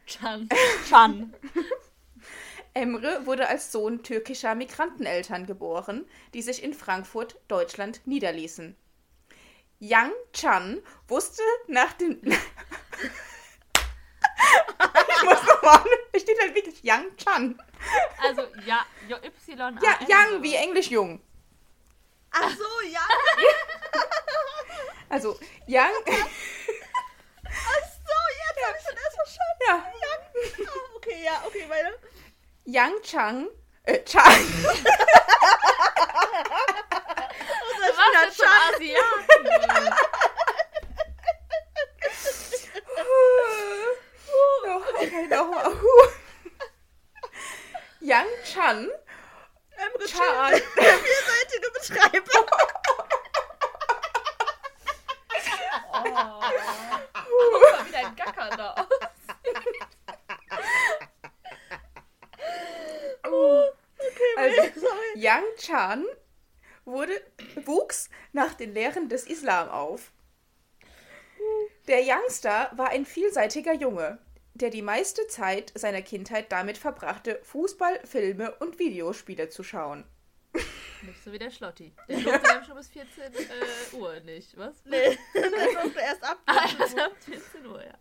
Chan. 0.07 0.49
Chan. 0.89 1.35
Emre 2.75 3.27
wurde 3.27 3.49
als 3.49 3.73
Sohn 3.73 4.03
türkischer 4.03 4.55
Migranteneltern 4.55 5.47
geboren, 5.47 6.07
die 6.35 6.43
sich 6.43 6.63
in 6.63 6.75
Frankfurt, 6.75 7.37
Deutschland, 7.49 8.03
niederließen. 8.07 8.77
Yang 9.79 10.13
Chan 10.33 10.83
wusste 11.09 11.43
nach 11.69 11.93
dem. 11.95 12.21
ich 12.25 12.39
muss 15.25 15.43
nochmal. 15.43 15.85
Es 16.13 16.23
steht 16.23 16.41
halt 16.41 16.55
wirklich 16.55 16.83
Yang 16.83 17.17
Chan. 17.17 17.59
Also, 18.23 18.43
ja, 18.65 18.87
Y. 19.09 19.79
Ja, 19.83 19.99
Yang 20.07 20.43
wie 20.43 20.55
Englisch 20.55 20.91
jung. 20.91 21.21
Ach 22.31 22.51
so, 22.51 22.89
ja. 22.91 23.01
Also 25.09 25.39
Yang. 25.67 25.93
Ach 28.59 28.63
so, 28.63 28.63
jetzt 28.67 28.69
hab 28.69 28.77
ich 28.77 28.85
schon 28.85 28.97
erst 28.97 29.17
verstanden. 29.17 29.63
Ja. 29.67 29.75
Ah, 30.67 30.97
okay, 30.97 31.19
ja, 31.25 31.43
okay, 31.47 31.69
weiter. 31.69 31.95
Yang 32.65 33.03
Chang. 33.03 33.49
Äh, 33.85 34.03
Chang. 34.05 34.25
Unser 34.25 34.87
Was 37.89 37.97
Spieler 37.97 38.29
ist 38.29 38.37
zum 38.37 38.47
Chan. 38.47 38.75
Asiaten? 38.75 39.95
Oh, 44.65 44.83
okay, 45.01 45.27
nochmal. 45.29 45.73
Yang 48.01 48.29
Chan. 48.45 48.91
Emre 49.77 50.07
Chan. 50.07 50.63
Betreiber. 51.75 52.41
Oh. 52.41 52.47
Guck 56.03 56.13
mal, 57.73 57.87
wieder 57.87 57.99
ein 57.99 58.17
Gacker 58.17 58.57
da 58.57 58.73
aus. 58.73 58.87
Also, 64.37 64.81
Sorry. 64.81 65.19
Yang 65.19 65.45
Chan 65.59 66.05
wurde, 66.85 67.21
wuchs 67.65 68.11
nach 68.33 68.55
den 68.55 68.75
Lehren 68.75 69.09
des 69.09 69.27
Islam 69.27 69.69
auf. 69.69 70.13
Der 71.89 72.01
Youngster 72.03 72.71
war 72.77 72.91
ein 72.91 73.07
vielseitiger 73.07 73.73
Junge, 73.73 74.19
der 74.55 74.71
die 74.71 74.83
meiste 74.83 75.27
Zeit 75.29 75.73
seiner 75.75 76.03
Kindheit 76.03 76.53
damit 76.53 76.79
verbrachte, 76.79 77.41
Fußball, 77.43 78.01
Filme 78.05 78.55
und 78.57 78.79
Videospiele 78.79 79.49
zu 79.49 79.63
schauen. 79.63 80.05
Nicht 81.03 81.23
so 81.25 81.33
wie 81.33 81.39
der 81.39 81.51
Schlotti. 81.51 81.93
Der 82.09 82.21
durfte 82.21 82.49
nämlich 82.49 82.67
schon 82.67 82.77
bis 82.77 82.89
14 82.89 83.23
äh, 83.23 83.97
Uhr 83.97 84.21
nicht, 84.21 84.57
was? 84.57 84.85
Nee, 84.85 85.19
das 85.35 85.83
durfte 85.83 86.01
erst 86.01 86.23
ab. 86.23 86.39
Ah, 86.47 86.69
erst 86.79 86.99
ab 86.99 87.13
14 87.21 87.67
Uhr, 87.67 87.85
ja. 87.85 87.95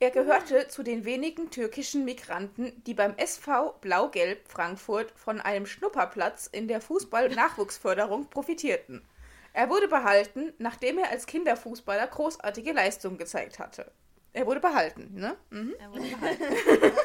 Er 0.00 0.10
gehörte 0.10 0.68
zu 0.68 0.82
den 0.82 1.04
wenigen 1.04 1.50
türkischen 1.50 2.04
Migranten, 2.04 2.82
die 2.84 2.94
beim 2.94 3.16
SV 3.16 3.78
Blau-Gelb 3.80 4.48
Frankfurt 4.48 5.12
von 5.16 5.40
einem 5.40 5.66
Schnupperplatz 5.66 6.46
in 6.46 6.68
der 6.68 6.80
Fußball-Nachwuchsförderung 6.80 8.28
profitierten. 8.28 9.06
Er 9.52 9.70
wurde 9.70 9.86
behalten, 9.86 10.52
nachdem 10.58 10.98
er 10.98 11.10
als 11.10 11.26
Kinderfußballer 11.26 12.08
großartige 12.08 12.72
Leistungen 12.72 13.18
gezeigt 13.18 13.60
hatte. 13.60 13.92
Er 14.32 14.46
wurde 14.46 14.58
behalten, 14.58 15.14
ne? 15.14 15.36
Mhm. 15.50 15.74
Er 15.78 15.92
wurde 15.92 16.08
behalten. 16.08 16.44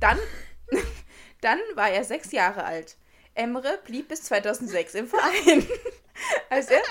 Dann, 0.00 0.18
dann 1.40 1.58
war 1.74 1.88
er 1.88 2.04
sechs 2.04 2.30
Jahre 2.30 2.64
alt. 2.64 2.98
Emre 3.36 3.78
blieb 3.84 4.08
bis 4.08 4.22
2006 4.24 4.94
im 4.94 5.08
Verein, 5.08 5.66
als 6.50 6.70
er, 6.70 6.82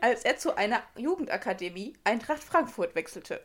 als 0.00 0.24
er 0.24 0.36
zu 0.38 0.56
einer 0.56 0.82
Jugendakademie 0.96 1.94
Eintracht 2.04 2.42
Frankfurt 2.42 2.94
wechselte. 2.94 3.44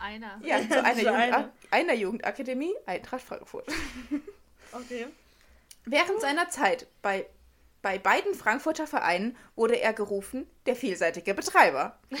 Einer. 0.00 0.40
Ja, 0.44 0.60
zu 0.60 0.82
einer, 0.82 0.94
Zu 0.94 1.00
Jugend 1.00 1.16
einer. 1.16 1.52
einer 1.70 1.94
Jugendakademie 1.94 2.74
Eintracht 2.86 3.22
Frankfurt. 3.22 3.66
Okay. 4.72 5.06
Während 5.86 6.20
seiner 6.20 6.50
Zeit 6.50 6.86
bei, 7.02 7.26
bei 7.82 7.98
beiden 7.98 8.34
Frankfurter 8.34 8.86
Vereinen 8.86 9.36
wurde 9.56 9.80
er 9.80 9.92
gerufen, 9.92 10.48
der 10.66 10.76
vielseitige 10.76 11.34
Betreiber. 11.34 11.98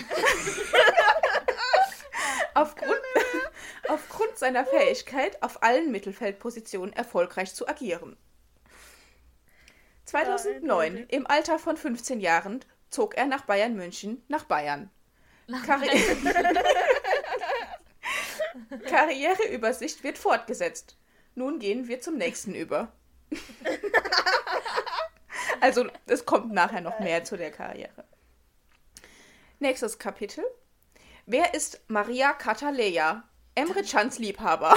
aufgrund, 2.54 3.00
aufgrund 3.88 4.38
seiner 4.38 4.64
Fähigkeit, 4.64 5.42
auf 5.42 5.62
allen 5.62 5.92
Mittelfeldpositionen 5.92 6.94
erfolgreich 6.94 7.54
zu 7.54 7.68
agieren. 7.68 8.16
2009, 10.08 10.70
Eindeutig. 10.70 11.12
im 11.12 11.26
Alter 11.26 11.58
von 11.58 11.76
15 11.76 12.20
Jahren, 12.20 12.64
zog 12.88 13.16
er 13.16 13.26
nach 13.26 13.42
Bayern 13.42 13.74
München 13.74 14.24
nach 14.28 14.44
Bayern. 14.44 14.90
Karri 15.64 15.88
Karriereübersicht 18.88 20.02
wird 20.02 20.18
fortgesetzt. 20.18 20.96
Nun 21.34 21.58
gehen 21.58 21.88
wir 21.88 22.00
zum 22.00 22.16
nächsten 22.16 22.54
über. 22.54 22.92
also, 25.60 25.86
es 26.06 26.24
kommt 26.24 26.52
nachher 26.52 26.80
noch 26.80 26.98
mehr 27.00 27.24
zu 27.24 27.36
der 27.36 27.50
Karriere. 27.50 28.04
Nächstes 29.58 29.98
Kapitel. 29.98 30.44
Wer 31.26 31.54
ist 31.54 31.80
Maria 31.88 32.32
Cataleya? 32.32 33.24
Emre 33.54 33.82
Chans 33.82 34.18
Liebhaber. 34.18 34.74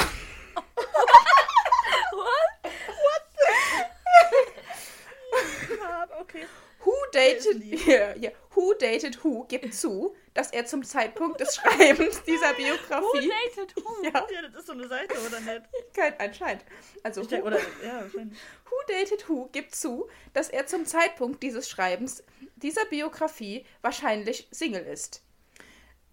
Ja, 5.80 6.08
okay. 6.36 6.45
Who 6.84 6.94
dated, 7.14 7.64
ja, 7.86 8.16
ja, 8.16 8.32
who 8.56 8.74
dated 8.74 9.24
who 9.24 9.45
gibt 9.48 9.74
zu, 9.76 10.16
dass 10.34 10.52
er 10.52 10.66
zum 10.66 10.84
Zeitpunkt 10.84 11.40
des 11.40 11.56
Schreibens 11.56 12.24
dieser 12.24 12.53
Who 12.53 12.56
Biografie 12.58 13.30
dated 13.56 13.76
who? 13.76 14.03
ja, 14.03 14.28
Ja, 14.32 14.41
das 14.41 14.62
ist 14.62 14.66
so 14.68 14.74
eine 14.74 14.88
Seite, 14.88 15.14
oder 15.28 15.40
nicht? 15.41 15.62
kein 15.94 16.20
anscheinend. 16.20 16.66
Also 17.03 17.22
Ich 17.22 17.28
who, 17.28 17.30
denke, 17.30 17.48
oder, 17.48 17.60
ja, 17.86 18.03
who 18.14 18.76
dated 18.88 19.30
who 19.30 19.48
gibt 19.52 19.76
zu, 19.76 20.10
dass 20.34 20.49
er 20.49 20.66
zum 20.66 20.86
Zeitpunkt 20.88 21.44
dieses 21.44 21.70
Schreibens 21.70 22.24
dieser 22.56 22.86
Biografie 22.86 23.64
wahrscheinlich 23.84 24.48
Single 24.49 24.86
ist. 24.86 25.22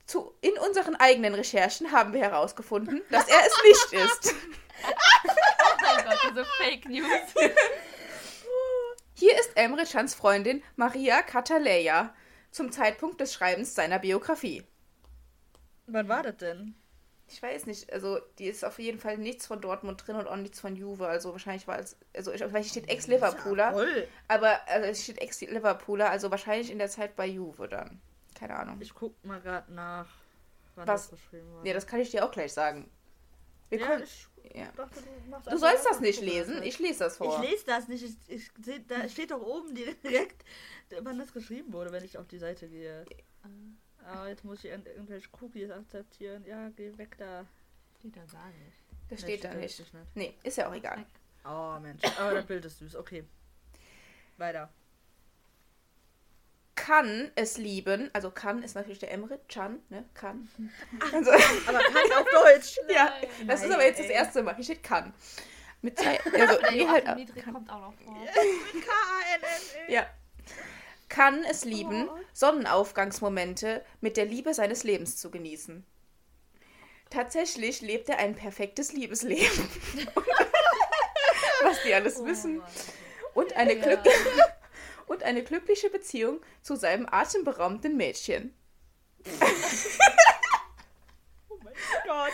Zu, 0.04 0.34
in 0.40 0.52
unseren 0.58 0.96
eigenen 0.96 1.34
Recherchen 1.34 1.92
haben 1.92 2.12
wir 2.12 2.20
herausgefunden, 2.20 3.02
dass 3.10 3.26
er 3.28 3.40
es 3.46 3.62
nicht 3.62 4.04
ist. 4.04 4.34
Oh 4.84 5.76
mein 5.82 6.04
Gott, 6.04 6.18
diese 6.30 6.44
Fake 6.44 6.88
News. 6.88 7.06
Hier 9.18 9.36
ist 9.40 9.50
Emre 9.56 9.84
Chans 9.84 10.14
Freundin 10.14 10.62
Maria 10.76 11.22
Cataleya 11.22 12.14
zum 12.52 12.70
Zeitpunkt 12.70 13.20
des 13.20 13.34
Schreibens 13.34 13.74
seiner 13.74 13.98
Biografie. 13.98 14.62
Wann 15.88 16.08
war 16.08 16.22
das 16.22 16.36
denn? 16.36 16.76
Ich 17.26 17.42
weiß 17.42 17.66
nicht, 17.66 17.92
also 17.92 18.20
die 18.38 18.44
ist 18.46 18.64
auf 18.64 18.78
jeden 18.78 19.00
Fall 19.00 19.18
nichts 19.18 19.48
von 19.48 19.60
Dortmund 19.60 20.06
drin 20.06 20.14
und 20.14 20.28
auch 20.28 20.36
nichts 20.36 20.60
von 20.60 20.76
Juve. 20.76 21.08
Also 21.08 21.32
wahrscheinlich 21.32 21.66
war 21.66 21.80
es, 21.80 21.96
also 22.16 22.32
ich- 22.32 22.42
vielleicht 22.42 22.70
steht 22.70 22.88
Ex-Liverpooler, 22.88 23.72
Voll. 23.72 24.06
aber 24.28 24.60
also 24.68 24.86
es 24.88 25.02
steht 25.02 25.18
Ex-Liverpooler, 25.20 26.08
also 26.10 26.30
wahrscheinlich 26.30 26.70
in 26.70 26.78
der 26.78 26.88
Zeit 26.88 27.16
bei 27.16 27.26
Juve 27.26 27.66
dann. 27.68 28.00
Keine 28.38 28.56
Ahnung. 28.56 28.78
Ich 28.80 28.94
guck 28.94 29.22
mal 29.24 29.40
gerade 29.40 29.72
nach, 29.74 30.06
wann 30.76 30.86
Was? 30.86 31.10
das 31.10 31.18
geschrieben 31.20 31.52
war. 31.56 31.66
Ja, 31.66 31.74
das 31.74 31.88
kann 31.88 31.98
ich 31.98 32.10
dir 32.12 32.24
auch 32.24 32.30
gleich 32.30 32.52
sagen. 32.52 32.88
Wir 33.70 33.80
ja, 33.80 33.86
können, 33.86 34.02
ich 34.02 34.28
ja. 34.54 34.70
dachte, 34.72 35.00
du 35.02 35.30
machst 35.30 35.46
Du 35.50 35.58
sollst 35.58 35.84
das 35.86 36.00
nicht 36.00 36.20
lesen, 36.22 36.62
ich 36.62 36.78
lese 36.78 37.00
das 37.00 37.16
vor. 37.18 37.42
Ich 37.42 37.50
lese 37.50 37.66
das 37.66 37.88
nicht. 37.88 38.02
Ich, 38.02 38.14
ich, 38.28 38.50
seh- 38.64 38.80
da 38.86 39.08
steht 39.08 39.30
doch 39.30 39.42
oben 39.42 39.74
direkt, 39.74 40.44
wann 41.02 41.18
das 41.18 41.32
geschrieben 41.32 41.72
wurde, 41.72 41.92
wenn 41.92 42.04
ich 42.04 42.16
auf 42.16 42.26
die 42.26 42.38
Seite 42.38 42.68
gehe. 42.68 43.04
Aber 44.06 44.28
jetzt 44.28 44.44
muss 44.44 44.60
ich 44.64 44.70
irgend- 44.70 44.86
irgendwelche 44.86 45.28
Cookies 45.40 45.70
akzeptieren. 45.70 46.44
Ja, 46.46 46.70
geh 46.70 46.96
weg 46.96 47.16
da. 47.18 47.44
Steht 47.98 48.16
da 48.16 48.24
gar 48.24 48.46
nicht. 48.46 48.78
Das 49.10 49.20
steht 49.20 49.44
da 49.44 49.54
nicht. 49.54 49.78
nicht. 49.78 49.94
Nee, 50.14 50.34
ist 50.42 50.56
ja 50.56 50.68
auch 50.68 50.74
egal. 50.74 51.04
Oh, 51.44 51.78
Mensch. 51.80 52.02
Aber 52.18 52.34
das 52.34 52.46
Bild 52.46 52.64
ist 52.64 52.78
süß. 52.78 52.96
Okay. 52.96 53.24
Weiter. 54.36 54.70
Kann 56.88 57.30
es 57.34 57.58
lieben, 57.58 58.08
also 58.14 58.30
kann 58.30 58.62
ist 58.62 58.74
natürlich 58.74 58.98
der 58.98 59.10
Emre, 59.12 59.38
Chan, 59.48 59.78
ne? 59.90 60.04
Kann. 60.14 60.48
Also, 61.12 61.30
Aber 61.66 61.78
kann 61.80 62.12
auf 62.18 62.26
Deutsch. 62.30 62.78
ja, 62.88 63.12
das 63.46 63.60
ist 63.60 63.66
Nein, 63.68 63.74
aber 63.74 63.84
jetzt 63.84 63.98
das 64.00 64.06
ey. 64.06 64.12
erste 64.12 64.42
Mal. 64.42 64.54
Hier 64.54 64.64
steht 64.64 64.82
kann. 64.82 65.12
Mit 65.82 65.98
zwei, 66.00 66.18
also, 66.18 66.58
nee, 66.70 66.86
halt, 66.88 67.04
kann. 67.04 67.52
kommt 67.52 67.70
auch 67.70 67.80
noch 67.80 67.94
vor. 68.02 68.14
K-A-N-N-E. 68.24 69.92
Ja. 69.92 70.06
Kann 71.10 71.44
es 71.44 71.66
lieben, 71.66 72.08
Oh. 72.08 72.18
Sonnenaufgangsmomente 72.32 73.84
mit 74.00 74.16
der 74.16 74.24
Liebe 74.24 74.54
seines 74.54 74.82
Lebens 74.82 75.18
zu 75.18 75.30
genießen. 75.30 75.84
Tatsächlich 77.10 77.82
lebt 77.82 78.08
er 78.08 78.18
ein 78.18 78.34
perfektes 78.34 78.92
Liebesleben. 78.94 79.68
Was 81.62 81.82
die 81.82 81.92
alles 81.92 82.24
wissen. 82.24 82.62
Und 83.34 83.54
eine, 83.56 83.74
Ja. 83.74 83.84
Glück 83.84 84.00
und 85.08 85.22
eine 85.22 85.42
glückliche 85.42 85.90
Beziehung 85.90 86.40
zu 86.62 86.76
seinem 86.76 87.06
atemberaubenden 87.10 87.96
Mädchen. 87.96 88.54
Oh 91.50 91.58
mein 91.62 91.74
Gott. 92.04 92.32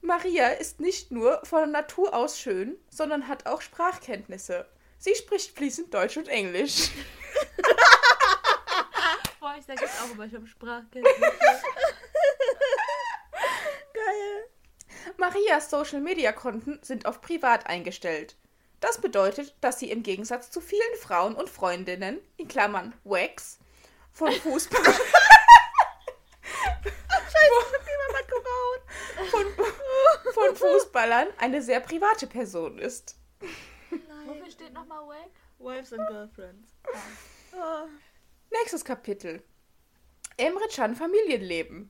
Maria 0.00 0.48
ist 0.48 0.80
nicht 0.80 1.10
nur 1.10 1.40
von 1.44 1.70
Natur 1.70 2.14
aus 2.14 2.38
schön, 2.38 2.76
sondern 2.90 3.26
hat 3.26 3.46
auch 3.46 3.62
Sprachkenntnisse. 3.62 4.66
Sie 4.98 5.14
spricht 5.14 5.56
fließend 5.56 5.92
Deutsch 5.92 6.16
und 6.16 6.28
Englisch. 6.28 6.90
Boah, 9.40 9.54
ich 9.58 9.64
sag 9.64 9.80
jetzt 9.80 10.00
auch 10.02 10.10
immer, 10.12 10.24
ich 10.26 10.34
habe 10.34 10.46
Sprachkenntnisse. 10.46 11.20
Geil. 13.94 14.44
Marias 15.16 15.70
Social-Media-Konten 15.70 16.80
sind 16.82 17.06
auf 17.06 17.20
privat 17.20 17.66
eingestellt. 17.66 18.36
Das 18.84 19.00
bedeutet, 19.00 19.56
dass 19.62 19.78
sie 19.78 19.90
im 19.90 20.02
Gegensatz 20.02 20.50
zu 20.50 20.60
vielen 20.60 20.94
Frauen 21.00 21.36
und 21.36 21.48
Freundinnen, 21.48 22.20
in 22.36 22.48
Klammern 22.48 22.92
Wax, 23.02 23.58
von 24.12 24.30
Fußball, 24.30 24.82
von, 29.30 29.46
von 30.34 30.54
Fußballern 30.54 31.28
eine 31.38 31.62
sehr 31.62 31.80
private 31.80 32.26
Person 32.26 32.78
ist. 32.78 33.16
Wofür 34.26 34.50
steht 34.50 34.74
nochmal 34.74 35.08
Wack? 35.08 35.30
Wives 35.58 35.94
and 35.94 36.06
Girlfriends. 36.06 36.74
Oh. 37.54 37.86
Nächstes 38.50 38.84
Kapitel. 38.84 39.42
Emre 40.36 40.68
Can 40.68 40.94
Familienleben. 40.94 41.88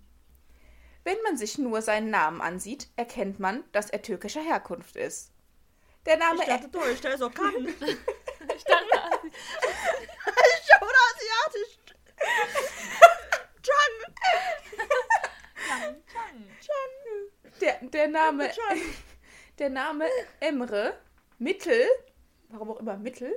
Wenn 1.02 1.20
man 1.24 1.36
sich 1.36 1.58
nur 1.58 1.82
seinen 1.82 2.10
Namen 2.10 2.40
ansieht, 2.40 2.86
erkennt 2.94 3.40
man, 3.40 3.64
dass 3.72 3.90
er 3.90 4.00
türkischer 4.00 4.42
Herkunft 4.42 4.94
ist. 4.94 5.33
Der 6.06 6.16
Name 6.18 6.42
Ich 6.42 6.48
dachte 6.48 6.68
der 6.68 7.14
ist 7.14 7.22
auch 7.22 7.32
kann. 7.32 7.66
Ich 7.66 8.64
dachte, 8.64 8.86
Oder 10.80 11.00
asiatisch. 11.14 11.78
Chang. 13.62 13.94
Chang, 16.12 16.46
Chang. 16.60 17.60
Der, 17.60 17.78
der 17.82 18.08
Name, 18.08 18.50
Chang. 18.50 18.80
der 19.58 19.70
Name 19.70 20.06
Emre 20.40 20.98
Mittel, 21.38 21.86
warum 22.48 22.72
auch 22.72 22.80
immer 22.80 22.96
Mittel, 22.98 23.34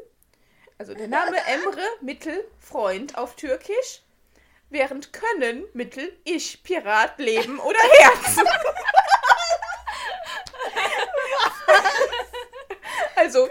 also 0.77 0.93
der 0.93 1.07
Name 1.07 1.37
Emre 1.47 1.87
Mittel 2.01 2.45
Freund 2.59 3.17
auf 3.17 3.35
Türkisch, 3.35 4.03
während 4.69 5.13
Können 5.13 5.65
Mittel 5.73 6.17
Ich 6.25 6.63
Pirat 6.63 7.17
Leben 7.19 7.59
oder 7.59 7.79
Herz. 7.79 8.37
also 13.27 13.43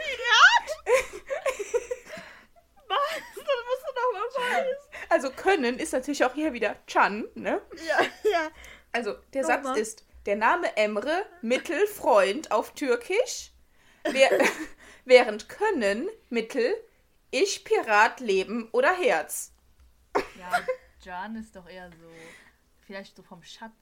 Was? 2.89 2.99
Das 3.35 3.45
musst 3.45 3.85
du 3.85 3.93
doch 3.95 4.11
mal 4.15 4.29
weiß. 4.53 4.77
also 5.11 5.31
Können 5.31 5.79
ist 5.79 5.93
natürlich 5.93 6.25
auch 6.25 6.33
hier 6.33 6.55
wieder 6.55 6.77
Chan, 6.87 7.29
ne? 7.35 7.61
Ja, 7.87 8.01
ja. 8.31 8.51
Also 8.93 9.17
der 9.35 9.45
Satz 9.45 9.65
Nochmal. 9.65 9.79
ist 9.79 10.07
der 10.25 10.37
Name 10.37 10.75
Emre 10.79 11.27
Mittel 11.43 11.87
Freund 11.89 12.51
auf 12.53 12.73
Türkisch, 12.73 13.53
wer, 14.05 14.31
während 15.05 15.51
Können 15.51 16.09
Mittel 16.31 16.75
Ich 17.31 17.65
Pirat 17.65 18.21
Leben 18.21 18.71
oder 18.73 18.95
Herz. 18.95 19.53
Ja, 20.39 20.63
Jan 21.03 21.37
ist 21.37 21.55
doch 21.55 21.69
eher 21.69 21.91
so, 21.91 22.09
vielleicht 22.87 23.15
so 23.15 23.23
vom 23.23 23.43
Schatz 23.43 23.75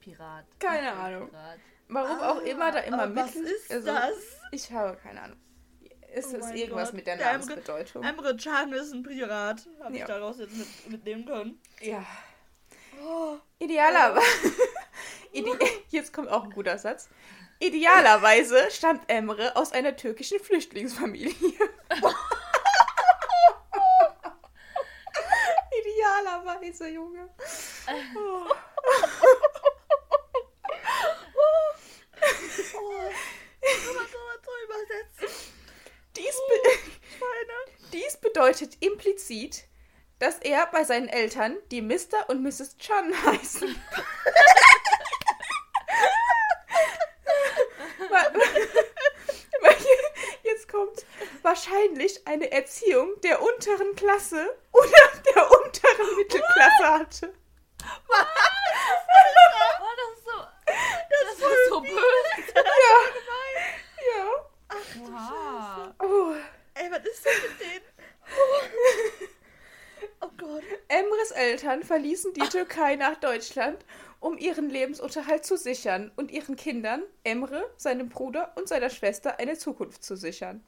Pirat. 0.00 0.46
Keine 0.58 0.92
Ahnung. 0.92 1.28
Pirat. 1.28 1.58
Warum 1.94 2.20
auch 2.20 2.40
immer 2.42 2.70
da 2.72 2.78
immer 2.80 3.02
aber 3.02 3.16
was 3.16 3.34
ist 3.36 3.70
also, 3.70 3.86
das? 3.86 4.12
Ich 4.50 4.70
habe 4.72 4.96
keine 4.96 5.22
Ahnung. 5.22 5.38
Ist 6.14 6.34
Oh 6.34 6.36
es 6.38 6.50
irgendwas 6.50 6.88
Gott. 6.88 6.94
mit 6.94 7.06
der 7.06 7.16
Namensbedeutung? 7.16 8.02
Emre 8.04 8.36
Can 8.36 8.72
ist 8.72 8.92
ein 8.92 9.02
Pirat. 9.02 9.66
Habe 9.80 9.94
ich 9.94 10.00
Ja. 10.00 10.06
daraus 10.06 10.38
jetzt 10.38 10.54
mit, 10.54 10.68
mitnehmen 10.90 11.24
können. 11.24 11.60
ja. 11.80 12.04
Oh. 13.04 13.36
Idealerweise. 13.58 14.52
Ide 15.32 15.58
Jetzt 15.88 16.12
kommt 16.12 16.28
auch 16.28 16.44
ein 16.44 16.50
guter 16.50 16.78
Satz. 16.78 17.08
Idealerweise 17.58 18.70
stammt 18.70 19.08
Emre 19.08 19.56
aus 19.56 19.72
einer 19.72 19.96
türkischen 19.96 20.38
Flüchtlingsfamilie. 20.40 21.34
Idealerweise, 25.80 26.88
Junge. 26.88 27.28
Oh. 28.16 28.46
Kann 33.62 33.94
man 33.94 34.06
sowas 34.06 34.40
so 34.44 34.52
übersetzen? 34.64 35.28
Dies, 36.16 36.36
be 36.48 36.56
Schweine. 37.16 37.58
Dies 37.92 38.16
bedeutet 38.16 38.76
implizit, 38.80 39.64
dass 40.18 40.38
er 40.38 40.66
bei 40.66 40.84
seinen 40.84 41.08
Eltern, 41.08 41.56
die 41.70 41.82
Mr. 41.82 42.28
und 42.28 42.42
Mrs. 42.42 42.76
Chan 42.78 43.12
heißen. 43.26 43.82
Jetzt 50.42 50.68
kommt 50.68 51.04
wahrscheinlich 51.42 52.26
eine 52.26 52.52
Erziehung 52.52 53.20
der 53.22 53.42
unteren 53.42 53.96
Klasse 53.96 54.54
oder 54.72 55.32
der 55.34 55.50
unteren 55.50 56.16
Mittelklasse 56.16 56.84
hatte. 56.84 57.34
Oh, 58.08 58.14
das 59.96 60.18
ist 60.18 60.24
so, 60.24 60.38
das 61.10 61.32
ist 61.32 61.68
so 61.68 61.80
böse. 61.80 62.54
Ja. 62.54 62.62
Ja. 64.16 64.26
Ach. 64.68 64.76
Scheiße. 64.94 65.94
Oh. 66.00 66.34
Ey, 66.74 66.90
was 66.90 67.04
ist 67.04 67.24
denn 67.24 67.50
mit 67.50 67.60
denen? 67.60 67.84
Oh 70.20 70.30
Gott. 70.36 70.62
Emres 70.88 71.22
Großeltern 71.32 71.82
verließen 71.82 72.34
die 72.34 72.48
Türkei 72.48 72.96
nach 72.96 73.16
Deutschland, 73.16 73.84
um 74.20 74.38
ihren 74.38 74.70
Lebensunterhalt 74.70 75.44
zu 75.44 75.56
sichern 75.56 76.12
und 76.16 76.30
ihren 76.30 76.56
Kindern, 76.56 77.02
Emre, 77.24 77.70
seinem 77.76 78.08
Bruder 78.08 78.52
und 78.56 78.68
seiner 78.68 78.90
Schwester 78.90 79.38
eine 79.38 79.56
Zukunft 79.56 80.04
zu 80.04 80.16
sichern. 80.16 80.62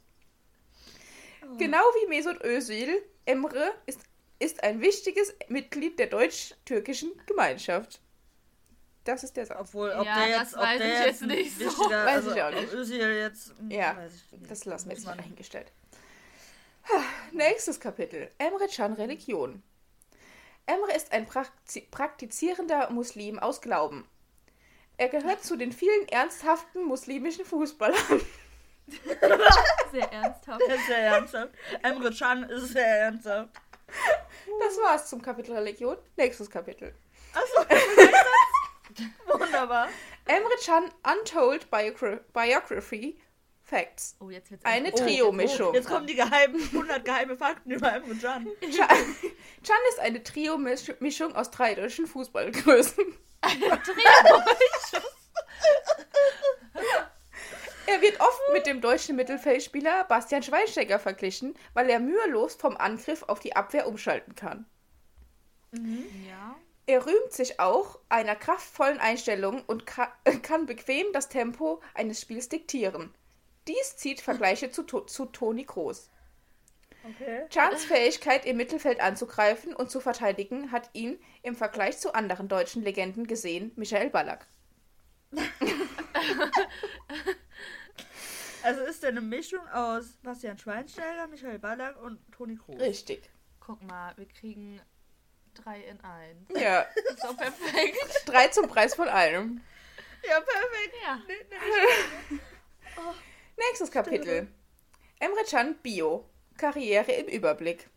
Genau 1.58 1.78
wie 1.78 2.08
Mesut 2.08 2.42
Özil, 2.42 3.02
Emre 3.26 3.70
ist, 3.86 4.00
ist 4.38 4.64
ein 4.64 4.80
wichtiges 4.80 5.34
Mitglied 5.48 5.98
der 5.98 6.06
deutsch-türkischen 6.06 7.12
Gemeinschaft. 7.26 8.00
Das 9.04 9.22
ist 9.22 9.36
der 9.36 9.44
Satz. 9.44 9.58
Obwohl, 9.60 9.90
ob 9.90 10.06
Ja, 10.06 10.24
der 10.26 10.38
das 10.38 10.52
jetzt, 10.52 10.54
ob 10.56 10.62
weiß 10.62 10.78
der 10.78 10.86
ich 10.86 11.06
jetzt 11.06 11.20
jetzt 11.20 11.28
nicht 11.28 11.58
so. 11.58 11.90
Weiß 11.90 12.06
also, 12.08 12.34
ich 12.34 12.42
auch 12.42 12.50
nicht. 12.50 12.72
Özil 12.72 13.12
jetzt, 13.16 13.54
Ja, 13.68 13.96
weiß 13.96 14.12
ich 14.14 14.32
nicht. 14.32 14.50
Das 14.50 14.64
lassen 14.64 14.88
wir 14.88 14.96
jetzt 14.96 15.04
mal 15.04 15.16
dahingestellt. 15.16 15.70
Nächstes 17.32 17.80
Kapitel. 17.80 18.30
Emre 18.38 18.68
Can 18.68 18.92
Religion. 18.94 19.62
Emre 20.66 20.92
ist 20.94 21.12
ein 21.12 21.26
prakti- 21.26 21.88
praktizierender 21.90 22.90
Muslim 22.90 23.38
aus 23.38 23.60
Glauben. 23.60 24.08
Er 24.96 25.08
gehört 25.08 25.44
zu 25.44 25.56
den 25.56 25.72
vielen 25.72 26.08
ernsthaften 26.08 26.84
muslimischen 26.84 27.44
Fußballern. 27.44 27.96
Sehr 29.92 30.12
ernsthaft. 30.12 30.62
Sehr 30.86 30.98
ernsthaft. 30.98 31.50
Emre 31.82 32.12
Can 32.12 32.44
ist 32.44 32.72
sehr 32.72 32.86
ernsthaft. 32.86 33.50
Das 34.60 34.76
war's 34.78 35.08
zum 35.08 35.22
Kapitel 35.22 35.54
Religion. 35.54 35.96
Nächstes 36.16 36.50
Kapitel. 36.50 36.94
Achso, 37.32 37.64
Wunderbar. 39.38 39.88
Emre 40.26 40.54
Can 40.64 40.90
Untold 41.18 41.70
Biogra 41.70 42.20
Biography 42.32 43.18
Facts. 43.64 44.14
Oh, 44.20 44.28
jetzt 44.28 44.50
wird's 44.50 44.64
Eine 44.64 44.88
interessant. 44.88 45.10
Trio-Mischung. 45.10 45.74
Jetzt 45.74 45.88
kommen 45.88 46.06
die 46.06 46.14
geheimen 46.14 46.62
100 46.62 47.02
geheime 47.02 47.34
Fakten 47.34 47.70
über 47.70 47.92
Emre 47.94 48.14
Can. 48.14 48.46
Can, 48.60 48.76
Can 48.76 49.76
ist 49.88 50.00
eine 50.00 50.22
Trio-Mischung 50.22 51.34
aus 51.34 51.50
drei 51.50 51.74
deutschen 51.74 52.06
Fußballgrößen. 52.06 53.04
Er 57.86 58.00
wird 58.00 58.20
oft 58.20 58.40
mit 58.52 58.66
dem 58.66 58.80
deutschen 58.80 59.16
Mittelfeldspieler 59.16 60.04
Bastian 60.04 60.42
Schweinsteiger 60.42 60.98
verglichen, 60.98 61.54
weil 61.72 61.88
er 61.88 62.00
mühelos 62.00 62.54
vom 62.54 62.76
Angriff 62.76 63.22
auf 63.24 63.40
die 63.40 63.56
Abwehr 63.56 63.86
umschalten 63.86 64.34
kann. 64.34 64.66
Ja. 65.72 66.56
Er 66.86 67.06
rühmt 67.06 67.32
sich 67.32 67.60
auch 67.60 67.98
einer 68.10 68.36
kraftvollen 68.36 68.98
Einstellung 68.98 69.62
und 69.66 69.86
ka 69.86 70.12
kann 70.42 70.66
bequem 70.66 71.06
das 71.12 71.28
Tempo 71.30 71.80
eines 71.94 72.20
Spiels 72.20 72.48
diktieren. 72.50 73.14
Dies 73.68 73.96
zieht 73.96 74.20
Vergleiche 74.20 74.70
zu, 74.70 74.82
To- 74.82 75.00
zu 75.06 75.26
Toni 75.26 75.64
Kroos. 75.64 76.10
Okay. 77.06 77.46
Chans 77.50 77.84
Fähigkeit, 77.84 78.46
im 78.46 78.56
Mittelfeld 78.56 79.00
anzugreifen 79.00 79.74
und 79.74 79.90
zu 79.90 80.00
verteidigen, 80.00 80.72
hat 80.72 80.88
ihn 80.94 81.18
im 81.42 81.54
Vergleich 81.54 81.98
zu 81.98 82.14
anderen 82.14 82.48
deutschen 82.48 82.82
Legenden 82.82 83.26
gesehen 83.26 83.72
Michael 83.76 84.10
Ballack. 84.10 84.46
Also 88.62 88.80
ist 88.82 89.02
der 89.02 89.10
eine 89.10 89.20
Mischung 89.20 89.66
aus 89.68 90.16
Bastian 90.22 90.56
Schweinsteiger, 90.58 91.26
Michael 91.26 91.58
Ballack 91.58 92.00
und 92.02 92.18
Toni 92.32 92.56
Kroos. 92.56 92.80
Richtig. 92.80 93.28
Guck 93.60 93.82
mal, 93.82 94.16
wir 94.16 94.26
kriegen 94.26 94.80
drei 95.52 95.80
in 95.82 96.00
eins. 96.00 96.48
Ja, 96.58 96.86
Das 96.94 97.14
ist 97.14 97.24
doch 97.24 97.36
perfekt. 97.36 98.22
drei 98.24 98.48
zum 98.48 98.66
Preis 98.68 98.94
von 98.94 99.08
einem. 99.08 99.60
Ja, 100.26 100.40
perfekt. 100.40 100.94
Ja. 101.04 101.20
Nee, 101.28 101.34
nee, 102.30 102.38
Nächstes 103.56 103.90
Kapitel. 103.90 104.48
Emre 105.18 105.44
Can 105.48 105.76
Bio. 105.82 106.24
Karriere 106.56 107.12
im 107.12 107.26
Überblick. 107.26 107.88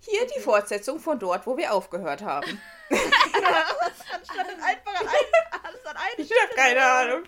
Hier 0.00 0.26
die 0.36 0.40
Fortsetzung 0.40 1.00
von 1.00 1.18
dort, 1.18 1.46
wo 1.46 1.56
wir 1.56 1.72
aufgehört 1.72 2.22
haben. 2.22 2.60
Anstatt 2.90 4.46
es 4.48 4.62
einfach 4.62 5.00
an 5.00 5.08
ein, 5.08 5.60
alles 5.64 5.86
an 5.86 5.96
eine 5.96 6.24
Ich 6.24 6.30
habe 6.30 6.54
keine 6.54 6.82
Ahnung. 6.82 7.24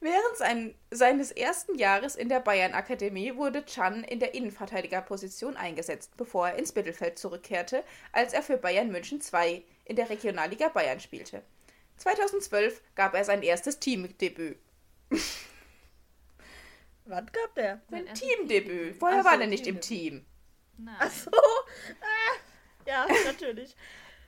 Während 0.00 0.36
sein, 0.36 0.74
seines 0.90 1.30
ersten 1.30 1.76
Jahres 1.76 2.16
in 2.16 2.28
der 2.28 2.40
Bayern-Akademie 2.40 3.36
wurde 3.36 3.64
Chan 3.64 4.02
in 4.02 4.18
der 4.18 4.34
Innenverteidigerposition 4.34 5.56
eingesetzt, 5.56 6.16
bevor 6.16 6.48
er 6.48 6.56
ins 6.56 6.74
Mittelfeld 6.74 7.18
zurückkehrte, 7.18 7.84
als 8.10 8.32
er 8.32 8.42
für 8.42 8.56
Bayern 8.56 8.90
München 8.90 9.20
2 9.20 9.62
in 9.84 9.96
der 9.96 10.10
Regionalliga 10.10 10.70
Bayern 10.70 10.98
spielte. 10.98 11.42
2012 11.98 12.82
gab 12.94 13.14
er 13.14 13.24
sein 13.24 13.42
erstes 13.42 13.78
Teamdebüt. 13.78 14.58
Was 17.04 17.26
gab 17.32 17.54
der? 17.56 17.80
Sein 17.90 18.06
Teamdebüt. 18.14 18.96
Vorher 18.96 19.20
Ach 19.20 19.24
so, 19.24 19.30
war 19.30 19.40
er 19.40 19.46
nicht 19.46 19.66
im. 19.66 19.80
Team. 19.80 20.24
Nein. 20.78 20.96
Achso. 20.98 21.30
Ah, 22.00 22.86
ja, 22.86 23.06
natürlich. 23.24 23.76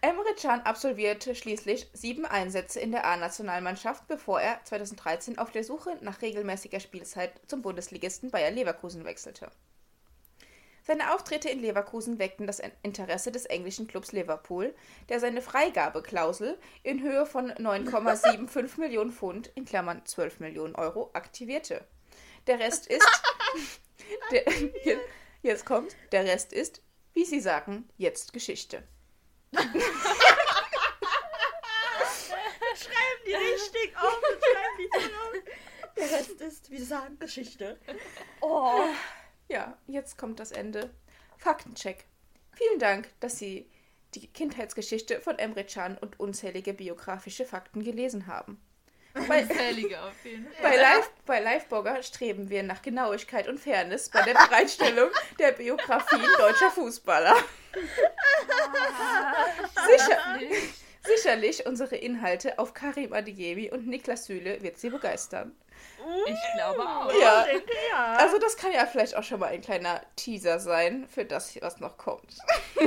Emre 0.01 0.35
Can 0.35 0.61
absolvierte 0.61 1.35
schließlich 1.35 1.89
sieben 1.95 2.27
Einsätze 2.27 2.79
in 2.79 2.93
der 2.93 3.07
A-Nationalmannschaft, 3.07 4.07
bevor 4.07 4.39
er 4.39 4.63
2013 4.65 5.39
auf 5.39 5.51
der 5.51 5.65
Suche 5.65 5.97
nach 6.03 6.21
regelmäßiger 6.21 6.79
Spielzeit 6.79 7.41
zum 7.47 7.63
Bundesligisten 7.63 8.31
Bayer 8.31 8.51
Leverkusen 8.51 9.05
wechselte. 9.05 9.51
Seine 10.87 11.15
Auftritte 11.15 11.49
in 11.49 11.61
Leverkusen 11.61 12.19
weckten 12.19 12.47
das 12.47 12.61
Interesse 12.83 13.33
des 13.33 13.47
englischen 13.47 13.87
Clubs 13.87 14.13
Liverpool, 14.13 14.75
der 15.09 15.19
seine 15.19 15.41
Freigabeklausel 15.41 16.59
in 16.83 17.01
Höhe 17.03 17.25
von 17.25 17.51
9,75 17.53 18.79
Millionen 18.81 19.11
Pfund 19.11 19.47
in 19.55 19.65
Klammern 19.65 20.05
12 20.05 20.41
Millionen 20.41 20.75
Euro 20.75 21.09
aktivierte. 21.15 21.87
Der 22.47 22.59
Rest 22.59 22.87
ist. 22.87 23.09
der, 24.31 24.45
hier- 24.83 25.01
jetzt 25.43 25.65
kommt. 25.65 25.97
Der 26.13 26.25
Rest 26.25 26.53
ist, 26.53 26.83
wie 27.15 27.25
sie 27.25 27.41
sagen, 27.41 27.89
jetzt 27.97 28.35
Geschichte. 28.35 28.83
Schreiben 32.77 33.23
die 33.27 33.33
richtig 33.35 33.97
auf 33.97 34.17
und 34.19 34.43
schreiben 34.45 34.77
die 34.79 34.91
auf. 35.15 35.33
Der 35.97 36.11
Rest 36.19 36.41
ist, 36.43 36.71
wie 36.71 36.77
sie 36.79 36.85
sagen, 36.85 37.19
Geschichte. 37.19 37.81
Oh. 38.43 38.85
Ja, 39.49 39.77
jetzt 39.87 40.19
kommt 40.19 40.41
das 40.41 40.53
Ende. 40.53 40.91
Faktencheck. 41.39 42.05
Vielen 42.53 42.79
Dank, 42.79 43.09
dass 43.21 43.39
Sie 43.39 43.69
die 44.15 44.29
Kindheitsgeschichte 44.29 45.21
von 45.21 45.39
Emre 45.39 45.65
Can 45.65 45.99
und 45.99 46.21
unzählige 46.21 46.73
biografische 46.73 47.45
Fakten 47.45 47.83
gelesen 47.83 48.27
haben. 48.27 48.61
Bei, 49.29 49.43
Unzählige 49.43 50.03
auf 50.03 50.25
jeden 50.25 50.51
Fall. 50.51 50.63
bei, 50.63 50.77
Live, 50.77 51.11
bei 51.25 51.41
Livebogger 51.41 52.03
streben 52.03 52.51
wir 52.51 52.65
nach 52.65 52.83
Genauigkeit 52.83 53.47
und 53.47 53.61
Fairness 53.61 54.09
bei 54.09 54.23
der 54.23 54.35
Bereitstellung 54.35 55.09
der 55.39 55.53
Biografien 55.53 56.27
deutscher 56.37 56.71
Fußballer. 56.73 57.37
Sicher, 59.87 60.19
sicherlich 61.05 61.65
unsere 61.65 61.95
Inhalte 61.95 62.59
auf 62.59 62.75
Karim 62.75 63.13
Adeyemi 63.13 63.71
und 63.71 63.87
Niklas 63.87 64.25
Süle 64.27 64.61
wird 64.63 64.79
Sie 64.79 64.91
begeistern. 64.91 65.55
Ich 66.27 66.55
glaube 66.55 66.81
auch. 66.81 67.13
Ja. 67.13 67.47
Ja. 67.91 68.17
Also 68.17 68.39
das 68.39 68.57
kann 68.57 68.73
ja 68.73 68.87
vielleicht 68.87 69.17
auch 69.17 69.23
schon 69.23 69.41
mal 69.41 69.49
ein 69.49 69.61
kleiner 69.61 70.01
Teaser 70.17 70.59
sein 70.59 71.07
für 71.09 71.25
das, 71.25 71.61
was 71.61 71.81
noch 71.81 71.97
kommt. 71.97 72.39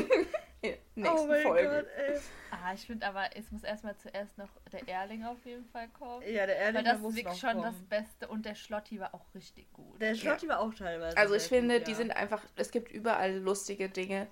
In 0.62 1.04
der 1.04 1.12
oh 1.14 1.16
nächsten 1.16 1.28
mein 1.28 1.44
Folge. 1.44 1.70
Gott, 1.70 1.88
ey. 1.98 2.20
Ah, 2.52 2.74
ich 2.74 2.86
finde 2.86 3.06
aber, 3.06 3.30
es 3.36 3.52
muss 3.52 3.64
erstmal 3.64 3.96
zuerst 3.98 4.38
noch 4.38 4.50
der 4.72 4.88
Erling 4.88 5.24
auf 5.24 5.38
jeden 5.46 5.66
Fall 5.66 5.88
kommen. 5.90 6.24
Ja, 6.24 6.46
der 6.46 6.56
Weil 6.56 6.76
Erlinger 6.76 6.94
das 6.94 7.02
ist 7.02 7.16
wirklich 7.16 7.40
schon 7.40 7.62
das. 7.62 7.76
Beste 7.90 8.28
und 8.28 8.46
der 8.46 8.56
Schlotti 8.56 9.00
war 9.00 9.14
auch 9.14 9.26
richtig 9.36 9.72
gut. 9.74 10.02
Der 10.02 10.16
Schlotti 10.16 10.48
war 10.48 10.60
auch 10.60 10.74
teilweise. 10.74 11.16
Also 11.16 11.36
ich 11.36 11.44
finde, 11.44 11.78
gut, 11.78 11.88
die 11.88 11.92
ja. 11.92 11.98
sind 11.98 12.12
einfach, 12.12 12.44
es 12.56 12.72
gibt 12.72 12.92
überall 12.92 13.38
lustige 13.38 13.90
Dinge. 13.90 14.28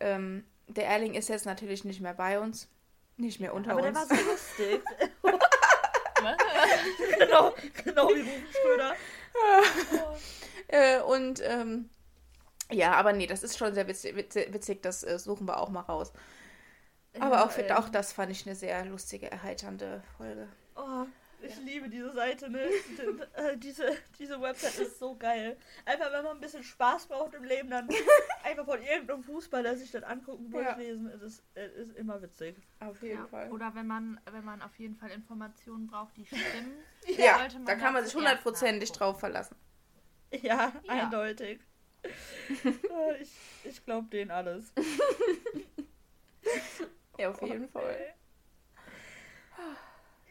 Ähm, 0.00 0.44
der 0.66 0.86
Erling 0.86 1.14
ist 1.14 1.28
jetzt 1.28 1.46
natürlich 1.46 1.84
nicht 1.84 2.00
mehr 2.00 2.14
bei 2.14 2.38
uns. 2.38 2.68
Nicht 3.16 3.40
mehr 3.40 3.54
unter 3.54 3.72
Aber 3.72 3.82
der 3.82 3.90
uns. 3.90 3.98
war 3.98 4.16
so 4.16 4.24
lustig. 4.30 4.82
Was? 6.22 7.18
genau, 7.18 7.54
genau 7.84 8.08
wie 8.08 8.20
Rufen 8.20 8.46
Schröder. 8.52 8.94
äh, 10.68 11.00
und 11.00 11.40
ähm, 11.44 11.90
ja, 12.70 12.92
aber 12.92 13.12
nee, 13.12 13.26
das 13.26 13.42
ist 13.42 13.56
schon 13.56 13.74
sehr 13.74 13.88
witzig, 13.88 14.16
witzig, 14.16 14.82
das 14.82 15.04
äh, 15.04 15.18
suchen 15.18 15.46
wir 15.46 15.58
auch 15.58 15.70
mal 15.70 15.80
raus. 15.80 16.12
Aber 17.20 17.44
auch, 17.44 17.56
ey. 17.56 17.72
auch 17.72 17.88
das 17.88 18.12
fand 18.12 18.30
ich 18.30 18.46
eine 18.46 18.54
sehr 18.54 18.84
lustige, 18.84 19.30
erheiternde 19.30 20.02
Folge. 20.16 20.48
Oh, 20.76 21.06
ich 21.42 21.56
liebe 21.58 21.88
diese 21.88 22.12
Seite, 22.12 22.50
ne? 22.50 22.60
Äh, 23.34 23.56
diese, 23.56 23.96
diese 24.18 24.40
Website 24.40 24.78
ist 24.78 24.98
so 24.98 25.16
geil. 25.16 25.56
Einfach, 25.84 26.12
wenn 26.12 26.24
man 26.24 26.36
ein 26.36 26.40
bisschen 26.40 26.62
Spaß 26.62 27.06
braucht 27.06 27.34
im 27.34 27.44
Leben, 27.44 27.70
dann 27.70 27.88
einfach 28.44 28.64
von 28.64 28.82
irgendeinem 28.82 29.22
Fußballer 29.22 29.76
sich 29.76 29.90
das 29.90 30.02
angucken, 30.02 30.50
Ja. 30.52 30.74
durchlesen. 30.74 31.06
Es 31.08 31.22
ist, 31.22 31.42
es 31.54 31.72
ist 31.74 31.96
immer 31.96 32.20
witzig. 32.22 32.56
Auf 32.80 33.00
jeden 33.02 33.18
Ja. 33.18 33.26
Fall. 33.26 33.50
Oder 33.52 33.74
wenn 33.74 33.86
man, 33.86 34.20
wenn 34.30 34.44
man 34.44 34.62
auf 34.62 34.76
jeden 34.78 34.96
Fall 34.96 35.10
Informationen 35.10 35.86
braucht, 35.86 36.16
die 36.16 36.26
stimmen. 36.26 36.72
Ja, 37.16 37.38
sollte 37.38 37.56
man 37.56 37.66
da 37.66 37.74
kann 37.76 37.94
man 37.94 38.04
sich 38.04 38.14
hundertprozentig 38.14 38.92
drauf 38.92 39.18
verlassen. 39.20 39.56
Ja, 40.30 40.72
Ja. 40.84 40.92
eindeutig. 41.04 41.60
Äh, 42.64 43.22
ich 43.22 43.30
ich 43.64 43.84
glaube 43.84 44.08
denen 44.08 44.30
alles. 44.30 44.72
Ja, 47.18 47.30
auf 47.30 47.42
jeden 47.42 47.68
Fall. 47.68 48.14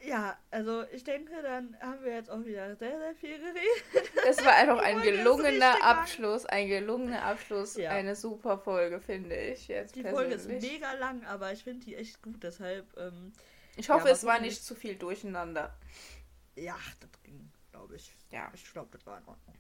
Ja, 0.08 0.38
also 0.52 0.84
ich 0.94 1.04
denke, 1.04 1.34
dann 1.44 1.78
haben 1.82 2.02
wir 2.04 2.14
jetzt 2.14 2.30
auch 2.30 2.46
wieder 2.46 2.76
sehr, 2.78 2.98
sehr 2.98 3.14
viel 3.16 3.38
geredet. 3.40 4.12
Das 4.24 4.44
war 4.46 4.54
einfach 4.54 4.80
ein 4.80 4.96
Folge 5.02 5.18
gelungener 5.18 5.58
lang. 5.74 5.82
Abschluss, 5.82 6.46
ein 6.46 6.70
gelungener 6.70 7.24
Abschluss, 7.24 7.76
Ja. 7.76 7.92
eine 7.92 8.16
super 8.16 8.58
Folge, 8.58 9.02
finde 9.02 9.36
ich 9.36 9.68
jetzt 9.68 9.96
Die 9.98 10.04
Folge 10.04 10.30
persönlich. 10.36 10.64
ist 10.64 10.72
mega 10.72 10.94
lang, 10.94 11.26
aber 11.26 11.52
ich 11.52 11.64
finde 11.64 11.86
die 11.86 11.96
echt 11.96 12.22
gut, 12.22 12.42
deshalb, 12.42 12.86
ähm, 12.98 13.34
ich 13.76 13.90
hoffe, 13.90 14.08
Ja, 14.08 14.14
es 14.14 14.24
war 14.26 14.40
nicht 14.40 14.64
zu 14.64 14.76
viel 14.76 14.96
durcheinander. 14.96 15.76
ja, 16.56 16.78
das 17.02 17.10
ging, 17.24 17.52
glaube 17.72 17.98
ich. 17.98 18.10
Ja. 18.32 18.50
Ich 18.54 18.72
glaube, 18.72 18.88
das 18.92 19.06
war 19.06 19.18
in 19.18 19.26
Ordnung. 19.28 19.58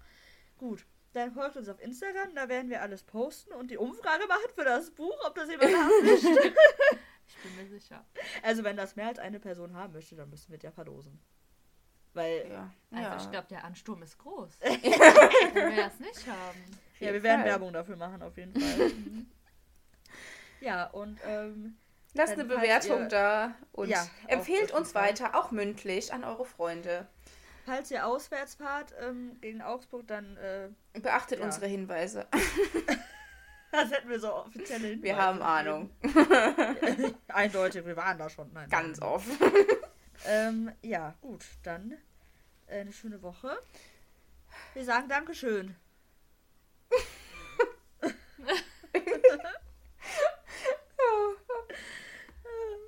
Gut, 0.57 0.86
dann 1.11 1.34
folgt 1.34 1.57
uns 1.57 1.68
auf 1.68 1.82
Instagram, 1.82 2.34
da 2.36 2.48
werden 2.48 2.69
wir 2.69 2.82
alles 2.82 3.03
posten 3.03 3.52
und 3.53 3.69
die 3.69 3.78
Umfrage 3.78 4.26
machen 4.28 4.49
für 4.56 4.64
das 4.64 4.91
Buch, 4.91 5.18
ob 5.26 5.36
das 5.36 5.49
jemand 5.49 5.76
haben 5.76 6.06
möchte. 6.06 6.53
Ich 7.27 7.35
bin 7.43 7.55
mir 7.55 7.67
sicher. 7.67 8.05
Also 8.43 8.63
wenn 8.63 8.77
das 8.77 8.95
mehr 8.95 9.07
als 9.07 9.19
eine 9.19 9.39
Person 9.39 9.75
haben 9.75 9.93
möchte, 9.93 10.15
dann 10.15 10.29
müssen 10.29 10.51
wir 10.51 10.59
ja 10.59 10.71
verlosen. 10.71 11.19
Weil, 12.13 12.49
Ja. 12.49 12.71
Also 12.91 13.03
ja. 13.03 13.17
ich 13.17 13.31
glaube, 13.31 13.47
der 13.49 13.63
Ansturm 13.63 14.01
ist 14.01 14.17
groß. 14.17 14.59
Wenn 14.61 14.81
wir 15.75 15.75
das 15.83 15.99
nicht 15.99 16.25
haben. 16.27 16.59
ja, 16.99 17.07
wir 17.07 17.11
jeden 17.13 17.23
werden 17.23 17.41
Fall. 17.41 17.49
Werbung 17.51 17.73
dafür 17.73 17.95
machen, 17.95 18.21
auf 18.23 18.35
jeden 18.37 18.59
Fall. 18.59 18.89
Mhm. 18.97 19.27
ja, 20.61 20.85
und, 20.87 21.19
ähm, 21.27 21.77
Lasst 22.13 22.33
eine 22.33 22.45
Bewertung 22.45 23.01
ihr- 23.01 23.07
da 23.09 23.55
und 23.73 23.89
Ja, 23.89 24.07
empfehlt 24.27 24.71
uns 24.71 24.93
Fall. 24.93 25.09
weiter, 25.09 25.35
auch 25.35 25.51
mündlich, 25.51 26.11
an 26.13 26.23
eure 26.23 26.45
Freunde. 26.45 27.07
falls 27.65 27.91
ihr 27.91 28.07
auswärts 28.07 28.55
fahrt 28.55 28.93
ähm, 28.99 29.37
gegen 29.41 29.61
Augsburg, 29.61 30.07
dann 30.07 30.35
äh, 30.37 30.69
Beachtet 30.99 31.39
Ja. 31.39 31.45
unsere 31.45 31.67
Hinweise. 31.67 32.25
das 33.77 33.91
hätten 33.91 34.09
wir 34.09 34.19
so 34.19 34.33
offizielle 34.33 34.87
Hinweise 34.87 35.03
Wir 35.03 35.17
haben. 35.17 35.41
Ahnung. 35.41 35.89
Eindeutig, 37.27 37.85
wir 37.85 37.95
waren 37.95 38.17
da 38.17 38.29
schon. 38.29 38.51
Nein, 38.53 38.69
Ganz 38.69 38.99
nein. 38.99 39.09
oft. 39.09 39.27
Ähm, 40.25 40.71
ja, 40.81 41.13
gut, 41.21 41.45
dann 41.63 41.93
äh, 42.67 42.81
eine 42.81 42.91
schöne 42.91 43.21
Woche. 43.21 43.57
Wir 44.73 44.83
sagen 44.83 45.07
Dankeschön. 45.07 45.75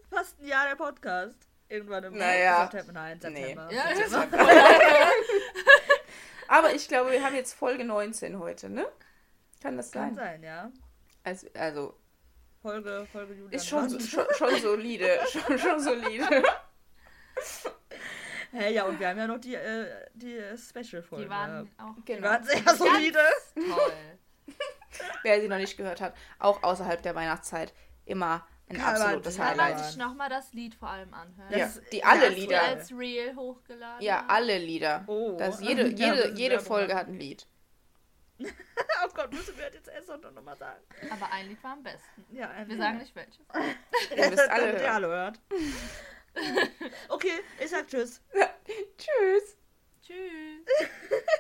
Fast 0.09 0.39
ein 0.39 0.47
Jahr 0.47 0.67
der 0.67 0.75
Podcast. 0.75 1.37
Irgendwann 1.67 2.03
im 2.05 2.17
Naja. 2.17 2.63
September. 2.71 2.93
Nein, 2.93 3.19
Nee. 3.23 3.35
September. 3.39 3.69
Ja, 3.71 3.83
das 3.89 4.09
September. 4.09 4.49
Aber 6.47 6.73
ich 6.73 6.87
glaube, 6.87 7.11
wir 7.11 7.23
haben 7.23 7.35
jetzt 7.35 7.53
Folge 7.53 7.85
19 7.85 8.39
heute, 8.39 8.69
ne? 8.69 8.87
Kann 9.61 9.77
das 9.77 9.91
Kann 9.91 10.15
sein? 10.15 10.41
sein, 10.41 10.43
ja. 10.43 10.71
Also, 11.23 11.47
also 11.53 11.95
Folge, 12.61 13.05
Folge 13.11 13.33
Julian. 13.33 13.53
ist 13.53 13.67
schon, 13.67 13.99
schon, 13.99 14.25
schon 14.37 14.55
solide. 14.61 15.19
Schon, 15.31 15.57
schon 15.59 15.79
solide. 15.79 16.43
Hä, 18.51 18.73
ja, 18.73 18.85
und 18.85 18.99
wir 18.99 19.07
haben 19.09 19.17
ja 19.17 19.27
noch 19.27 19.37
die, 19.39 19.55
äh, 19.55 19.85
die 20.13 20.39
Special-Folge. 20.57 21.25
Die 21.25 21.29
waren 21.29 21.69
auch 21.77 21.95
Die 21.97 22.05
Genau. 22.13 22.27
waren 22.27 22.43
sehr 22.43 22.63
solide. 22.75 23.19
toll. 23.55 23.93
Wer 25.23 25.39
sie 25.39 25.47
noch 25.47 25.57
nicht 25.57 25.77
gehört 25.77 26.01
hat, 26.01 26.15
auch 26.39 26.63
außerhalb 26.63 27.01
der 27.01 27.13
Weihnachtszeit 27.15 27.73
immer 28.05 28.45
ein 28.67 28.81
aber 28.81 28.89
absolutes 29.03 29.33
die- 29.35 29.39
Da 29.39 29.47
Highlight. 29.49 29.75
wollte 29.77 29.89
ich 29.91 29.97
nochmal 29.97 30.29
das 30.29 30.51
Lied 30.53 30.73
vor 30.75 30.89
allem 30.89 31.13
anhören. 31.13 31.51
Ja, 31.51 31.59
Das- 31.59 31.81
die 31.91 32.03
alle 32.03 32.29
Lieder. 32.29 32.55
Ja. 32.55 32.61
als 32.63 32.91
Reel 32.91 33.35
hochgeladen. 33.35 34.01
Ja, 34.03 34.25
alle 34.27 34.57
Lieder. 34.57 35.03
Oh. 35.07 35.35
Das 35.37 35.59
jede, 35.61 35.89
Ja, 35.89 36.13
jede, 36.13 36.29
jede 36.35 36.51
Werbung 36.55 36.65
Folge 36.67 36.95
hat 36.95 37.07
ein 37.07 37.19
Lied. 37.19 37.45
Oh 39.05 39.09
Gott, 39.13 39.31
müssen 39.31 39.57
wir 39.57 39.71
jetzt 39.71 39.87
erst 39.87 40.09
noch 40.09 40.31
nochmal 40.31 40.57
sagen. 40.57 40.81
Aber 41.09 41.31
ein 41.31 41.47
Lied 41.47 41.63
war 41.63 41.73
am 41.73 41.83
besten. 41.83 42.25
Ja, 42.31 42.49
ein 42.49 42.67
Wir 42.67 42.77
sagen 42.77 42.97
nicht 42.97 43.15
welches. 43.15 43.39
Ihr 44.15 44.29
müsst 44.29 44.49
alle 44.49 44.73
hören. 44.73 44.85
alle 44.85 45.07
hört. 45.07 45.39
okay, 47.09 47.39
ich 47.59 47.69
sag 47.69 47.87
Tschüss. 47.87 48.21
Tschüss. 48.97 49.57
Tschüss. 50.01 51.39